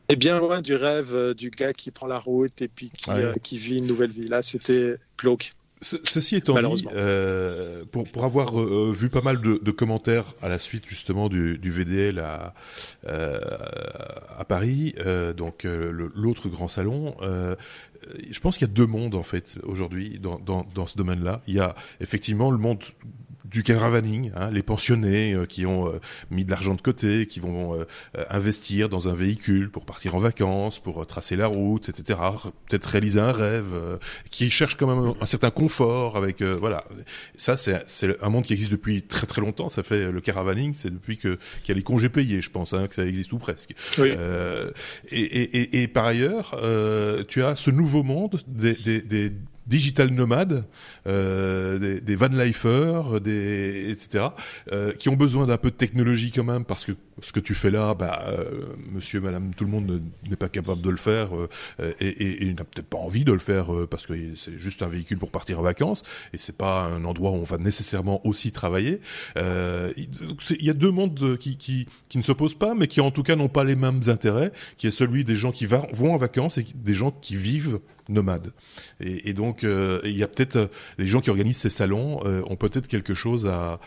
Et 0.08 0.16
bien 0.16 0.38
loin 0.38 0.60
du 0.60 0.74
rêve 0.74 1.14
euh, 1.14 1.34
du 1.34 1.50
gars 1.50 1.72
qui 1.72 1.90
prend 1.90 2.06
la 2.06 2.18
route 2.18 2.60
et 2.60 2.68
puis 2.68 2.90
qui, 2.90 3.10
euh, 3.10 3.32
qui 3.42 3.56
vit 3.56 3.78
une 3.78 3.86
nouvelle 3.86 4.10
vie. 4.10 4.28
Là, 4.28 4.42
c'était 4.42 4.96
glauque. 5.16 5.52
ceci 5.80 6.36
étant 6.36 6.54
dit, 6.74 6.86
euh, 6.94 7.84
pour, 7.90 8.04
pour 8.04 8.24
avoir 8.24 8.60
euh, 8.60 8.92
vu 8.94 9.08
pas 9.08 9.22
mal 9.22 9.40
de, 9.40 9.58
de, 9.62 9.70
commentaires 9.70 10.34
à 10.42 10.48
la 10.48 10.58
suite 10.58 10.84
justement 10.86 11.28
du, 11.28 11.58
du 11.58 11.72
VDL 11.72 12.18
à, 12.18 12.54
euh, 13.08 13.40
à 14.36 14.44
Paris, 14.44 14.94
donc 15.36 15.64
l'autre 15.64 16.48
grand 16.48 16.68
salon, 16.68 17.14
je 18.30 18.40
pense 18.40 18.58
qu'il 18.58 18.66
y 18.66 18.70
a 18.70 18.74
deux 18.74 18.86
mondes 18.86 19.14
en 19.14 19.22
fait 19.22 19.58
aujourd'hui 19.64 20.18
dans, 20.18 20.38
dans, 20.38 20.66
dans 20.74 20.86
ce 20.86 20.96
domaine-là. 20.96 21.42
Il 21.46 21.54
y 21.54 21.60
a 21.60 21.74
effectivement 22.00 22.50
le 22.50 22.58
monde 22.58 22.82
du 23.52 23.62
caravaning, 23.62 24.32
hein, 24.34 24.50
les 24.50 24.62
pensionnés 24.62 25.34
euh, 25.34 25.44
qui 25.44 25.66
ont 25.66 25.86
euh, 25.86 26.00
mis 26.30 26.44
de 26.44 26.50
l'argent 26.50 26.74
de 26.74 26.80
côté, 26.80 27.26
qui 27.26 27.38
vont 27.38 27.74
euh, 27.74 27.84
investir 28.30 28.88
dans 28.88 29.08
un 29.08 29.14
véhicule 29.14 29.70
pour 29.70 29.84
partir 29.84 30.14
en 30.14 30.18
vacances, 30.18 30.78
pour 30.78 31.06
tracer 31.06 31.36
la 31.36 31.46
route, 31.46 31.88
etc. 31.88 32.18
Peut-être 32.68 32.86
réaliser 32.86 33.20
un 33.20 33.32
rêve, 33.32 33.98
qui 34.30 34.50
cherchent 34.50 34.76
quand 34.76 34.86
même 34.86 35.14
un, 35.20 35.26
certain 35.26 35.50
confort 35.50 36.16
avec 36.16 36.42
voilà. 36.42 36.84
Ça 37.36 37.56
c'est 37.56 38.22
un 38.22 38.28
monde 38.30 38.44
qui 38.44 38.54
existe 38.54 38.72
depuis 38.72 39.02
très 39.02 39.26
très 39.26 39.42
longtemps. 39.42 39.68
Ça 39.68 39.82
fait 39.82 40.10
le 40.10 40.20
caravaning, 40.20 40.74
c'est 40.76 40.92
depuis 40.92 41.18
que 41.18 41.38
qu'il 41.62 41.68
y 41.68 41.72
a 41.72 41.74
les 41.74 41.82
congés 41.82 42.08
payés, 42.08 42.40
je 42.40 42.50
pense, 42.50 42.72
hein, 42.72 42.86
que 42.86 42.94
ça 42.94 43.04
existe 43.04 43.32
ou 43.32 43.38
presque. 43.38 43.74
Oui. 43.98 44.12
Et, 45.10 45.18
et, 45.18 45.82
et, 45.82 45.88
par 45.88 46.06
ailleurs, 46.06 46.58
tu 47.28 47.42
as 47.42 47.56
ce 47.56 47.70
nouveau 47.70 47.91
monde 47.94 48.40
des, 48.46 48.74
des, 48.74 49.02
des 49.02 49.32
digital 49.66 50.10
nomades, 50.10 50.64
euh, 51.06 51.78
des, 51.78 52.00
des 52.00 52.16
van 52.16 52.28
lifers, 52.28 53.20
des 53.20 53.90
etc. 53.90 54.26
Euh, 54.72 54.92
qui 54.92 55.08
ont 55.08 55.16
besoin 55.16 55.46
d'un 55.46 55.58
peu 55.58 55.70
de 55.70 55.76
technologie 55.76 56.32
quand 56.32 56.44
même 56.44 56.64
parce 56.64 56.84
que 56.84 56.92
ce 57.20 57.32
que 57.32 57.40
tu 57.40 57.54
fais 57.54 57.70
là, 57.70 57.94
bah, 57.94 58.22
euh, 58.26 58.64
monsieur, 58.90 59.20
madame, 59.20 59.54
tout 59.54 59.64
le 59.64 59.70
monde 59.70 60.02
n'est 60.28 60.36
pas 60.36 60.48
capable 60.48 60.80
de 60.80 60.90
le 60.90 60.96
faire 60.96 61.36
euh, 61.36 61.48
et, 62.00 62.08
et, 62.08 62.48
et 62.48 62.54
n'a 62.54 62.64
peut-être 62.64 62.86
pas 62.86 62.98
envie 62.98 63.24
de 63.24 63.32
le 63.32 63.38
faire 63.38 63.72
euh, 63.72 63.86
parce 63.86 64.06
que 64.06 64.14
c'est 64.36 64.58
juste 64.58 64.82
un 64.82 64.88
véhicule 64.88 65.18
pour 65.18 65.30
partir 65.30 65.58
en 65.60 65.62
vacances 65.62 66.02
et 66.32 66.38
c'est 66.38 66.56
pas 66.56 66.84
un 66.84 67.04
endroit 67.04 67.30
où 67.30 67.34
on 67.34 67.44
va 67.44 67.58
nécessairement 67.58 68.26
aussi 68.26 68.52
travailler. 68.52 69.00
Il 69.36 70.64
y 70.64 70.70
a 70.70 70.74
deux 70.74 70.90
mondes 70.90 71.36
qui, 71.38 71.56
qui, 71.56 71.86
qui 72.08 72.18
ne 72.18 72.22
s'opposent 72.22 72.58
pas, 72.58 72.74
mais 72.74 72.86
qui 72.86 73.00
en 73.00 73.10
tout 73.10 73.22
cas 73.22 73.36
n'ont 73.36 73.48
pas 73.48 73.64
les 73.64 73.76
mêmes 73.76 74.00
intérêts, 74.06 74.52
qui 74.76 74.86
est 74.86 74.92
celui 74.92 75.24
des 75.24 75.36
gens 75.36 75.52
qui 75.52 75.66
vont 75.66 76.14
en 76.14 76.16
vacances 76.16 76.58
et 76.58 76.66
des 76.74 76.94
gens 76.94 77.10
qui 77.10 77.36
vivent 77.36 77.80
nomades. 78.08 78.52
Et, 79.00 79.30
et 79.30 79.32
donc, 79.32 79.62
il 79.62 80.16
y 80.16 80.22
a 80.22 80.28
peut-être 80.28 80.70
les 80.98 81.06
gens 81.06 81.20
qui 81.20 81.30
organisent 81.30 81.58
ces 81.58 81.70
salons 81.70 82.20
ont 82.24 82.56
peut-être 82.56 82.86
quelque 82.86 83.14
chose 83.14 83.46
à, 83.46 83.80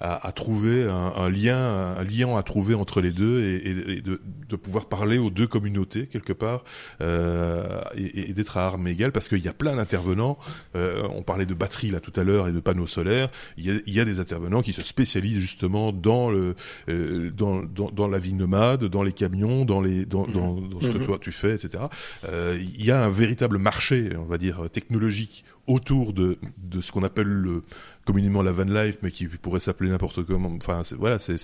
à, 0.00 0.26
à 0.26 0.32
trouver 0.32 0.84
un, 0.84 1.12
un, 1.16 1.28
lien, 1.28 1.94
un 1.98 2.04
lien 2.04 2.36
à 2.36 2.42
trouver 2.42 2.74
entre 2.74 3.00
les 3.00 3.12
deux 3.12 3.42
et, 3.42 3.68
et 3.68 4.00
de, 4.00 4.20
de, 4.48 4.56
pouvoir 4.56 4.86
parler 4.86 5.18
aux 5.18 5.30
deux 5.30 5.46
communautés 5.46 6.06
quelque 6.06 6.32
part 6.32 6.64
euh, 7.00 7.80
et, 7.96 8.32
d'être 8.32 8.56
à 8.56 8.66
armes 8.66 8.88
égales 8.88 9.12
parce 9.12 9.28
qu'il 9.28 9.44
y 9.44 9.48
a 9.48 9.52
plein 9.52 9.76
d'intervenants. 9.76 10.38
Euh, 10.74 11.06
on 11.14 11.22
parlait 11.22 11.46
de 11.46 11.54
batterie 11.54 11.90
là 11.90 12.00
tout 12.00 12.12
à 12.16 12.24
l'heure 12.24 12.48
et 12.48 12.52
de 12.52 12.60
panneaux 12.60 12.86
solaires. 12.86 13.30
Il 13.56 13.66
y, 13.66 13.70
a, 13.70 13.80
il 13.86 13.94
y 13.94 14.00
a 14.00 14.04
des 14.04 14.20
intervenants 14.20 14.62
qui 14.62 14.72
se 14.72 14.82
spécialisent 14.82 15.38
justement 15.38 15.92
dans 15.92 16.30
le 16.30 16.54
euh, 16.88 17.30
dans, 17.30 17.62
dans, 17.62 17.90
dans, 17.90 18.08
la 18.08 18.18
vie 18.18 18.34
nomade, 18.34 18.84
dans 18.84 19.02
les 19.02 19.12
camions, 19.12 19.64
dans 19.64 19.80
les 19.80 20.04
dans, 20.04 20.26
dans, 20.26 20.54
dans 20.60 20.80
ce 20.80 20.88
que 20.88 20.98
mhm. 20.98 21.06
toi 21.06 21.18
tu 21.20 21.32
fais, 21.32 21.54
etc. 21.54 21.84
Euh, 22.24 22.58
il 22.60 22.84
y 22.84 22.90
a 22.90 23.02
un 23.02 23.10
véritable 23.10 23.55
marché, 23.58 24.10
on 24.16 24.24
va 24.24 24.38
dire 24.38 24.68
technologique 24.70 25.44
autour 25.66 26.12
de, 26.12 26.38
de 26.58 26.80
ce 26.80 26.92
qu'on 26.92 27.02
appelle 27.02 27.26
le, 27.26 27.62
communément 28.06 28.42
la 28.42 28.52
van 28.52 28.64
life, 28.64 28.98
mais 29.02 29.10
qui 29.10 29.26
pourrait 29.26 29.60
s'appeler 29.60 29.90
n'importe 29.90 30.24
comment. 30.24 30.50
Enfin, 30.56 30.82
voilà, 30.96 31.18
c'est 31.18 31.36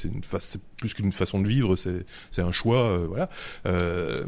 plus 0.79 0.95
qu'une 0.95 1.13
façon 1.13 1.41
de 1.41 1.49
vivre, 1.49 1.77
c'est 1.77 2.43
un 2.43 2.53
choix, 2.53 2.85
euh, 2.85 3.07
voilà. 3.09 3.29
Euh, 3.67 4.25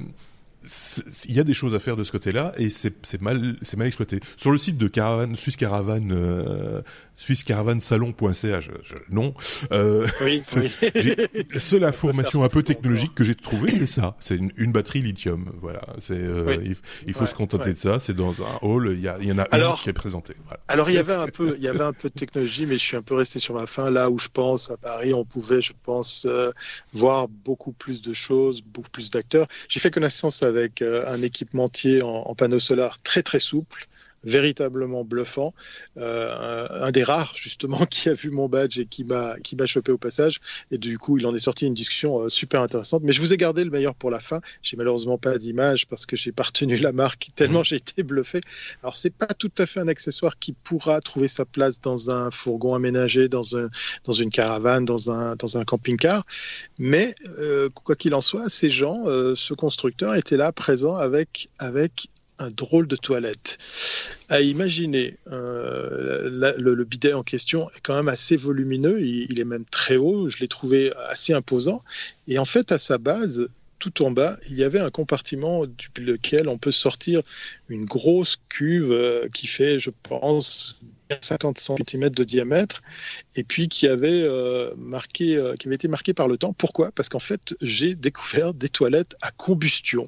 il 1.26 1.34
y 1.34 1.40
a 1.40 1.44
des 1.44 1.54
choses 1.54 1.74
à 1.74 1.80
faire 1.80 1.96
de 1.96 2.04
ce 2.04 2.12
côté-là 2.12 2.52
et 2.56 2.70
c'est 2.70 3.20
mal 3.20 3.56
c'est 3.62 3.76
mal 3.76 3.86
exploité. 3.86 4.20
Sur 4.36 4.50
le 4.50 4.58
site 4.58 4.78
de 4.78 4.88
Caravane 4.88 5.36
Suisse 5.36 5.56
Caravane 5.56 6.12
euh, 6.12 6.82
suissecaravansalon.ch 7.16 8.70
non 9.10 9.34
euh, 9.72 10.06
oui, 10.22 10.42
oui. 10.56 11.16
la 11.52 11.60
seule 11.60 11.84
information 11.94 12.44
un 12.44 12.48
peu 12.48 12.62
technologique 12.62 13.14
que 13.14 13.24
j'ai 13.24 13.34
trouvé 13.34 13.72
c'est 13.72 13.86
ça, 13.86 14.16
c'est 14.20 14.36
une, 14.36 14.72
batterie 14.72 15.02
lithium. 15.02 15.50
Voilà, 15.60 15.82
c'est 16.00 16.14
euh, 16.14 16.74
il, 17.06 17.14
faut 17.14 17.26
se 17.26 17.34
contenter 17.34 17.72
de 17.72 17.78
ça, 17.78 18.00
c'est 18.00 18.14
dans 18.14 18.42
un 18.42 18.58
hall, 18.62 18.96
il 18.96 19.00
y, 19.00 19.32
en 19.32 19.38
a 19.38 19.42
alors, 19.42 19.80
qui 19.80 19.90
est 19.90 19.92
présenté. 19.92 20.34
Alors 20.68 20.90
il 20.90 20.96
y 20.96 20.98
avait 20.98 21.14
un 21.14 21.28
peu 21.28 21.54
il 21.56 21.62
y 21.62 21.68
avait 21.68 21.84
un 21.84 21.92
peu 21.92 22.08
de 22.08 22.14
technologie 22.14 22.66
mais 22.66 22.74
je 22.74 22.84
suis 22.84 22.96
un 22.96 23.02
peu 23.02 23.14
resté 23.14 23.38
sur 23.38 23.54
ma 23.54 23.66
fin 23.66 23.90
là 23.90 24.10
où 24.10 24.18
je 24.18 24.28
pense 24.28 24.70
à 24.70 24.76
Paris 24.76 25.14
on 25.14 25.24
pouvait 25.24 25.62
je 25.62 25.72
pense 25.84 26.26
euh, 26.26 26.52
voir 26.92 27.28
beaucoup 27.28 27.72
plus 27.72 28.02
de 28.02 28.12
choses, 28.12 28.62
beaucoup 28.62 28.90
plus 28.90 29.10
d'acteurs. 29.10 29.46
J'ai 29.68 29.80
fait 29.80 29.90
connaissance 29.90 30.42
avec 30.56 30.82
euh, 30.82 31.04
un 31.06 31.22
équipementier 31.22 32.02
en, 32.02 32.34
panneaux 32.34 32.60
solaires 32.60 32.98
très 33.02 33.22
très 33.22 33.40
souple 33.40 33.88
véritablement 34.24 35.04
bluffant. 35.04 35.54
Euh, 35.96 36.66
un, 36.70 36.90
des 36.90 37.02
rares 37.02 37.34
justement 37.36 37.86
qui 37.90 38.08
a 38.08 38.14
vu 38.14 38.30
mon 38.30 38.48
badge 38.48 38.78
et 38.78 38.86
qui 38.86 39.04
m'a 39.04 39.36
chopé 39.66 39.92
au 39.92 39.98
passage. 39.98 40.40
Et 40.70 40.78
du 40.78 40.98
coup, 40.98 41.18
il 41.18 41.26
en 41.26 41.34
est 41.34 41.40
sorti 41.40 41.66
une 41.66 41.74
discussion 41.74 42.20
euh, 42.20 42.28
super 42.28 42.62
intéressante. 42.62 43.02
Mais 43.04 43.12
je 43.12 43.20
vous 43.20 43.32
ai 43.32 43.36
gardé 43.36 43.64
le 43.64 43.70
meilleur 43.70 43.94
pour 43.94 44.10
la 44.10 44.20
fin. 44.20 44.40
J'ai 44.62 44.76
malheureusement 44.76 45.18
pas 45.18 45.38
d'image 45.38 45.86
parce 45.86 46.06
que 46.06 46.16
j'ai 46.16 46.32
pas 46.32 46.44
retenu 46.44 46.76
la 46.76 46.92
marque 46.92 47.28
tellement 47.36 47.62
j'ai 47.62 47.76
été 47.76 48.02
bluffé. 48.02 48.40
Alors 48.82 48.96
c'est 48.96 49.14
pas 49.14 49.26
tout 49.26 49.52
à 49.58 49.66
fait 49.66 49.80
un 49.80 49.88
accessoire 49.88 50.38
qui 50.38 50.52
pourra 50.52 51.00
trouver 51.00 51.28
sa 51.28 51.44
place 51.44 51.80
dans 51.80 52.10
un 52.10 52.30
fourgon 52.30 52.74
aménagé, 52.74 53.28
dans 53.28 53.56
un 53.56 53.68
dans 54.04 54.12
une 54.12 54.30
caravane, 54.30 54.84
dans 54.84 55.10
un 55.10 55.36
dans 55.36 55.58
un 55.58 55.64
camping-car. 55.64 56.24
Mais 56.78 57.14
euh, 57.38 57.68
quoi 57.70 57.96
qu'il 57.96 58.14
en 58.14 58.20
soit, 58.20 58.48
ces 58.48 58.70
gens, 58.70 59.04
ce 59.04 59.54
constructeur 59.54 60.14
était 60.14 60.36
là 60.36 60.52
présent 60.52 60.96
avec 60.96 61.48
avec 61.58 62.08
un 62.38 62.50
drôle 62.50 62.86
de 62.86 62.96
toilette. 62.96 63.58
À 64.28 64.40
imaginer, 64.40 65.16
euh, 65.30 66.54
le, 66.58 66.84
bidet 66.84 67.12
en 67.12 67.22
question 67.22 67.70
est 67.70 67.80
quand 67.82 67.94
même 67.94 68.08
assez 68.08 68.36
volumineux, 68.36 69.00
il, 69.00 69.38
est 69.38 69.44
même 69.44 69.64
très 69.66 69.96
haut, 69.96 70.28
je 70.28 70.38
l'ai 70.38 70.48
trouvé 70.48 70.92
assez 71.08 71.32
imposant. 71.32 71.82
Et 72.26 72.38
en 72.38 72.44
fait, 72.44 72.72
à 72.72 72.78
sa 72.78 72.98
base, 72.98 73.48
tout 73.78 74.02
en 74.02 74.10
bas, 74.10 74.38
il 74.48 74.56
y 74.56 74.64
avait 74.64 74.80
un 74.80 74.90
compartiment 74.90 75.66
depuis 75.66 76.04
lequel 76.04 76.48
on 76.48 76.58
peut 76.58 76.72
sortir 76.72 77.20
une 77.68 77.84
grosse 77.84 78.38
cuve 78.48 78.90
euh, 78.90 79.28
qui 79.28 79.46
fait, 79.46 79.78
je 79.78 79.90
pense, 79.90 80.80
50 81.20 81.58
cm 81.58 82.08
de 82.08 82.24
diamètre, 82.24 82.82
et 83.36 83.44
puis 83.44 83.68
qui 83.68 83.86
avait, 83.86 84.22
euh, 84.22 84.74
marqué, 84.76 85.52
qui 85.60 85.68
avait 85.68 85.76
été 85.76 85.86
marqué 85.86 86.14
par 86.14 86.28
le 86.28 86.38
temps. 86.38 86.54
Pourquoi? 86.54 86.92
Parce 86.92 87.08
qu'en 87.08 87.18
fait, 87.18 87.54
j'ai 87.60 87.94
découvert 87.94 88.54
des 88.54 88.70
toilettes 88.70 89.14
à 89.20 89.30
combustion. 89.30 90.06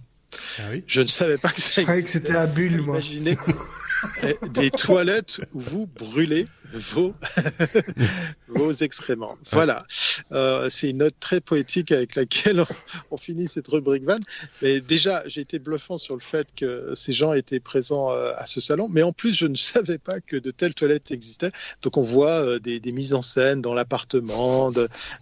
Ah 0.59 0.63
je 0.87 1.01
ne 1.01 1.07
savais 1.07 1.39
pas 1.39 1.51
que 1.51 1.61
ça 1.61 1.83
Je 1.83 2.03
que 2.03 2.09
c'était 2.09 2.37
à 2.37 2.47
bulle, 2.47 2.83
moi. 2.83 2.99
Des 4.51 4.71
toilettes 4.71 5.41
où 5.53 5.61
vous 5.61 5.87
brûlez 5.87 6.47
vos, 6.73 7.15
vos 8.49 8.73
excréments. 8.73 9.37
Voilà. 9.51 9.85
Euh, 10.33 10.69
c'est 10.71 10.91
une 10.91 10.99
note 10.99 11.15
très 11.21 11.41
poétique 11.41 11.93
avec 11.93 12.15
laquelle 12.15 12.65
on, 13.11 13.17
finit 13.17 13.49
cette 13.49 13.69
rubrique 13.69 14.05
van. 14.05 14.19
Mais 14.63 14.81
déjà, 14.81 15.23
j'ai 15.27 15.41
été 15.41 15.59
bluffant 15.59 15.99
sur 15.99 16.15
le 16.15 16.21
fait 16.21 16.49
que 16.55 16.93
ces 16.95 17.13
gens 17.13 17.33
étaient 17.33 17.61
présents 17.61 18.11
euh, 18.13 18.33
à 18.37 18.47
ce 18.47 18.61
salon. 18.61 18.89
Mais 18.89 19.03
en 19.03 19.13
plus, 19.13 19.35
je 19.35 19.47
ne 19.47 19.55
savais 19.57 19.99
pas 19.99 20.21
que 20.21 20.37
de 20.37 20.51
telles 20.51 20.75
toilettes 20.75 21.11
existaient. 21.11 21.53
Donc, 21.83 21.97
on 21.97 22.03
voit 22.03 22.31
euh, 22.31 22.59
des, 22.59 22.81
des, 22.81 22.93
mises 22.93 23.15
en 23.15 23.23
scène 23.23 23.61
dans 23.61 23.75
l'appartement, 23.75 24.73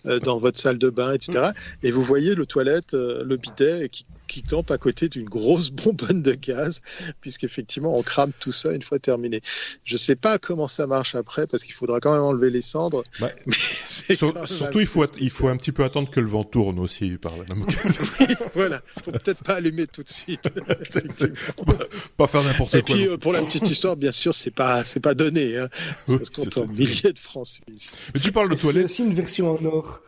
dans 0.05 0.39
votre 0.39 0.59
salle 0.59 0.79
de 0.79 0.91
bain, 0.91 1.13
etc. 1.13 1.51
Et 1.83 1.91
vous 1.91 2.03
voyez 2.03 2.35
le 2.35 2.47
toilette, 2.47 2.93
le 2.93 3.37
bidet 3.37 3.89
qui 3.89 4.07
qui 4.27 4.43
campe 4.43 4.71
à 4.71 4.79
côté 4.79 5.09
d'une 5.09 5.29
grosse 5.29 5.71
bonbonne 5.71 6.23
de 6.23 6.33
gaz, 6.33 6.81
puisqu'effectivement, 7.21 7.97
on 7.97 8.03
crame 8.03 8.33
tout 8.41 8.53
ça 8.53 8.64
une 8.73 8.83
fois 8.83 8.99
terminé. 8.99 9.41
Je 9.85 9.95
ne 9.95 9.99
sais 9.99 10.17
pas 10.17 10.39
comment 10.39 10.69
ça 10.69 10.87
marche 10.87 11.15
après, 11.15 11.47
parce 11.47 11.65
qu'il 11.65 11.75
faudra 11.75 12.01
quand 12.01 12.13
même 12.13 12.23
enlever 12.23 12.51
les 12.51 12.63
cendres. 12.63 13.05
surtout, 13.51 14.81
il 14.81 14.87
faut, 14.87 15.05
il 15.19 15.31
faut 15.31 15.49
un 15.49 15.57
petit 15.57 15.73
peu 15.73 15.85
attendre 15.85 16.11
que 16.11 16.21
le 16.21 16.27
vent 16.27 16.45
tourne 16.45 16.79
aussi 16.79 17.13
par 17.13 17.33
la 17.37 17.45
même 17.55 17.63
occasion. 17.63 18.05
oui, 18.21 18.35
voilà. 18.55 18.81
Faut 19.05 19.13
peut-être 19.13 19.43
pas 19.43 19.55
allumer 19.55 19.87
tout 19.87 20.03
de 20.03 20.09
suite. 20.09 20.43
pas 22.17 22.27
faire 22.27 22.43
n'importe 22.43 22.71
quoi. 22.71 22.79
Et 22.79 22.83
puis, 22.83 23.09
euh, 23.09 23.17
pour 23.17 23.33
la 23.33 23.43
petite 23.43 23.69
histoire, 23.69 23.97
bien 23.97 24.13
sûr, 24.13 24.35
c'est 24.35 24.51
pas, 24.51 24.85
c'est 24.85 25.01
pas 25.01 25.15
donné. 25.15 25.59
Hein. 25.59 25.69
Ça 26.07 26.25
se 26.25 26.31
compte 26.31 26.57
en 26.59 26.67
milliers 26.67 27.13
de 27.13 27.19
francs 27.19 27.47
suisses. 27.47 27.93
Mais 28.15 28.21
tu 28.21 28.33
parles 28.33 28.51
de 28.51 28.57
toilettes. 28.57 28.85
Aussi 28.87 29.03
une 29.03 29.15
version 29.15 29.51
en 29.51 29.65
or. 29.65 30.01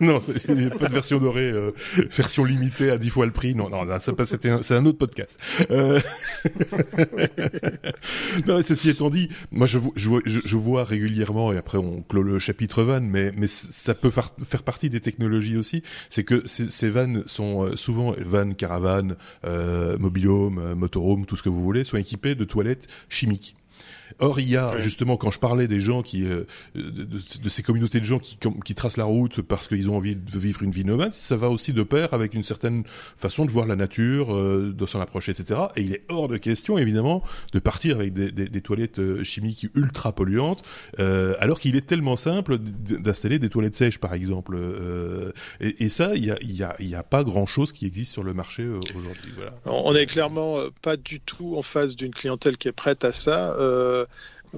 non, 0.00 0.18
il 0.48 0.54
n'y 0.54 0.66
a 0.66 0.70
pas 0.70 0.88
de 0.88 0.92
version 0.92 1.18
dorée, 1.18 1.50
euh, 1.50 1.72
version 2.16 2.44
limitée 2.44 2.90
à 2.90 2.98
10 2.98 3.10
fois 3.10 3.26
le 3.26 3.32
prix. 3.32 3.54
Non, 3.54 3.68
non, 3.68 3.84
ça 3.98 4.12
c'est 4.62 4.74
un 4.74 4.86
autre 4.86 4.98
podcast. 4.98 5.38
Euh... 5.70 6.00
non, 8.46 8.60
ceci 8.62 8.90
étant 8.90 9.10
dit, 9.10 9.28
moi 9.50 9.66
je, 9.66 9.78
je, 9.96 10.56
vois 10.56 10.84
régulièrement, 10.84 11.52
et 11.52 11.56
après 11.56 11.78
on 11.78 12.02
clôt 12.02 12.22
le 12.22 12.38
chapitre 12.38 12.82
van, 12.82 13.00
mais, 13.00 13.32
ça 13.46 13.94
peut 13.94 14.10
faire, 14.10 14.32
partie 14.62 14.90
des 14.90 15.00
technologies 15.00 15.56
aussi, 15.56 15.82
c'est 16.10 16.24
que 16.24 16.46
ces, 16.46 16.68
ces 16.68 16.88
vannes 16.88 17.22
sont 17.26 17.64
euh, 17.64 17.76
souvent, 17.76 18.14
vannes, 18.18 18.54
caravanes, 18.54 19.16
euh, 19.44 19.98
mobilhome, 19.98 20.58
euh, 20.58 20.74
motorhome, 20.74 21.26
tout 21.26 21.36
ce 21.36 21.42
que 21.42 21.48
vous 21.48 21.62
voulez, 21.62 21.84
sont 21.84 21.96
équipées 21.96 22.34
de 22.34 22.44
toilettes 22.44 22.88
chimiques. 23.08 23.56
Or, 24.18 24.40
il 24.40 24.48
y 24.48 24.56
a 24.56 24.78
justement 24.80 25.16
quand 25.16 25.30
je 25.30 25.38
parlais 25.38 25.68
des 25.68 25.80
gens 25.80 26.02
qui, 26.02 26.24
euh, 26.24 26.44
de, 26.74 27.48
ces 27.48 27.62
communautés 27.62 28.00
de 28.00 28.04
gens 28.04 28.18
qui, 28.18 28.38
qui 28.64 28.74
tracent 28.74 28.96
la 28.96 29.04
route 29.04 29.42
parce 29.42 29.68
qu'ils 29.68 29.90
ont 29.90 29.96
envie 29.96 30.16
de 30.16 30.38
vivre 30.38 30.62
une 30.62 30.70
vie 30.70 30.84
nomade, 30.84 31.12
ça 31.12 31.36
va 31.36 31.50
aussi 31.50 31.72
de 31.72 31.82
pair 31.82 32.14
avec 32.14 32.34
une 32.34 32.42
certaine 32.42 32.84
façon 33.16 33.44
de 33.44 33.50
voir 33.50 33.66
la 33.66 33.76
nature, 33.76 34.34
euh, 34.34 34.74
de 34.76 34.86
s'en 34.86 35.00
approcher, 35.00 35.32
etc. 35.32 35.60
Et 35.76 35.82
il 35.82 35.92
est 35.92 36.04
hors 36.08 36.28
de 36.28 36.36
question, 36.36 36.78
évidemment, 36.78 37.22
de 37.52 37.58
partir 37.58 37.96
avec 37.96 38.12
des, 38.12 38.30
des, 38.32 38.48
des 38.48 38.60
toilettes 38.60 38.98
euh, 38.98 39.22
chimiques 39.24 39.66
ultra 39.74 40.12
polluantes, 40.12 40.62
euh, 40.98 41.34
alors 41.40 41.60
qu'il 41.60 41.76
est 41.76 41.86
tellement 41.86 42.16
simple 42.16 42.58
d'installer 42.58 43.38
des 43.38 43.48
toilettes 43.48 43.76
sèches, 43.76 43.98
par 43.98 44.14
exemple. 44.14 44.56
Euh, 44.56 45.32
et, 45.60 45.84
et, 45.84 45.88
ça, 45.88 46.14
il 46.14 46.24
y 46.24 46.30
a, 46.30 46.38
y, 46.42 46.62
a, 46.62 46.76
y 46.80 46.94
a 46.94 47.02
pas 47.02 47.24
grand-chose 47.24 47.72
qui 47.72 47.86
existe 47.86 48.12
sur 48.12 48.22
le 48.22 48.34
marché 48.34 48.66
aujourd'hui. 48.66 49.32
Voilà. 49.36 49.52
On 49.64 49.94
est 49.94 50.06
clairement 50.06 50.58
pas 50.82 50.96
du 50.96 51.20
tout 51.20 51.56
en 51.56 51.62
face 51.62 51.96
d'une 51.96 52.14
clientèle 52.14 52.56
qui 52.56 52.68
est 52.68 52.72
prête 52.72 53.04
à 53.04 53.12
ça. 53.12 53.54
Euh, 53.58 53.97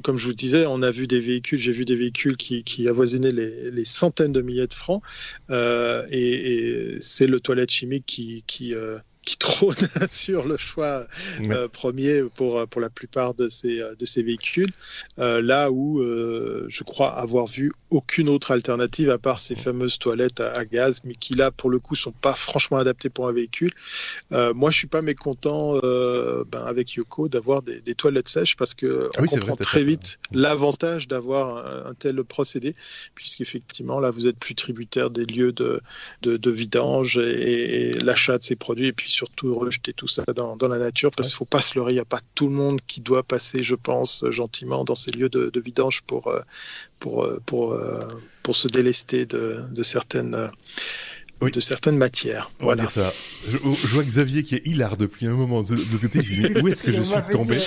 comme 0.02 0.18
je 0.18 0.26
vous 0.26 0.32
disais, 0.32 0.66
on 0.66 0.82
a 0.82 0.90
vu 0.90 1.06
des 1.06 1.20
véhicules, 1.20 1.58
j'ai 1.58 1.72
vu 1.72 1.84
des 1.84 1.96
véhicules 1.96 2.36
qui, 2.36 2.88
avoisinaient 2.88 3.32
les, 3.32 3.84
centaines 3.84 4.32
de 4.32 4.40
milliers 4.40 4.66
de 4.66 4.74
francs, 4.74 5.02
euh, 5.50 6.06
et, 6.10 6.98
c'est 7.00 7.26
le 7.26 7.40
toilette 7.40 7.70
chimique 7.70 8.06
qui, 8.06 8.44
qui, 8.46 8.74
euh, 8.74 8.98
qui 9.30 9.36
trône 9.36 9.76
sur 10.10 10.44
le 10.44 10.56
choix 10.56 11.06
euh, 11.50 11.68
premier 11.68 12.24
pour, 12.34 12.66
pour 12.66 12.80
la 12.80 12.90
plupart 12.90 13.32
de 13.34 13.48
ces, 13.48 13.76
de 13.76 14.04
ces 14.04 14.24
véhicules, 14.24 14.72
euh, 15.20 15.40
là 15.40 15.70
où 15.70 16.00
euh, 16.00 16.66
je 16.68 16.82
crois 16.82 17.16
avoir 17.16 17.46
vu 17.46 17.70
aucune 17.90 18.28
autre 18.28 18.50
alternative 18.50 19.08
à 19.08 19.18
part 19.18 19.38
ces 19.38 19.54
fameuses 19.54 19.98
toilettes 20.00 20.40
à, 20.40 20.64
gaz, 20.64 21.02
mais 21.04 21.14
qui 21.14 21.34
là, 21.34 21.52
pour 21.52 21.70
le 21.70 21.78
coup, 21.78 21.94
sont 21.94 22.10
pas 22.10 22.34
franchement 22.34 22.78
adaptées 22.78 23.08
pour 23.08 23.28
un 23.28 23.32
véhicule. 23.32 23.72
moi, 24.30 24.70
je 24.72 24.78
suis 24.78 24.86
pas 24.88 25.02
mécontent 25.02 25.78
ben, 25.80 26.62
avec 26.64 26.94
Yoko 26.94 27.28
d'avoir 27.28 27.62
des, 27.62 27.80
des, 27.80 27.94
toilettes 27.94 28.28
sèches 28.28 28.56
parce 28.56 28.74
que 28.74 29.10
ah 29.16 29.22
on 29.22 29.26
comprend 29.26 29.56
très 29.56 29.84
vite 29.84 30.18
l'avantage 30.32 31.08
d'avoir 31.08 31.86
un, 31.86 31.94
tel 31.94 32.22
procédé, 32.24 32.74
puisqu'effectivement, 33.14 33.98
là, 34.00 34.10
vous 34.10 34.26
êtes 34.26 34.38
plus 34.38 34.54
tributaire 34.54 35.10
des 35.10 35.24
lieux 35.24 35.52
de, 35.52 35.80
de, 36.22 36.36
de 36.36 36.50
vidange 36.50 37.18
et, 37.18 37.90
et 37.90 37.94
l'achat 37.94 38.38
de 38.38 38.42
ces 38.42 38.56
produits, 38.56 38.88
et 38.88 38.92
puis 38.92 39.10
surtout 39.20 39.54
rejeter 39.54 39.92
tout 39.92 40.08
ça 40.08 40.24
dans, 40.34 40.56
dans 40.56 40.68
la 40.68 40.78
nature 40.78 41.10
parce 41.10 41.28
qu'il 41.28 41.34
ne 41.34 41.38
faut 41.38 41.44
pas 41.56 41.60
se 41.60 41.74
leurrer, 41.78 41.92
il 41.92 41.96
n'y 41.96 42.00
a 42.00 42.06
pas 42.16 42.22
tout 42.34 42.48
le 42.48 42.54
monde 42.54 42.80
qui 42.86 43.00
doit 43.02 43.22
passer, 43.22 43.62
je 43.62 43.74
pense, 43.74 44.24
gentiment 44.30 44.82
dans 44.82 44.94
ces 44.94 45.10
lieux 45.10 45.28
de, 45.28 45.50
de 45.50 45.60
vidange 45.60 46.00
pour, 46.02 46.28
euh, 46.28 46.40
pour, 47.00 47.24
euh, 47.24 47.38
pour, 47.44 47.74
euh, 47.74 48.06
pour, 48.42 48.56
se 48.56 48.66
délester 48.66 49.26
de, 49.26 49.62
de 49.70 49.82
certaines 49.82 50.48
oui. 51.40 51.50
de 51.50 51.60
certaines 51.60 51.96
matières. 51.96 52.50
On 52.60 52.64
voilà. 52.64 52.84
va 52.84 52.88
dire 52.88 52.90
ça. 52.90 53.12
Je, 53.48 53.56
je, 53.56 53.86
vois 53.94 54.04
Xavier 54.04 54.42
qui 54.42 54.54
est 54.56 54.66
hilar 54.66 54.96
depuis 54.96 55.26
un 55.26 55.34
moment 55.34 55.62
de, 55.62 55.74
de 55.74 55.96
côté. 56.00 56.18
où 56.62 56.68
est-ce 56.68 56.84
que 56.84 56.92
je 56.92 57.02
suis 57.02 57.22
tombé 57.30 57.58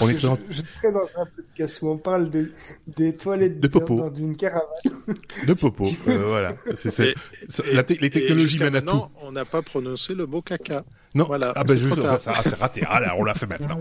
On 0.00 0.08
est 0.08 0.24
en... 0.24 0.36
je, 0.50 0.62
je 0.82 0.90
dans 0.90 1.20
un 1.20 1.26
podcast 1.26 1.82
où 1.82 1.88
on 1.88 1.98
parle 1.98 2.30
de, 2.30 2.52
des 2.86 3.16
toilettes 3.16 3.60
de 3.60 3.68
popo. 3.68 3.96
dans 3.96 4.14
une 4.14 4.36
caravane. 4.36 4.66
De 5.46 5.54
popo, 5.54 5.88
euh, 6.08 6.26
voilà. 6.26 6.56
C'est, 6.74 6.90
c'est, 6.90 7.14
la 7.72 7.84
les 7.88 8.10
technologies 8.10 8.58
mènent 8.58 8.76
à 8.76 8.82
tout. 8.82 9.02
On 9.22 9.32
n'a 9.32 9.44
pas 9.44 9.62
prononcé 9.62 10.14
le 10.14 10.26
mot 10.26 10.42
caca. 10.42 10.84
Non. 11.14 11.24
Voilà. 11.24 11.52
Ah 11.56 11.64
ben 11.64 11.76
juste, 11.76 11.98
enfin, 11.98 12.18
ça, 12.18 12.32
c'est 12.42 12.58
raté. 12.58 12.82
Ah 12.88 13.00
là, 13.00 13.14
on 13.18 13.24
l'a 13.24 13.34
fait 13.34 13.46
maintenant. 13.46 13.78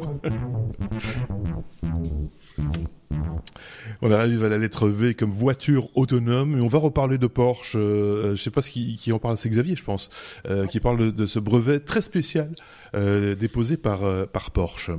On 4.04 4.12
arrive 4.12 4.44
à 4.44 4.50
la 4.50 4.58
lettre 4.58 4.88
V 4.88 5.14
comme 5.14 5.32
voiture 5.32 5.88
autonome 5.96 6.58
et 6.58 6.62
on 6.62 6.68
va 6.68 6.80
reparler 6.80 7.20
de 7.20 7.28
Porsche. 7.28 7.76
Euh, 7.76 8.36
je 8.36 8.42
sais 8.42 8.50
pas 8.50 8.64
ce 8.64 8.72
qui, 8.72 8.98
qui 8.98 9.12
en 9.12 9.20
parle, 9.20 9.38
c'est 9.38 9.50
Xavier, 9.50 9.76
je 9.76 9.84
pense, 9.84 10.10
euh, 10.48 10.66
qui 10.66 10.80
parle 10.80 10.98
de, 10.98 11.12
de, 11.12 11.26
ce 11.28 11.38
brevet 11.38 11.80
très 11.80 12.02
spécial 12.02 12.52
euh, 12.96 13.36
déposé 13.36 13.78
par 13.78 14.04
euh, 14.04 14.26
par 14.26 14.50
Porsche. 14.50 14.92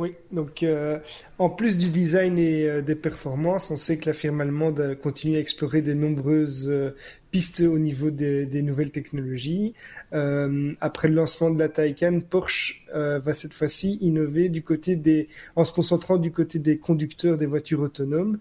Oui, 0.00 0.14
donc 0.32 0.62
euh, 0.62 0.98
en 1.36 1.50
plus 1.50 1.76
du 1.76 1.90
design 1.90 2.38
et 2.38 2.66
euh, 2.66 2.80
des 2.80 2.94
performances, 2.94 3.70
on 3.70 3.76
sait 3.76 3.98
que 3.98 4.06
la 4.06 4.14
firme 4.14 4.40
allemande 4.40 4.96
continue 5.02 5.36
à 5.36 5.40
explorer 5.40 5.82
des 5.82 5.94
nombreuses 5.94 6.70
euh, 6.70 6.96
pistes 7.30 7.60
au 7.60 7.78
niveau 7.78 8.10
des, 8.10 8.62
nouvelles 8.62 8.92
technologies. 8.92 9.74
après 10.10 11.08
le 11.08 11.14
lancement 11.14 11.50
de 11.50 11.58
la 11.58 11.68
Taycan, 11.68 12.20
Porsche 12.22 12.82
va 12.92 13.32
cette 13.34 13.52
fois-ci 13.52 13.98
innover 14.00 14.48
du 14.48 14.64
côté 14.64 14.96
des, 14.96 15.28
en 15.54 15.64
se 15.64 15.72
concentrant 15.72 16.16
du 16.16 16.32
côté 16.32 16.58
des 16.58 16.78
conducteurs 16.78 17.38
des 17.38 17.46
voitures 17.46 17.82
autonomes, 17.82 18.40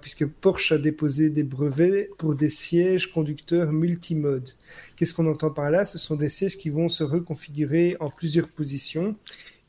puisque 0.00 0.26
Porsche 0.26 0.72
a 0.72 0.78
déposé 0.78 1.30
des 1.30 1.44
brevets 1.44 2.10
pour 2.18 2.34
des 2.34 2.48
sièges 2.48 3.12
conducteurs 3.12 3.70
multimode. 3.70 4.50
Qu'est-ce 4.96 5.14
qu'on 5.14 5.30
entend 5.30 5.50
par 5.50 5.70
là? 5.70 5.84
Ce 5.84 5.96
sont 5.96 6.16
des 6.16 6.30
sièges 6.30 6.58
qui 6.58 6.68
vont 6.68 6.88
se 6.88 7.04
reconfigurer 7.04 7.96
en 8.00 8.10
plusieurs 8.10 8.48
positions 8.48 9.14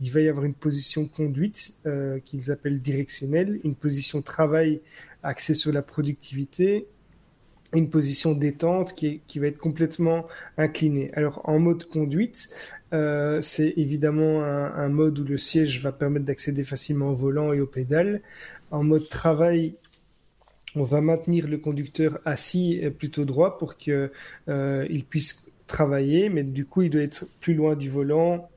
il 0.01 0.11
va 0.11 0.19
y 0.19 0.27
avoir 0.27 0.45
une 0.45 0.55
position 0.55 1.05
conduite 1.07 1.75
euh, 1.85 2.19
qu'ils 2.25 2.51
appellent 2.51 2.81
directionnelle, 2.81 3.59
une 3.63 3.75
position 3.75 4.21
travail 4.21 4.81
axée 5.21 5.53
sur 5.53 5.71
la 5.71 5.83
productivité, 5.83 6.87
une 7.73 7.89
position 7.89 8.33
détente 8.33 8.95
qui, 8.95 9.21
qui 9.27 9.39
va 9.39 9.47
être 9.47 9.59
complètement 9.59 10.27
inclinée. 10.57 11.11
Alors 11.13 11.47
en 11.47 11.59
mode 11.59 11.85
conduite, 11.85 12.49
euh, 12.93 13.41
c'est 13.41 13.73
évidemment 13.77 14.43
un, 14.43 14.89
mode 14.89 15.19
où 15.19 15.23
le 15.23 15.37
siège 15.37 15.81
va 15.81 15.91
permettre 15.91 16.25
d'accéder 16.25 16.63
facilement 16.63 17.09
au 17.09 17.15
volant 17.15 17.53
et 17.53 17.61
aux 17.61 17.67
pédales. 17.67 18.21
En 18.71 18.83
mode 18.83 19.07
travail, 19.07 19.75
on 20.75 20.83
va 20.83 20.99
maintenir 21.01 21.47
le 21.47 21.59
conducteur 21.59 22.19
assis 22.25 22.81
plutôt 22.97 23.23
droit 23.23 23.57
pour 23.57 23.77
qu'il 23.77 24.09
euh, 24.49 25.01
puisse 25.09 25.45
travailler, 25.67 26.29
mais 26.29 26.43
du 26.43 26.65
coup 26.65 26.81
il 26.81 26.89
doit 26.89 27.03
être 27.03 27.25
plus 27.39 27.53
loin 27.53 27.75
du 27.75 27.89
volant, 27.89 28.49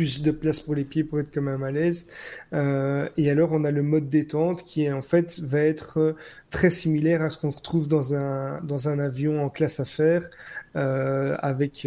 plus 0.00 0.22
de 0.22 0.30
place 0.30 0.60
pour 0.60 0.74
les 0.74 0.84
pieds 0.84 1.04
pour 1.04 1.20
être 1.20 1.30
quand 1.30 1.42
même 1.42 1.62
à 1.62 1.70
l'aise. 1.70 2.06
Euh, 2.54 3.06
et 3.18 3.28
alors 3.30 3.50
on 3.52 3.64
a 3.64 3.70
le 3.70 3.82
mode 3.82 4.08
détente 4.08 4.64
qui 4.64 4.90
en 4.90 5.02
fait 5.02 5.38
va 5.40 5.60
être 5.60 6.00
euh, 6.00 6.16
très 6.48 6.70
similaire 6.70 7.20
à 7.20 7.28
ce 7.28 7.36
qu'on 7.36 7.50
retrouve 7.50 7.86
dans 7.86 8.14
un 8.14 8.62
dans 8.62 8.88
un 8.88 8.98
avion 8.98 9.44
en 9.44 9.50
classe 9.50 9.78
affaires 9.78 10.30
euh, 10.74 11.36
avec 11.40 11.86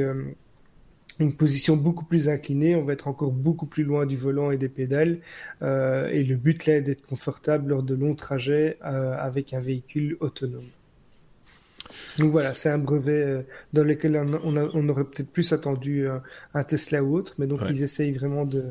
une 1.19 1.33
position 1.35 1.75
beaucoup 1.75 2.05
plus 2.05 2.29
inclinée, 2.29 2.75
on 2.75 2.83
va 2.83 2.93
être 2.93 3.07
encore 3.07 3.31
beaucoup 3.31 3.65
plus 3.65 3.83
loin 3.83 4.05
du 4.05 4.15
volant 4.15 4.51
et 4.51 4.57
des 4.57 4.69
pédales. 4.69 5.17
Et 5.61 6.23
le 6.23 6.35
but 6.35 6.67
là 6.67 6.75
est 6.77 6.81
d'être 6.81 7.05
confortable 7.05 7.69
lors 7.69 7.81
de 7.81 7.95
longs 7.95 8.15
trajets 8.15 8.77
avec 8.81 9.53
un 9.53 9.59
véhicule 9.59 10.17
autonome. 10.19 10.69
Donc 12.17 12.31
voilà, 12.31 12.53
c'est 12.53 12.69
un 12.69 12.77
brevet 12.77 13.11
euh, 13.11 13.41
dans 13.73 13.83
lequel 13.83 14.15
on, 14.43 14.89
aurait 14.89 15.03
peut-être 15.03 15.31
plus 15.31 15.51
attendu 15.53 16.07
euh, 16.07 16.19
un 16.53 16.63
Tesla 16.63 17.03
ou 17.03 17.15
autre, 17.15 17.35
mais 17.37 17.47
donc 17.47 17.59
ils 17.69 17.83
essayent 17.83 18.13
vraiment 18.13 18.45
de. 18.45 18.63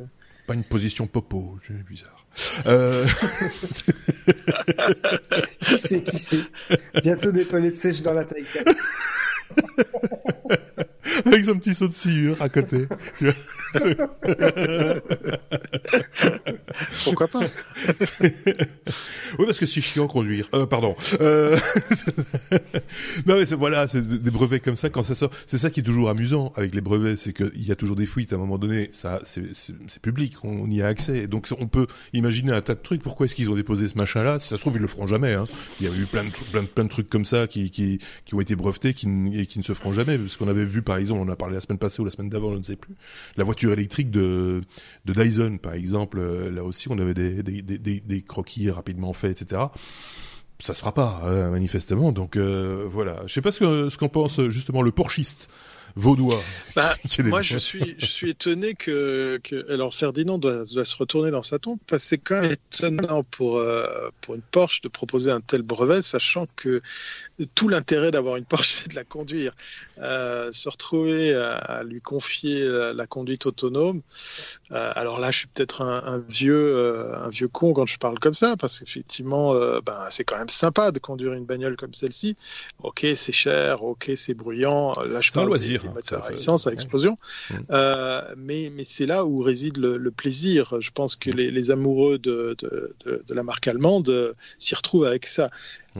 Pas 0.46 0.54
une 0.54 0.64
position 0.64 1.06
popo, 1.06 1.58
c'est 1.66 1.84
bizarre. 1.84 2.26
Euh... 2.66 3.06
qui 5.60 5.78
sait, 5.78 6.02
qui 6.02 6.18
sait 6.18 6.40
Bientôt 7.02 7.30
des 7.30 7.44
toilettes 7.44 7.78
sèches 7.78 8.00
dans 8.00 8.14
la 8.14 8.24
taille. 8.24 8.46
Avec 11.24 11.44
son 11.44 11.54
petit 11.58 11.74
saut 11.74 11.88
de 11.88 11.94
sciure 11.94 12.40
à 12.40 12.48
côté. 12.48 12.86
Pourquoi 17.04 17.28
pas 17.28 17.40
Oui, 19.38 19.46
parce 19.46 19.58
que 19.58 19.66
c'est 19.66 19.80
chiant 19.80 20.06
conduire. 20.06 20.48
Euh, 20.54 20.66
pardon. 20.66 20.94
Euh... 21.20 21.56
non, 23.26 23.36
mais 23.36 23.44
voilà, 23.44 23.86
c'est 23.86 24.22
des 24.22 24.30
brevets 24.30 24.60
comme 24.60 24.76
ça 24.76 24.90
quand 24.90 25.02
ça 25.02 25.14
sort. 25.14 25.30
C'est 25.46 25.58
ça 25.58 25.70
qui 25.70 25.80
est 25.80 25.82
toujours 25.82 26.10
amusant 26.10 26.52
avec 26.56 26.74
les 26.74 26.80
brevets, 26.80 27.16
c'est 27.16 27.32
qu'il 27.32 27.66
y 27.66 27.72
a 27.72 27.76
toujours 27.76 27.96
des 27.96 28.06
fuites. 28.06 28.32
À 28.32 28.36
un 28.36 28.38
moment 28.38 28.58
donné, 28.58 28.88
ça, 28.92 29.20
c'est 29.24 30.00
public, 30.02 30.34
on, 30.44 30.70
y 30.70 30.82
a 30.82 30.86
accès. 30.86 31.26
Donc 31.26 31.48
on 31.58 31.66
peut 31.66 31.86
imaginer 32.12 32.52
un 32.52 32.60
tas 32.60 32.74
de 32.74 32.80
trucs. 32.80 33.02
Pourquoi 33.02 33.26
est-ce 33.26 33.34
qu'ils 33.34 33.50
ont 33.50 33.54
déposé 33.54 33.88
ce 33.88 33.96
machin-là? 33.96 34.38
Si 34.40 34.48
ça 34.48 34.56
se 34.56 34.60
trouve, 34.60 34.76
ils 34.76 34.82
le 34.82 34.88
feront 34.88 35.06
jamais. 35.06 35.34
Hein. 35.34 35.44
Il 35.80 35.86
y 35.86 35.88
a 35.88 35.94
eu 35.94 36.04
plein 36.04 36.24
de, 36.24 36.30
plein, 36.50 36.64
plein 36.64 36.84
de 36.84 36.88
trucs 36.88 37.08
comme 37.08 37.24
ça 37.24 37.46
qui, 37.46 37.70
qui, 37.70 37.98
qui 38.24 38.34
ont 38.34 38.40
été 38.40 38.54
brevetés 38.56 38.94
qui, 38.94 39.08
et 39.34 39.46
qui 39.46 39.58
ne 39.58 39.64
se 39.64 39.74
feront 39.74 39.92
jamais. 39.92 40.18
Parce 40.18 40.36
qu'on 40.36 40.48
avait 40.48 40.64
vu, 40.64 40.82
par 40.82 40.96
exemple, 40.96 41.01
on 41.10 41.22
en 41.22 41.28
a 41.28 41.36
parlé 41.36 41.54
la 41.54 41.60
semaine 41.60 41.78
passée 41.78 42.00
ou 42.00 42.04
la 42.04 42.10
semaine 42.10 42.28
d'avant, 42.28 42.52
je 42.52 42.58
ne 42.58 42.62
sais 42.62 42.76
plus, 42.76 42.94
la 43.36 43.44
voiture 43.44 43.72
électrique 43.72 44.10
de 44.10 44.62
de, 45.04 45.12
Dyson, 45.12 45.58
par 45.58 45.74
exemple. 45.74 46.18
Euh, 46.18 46.50
là 46.50 46.62
aussi, 46.62 46.88
on 46.90 46.98
avait 46.98 47.14
des, 47.14 47.42
des, 47.42 48.22
croquis 48.22 48.70
rapidement 48.70 49.12
faits, 49.12 49.42
etc 49.42 49.62
ça 50.60 50.74
se 50.74 50.78
fera 50.78 50.94
pas 50.94 51.22
euh, 51.24 51.50
manifestement. 51.50 52.12
Donc 52.12 52.36
euh, 52.36 52.84
voilà, 52.86 53.22
je 53.26 53.34
sais 53.34 53.40
pas 53.40 53.50
ce 53.50 53.88
ce 53.88 53.98
qu'en 53.98 54.08
pense 54.08 54.40
justement 54.48 54.82
le 54.82 54.92
porchiste 54.92 55.48
vaudois. 55.96 56.42
Bah, 56.76 56.94
moi, 57.24 57.42
je 57.42 57.58
suis, 57.58 57.96
je 57.98 58.06
suis 58.06 58.30
étonné 58.30 58.74
que, 58.74 59.40
que, 59.42 59.70
alors 59.72 59.94
Ferdinand 59.94 60.38
doit, 60.38 60.64
doit, 60.64 60.84
se 60.84 60.96
retourner 60.96 61.30
dans 61.30 61.42
sa 61.42 61.58
tombe 61.58 61.78
parce 61.86 62.02
que 62.02 62.08
c'est 62.08 62.18
quand 62.18 62.40
même 62.40 62.52
étonnant 62.52 63.22
pour 63.24 63.62
pour 64.20 64.34
une 64.34 64.42
Porsche 64.42 64.82
de 64.82 64.88
proposer 64.88 65.30
un 65.30 65.40
tel 65.40 65.62
brevet, 65.62 66.02
sachant 66.02 66.46
que 66.56 66.82
tout 67.54 67.68
l'intérêt 67.68 68.10
d'avoir 68.10 68.36
une 68.36 68.44
Porsche, 68.44 68.72
c'est 68.82 68.88
de 68.90 68.94
la 68.94 69.04
conduire. 69.04 69.52
Euh, 69.98 70.50
se 70.52 70.68
retrouver 70.68 71.34
à, 71.34 71.82
lui 71.84 72.00
confier 72.00 72.66
la, 72.94 73.06
conduite 73.06 73.46
autonome. 73.46 74.02
Euh, 74.70 74.92
alors 74.94 75.18
là, 75.18 75.30
je 75.30 75.38
suis 75.38 75.46
peut-être 75.48 75.82
un, 75.82 76.18
vieux, 76.28 76.76
euh, 76.76 77.16
un 77.16 77.28
vieux 77.28 77.48
con 77.48 77.72
quand 77.72 77.86
je 77.86 77.98
parle 77.98 78.18
comme 78.18 78.34
ça, 78.34 78.56
parce 78.56 78.80
qu'effectivement, 78.80 79.54
ben, 79.80 80.06
c'est 80.10 80.24
quand 80.24 80.38
même 80.38 80.48
sympa 80.48 80.92
de 80.92 80.98
conduire 80.98 81.32
une 81.32 81.44
bagnole 81.44 81.76
comme 81.76 81.94
celle-ci. 81.94 82.36
Ok, 82.82 83.06
c'est 83.16 83.32
cher, 83.32 83.82
ok, 83.82 84.12
c'est 84.16 84.34
bruyant. 84.34 84.92
Là, 85.06 85.20
je 85.20 85.32
parle 85.32 85.48
loisir, 85.48 85.81
des, 85.82 85.88
hein, 85.88 85.92
moteurs 85.94 86.24
à 86.24 86.32
essence, 86.32 86.66
à 86.66 86.72
explosion. 86.72 87.16
Mm. 87.50 87.56
mais 88.36 88.72
mais 88.74 88.84
c'est 88.84 89.06
là 89.06 89.24
où 89.26 89.40
réside 89.40 89.76
le, 89.76 90.10
plaisir. 90.10 90.80
Je 90.80 90.90
pense 90.90 91.16
que 91.16 91.30
les, 91.30 91.50
les 91.50 91.70
amoureux 91.70 92.18
de, 92.18 92.54
de, 92.58 92.94
de, 93.04 93.24
de, 93.26 93.34
la 93.34 93.42
marque 93.42 93.66
allemande 93.66 94.34
s'y 94.58 94.74
retrouvent 94.74 95.04
avec 95.04 95.26
ça. 95.26 95.50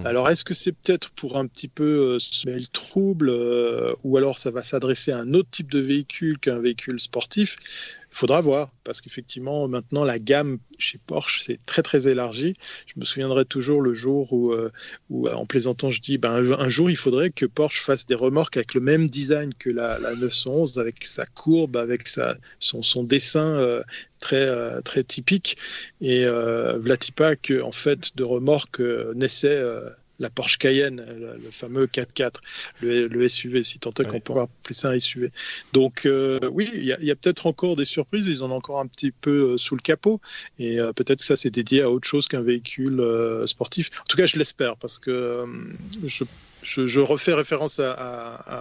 Alors, 0.04 0.28
est-ce 0.30 0.44
que 0.44 0.54
c'est 0.54 0.72
peut-être 0.72 1.10
pour 1.10 1.36
un 1.36 1.46
petit 1.46 1.68
peu 1.68 2.14
euh, 2.14 2.18
semer 2.18 2.59
le 2.59 2.66
trouble, 2.66 3.28
euh, 3.28 3.94
ou 4.04 4.16
alors 4.16 4.38
ça 4.38 4.50
va 4.50 4.62
s'adresser 4.62 5.12
à 5.12 5.18
un 5.18 5.34
autre 5.34 5.50
type 5.50 5.70
de 5.70 5.80
véhicule 5.80 6.38
qu'un 6.38 6.59
véhicule 6.59 6.98
sportif? 6.98 7.59
Il 8.12 8.18
faudra 8.18 8.43
voir, 8.43 8.70
parce 8.84 9.01
qu'effectivement, 9.01 9.66
maintenant, 9.68 10.05
la 10.05 10.18
gamme 10.18 10.59
chez 10.78 10.98
Porsche, 10.98 11.43
c'est 11.43 11.59
très, 11.64 11.80
très 11.80 12.09
élargie. 12.09 12.55
Je 12.86 13.01
me 13.01 13.06
souviendrai 13.06 13.47
toujours 13.47 13.80
le 13.80 13.94
jour 13.94 14.30
où, 14.34 14.52
euh, 14.52 14.70
où 15.09 15.28
en 15.28 15.47
plaisantant, 15.47 15.90
je 15.90 16.02
dis, 16.02 16.18
ben, 16.18 16.52
un, 16.52 16.68
jour, 16.68 16.90
il 16.90 16.97
faudrait 16.97 17.30
que 17.30 17.47
Porsche 17.47 17.80
fasse 17.80 18.06
des 18.06 18.14
remorques 18.14 18.59
avec 18.59 18.74
le 18.74 18.82
même 18.82 19.09
design 19.09 19.55
que 19.55 19.70
la, 19.70 19.98
la 19.98 20.14
911, 20.14 20.78
avec 20.78 21.05
sa 21.05 21.24
courbe, 21.24 21.78
avec 21.78 22.06
sa, 22.06 22.36
son, 22.59 23.02
dessin 23.02 23.82
très, 24.20 24.82
très 24.82 25.05
typique. 25.05 25.56
Et 26.02 26.26
euh, 26.26 26.76
Vlatipa, 26.78 27.36
que, 27.36 27.62
en 27.62 27.72
fait, 27.72 28.14
de 28.16 28.24
remorques 28.24 28.82
naissait 29.14 29.62
la 30.23 30.31
Porsche 30.31 30.57
Cayenne, 30.57 31.05
le, 31.19 31.51
fameux 31.51 31.86
4x4, 31.86 32.36
le, 32.81 33.28
SUV, 33.28 33.62
si 33.65 33.78
tant 33.78 33.90
est 33.90 34.05
qu'on 34.05 34.20
peut 34.20 34.39
appeler 34.39 34.74
ça 34.74 34.90
un 34.90 34.99
SUV. 34.99 35.31
Donc 35.73 36.07
euh, 36.07 36.39
oui, 36.51 36.70
il 36.74 36.85
y 36.85 37.11
a, 37.11 37.16
peut-être 37.16 37.47
encore 37.47 37.77
des 37.77 37.85
surprises, 37.85 38.27
ils 38.27 38.43
en 38.43 38.51
ont 38.51 38.57
encore 38.57 38.81
un 38.81 38.86
petit 38.86 39.11
peu 39.11 39.53
euh, 39.53 39.59
sous 39.59 39.74
le 39.74 39.82
capot, 39.82 40.20
et 40.59 40.81
euh, 40.81 40.93
peut-être 40.93 41.19
que 41.19 41.24
ça 41.24 41.36
c'est 41.36 41.51
dédié 41.51 41.82
à 41.82 41.90
autre 41.90 42.09
chose 42.09 42.28
qu'un 42.28 42.43
véhicule 42.43 43.03
sportif. 43.47 43.90
En 44.01 44.05
tout 44.09 44.16
cas, 44.16 44.27
je 44.27 44.39
l'espère, 44.39 44.77
parce 44.77 44.99
que 44.99 45.44
je 46.07 46.24
je, 46.62 47.01
refais 47.01 47.32
référence 47.32 47.80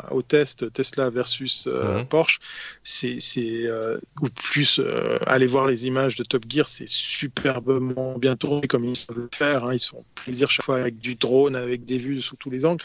au 0.09 0.21
test 0.21 0.71
Tesla 0.73 1.09
versus 1.09 1.65
euh, 1.67 1.99
mhm. 1.99 2.05
Porsche. 2.05 2.39
C'est, 2.83 3.19
euh, 3.65 3.99
ou 4.21 4.29
plus 4.29 4.79
euh, 4.79 5.17
aller 5.25 5.47
voir 5.47 5.67
les 5.67 5.85
images 5.87 6.15
de 6.15 6.23
Top 6.23 6.45
Gear, 6.49 6.67
c'est 6.67 6.87
superbement 6.87 8.17
bien 8.17 8.35
tourné 8.35 8.67
comme 8.67 8.85
ils 8.85 8.95
savent 8.95 9.17
le 9.17 9.29
faire. 9.33 9.65
Hein. 9.65 9.73
Ils 9.73 9.79
font 9.79 10.03
plaisir 10.15 10.49
chaque 10.49 10.65
fois 10.65 10.77
avec 10.77 10.99
du 10.99 11.15
drone, 11.15 11.55
avec 11.55 11.85
des 11.85 11.97
vues 11.97 12.21
sous 12.21 12.35
tous 12.35 12.49
les 12.49 12.65
angles. 12.65 12.83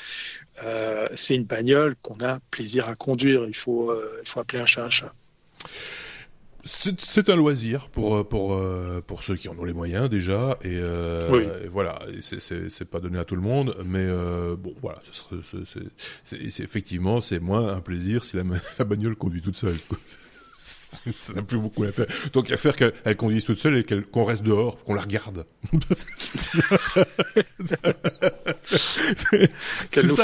c'est 1.14 1.34
une 1.34 1.44
bagnole 1.44 1.96
qu'on 2.02 2.18
a 2.22 2.38
plaisir 2.50 2.88
à 2.88 2.94
conduire. 2.94 3.44
Il 3.46 3.56
faut, 3.56 3.94
il 4.22 4.28
faut 4.28 4.40
appeler 4.40 4.60
un 4.60 4.66
chat 4.66 4.84
un 4.84 4.90
chat. 4.90 5.14
C'est 6.66 7.28
un 7.28 7.36
loisir 7.36 7.88
pour 7.90 8.16
euh, 8.16 8.24
pour 8.24 8.54
euh, 8.54 9.00
pour 9.06 9.22
ceux 9.22 9.36
qui 9.36 9.48
en 9.48 9.56
ont 9.58 9.64
les 9.64 9.72
moyens 9.72 10.10
déjà 10.10 10.58
et, 10.62 10.78
euh, 10.80 11.64
et 11.64 11.68
voilà. 11.68 12.00
C'est 12.20 12.84
pas 12.84 13.00
donné 13.00 13.18
à 13.18 13.24
tout 13.24 13.36
le 13.36 13.40
monde 13.40 13.76
mais 13.84 14.04
euh, 14.04 14.56
bon 14.56 14.74
voilà. 14.80 15.00
C'est 16.24 16.40
effectivement 16.62 17.20
c'est 17.20 17.38
moins 17.38 17.68
un 17.74 17.80
plaisir 17.80 18.24
si 18.24 18.36
la, 18.36 18.42
la 18.78 18.84
bagnole 18.84 19.16
conduit 19.16 19.42
toute 19.42 19.56
seule 19.56 19.76
ça 21.16 21.32
n'a 21.32 21.42
plus 21.42 21.58
beaucoup 21.58 21.84
d'intérêt. 21.84 22.08
Donc, 22.32 22.50
à 22.50 22.56
faire 22.56 22.76
qu'elle 22.76 23.16
conduise 23.16 23.44
toute 23.44 23.58
seule 23.58 23.76
et 23.78 23.84
qu'on 23.84 24.24
reste 24.24 24.42
dehors, 24.42 24.82
qu'on 24.84 24.94
la 24.94 25.02
regarde. 25.02 25.46
qu'elle 29.90 30.06
nous, 30.06 30.16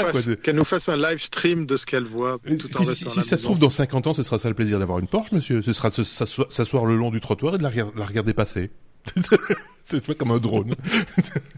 nous, 0.53 0.63
fasse 0.63 0.89
un 0.89 0.97
live 0.97 1.19
stream 1.19 1.65
de 1.65 1.77
ce 1.77 1.85
qu'elle 1.85 2.05
voit. 2.05 2.39
Tout 2.39 2.77
en 2.77 2.85
si, 2.85 3.09
si 3.09 3.23
ça 3.23 3.37
se 3.37 3.43
trouve, 3.43 3.59
dans 3.59 3.69
50 3.69 4.07
ans, 4.07 4.13
ce 4.13 4.23
sera 4.23 4.39
ça 4.39 4.49
le 4.49 4.55
plaisir 4.55 4.79
d'avoir 4.79 4.99
une 4.99 5.07
Porsche, 5.07 5.31
monsieur. 5.31 5.61
Ce 5.61 5.73
sera 5.73 5.89
de 5.89 6.03
s'asseoir 6.03 6.85
le 6.85 6.95
long 6.95 7.11
du 7.11 7.19
trottoir 7.19 7.55
et 7.55 7.57
de 7.57 7.63
la, 7.63 7.71
la 7.95 8.05
regarder 8.05 8.33
passer. 8.33 8.71
c'est 9.83 10.05
pas 10.05 10.13
comme 10.13 10.31
un 10.31 10.37
drone. 10.37 10.75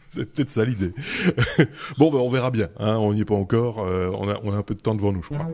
c'est 0.10 0.26
peut-être 0.26 0.52
ça 0.52 0.66
l'idée. 0.66 0.94
bon, 1.98 2.12
ben, 2.12 2.18
on 2.18 2.30
verra 2.30 2.52
bien. 2.52 2.70
Hein. 2.80 2.98
on 2.98 3.14
n'y 3.14 3.22
est 3.22 3.26
pas 3.26 3.36
encore. 3.36 3.86
Euh, 3.86 4.10
on, 4.14 4.28
a, 4.30 4.40
on 4.44 4.54
a 4.54 4.58
un 4.58 4.64
peu 4.64 4.76
de 4.76 4.82
temps 4.82 4.96
devant 4.96 5.12
nous, 5.12 5.24
je 5.24 5.30
crois. 5.30 5.48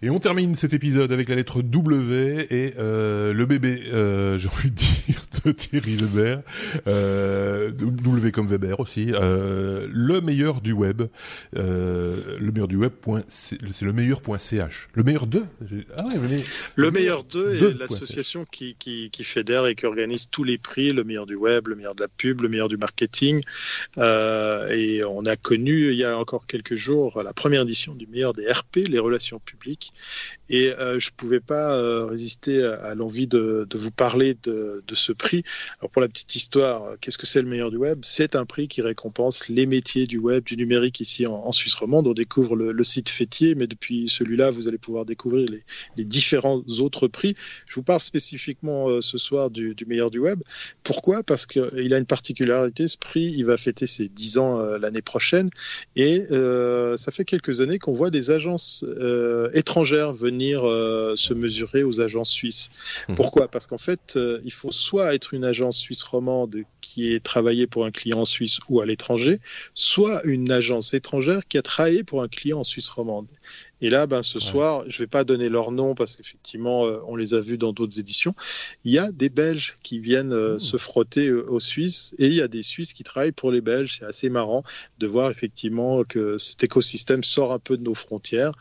Et 0.00 0.10
on 0.10 0.20
termine 0.20 0.54
cet 0.54 0.74
épisode 0.74 1.10
avec 1.10 1.28
la 1.28 1.34
lettre 1.34 1.60
W 1.60 2.46
et 2.50 2.74
euh, 2.78 3.32
le 3.32 3.46
bébé, 3.46 3.82
euh, 3.92 4.38
j'ai 4.38 4.48
envie 4.48 4.70
de 4.70 4.76
dire, 4.76 5.22
de 5.44 5.50
Thierry 5.50 5.96
Weber, 5.96 6.42
euh, 6.86 7.72
W 7.72 8.30
comme 8.30 8.46
Weber 8.46 8.78
aussi, 8.78 9.08
euh, 9.12 9.88
le 9.90 10.20
meilleur 10.20 10.60
du 10.60 10.70
web, 10.70 11.02
euh, 11.56 12.38
le 12.38 12.52
meilleur 12.52 12.68
du 12.68 12.76
web, 12.76 12.92
c'est 13.26 13.82
le 13.82 13.92
meilleur 13.92 14.20
point 14.20 14.38
.ch. 14.38 14.88
Le 14.94 15.02
meilleur 15.02 15.26
de 15.26 15.42
ah 15.96 16.04
ouais, 16.06 16.44
Le 16.76 16.90
meilleur 16.92 17.24
de 17.24 17.54
est 17.54 17.78
l'association 17.78 18.44
qui, 18.44 18.76
qui, 18.78 19.10
qui, 19.10 19.24
fédère 19.24 19.66
et 19.66 19.74
qui 19.74 19.86
organise 19.86 20.30
tous 20.30 20.44
les 20.44 20.58
prix, 20.58 20.92
le 20.92 21.02
meilleur 21.02 21.26
du 21.26 21.34
web, 21.34 21.66
le 21.66 21.74
meilleur 21.74 21.96
de 21.96 22.02
la 22.02 22.08
pub, 22.08 22.40
le 22.42 22.48
meilleur 22.48 22.68
du 22.68 22.76
marketing. 22.76 23.42
Euh, 23.96 24.68
et 24.68 25.02
on 25.04 25.24
a 25.26 25.34
connu 25.34 25.90
il 25.90 25.96
y 25.96 26.04
a 26.04 26.16
encore 26.16 26.46
quelques 26.46 26.76
jours 26.76 27.20
la 27.22 27.32
première 27.32 27.62
édition 27.62 27.96
du 27.96 28.06
meilleur 28.06 28.32
des 28.32 28.48
RP, 28.48 28.76
les 28.88 29.00
relations 29.00 29.40
publiques. 29.40 29.87
nicht. 29.92 30.37
Et 30.50 30.70
euh, 30.70 30.98
je 30.98 31.08
ne 31.08 31.16
pouvais 31.16 31.40
pas 31.40 31.74
euh, 31.74 32.06
résister 32.06 32.64
à, 32.64 32.94
l'envie 32.94 33.26
de, 33.26 33.66
vous 33.74 33.90
parler 33.90 34.36
de, 34.42 34.82
ce 34.94 35.12
prix. 35.12 35.44
Alors 35.80 35.90
pour 35.90 36.02
la 36.02 36.08
petite 36.08 36.34
histoire, 36.34 36.96
qu'est-ce 37.00 37.18
que 37.18 37.26
c'est 37.26 37.42
le 37.42 37.48
meilleur 37.48 37.70
du 37.70 37.76
web? 37.76 38.00
C'est 38.02 38.36
un 38.36 38.44
prix 38.44 38.68
qui 38.68 38.82
récompense 38.82 39.48
les 39.48 39.66
métiers 39.66 40.06
du 40.06 40.18
web, 40.18 40.44
du 40.44 40.56
numérique 40.56 41.00
ici 41.00 41.26
en, 41.26 41.52
Suisse 41.52 41.74
romande. 41.74 42.06
On 42.06 42.14
découvre 42.14 42.56
le, 42.56 42.84
site 42.84 43.10
fêtier, 43.10 43.54
mais 43.54 43.66
depuis 43.66 44.08
celui-là, 44.08 44.50
vous 44.50 44.66
allez 44.68 44.78
pouvoir 44.78 45.04
découvrir 45.04 45.48
les, 45.96 46.04
différents 46.04 46.62
autres 46.80 47.06
prix. 47.06 47.34
Je 47.66 47.74
vous 47.74 47.82
parle 47.82 48.00
spécifiquement 48.00 48.88
euh, 48.88 49.00
ce 49.00 49.18
soir 49.18 49.50
du, 49.50 49.74
du, 49.74 49.84
meilleur 49.84 50.10
du 50.10 50.18
web. 50.18 50.40
Pourquoi? 50.84 51.22
Parce 51.22 51.46
qu'il 51.46 51.92
a 51.92 51.98
une 51.98 52.06
particularité, 52.06 52.88
ce 52.88 52.96
prix, 52.96 53.34
il 53.36 53.44
va 53.44 53.56
fêter 53.56 53.86
ses 53.86 54.08
10 54.08 54.38
ans 54.38 54.58
l'année 54.78 55.02
prochaine. 55.02 55.50
Et 55.96 56.24
euh, 56.30 56.96
ça 56.96 57.12
fait 57.12 57.24
quelques 57.24 57.60
années 57.60 57.78
qu'on 57.78 57.92
voit 57.92 58.10
des 58.10 58.30
agences 58.30 58.84
euh, 58.86 59.50
étrangères 59.52 60.12
venir 60.14 60.37
euh, 60.42 61.16
se 61.16 61.34
mesurer 61.34 61.82
aux 61.82 62.00
agences 62.00 62.30
suisses. 62.30 62.70
Mmh. 63.08 63.14
Pourquoi? 63.14 63.48
Parce 63.48 63.66
qu'en 63.66 63.78
fait, 63.78 64.18
il 64.44 64.52
faut 64.52 64.70
soit 64.70 65.14
être 65.14 65.34
une 65.34 65.44
agence 65.44 65.78
suisse 65.78 66.02
romande 66.02 66.56
qui 66.80 67.12
est 67.12 67.22
travaillée 67.22 67.66
pour 67.66 67.84
un 67.84 67.90
client 67.90 68.20
en 68.20 68.24
Suisse 68.24 68.58
ou 68.68 68.80
à 68.80 68.86
l'étranger, 68.86 69.40
soit 69.74 70.22
une 70.24 70.50
agence 70.50 70.94
étrangère 70.94 71.46
qui 71.48 71.58
a 71.58 71.62
travaillé 71.62 72.04
pour 72.04 72.22
un 72.22 72.28
client 72.28 72.60
en 72.60 72.64
Suisse 72.64 72.88
romande. 72.88 73.26
Et 73.80 73.90
là, 73.90 74.06
ben, 74.06 74.22
ce 74.22 74.40
soir, 74.40 74.84
je 74.88 74.96
ne 74.96 74.98
vais 75.04 75.06
pas 75.06 75.22
donner 75.22 75.48
leur 75.48 75.70
nom 75.70 75.94
parce 75.94 76.16
qu'effectivement, 76.16 76.86
euh, 76.86 76.98
on 77.06 77.14
les 77.14 77.34
a 77.34 77.40
vus 77.40 77.58
dans 77.58 77.72
d'autres 77.72 78.00
éditions. 78.00 78.34
Il 78.84 78.92
y 78.92 78.98
a 78.98 79.12
des 79.12 79.28
Belges 79.28 79.76
qui 79.82 80.00
viennent 80.00 80.32
euh, 80.32 80.54
mmh. 80.54 80.58
se 80.58 80.76
frotter 80.78 81.28
euh, 81.28 81.48
aux 81.48 81.60
Suisses 81.60 82.14
et 82.18 82.26
il 82.26 82.34
y 82.34 82.40
a 82.40 82.48
des 82.48 82.62
Suisses 82.64 82.92
qui 82.92 83.04
travaillent 83.04 83.32
pour 83.32 83.52
les 83.52 83.60
Belges. 83.60 83.98
C'est 83.98 84.04
assez 84.04 84.30
marrant 84.30 84.64
de 84.98 85.06
voir 85.06 85.30
effectivement 85.30 86.02
que 86.02 86.38
cet 86.38 86.64
écosystème 86.64 87.22
sort 87.22 87.52
un 87.52 87.60
peu 87.60 87.76
de 87.76 87.82
nos 87.82 87.94
frontières 87.94 88.52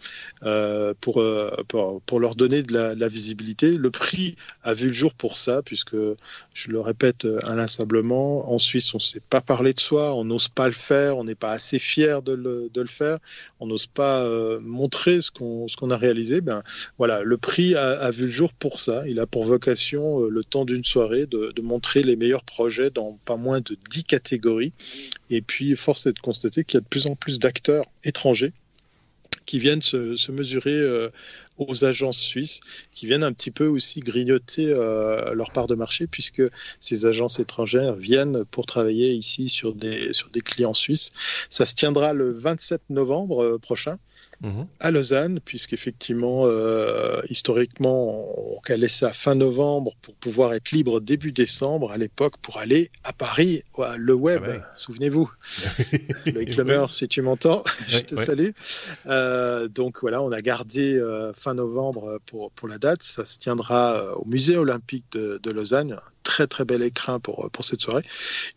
pour, 1.01 1.23
pour, 1.67 2.01
pour, 2.01 2.19
leur 2.19 2.35
donner 2.35 2.61
de 2.63 2.73
la, 2.73 2.95
de 2.95 2.99
la, 2.99 3.07
visibilité. 3.07 3.71
Le 3.71 3.89
prix 3.89 4.35
a 4.63 4.73
vu 4.73 4.87
le 4.87 4.93
jour 4.93 5.13
pour 5.13 5.37
ça, 5.37 5.61
puisque 5.63 5.95
je 5.95 6.69
le 6.69 6.79
répète 6.79 7.27
inlassablement, 7.43 8.51
en 8.51 8.59
Suisse, 8.59 8.93
on 8.93 8.97
ne 8.97 9.01
sait 9.01 9.21
pas 9.21 9.41
parler 9.41 9.73
de 9.73 9.79
soi, 9.79 10.13
on 10.15 10.25
n'ose 10.25 10.47
pas 10.47 10.67
le 10.67 10.73
faire, 10.73 11.17
on 11.17 11.23
n'est 11.23 11.35
pas 11.35 11.51
assez 11.51 11.79
fier 11.79 12.21
de 12.21 12.33
le, 12.33 12.69
de 12.73 12.81
le 12.81 12.87
faire, 12.87 13.17
on 13.59 13.67
n'ose 13.67 13.87
pas 13.87 14.27
montrer 14.59 15.06
ce 15.21 15.31
qu'on 15.31 15.91
a 15.91 15.97
réalisé, 15.97 16.41
ben 16.41 16.63
voilà, 16.97 17.21
le 17.21 17.37
prix 17.37 17.75
a, 17.75 18.11
vu 18.11 18.23
le 18.23 18.29
jour 18.29 18.53
pour 18.53 18.79
ça. 18.79 19.07
Il 19.07 19.19
a 19.19 19.25
pour 19.25 19.43
vocation, 19.43 20.23
euh, 20.23 20.29
le 20.29 20.43
temps 20.43 20.65
d'une 20.65 20.83
soirée, 20.83 21.25
de, 21.25 21.53
montrer 21.61 22.03
les 22.03 22.15
meilleurs 22.15 22.43
projets 22.43 22.89
dans 22.89 23.19
pas 23.25 23.35
moins 23.35 23.59
de 23.59 23.77
10 23.89 24.03
catégories. 24.03 24.73
Et 25.29 25.41
puis, 25.41 25.75
force 25.75 26.05
est 26.05 26.13
de 26.13 26.19
constater 26.19 26.63
qu'il 26.63 26.77
y 26.77 26.79
a 26.79 26.81
de 26.81 26.87
plus 26.87 27.07
en 27.07 27.15
plus 27.15 27.39
d'acteurs 27.39 27.85
étrangers 28.03 28.53
qui 29.45 29.59
viennent 29.59 29.81
se, 29.81 30.31
mesurer 30.31 30.75
euh, 30.75 31.09
aux 31.57 31.85
agences 31.85 32.19
suisses, 32.19 32.59
qui 32.91 33.05
viennent 33.05 33.23
un 33.23 33.31
petit 33.31 33.51
peu 33.51 33.65
aussi 33.65 34.01
grignoter 34.01 34.67
euh, 34.67 35.33
leur 35.33 35.51
part 35.51 35.67
de 35.67 35.75
marché, 35.75 36.05
puisque 36.05 36.43
ces 36.81 37.05
agences 37.05 37.39
étrangères 37.39 37.95
viennent 37.95 38.43
pour 38.45 38.65
travailler 38.65 39.13
ici 39.13 39.47
sur 39.47 39.73
des, 39.73 40.11
sur 40.11 40.29
des 40.29 40.41
clients 40.41 40.73
suisses. 40.73 41.11
Ça 41.49 41.65
se 41.65 41.75
tiendra 41.75 42.13
le 42.13 42.31
27 42.31 42.81
novembre 42.89 43.57
prochain. 43.57 43.97
Mhm. 44.41 44.67
à 44.79 44.91
Lausanne, 44.91 45.39
puisqu'effectivement, 45.43 46.43
euh, 46.45 47.21
historiquement, 47.27 48.57
on 48.57 48.59
calait 48.61 48.87
ça 48.87 49.11
fin 49.11 49.33
novembre 49.33 49.95
pour 50.03 50.13
pouvoir 50.15 50.53
être 50.53 50.71
libre 50.71 51.01
début 51.01 51.31
décembre 51.31 51.91
à 51.91 51.97
l'époque 51.97 52.35
pour 52.41 52.57
aller 52.57 52.91
à 53.03 53.13
Paris, 53.13 53.63
le 53.97 54.13
web, 54.13 54.43
ah 54.47 54.71
souvenez-vous. 54.75 55.31
Loïc 56.27 56.55
Lemer, 56.55 56.85
si 56.91 57.07
tu 57.07 57.21
m'entends, 57.21 57.63
je 57.87 57.99
te 57.99 58.15
salue. 58.15 58.51
Euh, 59.07 59.67
donc 59.67 60.01
voilà, 60.01 60.21
on 60.21 60.31
a 60.31 60.41
gardé 60.41 60.95
euh, 60.95 61.33
fin 61.33 61.53
novembre 61.53 62.19
pour, 62.25 62.51
pour 62.51 62.67
la 62.67 62.77
date. 62.77 63.03
Ça 63.03 63.25
se 63.25 63.39
tiendra 63.39 63.97
euh, 63.97 64.13
au 64.15 64.25
musée 64.25 64.57
olympique 64.57 65.05
de, 65.13 65.39
de 65.41 65.51
Lausanne, 65.51 65.99
très 66.23 66.47
très 66.47 66.65
bel 66.65 66.83
écrin 66.83 67.19
pour, 67.19 67.49
pour 67.51 67.65
cette 67.65 67.81
soirée. 67.81 68.03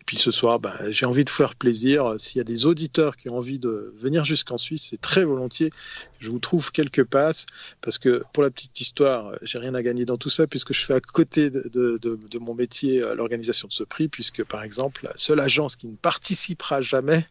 Et 0.01 0.05
puis 0.05 0.17
ce 0.17 0.31
soir, 0.31 0.61
ben, 0.61 0.75
j'ai 0.91 1.07
envie 1.07 1.25
de 1.25 1.31
faire 1.31 1.55
plaisir. 1.55 2.15
S'il 2.19 2.39
y 2.39 2.41
a 2.41 2.45
des 2.45 2.67
auditeurs 2.67 3.17
qui 3.17 3.29
ont 3.29 3.39
envie 3.39 3.59
de 3.59 3.95
venir 3.99 4.25
jusqu'en 4.25 4.59
Suisse, 4.59 4.89
c'est 4.91 5.01
très 5.01 5.25
volontiers. 5.25 5.70
Je 6.21 6.31
vous 6.31 6.39
trouve 6.39 6.73
quelques 6.73 7.05
passes 7.05 7.47
parce 7.81 7.99
que 7.99 8.23
pour 8.33 8.43
la 8.43 8.51
petite 8.51 8.81
histoire, 8.81 9.33
j'ai 9.43 9.59
rien 9.59 9.75
à 9.75 9.83
gagner 9.83 10.05
dans 10.05 10.17
tout 10.17 10.31
ça 10.31 10.47
puisque 10.47 10.73
je 10.73 10.85
fais 10.85 10.95
à 10.95 11.01
côté 11.01 11.51
de, 11.51 11.71
de, 11.73 11.99
de, 12.03 12.39
mon 12.39 12.55
métier 12.55 13.01
l'organisation 13.15 13.69
de 13.69 13.73
ce 13.73 13.85
prix, 13.85 14.09
puisque 14.09 14.45
par 14.45 14.63
exemple, 14.63 15.05
la 15.05 15.17
seule 15.17 15.41
agence 15.41 15.77
qui 15.77 15.87
ne 15.87 15.97
participera 15.97 16.81
jamais 16.81 17.25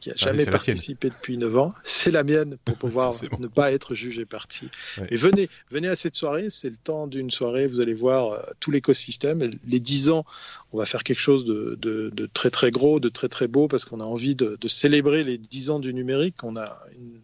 qui 0.00 0.10
a 0.10 0.14
ah 0.14 0.24
jamais 0.30 0.46
participé 0.46 1.08
depuis 1.08 1.38
9 1.38 1.58
ans, 1.58 1.74
c'est 1.82 2.10
la 2.10 2.22
mienne 2.22 2.58
pour 2.64 2.76
pouvoir 2.78 3.14
ne 3.38 3.46
pas 3.46 3.72
être 3.72 3.94
jugé 3.94 4.24
parti. 4.24 4.68
Et 5.10 5.16
venez, 5.16 5.48
venez 5.70 5.88
à 5.88 5.96
cette 5.96 6.14
soirée, 6.14 6.50
c'est 6.50 6.70
le 6.70 6.76
temps 6.76 7.06
d'une 7.06 7.30
soirée, 7.30 7.66
vous 7.66 7.80
allez 7.80 7.94
voir 7.94 8.32
euh, 8.32 8.42
tout 8.60 8.70
l'écosystème. 8.70 9.50
Les 9.66 9.80
10 9.80 10.10
ans, 10.10 10.24
on 10.72 10.78
va 10.78 10.84
faire 10.84 11.02
quelque 11.02 11.20
chose 11.20 11.44
de, 11.44 11.78
de, 11.80 12.10
de, 12.10 12.28
très 12.32 12.50
très 12.50 12.70
gros, 12.70 13.00
de 13.00 13.08
très 13.08 13.28
très 13.28 13.48
beau, 13.48 13.68
parce 13.68 13.84
qu'on 13.84 14.00
a 14.00 14.04
envie 14.04 14.34
de, 14.34 14.56
de, 14.60 14.68
célébrer 14.68 15.24
les 15.24 15.38
10 15.38 15.70
ans 15.70 15.80
du 15.80 15.94
numérique. 15.94 16.36
On 16.42 16.56
a 16.56 16.82
une, 16.92 17.20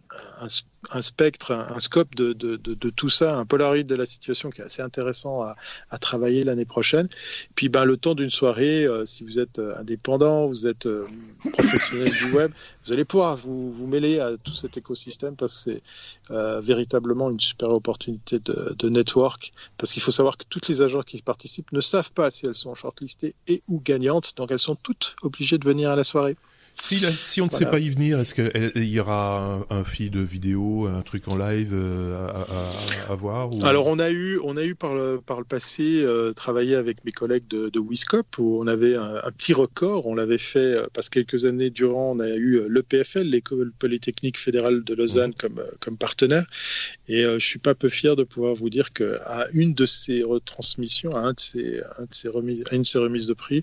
un, 0.91 1.03
spectre, 1.03 1.53
un, 1.53 1.81
scope 1.81 2.15
de, 2.15 2.91
tout 2.91 3.09
ça, 3.09 3.37
un 3.37 3.45
polaroid 3.45 3.83
de 3.83 3.95
la 3.95 4.07
situation 4.07 4.51
qui 4.51 4.61
est 4.61 4.65
assez 4.65 4.83
intéressant 4.83 5.43
à, 5.43 5.99
travailler 5.99 6.45
l'année 6.45 6.65
prochaine. 6.65 7.09
Puis 7.55 7.69
ben, 7.69 7.85
le 7.85 7.97
temps 7.97 8.15
d'une 8.15 8.31
soirée, 8.31 8.85
euh, 8.85 9.07
si 9.07 9.23
vous 9.23 9.39
êtes 9.39 9.59
euh, 9.59 9.79
indépendant, 9.79 10.49
vous 10.49 10.67
êtes 10.67 10.89
professionnel 11.53 12.13
du 12.13 12.33
web, 12.33 12.53
vous 12.87 12.93
allez 12.93 13.05
pouvoir 13.05 13.37
vous, 13.37 13.87
mêler 13.87 14.19
à 14.19 14.37
tout 14.43 14.53
cet 14.53 14.77
écosystème 14.77 15.37
parce 15.37 15.65
que 15.65 15.71
c'est 15.71 15.83
euh, 16.33 16.61
véritablement 16.61 17.31
une 17.31 17.41
super 17.41 17.69
opportunité 17.69 18.39
de, 18.41 18.75
de 18.77 18.89
network. 18.89 19.53
Parce 19.79 19.93
qu'il 19.93 20.03
faut 20.03 20.11
savoir 20.11 20.37
que 20.37 20.45
toutes 20.49 20.69
les 20.69 20.83
agences 20.83 21.05
qui 21.05 21.23
participent 21.23 21.73
ne 21.73 21.81
savent 21.81 22.13
pas 22.13 22.31
si 22.31 22.47
elles 22.47 22.57
sont 22.57 22.75
shortlistées 22.75 23.35
et 23.47 23.63
ou 23.69 23.81
gagnantes, 23.81 24.33
donc 24.37 24.51
elles 24.51 24.59
sont 24.59 24.77
toutes 24.77 25.15
obligées 25.23 25.59
de 25.59 25.65
venir 25.65 25.91
à 25.91 25.97
la 25.97 26.05
soirée. 26.05 26.37
Si, 26.81 26.99
si 26.99 27.41
on 27.41 27.47
ne 27.47 27.51
sait 27.51 27.67
pas 27.67 27.79
y 27.79 27.89
venir, 27.91 28.19
est-ce 28.19 28.35
qu'il 28.35 28.85
y 28.85 28.99
aura 28.99 29.65
un, 29.71 29.77
un, 29.79 29.85
feed 29.85 30.17
vidéo, 30.17 30.87
un 30.87 31.03
truc 31.03 31.29
en 31.29 31.37
live 31.37 31.71
euh, 31.73 32.27
à, 32.29 33.09
à, 33.09 33.13
à, 33.13 33.15
voir 33.15 33.55
ou... 33.55 33.65
Alors 33.65 33.87
on 33.87 33.99
a 33.99 34.11
eu, 34.11 34.41
on 34.43 34.57
a 34.57 34.65
eu 34.65 34.75
par 34.75 34.95
le, 34.95 35.21
par 35.25 35.39
le 35.39 35.45
passé 35.45 36.03
euh, 36.03 36.33
travaillé 36.33 36.75
avec 36.75 37.05
mes 37.05 37.13
collègues 37.13 37.47
de, 37.49 37.69
de 37.69 37.81
Wiscop 37.81 38.27
où 38.39 38.59
on 38.61 38.67
avait 38.67 38.97
un, 38.97 39.17
un 39.23 39.31
petit 39.31 39.53
record. 39.53 40.07
On 40.07 40.15
l'avait 40.15 40.39
fait 40.39 40.77
euh, 40.77 40.87
parce 40.93 41.09
que 41.09 41.21
quelques 41.23 41.45
années 41.45 41.71
durant, 41.71 42.13
on 42.13 42.21
a 42.21 42.29
eu 42.31 42.57
euh, 42.57 42.69
l'EPFL, 42.69 43.23
l'école 43.23 43.73
polytechnique 43.79 44.39
fédérale 44.39 44.83
de 44.83 44.95
Lausanne, 44.95 45.31
mmh. 45.31 45.35
comme, 45.35 45.63
comme 45.81 45.97
partenaire. 45.97 46.45
Et 47.09 47.25
euh, 47.25 47.39
je 47.39 47.47
suis 47.47 47.59
pas 47.59 47.75
peu 47.75 47.89
fier 47.89 48.17
de 48.17 48.25
pouvoir 48.25 48.55
vous 48.55 48.71
dire 48.71 48.93
qu'à 48.93 49.47
une 49.53 49.75
de 49.75 49.87
ces 49.87 50.23
retransmissions, 50.23 51.15
à, 51.15 51.21
un 51.21 51.33
de 51.33 51.41
ces, 51.41 51.81
un 51.99 52.05
de 52.05 52.15
ces 52.15 52.29
remises, 52.29 52.65
à 52.71 52.75
une 52.75 52.83
de 52.83 52.87
ces 52.87 52.99
remises 52.99 53.27
de 53.27 53.35
prix, 53.35 53.63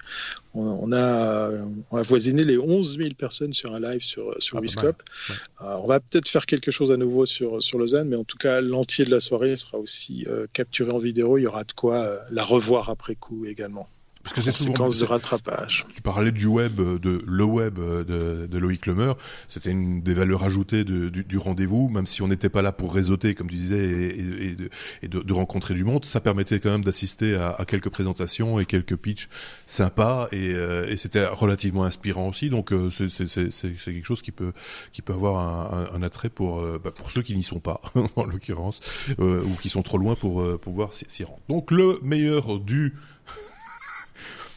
on, 0.53 0.91
a, 0.91 1.51
on 1.91 1.97
a 1.97 2.01
voisiné 2.01 2.43
les 2.43 2.57
11 2.57 2.97
000 2.97 3.09
personnes 3.17 3.53
sur 3.53 3.73
un 3.73 3.79
live 3.79 4.01
sur, 4.01 4.35
sur 4.39 4.57
ah, 4.57 4.61
Wiscop. 4.61 5.03
Ouais. 5.29 5.35
Euh, 5.61 5.75
on 5.81 5.87
va 5.87 5.99
peut-être 5.99 6.27
faire 6.27 6.45
quelque 6.45 6.71
chose 6.71 6.91
à 6.91 6.97
nouveau 6.97 7.25
sur, 7.25 7.61
sur 7.61 7.77
Lausanne, 7.77 8.09
mais 8.09 8.15
en 8.15 8.23
tout 8.23 8.37
cas, 8.37 8.61
l'entier 8.61 9.05
de 9.05 9.11
la 9.11 9.19
soirée 9.19 9.55
sera 9.57 9.77
aussi 9.77 10.25
euh, 10.27 10.47
capturé 10.53 10.91
en 10.91 10.97
vidéo. 10.97 11.37
Il 11.37 11.43
y 11.43 11.47
aura 11.47 11.63
de 11.63 11.73
quoi 11.73 11.97
euh, 11.97 12.19
la 12.31 12.43
revoir 12.43 12.89
après 12.89 13.15
coup 13.15 13.45
également. 13.45 13.87
Parce 14.23 14.35
que 14.35 14.41
c'est 14.41 14.51
souvent 14.51 14.89
de 14.89 15.05
rattrapage. 15.05 15.85
Tu 15.95 16.01
parlais 16.01 16.31
du 16.31 16.45
web, 16.45 16.75
de 16.75 17.23
le 17.25 17.43
web 17.43 17.75
de, 17.79 18.47
de 18.47 18.57
Loïc 18.57 18.85
Lemer. 18.85 19.13
C'était 19.47 19.71
une 19.71 20.01
des 20.01 20.13
valeurs 20.13 20.43
ajoutées 20.43 20.83
de, 20.83 21.07
du, 21.09 21.23
du 21.23 21.37
rendez-vous, 21.37 21.87
même 21.87 22.05
si 22.05 22.21
on 22.21 22.27
n'était 22.27 22.49
pas 22.49 22.61
là 22.61 22.73
pour 22.73 22.93
réseauter, 22.93 23.33
comme 23.33 23.49
tu 23.49 23.55
disais, 23.55 23.77
et, 23.77 24.47
et, 24.49 24.55
de, 24.55 24.69
et 25.03 25.07
de, 25.07 25.33
rencontrer 25.33 25.73
du 25.73 25.85
monde. 25.85 26.03
Ça 26.03 26.19
permettait 26.19 26.59
quand 26.59 26.69
même 26.69 26.83
d'assister 26.83 27.35
à, 27.35 27.55
à, 27.57 27.65
quelques 27.65 27.89
présentations 27.89 28.59
et 28.59 28.65
quelques 28.65 28.97
pitchs 28.97 29.29
sympas, 29.65 30.27
et, 30.33 30.49
euh, 30.49 30.89
et 30.89 30.97
c'était 30.97 31.25
relativement 31.25 31.85
inspirant 31.85 32.27
aussi. 32.27 32.49
Donc 32.49 32.73
euh, 32.73 32.89
c'est 32.89 33.07
quelque 33.15 34.05
chose 34.05 34.21
qui 34.21 34.31
peut 34.31 34.51
qui 34.91 35.01
peut 35.01 35.13
avoir 35.13 35.37
un, 35.37 35.89
un, 35.93 35.95
un 35.95 36.03
attrait 36.03 36.29
pour 36.29 36.59
euh, 36.59 36.79
bah, 36.83 36.91
pour 36.91 37.11
ceux 37.11 37.21
qui 37.21 37.35
n'y 37.35 37.43
sont 37.43 37.59
pas, 37.59 37.81
en 38.15 38.25
l'occurrence, 38.25 38.81
ou 39.17 39.55
qui 39.61 39.69
sont 39.69 39.81
trop 39.81 39.97
loin 39.97 40.15
pour 40.15 40.59
pouvoir 40.59 40.93
s'y 40.93 41.23
rendre. 41.23 41.39
Donc 41.47 41.71
le 41.71 41.99
meilleur 42.03 42.59
du 42.59 42.95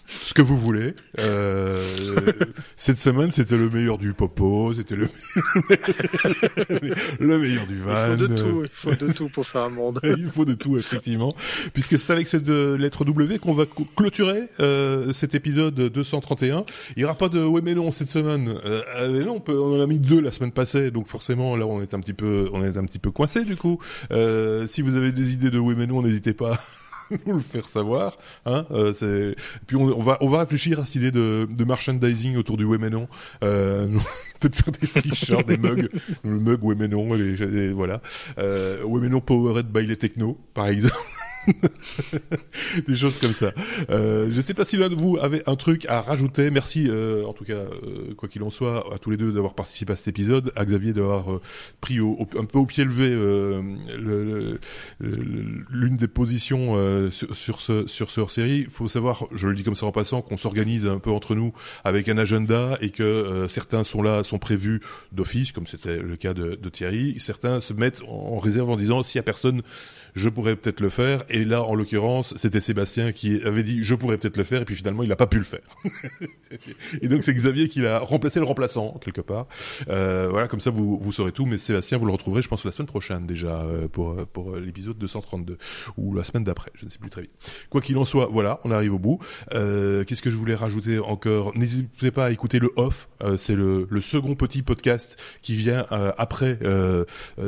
ce 0.04 0.34
que 0.34 0.42
vous 0.42 0.56
voulez. 0.56 0.94
Euh, 1.18 1.82
cette 2.76 2.98
semaine, 2.98 3.30
c'était 3.30 3.56
le 3.56 3.70
meilleur 3.70 3.98
du 3.98 4.12
popo, 4.12 4.74
c'était 4.74 4.96
le, 4.96 5.08
le 7.20 7.38
meilleur 7.38 7.66
du 7.66 7.78
van. 7.80 8.12
Il 8.12 8.18
faut 8.18 8.28
de 8.28 8.36
tout, 8.36 8.62
il 8.64 8.70
faut 8.72 8.90
de 9.06 9.12
tout 9.12 9.28
pour 9.28 9.46
faire 9.46 9.62
un 9.62 9.70
monde. 9.70 10.00
il 10.04 10.28
faut 10.28 10.44
de 10.44 10.54
tout, 10.54 10.78
effectivement. 10.78 11.34
Puisque 11.72 11.98
c'est 11.98 12.10
avec 12.10 12.26
cette 12.26 12.48
euh, 12.48 12.76
lettre 12.76 13.04
W 13.04 13.38
qu'on 13.38 13.54
va 13.54 13.64
clôturer 13.96 14.48
euh, 14.60 15.12
cet 15.12 15.34
épisode 15.34 15.74
231. 15.74 16.64
Il 16.96 17.00
n'y 17.00 17.04
aura 17.04 17.14
pas 17.14 17.28
de 17.28 17.42
ouais 17.42 17.60
mais 17.62 17.74
non 17.74 17.90
cette 17.90 18.10
semaine. 18.10 18.54
Euh, 18.64 18.82
mais 19.10 19.24
non, 19.24 19.36
on, 19.36 19.40
peut, 19.40 19.58
on 19.58 19.78
en 19.78 19.82
a 19.82 19.86
mis 19.86 19.98
deux 19.98 20.20
la 20.20 20.30
semaine 20.30 20.52
passée, 20.52 20.90
donc 20.90 21.08
forcément 21.08 21.56
là 21.56 21.66
on 21.66 21.82
est 21.82 21.94
un 21.94 22.00
petit 22.00 22.12
peu, 22.12 22.48
on 22.52 22.64
est 22.64 22.76
un 22.76 22.84
petit 22.84 22.98
peu 22.98 23.10
coincé 23.10 23.44
du 23.44 23.56
coup. 23.56 23.78
Euh, 24.10 24.66
si 24.66 24.82
vous 24.82 24.96
avez 24.96 25.12
des 25.12 25.34
idées 25.34 25.50
de 25.50 25.58
ouais 25.58 25.74
mais 25.76 25.86
non, 25.86 26.02
n'hésitez 26.02 26.32
pas 26.32 26.58
nous 27.26 27.34
le 27.34 27.40
faire 27.40 27.68
savoir. 27.68 28.18
Hein 28.46 28.66
euh. 28.70 29.34
Puis 29.66 29.76
on, 29.76 30.00
va 30.00 30.18
on 30.20 30.28
va 30.28 30.40
réfléchir 30.40 30.80
à 30.80 30.84
cette 30.84 30.96
idée 30.96 31.10
de, 31.10 31.46
de 31.50 31.64
merchandising 31.64 32.36
autour 32.36 32.56
du 32.56 32.64
Wemenon. 32.64 33.08
Euh, 33.42 33.88
peut-être 34.40 34.56
faire 34.56 34.72
des 34.72 34.86
t-shirts, 34.86 35.46
des 35.46 35.56
mugs, 35.56 35.88
le 36.24 36.38
mug 36.38 36.60
Wemenon, 36.62 37.14
les, 37.14 37.72
voilà. 37.72 38.00
Euh, 38.38 38.82
Wemenon 38.84 39.20
powered 39.20 39.66
by 39.66 39.86
les 39.86 39.96
techno, 39.96 40.38
par 40.54 40.68
exemple. 40.68 40.96
des 42.86 42.94
choses 42.94 43.18
comme 43.18 43.32
ça. 43.32 43.52
Euh, 43.90 44.28
je 44.30 44.40
sais 44.40 44.54
pas 44.54 44.64
si 44.64 44.76
l'un 44.76 44.88
de 44.88 44.94
vous 44.94 45.18
avait 45.20 45.42
un 45.48 45.56
truc 45.56 45.86
à 45.86 46.00
rajouter. 46.00 46.50
Merci, 46.50 46.86
euh, 46.88 47.24
en 47.24 47.32
tout 47.32 47.44
cas, 47.44 47.54
euh, 47.54 48.14
quoi 48.16 48.28
qu'il 48.28 48.42
en 48.42 48.50
soit, 48.50 48.92
à 48.94 48.98
tous 48.98 49.10
les 49.10 49.16
deux 49.16 49.32
d'avoir 49.32 49.54
participé 49.54 49.92
à 49.92 49.96
cet 49.96 50.08
épisode, 50.08 50.52
à 50.56 50.64
Xavier 50.64 50.92
d'avoir 50.92 51.32
euh, 51.32 51.40
pris 51.80 52.00
au, 52.00 52.16
un 52.38 52.44
peu 52.44 52.58
au 52.58 52.66
pied 52.66 52.84
levé 52.84 53.08
euh, 53.10 53.62
l'une 55.00 55.96
des 55.96 56.08
positions 56.08 57.10
sur, 57.10 57.36
sur, 57.36 57.60
ce 57.60 57.86
sur 57.86 58.10
ce 58.10 58.20
hors-série. 58.20 58.60
Il 58.60 58.68
faut 58.70 58.88
savoir, 58.88 59.26
je 59.32 59.48
le 59.48 59.54
dis 59.54 59.62
comme 59.62 59.74
ça 59.74 59.86
en 59.86 59.92
passant, 59.92 60.22
qu'on 60.22 60.36
s'organise 60.36 60.86
un 60.86 60.98
peu 60.98 61.10
entre 61.10 61.34
nous 61.34 61.52
avec 61.84 62.08
un 62.08 62.18
agenda 62.18 62.78
et 62.80 62.90
que 62.90 63.46
certains 63.48 63.84
sont 63.84 64.02
là, 64.02 64.24
sont 64.24 64.38
prévus 64.38 64.80
d'office, 65.12 65.52
comme 65.52 65.66
c'était 65.66 65.98
le 65.98 66.16
cas 66.16 66.34
de, 66.34 66.54
de 66.54 66.68
Thierry. 66.68 67.18
Certains 67.18 67.60
se 67.60 67.72
mettent 67.72 68.02
en 68.08 68.38
réserve 68.38 68.70
en 68.70 68.76
disant 68.76 69.02
s'il 69.02 69.18
y 69.18 69.20
a 69.20 69.24
personne 69.24 69.62
je 70.14 70.28
pourrais 70.28 70.56
peut-être 70.56 70.80
le 70.80 70.90
faire. 70.90 71.24
Et 71.28 71.44
là, 71.44 71.62
en 71.62 71.74
l'occurrence, 71.74 72.34
c'était 72.36 72.60
Sébastien 72.60 73.12
qui 73.12 73.42
avait 73.44 73.62
dit 73.62 73.82
je 73.82 73.94
pourrais 73.94 74.18
peut-être 74.18 74.36
le 74.36 74.44
faire, 74.44 74.62
et 74.62 74.64
puis 74.64 74.74
finalement, 74.74 75.02
il 75.02 75.08
n'a 75.08 75.16
pas 75.16 75.26
pu 75.26 75.38
le 75.38 75.44
faire. 75.44 75.60
et 77.00 77.08
donc, 77.08 77.22
c'est 77.22 77.34
Xavier 77.34 77.68
qui 77.68 77.80
l'a 77.80 77.98
remplacé 77.98 78.38
le 78.38 78.46
remplaçant 78.46 78.98
quelque 79.04 79.20
part. 79.20 79.46
Euh, 79.88 80.28
voilà, 80.30 80.48
comme 80.48 80.60
ça, 80.60 80.70
vous 80.70 80.98
vous 80.98 81.12
saurez 81.12 81.32
tout. 81.32 81.46
Mais 81.46 81.58
Sébastien, 81.58 81.98
vous 81.98 82.06
le 82.06 82.12
retrouverez, 82.12 82.42
je 82.42 82.48
pense, 82.48 82.64
la 82.64 82.70
semaine 82.70 82.88
prochaine 82.88 83.26
déjà 83.26 83.62
euh, 83.62 83.88
pour 83.88 84.16
pour 84.26 84.56
l'épisode 84.56 84.98
232 84.98 85.58
ou 85.96 86.14
la 86.14 86.24
semaine 86.24 86.44
d'après, 86.44 86.70
je 86.74 86.84
ne 86.84 86.90
sais 86.90 86.98
plus 86.98 87.10
très 87.10 87.22
vite. 87.22 87.32
Quoi 87.70 87.80
qu'il 87.80 87.96
en 87.98 88.04
soit, 88.04 88.26
voilà, 88.26 88.60
on 88.64 88.70
arrive 88.70 88.94
au 88.94 88.98
bout. 88.98 89.18
Euh, 89.54 90.04
Qu'est-ce 90.04 90.22
que 90.22 90.30
je 90.30 90.36
voulais 90.36 90.54
rajouter 90.54 90.98
encore? 90.98 91.56
N'hésitez 91.56 92.10
pas 92.10 92.26
à 92.26 92.30
écouter 92.30 92.58
le 92.58 92.70
off. 92.76 93.08
Euh, 93.22 93.36
c'est 93.36 93.54
le, 93.54 93.86
le 93.88 94.00
second 94.00 94.34
petit 94.34 94.62
podcast 94.62 95.16
qui 95.42 95.54
vient 95.54 95.86
euh, 95.92 96.12
après 96.18 96.58
euh, 96.62 97.04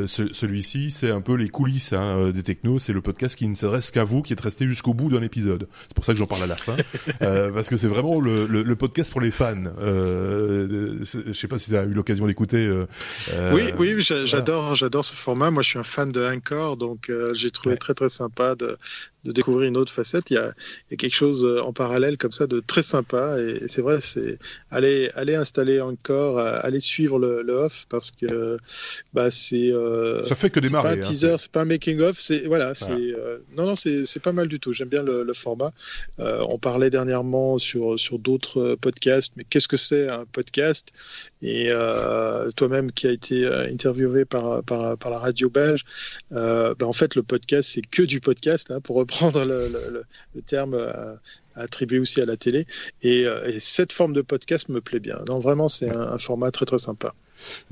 celui-ci. 0.06 0.90
C'est 0.90 1.10
un 1.10 1.20
peu 1.20 1.34
les 1.34 1.48
coulisses 1.48 1.92
hein, 1.92 2.30
des 2.30 2.42
c'est 2.78 2.92
le 2.92 3.00
podcast 3.00 3.36
qui 3.36 3.46
ne 3.46 3.54
s'adresse 3.54 3.90
qu'à 3.90 4.04
vous, 4.04 4.22
qui 4.22 4.32
êtes 4.32 4.40
resté 4.40 4.66
jusqu'au 4.66 4.94
bout 4.94 5.08
d'un 5.08 5.22
épisode. 5.22 5.68
C'est 5.88 5.94
pour 5.94 6.04
ça 6.04 6.12
que 6.12 6.18
j'en 6.18 6.26
parle 6.26 6.42
à 6.42 6.46
la 6.46 6.56
fin, 6.56 6.76
euh, 7.22 7.50
parce 7.52 7.68
que 7.68 7.76
c'est 7.76 7.88
vraiment 7.88 8.20
le, 8.20 8.46
le, 8.46 8.62
le, 8.62 8.76
podcast 8.76 9.10
pour 9.10 9.20
les 9.20 9.30
fans. 9.30 9.64
Euh, 9.80 10.98
je 11.04 11.32
sais 11.32 11.48
pas 11.48 11.58
si 11.58 11.70
tu 11.70 11.76
as 11.76 11.84
eu 11.84 11.92
l'occasion 11.92 12.26
d'écouter. 12.26 12.66
Euh, 12.66 12.86
oui, 13.52 13.72
oui, 13.78 14.02
j'adore, 14.02 14.76
j'adore 14.76 15.04
ce 15.04 15.14
format. 15.14 15.50
Moi, 15.50 15.62
je 15.62 15.70
suis 15.70 15.78
un 15.78 15.84
fan 15.84 16.12
de 16.12 16.24
Anchor, 16.24 16.76
donc 16.76 17.10
euh, 17.10 17.34
j'ai 17.34 17.50
trouvé 17.50 17.76
très 17.76 17.94
très 17.94 18.08
sympa 18.08 18.54
de, 18.54 18.76
de 19.24 19.32
découvrir 19.32 19.68
une 19.68 19.76
autre 19.76 19.92
facette. 19.92 20.30
Il 20.30 20.34
y, 20.34 20.38
a, 20.38 20.52
il 20.90 20.92
y 20.92 20.94
a, 20.94 20.96
quelque 20.96 21.14
chose 21.14 21.44
euh, 21.44 21.62
en 21.62 21.72
parallèle 21.72 22.18
comme 22.18 22.32
ça 22.32 22.46
de 22.46 22.60
très 22.60 22.82
sympa. 22.82 23.40
Et, 23.40 23.68
c'est 23.68 23.82
vrai, 23.82 24.00
c'est 24.00 24.38
aller, 24.70 25.10
aller 25.14 25.34
installer 25.34 25.80
encore, 25.80 26.38
euh, 26.38 26.58
aller 26.62 26.80
suivre 26.80 27.18
le, 27.18 27.42
le 27.42 27.54
off 27.54 27.86
parce 27.88 28.10
que 28.10 28.58
bah, 29.12 29.30
c'est. 29.30 29.70
Euh, 29.72 30.24
ça 30.24 30.34
fait 30.34 30.50
que 30.50 30.60
démarrer. 30.60 30.88
C'est 30.88 30.94
pas 30.94 31.00
un 31.00 31.04
hein, 31.04 31.08
teaser, 31.08 31.38
c'est 31.38 31.50
pas 31.50 31.62
un 31.62 31.64
making 31.64 32.00
of. 32.00 32.18
C'est 32.20 32.46
voilà, 32.46 32.74
c'est 32.74 32.90
euh, 32.90 33.38
non 33.56 33.66
non, 33.66 33.76
c'est 33.76 34.06
c'est 34.06 34.20
pas 34.20 34.32
mal 34.32 34.48
du 34.48 34.60
tout. 34.60 34.72
J'aime 34.72 34.88
bien 34.88 35.02
le, 35.02 35.22
le 35.22 35.32
format. 35.32 35.72
Euh, 36.18 36.44
on 36.48 36.58
parlait 36.58 36.90
dernièrement 36.90 37.58
sur 37.58 37.98
sur 37.98 38.18
d'autres 38.18 38.76
podcasts, 38.80 39.32
mais 39.36 39.44
qu'est-ce 39.44 39.68
que 39.68 39.76
c'est 39.76 40.08
un 40.08 40.24
podcast? 40.26 40.92
Et 41.46 41.70
toi-même 42.56 42.90
qui 42.92 43.06
a 43.06 43.10
été 43.10 43.46
interviewé 43.46 44.24
par 44.24 44.62
par 44.96 45.10
la 45.10 45.18
radio 45.18 45.50
belge, 45.50 45.84
bah, 46.30 46.74
en 46.82 46.92
fait 46.92 47.14
le 47.14 47.22
podcast 47.22 47.70
c'est 47.74 47.82
que 47.82 48.02
du 48.02 48.20
podcast 48.20 48.70
hein, 48.70 48.80
pour 48.80 48.96
reprendre 48.96 49.14
prendre 49.14 49.44
le, 49.44 49.68
le, 49.68 50.04
le 50.34 50.42
terme 50.42 50.74
euh, 50.74 51.14
attribué 51.54 51.98
aussi 51.98 52.20
à 52.20 52.26
la 52.26 52.36
télé. 52.36 52.66
Et, 53.02 53.26
euh, 53.26 53.46
et, 53.48 53.60
cette 53.60 53.92
forme 53.92 54.12
de 54.12 54.22
podcast 54.22 54.68
me 54.68 54.80
plaît 54.80 55.00
bien. 55.00 55.16
Non, 55.26 55.38
vraiment, 55.38 55.68
c'est 55.68 55.90
un, 55.90 56.00
un, 56.00 56.18
format 56.18 56.50
très 56.50 56.66
très 56.66 56.78
sympa. 56.78 57.14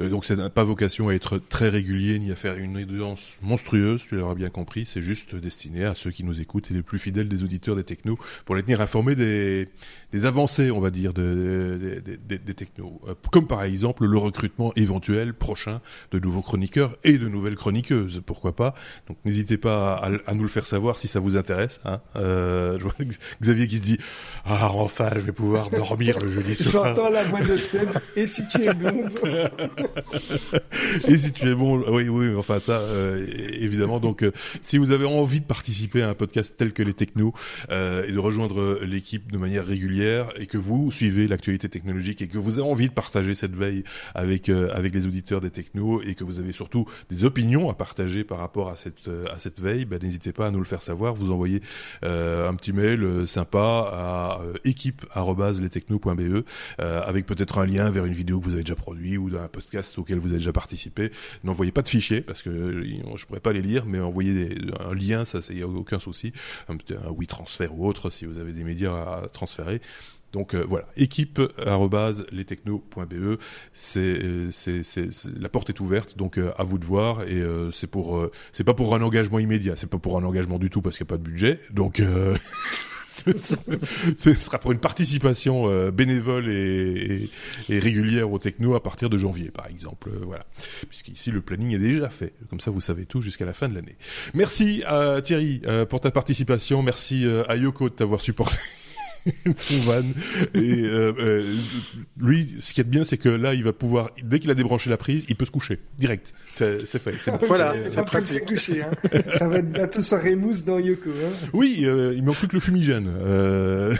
Euh, 0.01 0.09
donc 0.09 0.25
ça 0.25 0.37
n'a 0.37 0.51
pas 0.51 0.65
vocation 0.65 1.09
à 1.09 1.15
être 1.15 1.39
très 1.39 1.69
régulier 1.69 2.19
ni 2.19 2.31
à 2.33 2.37
faire 2.37 2.57
une 2.57 2.77
audience 2.77 3.37
monstrueuse, 3.43 4.05
tu 4.09 4.17
l'auras 4.17 4.35
bien 4.35 4.51
compris, 4.51 4.87
c'est 4.87 5.03
juste 5.03 5.35
destiné 5.35 5.85
à 5.85 5.95
ceux 5.95 6.11
qui 6.11 6.25
nous 6.25 6.41
écoutent 6.41 6.71
et 6.71 6.75
les 6.75 6.83
plus 6.83 6.99
fidèles 6.99 7.29
des 7.29 7.45
auditeurs 7.45 7.77
des 7.77 7.85
technos 7.85 8.19
pour 8.45 8.57
les 8.57 8.63
tenir 8.63 8.81
informés 8.81 9.15
des, 9.15 9.69
des 10.13 10.27
avancées, 10.27 10.71
on 10.71 10.81
va 10.81 10.91
dire, 10.91 11.13
de, 11.13 12.01
de, 12.05 12.17
de, 12.29 12.37
des 12.37 12.55
technos. 12.55 13.01
Euh, 13.09 13.15
comme 13.31 13.47
par 13.47 13.63
exemple 13.63 14.05
le 14.05 14.19
recrutement 14.19 14.73
éventuel 14.75 15.35
prochain 15.35 15.81
de 16.11 16.19
nouveaux 16.19 16.43
chroniqueurs 16.43 16.97
et 17.05 17.19
de 17.19 17.29
nouvelles 17.29 17.57
chroniqueuses, 17.57 18.23
pourquoi 18.25 18.55
pas? 18.55 18.75
Donc 19.09 19.17
n'hésitez 19.25 19.57
pas 19.57 19.95
à, 19.95 20.11
à, 20.27 20.35
nous 20.35 20.43
le 20.43 20.49
faire 20.49 20.67
savoir 20.67 20.99
si 20.99 21.09
ça 21.09 21.21
vous 21.21 21.37
intéresse. 21.37 21.81
Hein. 21.85 22.01
Euh, 22.17 22.79
je 22.79 22.85
vois 22.85 22.95
Xavier 23.41 23.67
qui 23.73 23.79
se 23.79 23.83
dit 23.83 23.99
«Ah, 24.45 24.71
enfin, 24.75 25.11
je 25.15 25.21
vais 25.21 25.33
pouvoir 25.33 25.71
dormir 25.71 26.19
le 26.19 26.29
jeudi 26.29 26.55
soir.» 26.55 26.85
J'entends 26.97 27.09
la 27.09 27.23
voix 27.23 27.41
de 27.41 27.57
Seb 27.57 27.89
«Et 28.17 28.27
si 28.27 28.47
tu 28.49 28.65
es 28.65 28.75
blonde?» 28.75 29.11
Et 31.09 31.17
si 31.17 31.33
tu 31.33 31.49
es 31.49 31.55
bon, 31.55 31.83
oui, 31.91 32.09
oui, 32.09 32.35
enfin 32.37 32.59
ça, 32.59 32.81
euh, 32.81 33.25
évidemment. 33.53 33.99
Donc, 33.99 34.23
euh, 34.23 34.33
si 34.61 34.77
vous 34.77 34.91
avez 34.91 35.07
envie 35.07 35.41
de 35.41 35.47
participer 35.47 36.03
à 36.03 36.11
un 36.11 36.15
podcast 36.15 36.55
tel 36.57 36.73
que 36.73 36.83
les 36.83 36.93
Technos 36.93 37.33
euh, 37.71 38.05
et 38.07 38.13
de 38.13 38.19
rejoindre 38.19 38.81
l'équipe 38.83 39.33
de 39.33 39.39
manière 39.39 39.65
régulière 39.65 40.29
et 40.37 40.47
que 40.47 40.59
vous 40.59 40.93
suivez 40.93 41.29
l'actualité 41.29 41.69
technologique 41.69 42.21
et 42.21 42.29
que 42.29 42.39
vous 42.39 42.59
avez 42.59 42.69
envie 42.69 42.89
de 42.89 42.95
partager 42.95 43.35
cette 43.35 43.55
veille 43.55 43.85
avec 44.15 44.49
avec 44.49 44.95
les 44.95 45.07
auditeurs 45.07 45.41
des 45.41 45.51
Technos 45.51 46.03
et 46.03 46.15
que 46.15 46.25
vous 46.25 46.41
avez 46.41 46.53
surtout 46.53 46.85
des 47.09 47.25
opinions 47.25 47.71
à 47.71 47.75
partager 47.75 48.25
par 48.25 48.39
rapport 48.39 48.69
à 48.69 48.77
cette 48.77 49.09
à 49.33 49.39
cette 49.39 49.61
veille, 49.61 49.85
ben, 49.85 49.99
n'hésitez 50.03 50.33
pas 50.33 50.47
à 50.49 50.51
nous 50.51 50.59
le 50.59 50.65
faire 50.65 50.83
savoir. 50.83 51.15
Vous 51.15 51.31
envoyez 51.31 51.63
un 52.03 52.55
petit 52.55 52.73
mail 52.73 53.27
sympa 53.27 53.62
à 53.63 54.41
équipe@lestechno.be 54.65 56.45
avec 56.79 57.27
peut-être 57.27 57.59
un 57.59 57.67
lien 57.67 57.91
vers 57.91 58.05
une 58.05 58.13
vidéo 58.13 58.41
que 58.41 58.45
vous 58.45 58.55
avez 58.55 58.63
déjà 58.63 58.77
produit 58.77 59.17
ou 59.17 59.31
d'un 59.31 59.49
podcast 59.49 59.99
auquel 59.99 60.19
vous 60.19 60.29
avez 60.29 60.39
déjà 60.39 60.53
participé. 60.53 61.11
N'envoyez 61.45 61.73
pas 61.73 61.83
de 61.83 61.89
fichiers 61.89 62.21
parce 62.21 62.43
que 62.43 62.83
je 63.17 63.27
pourrais 63.27 63.41
pas 63.41 63.53
les 63.53 63.63
lire, 63.63 63.87
mais 63.87 64.01
envoyez 64.01 64.33
des, 64.33 64.57
un 64.81 64.95
lien, 64.95 65.25
ça, 65.25 65.41
il 65.51 65.59
y 65.59 65.63
a 65.63 65.69
aucun 65.69 65.99
souci. 65.99 66.33
Un, 66.69 66.75
un 66.75 67.11
oui 67.11 67.27
transfert 67.27 67.77
ou 67.79 67.87
autre 67.87 68.11
si 68.11 68.27
vous 68.27 68.39
avez 68.39 68.53
des 68.53 68.65
médias 68.65 68.93
à 68.93 69.27
transférer. 69.33 69.81
Donc 70.33 70.55
euh, 70.55 70.65
voilà, 70.67 70.87
équipe@lestechno.be, 70.97 73.39
c'est 73.75 74.01
euh, 74.01 74.51
c'est 74.51 74.81
la 75.39 75.51
porte 75.51 75.69
est 75.69 75.79
ouverte, 75.81 76.17
donc 76.17 76.39
euh, 76.39 76.53
à 76.57 76.65
vous 76.65 76.79
de 76.79 76.87
voir. 76.87 77.25
Et 77.25 77.35
euh, 77.35 77.71
c'est 77.71 77.87
pour 77.87 78.17
euh, 78.17 78.33
c'est 78.53 78.65
pas 78.65 78.73
pour 78.73 78.95
un 78.95 79.03
engagement 79.03 79.39
immédiat, 79.39 79.77
c'est 79.77 79.89
pas 79.89 79.99
pour 79.99 80.17
un 80.17 80.25
engagement 80.25 80.59
du 80.59 80.71
tout 80.71 80.81
parce 80.81 80.97
qu'il 80.97 81.05
n'y 81.05 81.09
a 81.09 81.13
pas 81.13 81.19
de 81.19 81.23
budget, 81.23 81.61
donc 81.71 82.03
ce 83.07 83.37
sera 84.17 84.59
pour 84.59 84.73
une 84.73 84.79
participation 84.79 85.91
bénévole 85.91 86.49
et, 86.49 87.29
et, 87.69 87.75
et, 87.75 87.79
régulière 87.79 88.33
au 88.33 88.39
techno 88.39 88.75
à 88.75 88.83
partir 88.83 89.11
de 89.11 89.19
janvier 89.19 89.51
par 89.51 89.67
exemple, 89.67 90.09
voilà, 90.23 90.47
puisqu'ici 90.89 91.31
le 91.31 91.43
planning 91.43 91.75
est 91.75 91.79
déjà 91.79 92.09
fait, 92.09 92.33
comme 92.49 92.61
ça 92.61 92.71
vous 92.71 92.81
savez 92.81 93.05
tout 93.05 93.21
jusqu'à 93.21 93.45
la 93.45 93.53
fin 93.53 93.69
de 93.69 93.75
l'année. 93.75 93.97
Merci 94.33 94.83
à 94.87 95.21
Thierry 95.21 95.61
pour 95.91 96.01
ta 96.01 96.11
participation, 96.11 96.83
merci 96.83 97.27
à 97.49 97.57
Yoko 97.57 97.91
de 97.91 97.95
t'avoir 97.95 98.23
supporté. 98.23 98.57
son 99.57 99.79
van. 99.81 100.03
Et 100.55 100.83
euh, 100.83 101.13
euh, 101.19 101.57
lui, 102.19 102.57
ce 102.61 102.73
qui 102.73 102.81
est 102.81 102.85
bien, 102.85 103.05
c'est 103.05 103.19
que 103.19 103.29
là, 103.29 103.55
il 103.55 103.65
va 103.65 103.73
pouvoir, 103.73 104.11
dès 104.23 104.39
qu'il 104.39 104.51
a 104.51 104.55
débranché 104.55 104.91
la 104.91 104.97
prise, 104.97 105.27
il 105.29 105.37
peut 105.37 105.45
se 105.45 105.51
coucher 105.51 105.79
direct. 105.99 106.35
C'est 106.53 106.85
fait. 106.99 107.13
Bon. 107.27 107.39
Voilà, 107.47 107.75
c'est 107.87 108.05
pratique. 108.05 108.47
Coucher, 108.47 108.83
hein. 108.83 108.91
Ça 109.33 109.49
va 109.49 109.59
être 109.59 109.71
bientôt 109.71 110.03
soirée 110.03 110.35
mousse 110.35 110.65
dans 110.65 110.79
Yoko. 110.79 111.11
Hein. 111.11 111.49
Oui, 111.53 111.83
euh, 111.85 112.15
il 112.17 112.23
manque 112.25 112.37
plus 112.37 112.49
que 112.49 112.55
le 112.55 112.61
fumigène 112.61 113.09
euh, 113.09 113.95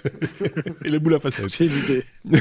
et 0.84 0.88
la 0.88 0.98
boule 0.98 1.14
à 1.14 1.18
facettes. 1.18 1.50
C'est 1.50 1.64
l'idée. 1.64 2.04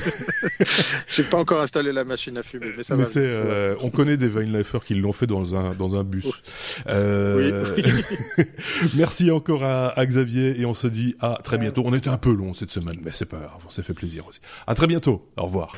J'ai 1.08 1.24
pas 1.24 1.38
encore 1.38 1.62
installé 1.62 1.92
la 1.92 2.04
machine 2.04 2.38
à 2.38 2.44
fumer, 2.44 2.68
mais 2.76 2.84
ça 2.84 2.96
mais 2.96 3.04
va. 3.04 3.10
Euh, 3.18 3.76
on 3.82 3.90
connaît 3.90 4.18
des 4.18 4.28
Weinleifer 4.28 4.80
qui 4.84 4.96
l'ont 4.96 5.14
fait 5.14 5.28
dans 5.28 5.56
un 5.56 5.74
dans 5.74 5.96
un 5.96 6.04
bus. 6.04 6.28
Euh, 6.88 7.76
oui. 7.76 8.46
merci 8.96 9.32
encore 9.32 9.64
à, 9.64 9.88
à, 9.88 10.06
Xavier 10.06 10.60
et 10.60 10.66
on 10.66 10.74
se 10.74 10.88
dit 10.88 11.16
à 11.20 11.40
très 11.44 11.58
bientôt. 11.58 11.84
On 11.86 11.94
était 11.94 12.10
un 12.12 12.18
peu 12.18 12.34
long 12.34 12.54
cette 12.54 12.72
semaine, 12.72 12.98
mais 13.02 13.12
c'est 13.12 13.26
pas 13.26 13.40
grave, 13.40 13.62
on 13.66 13.70
s'est 13.70 13.84
fait 13.84 13.94
plaisir 13.94 14.28
aussi. 14.28 14.42
À 14.68 14.76
très 14.76 14.88
bientôt. 14.88 15.30
Au 15.38 15.44
revoir. 15.44 15.76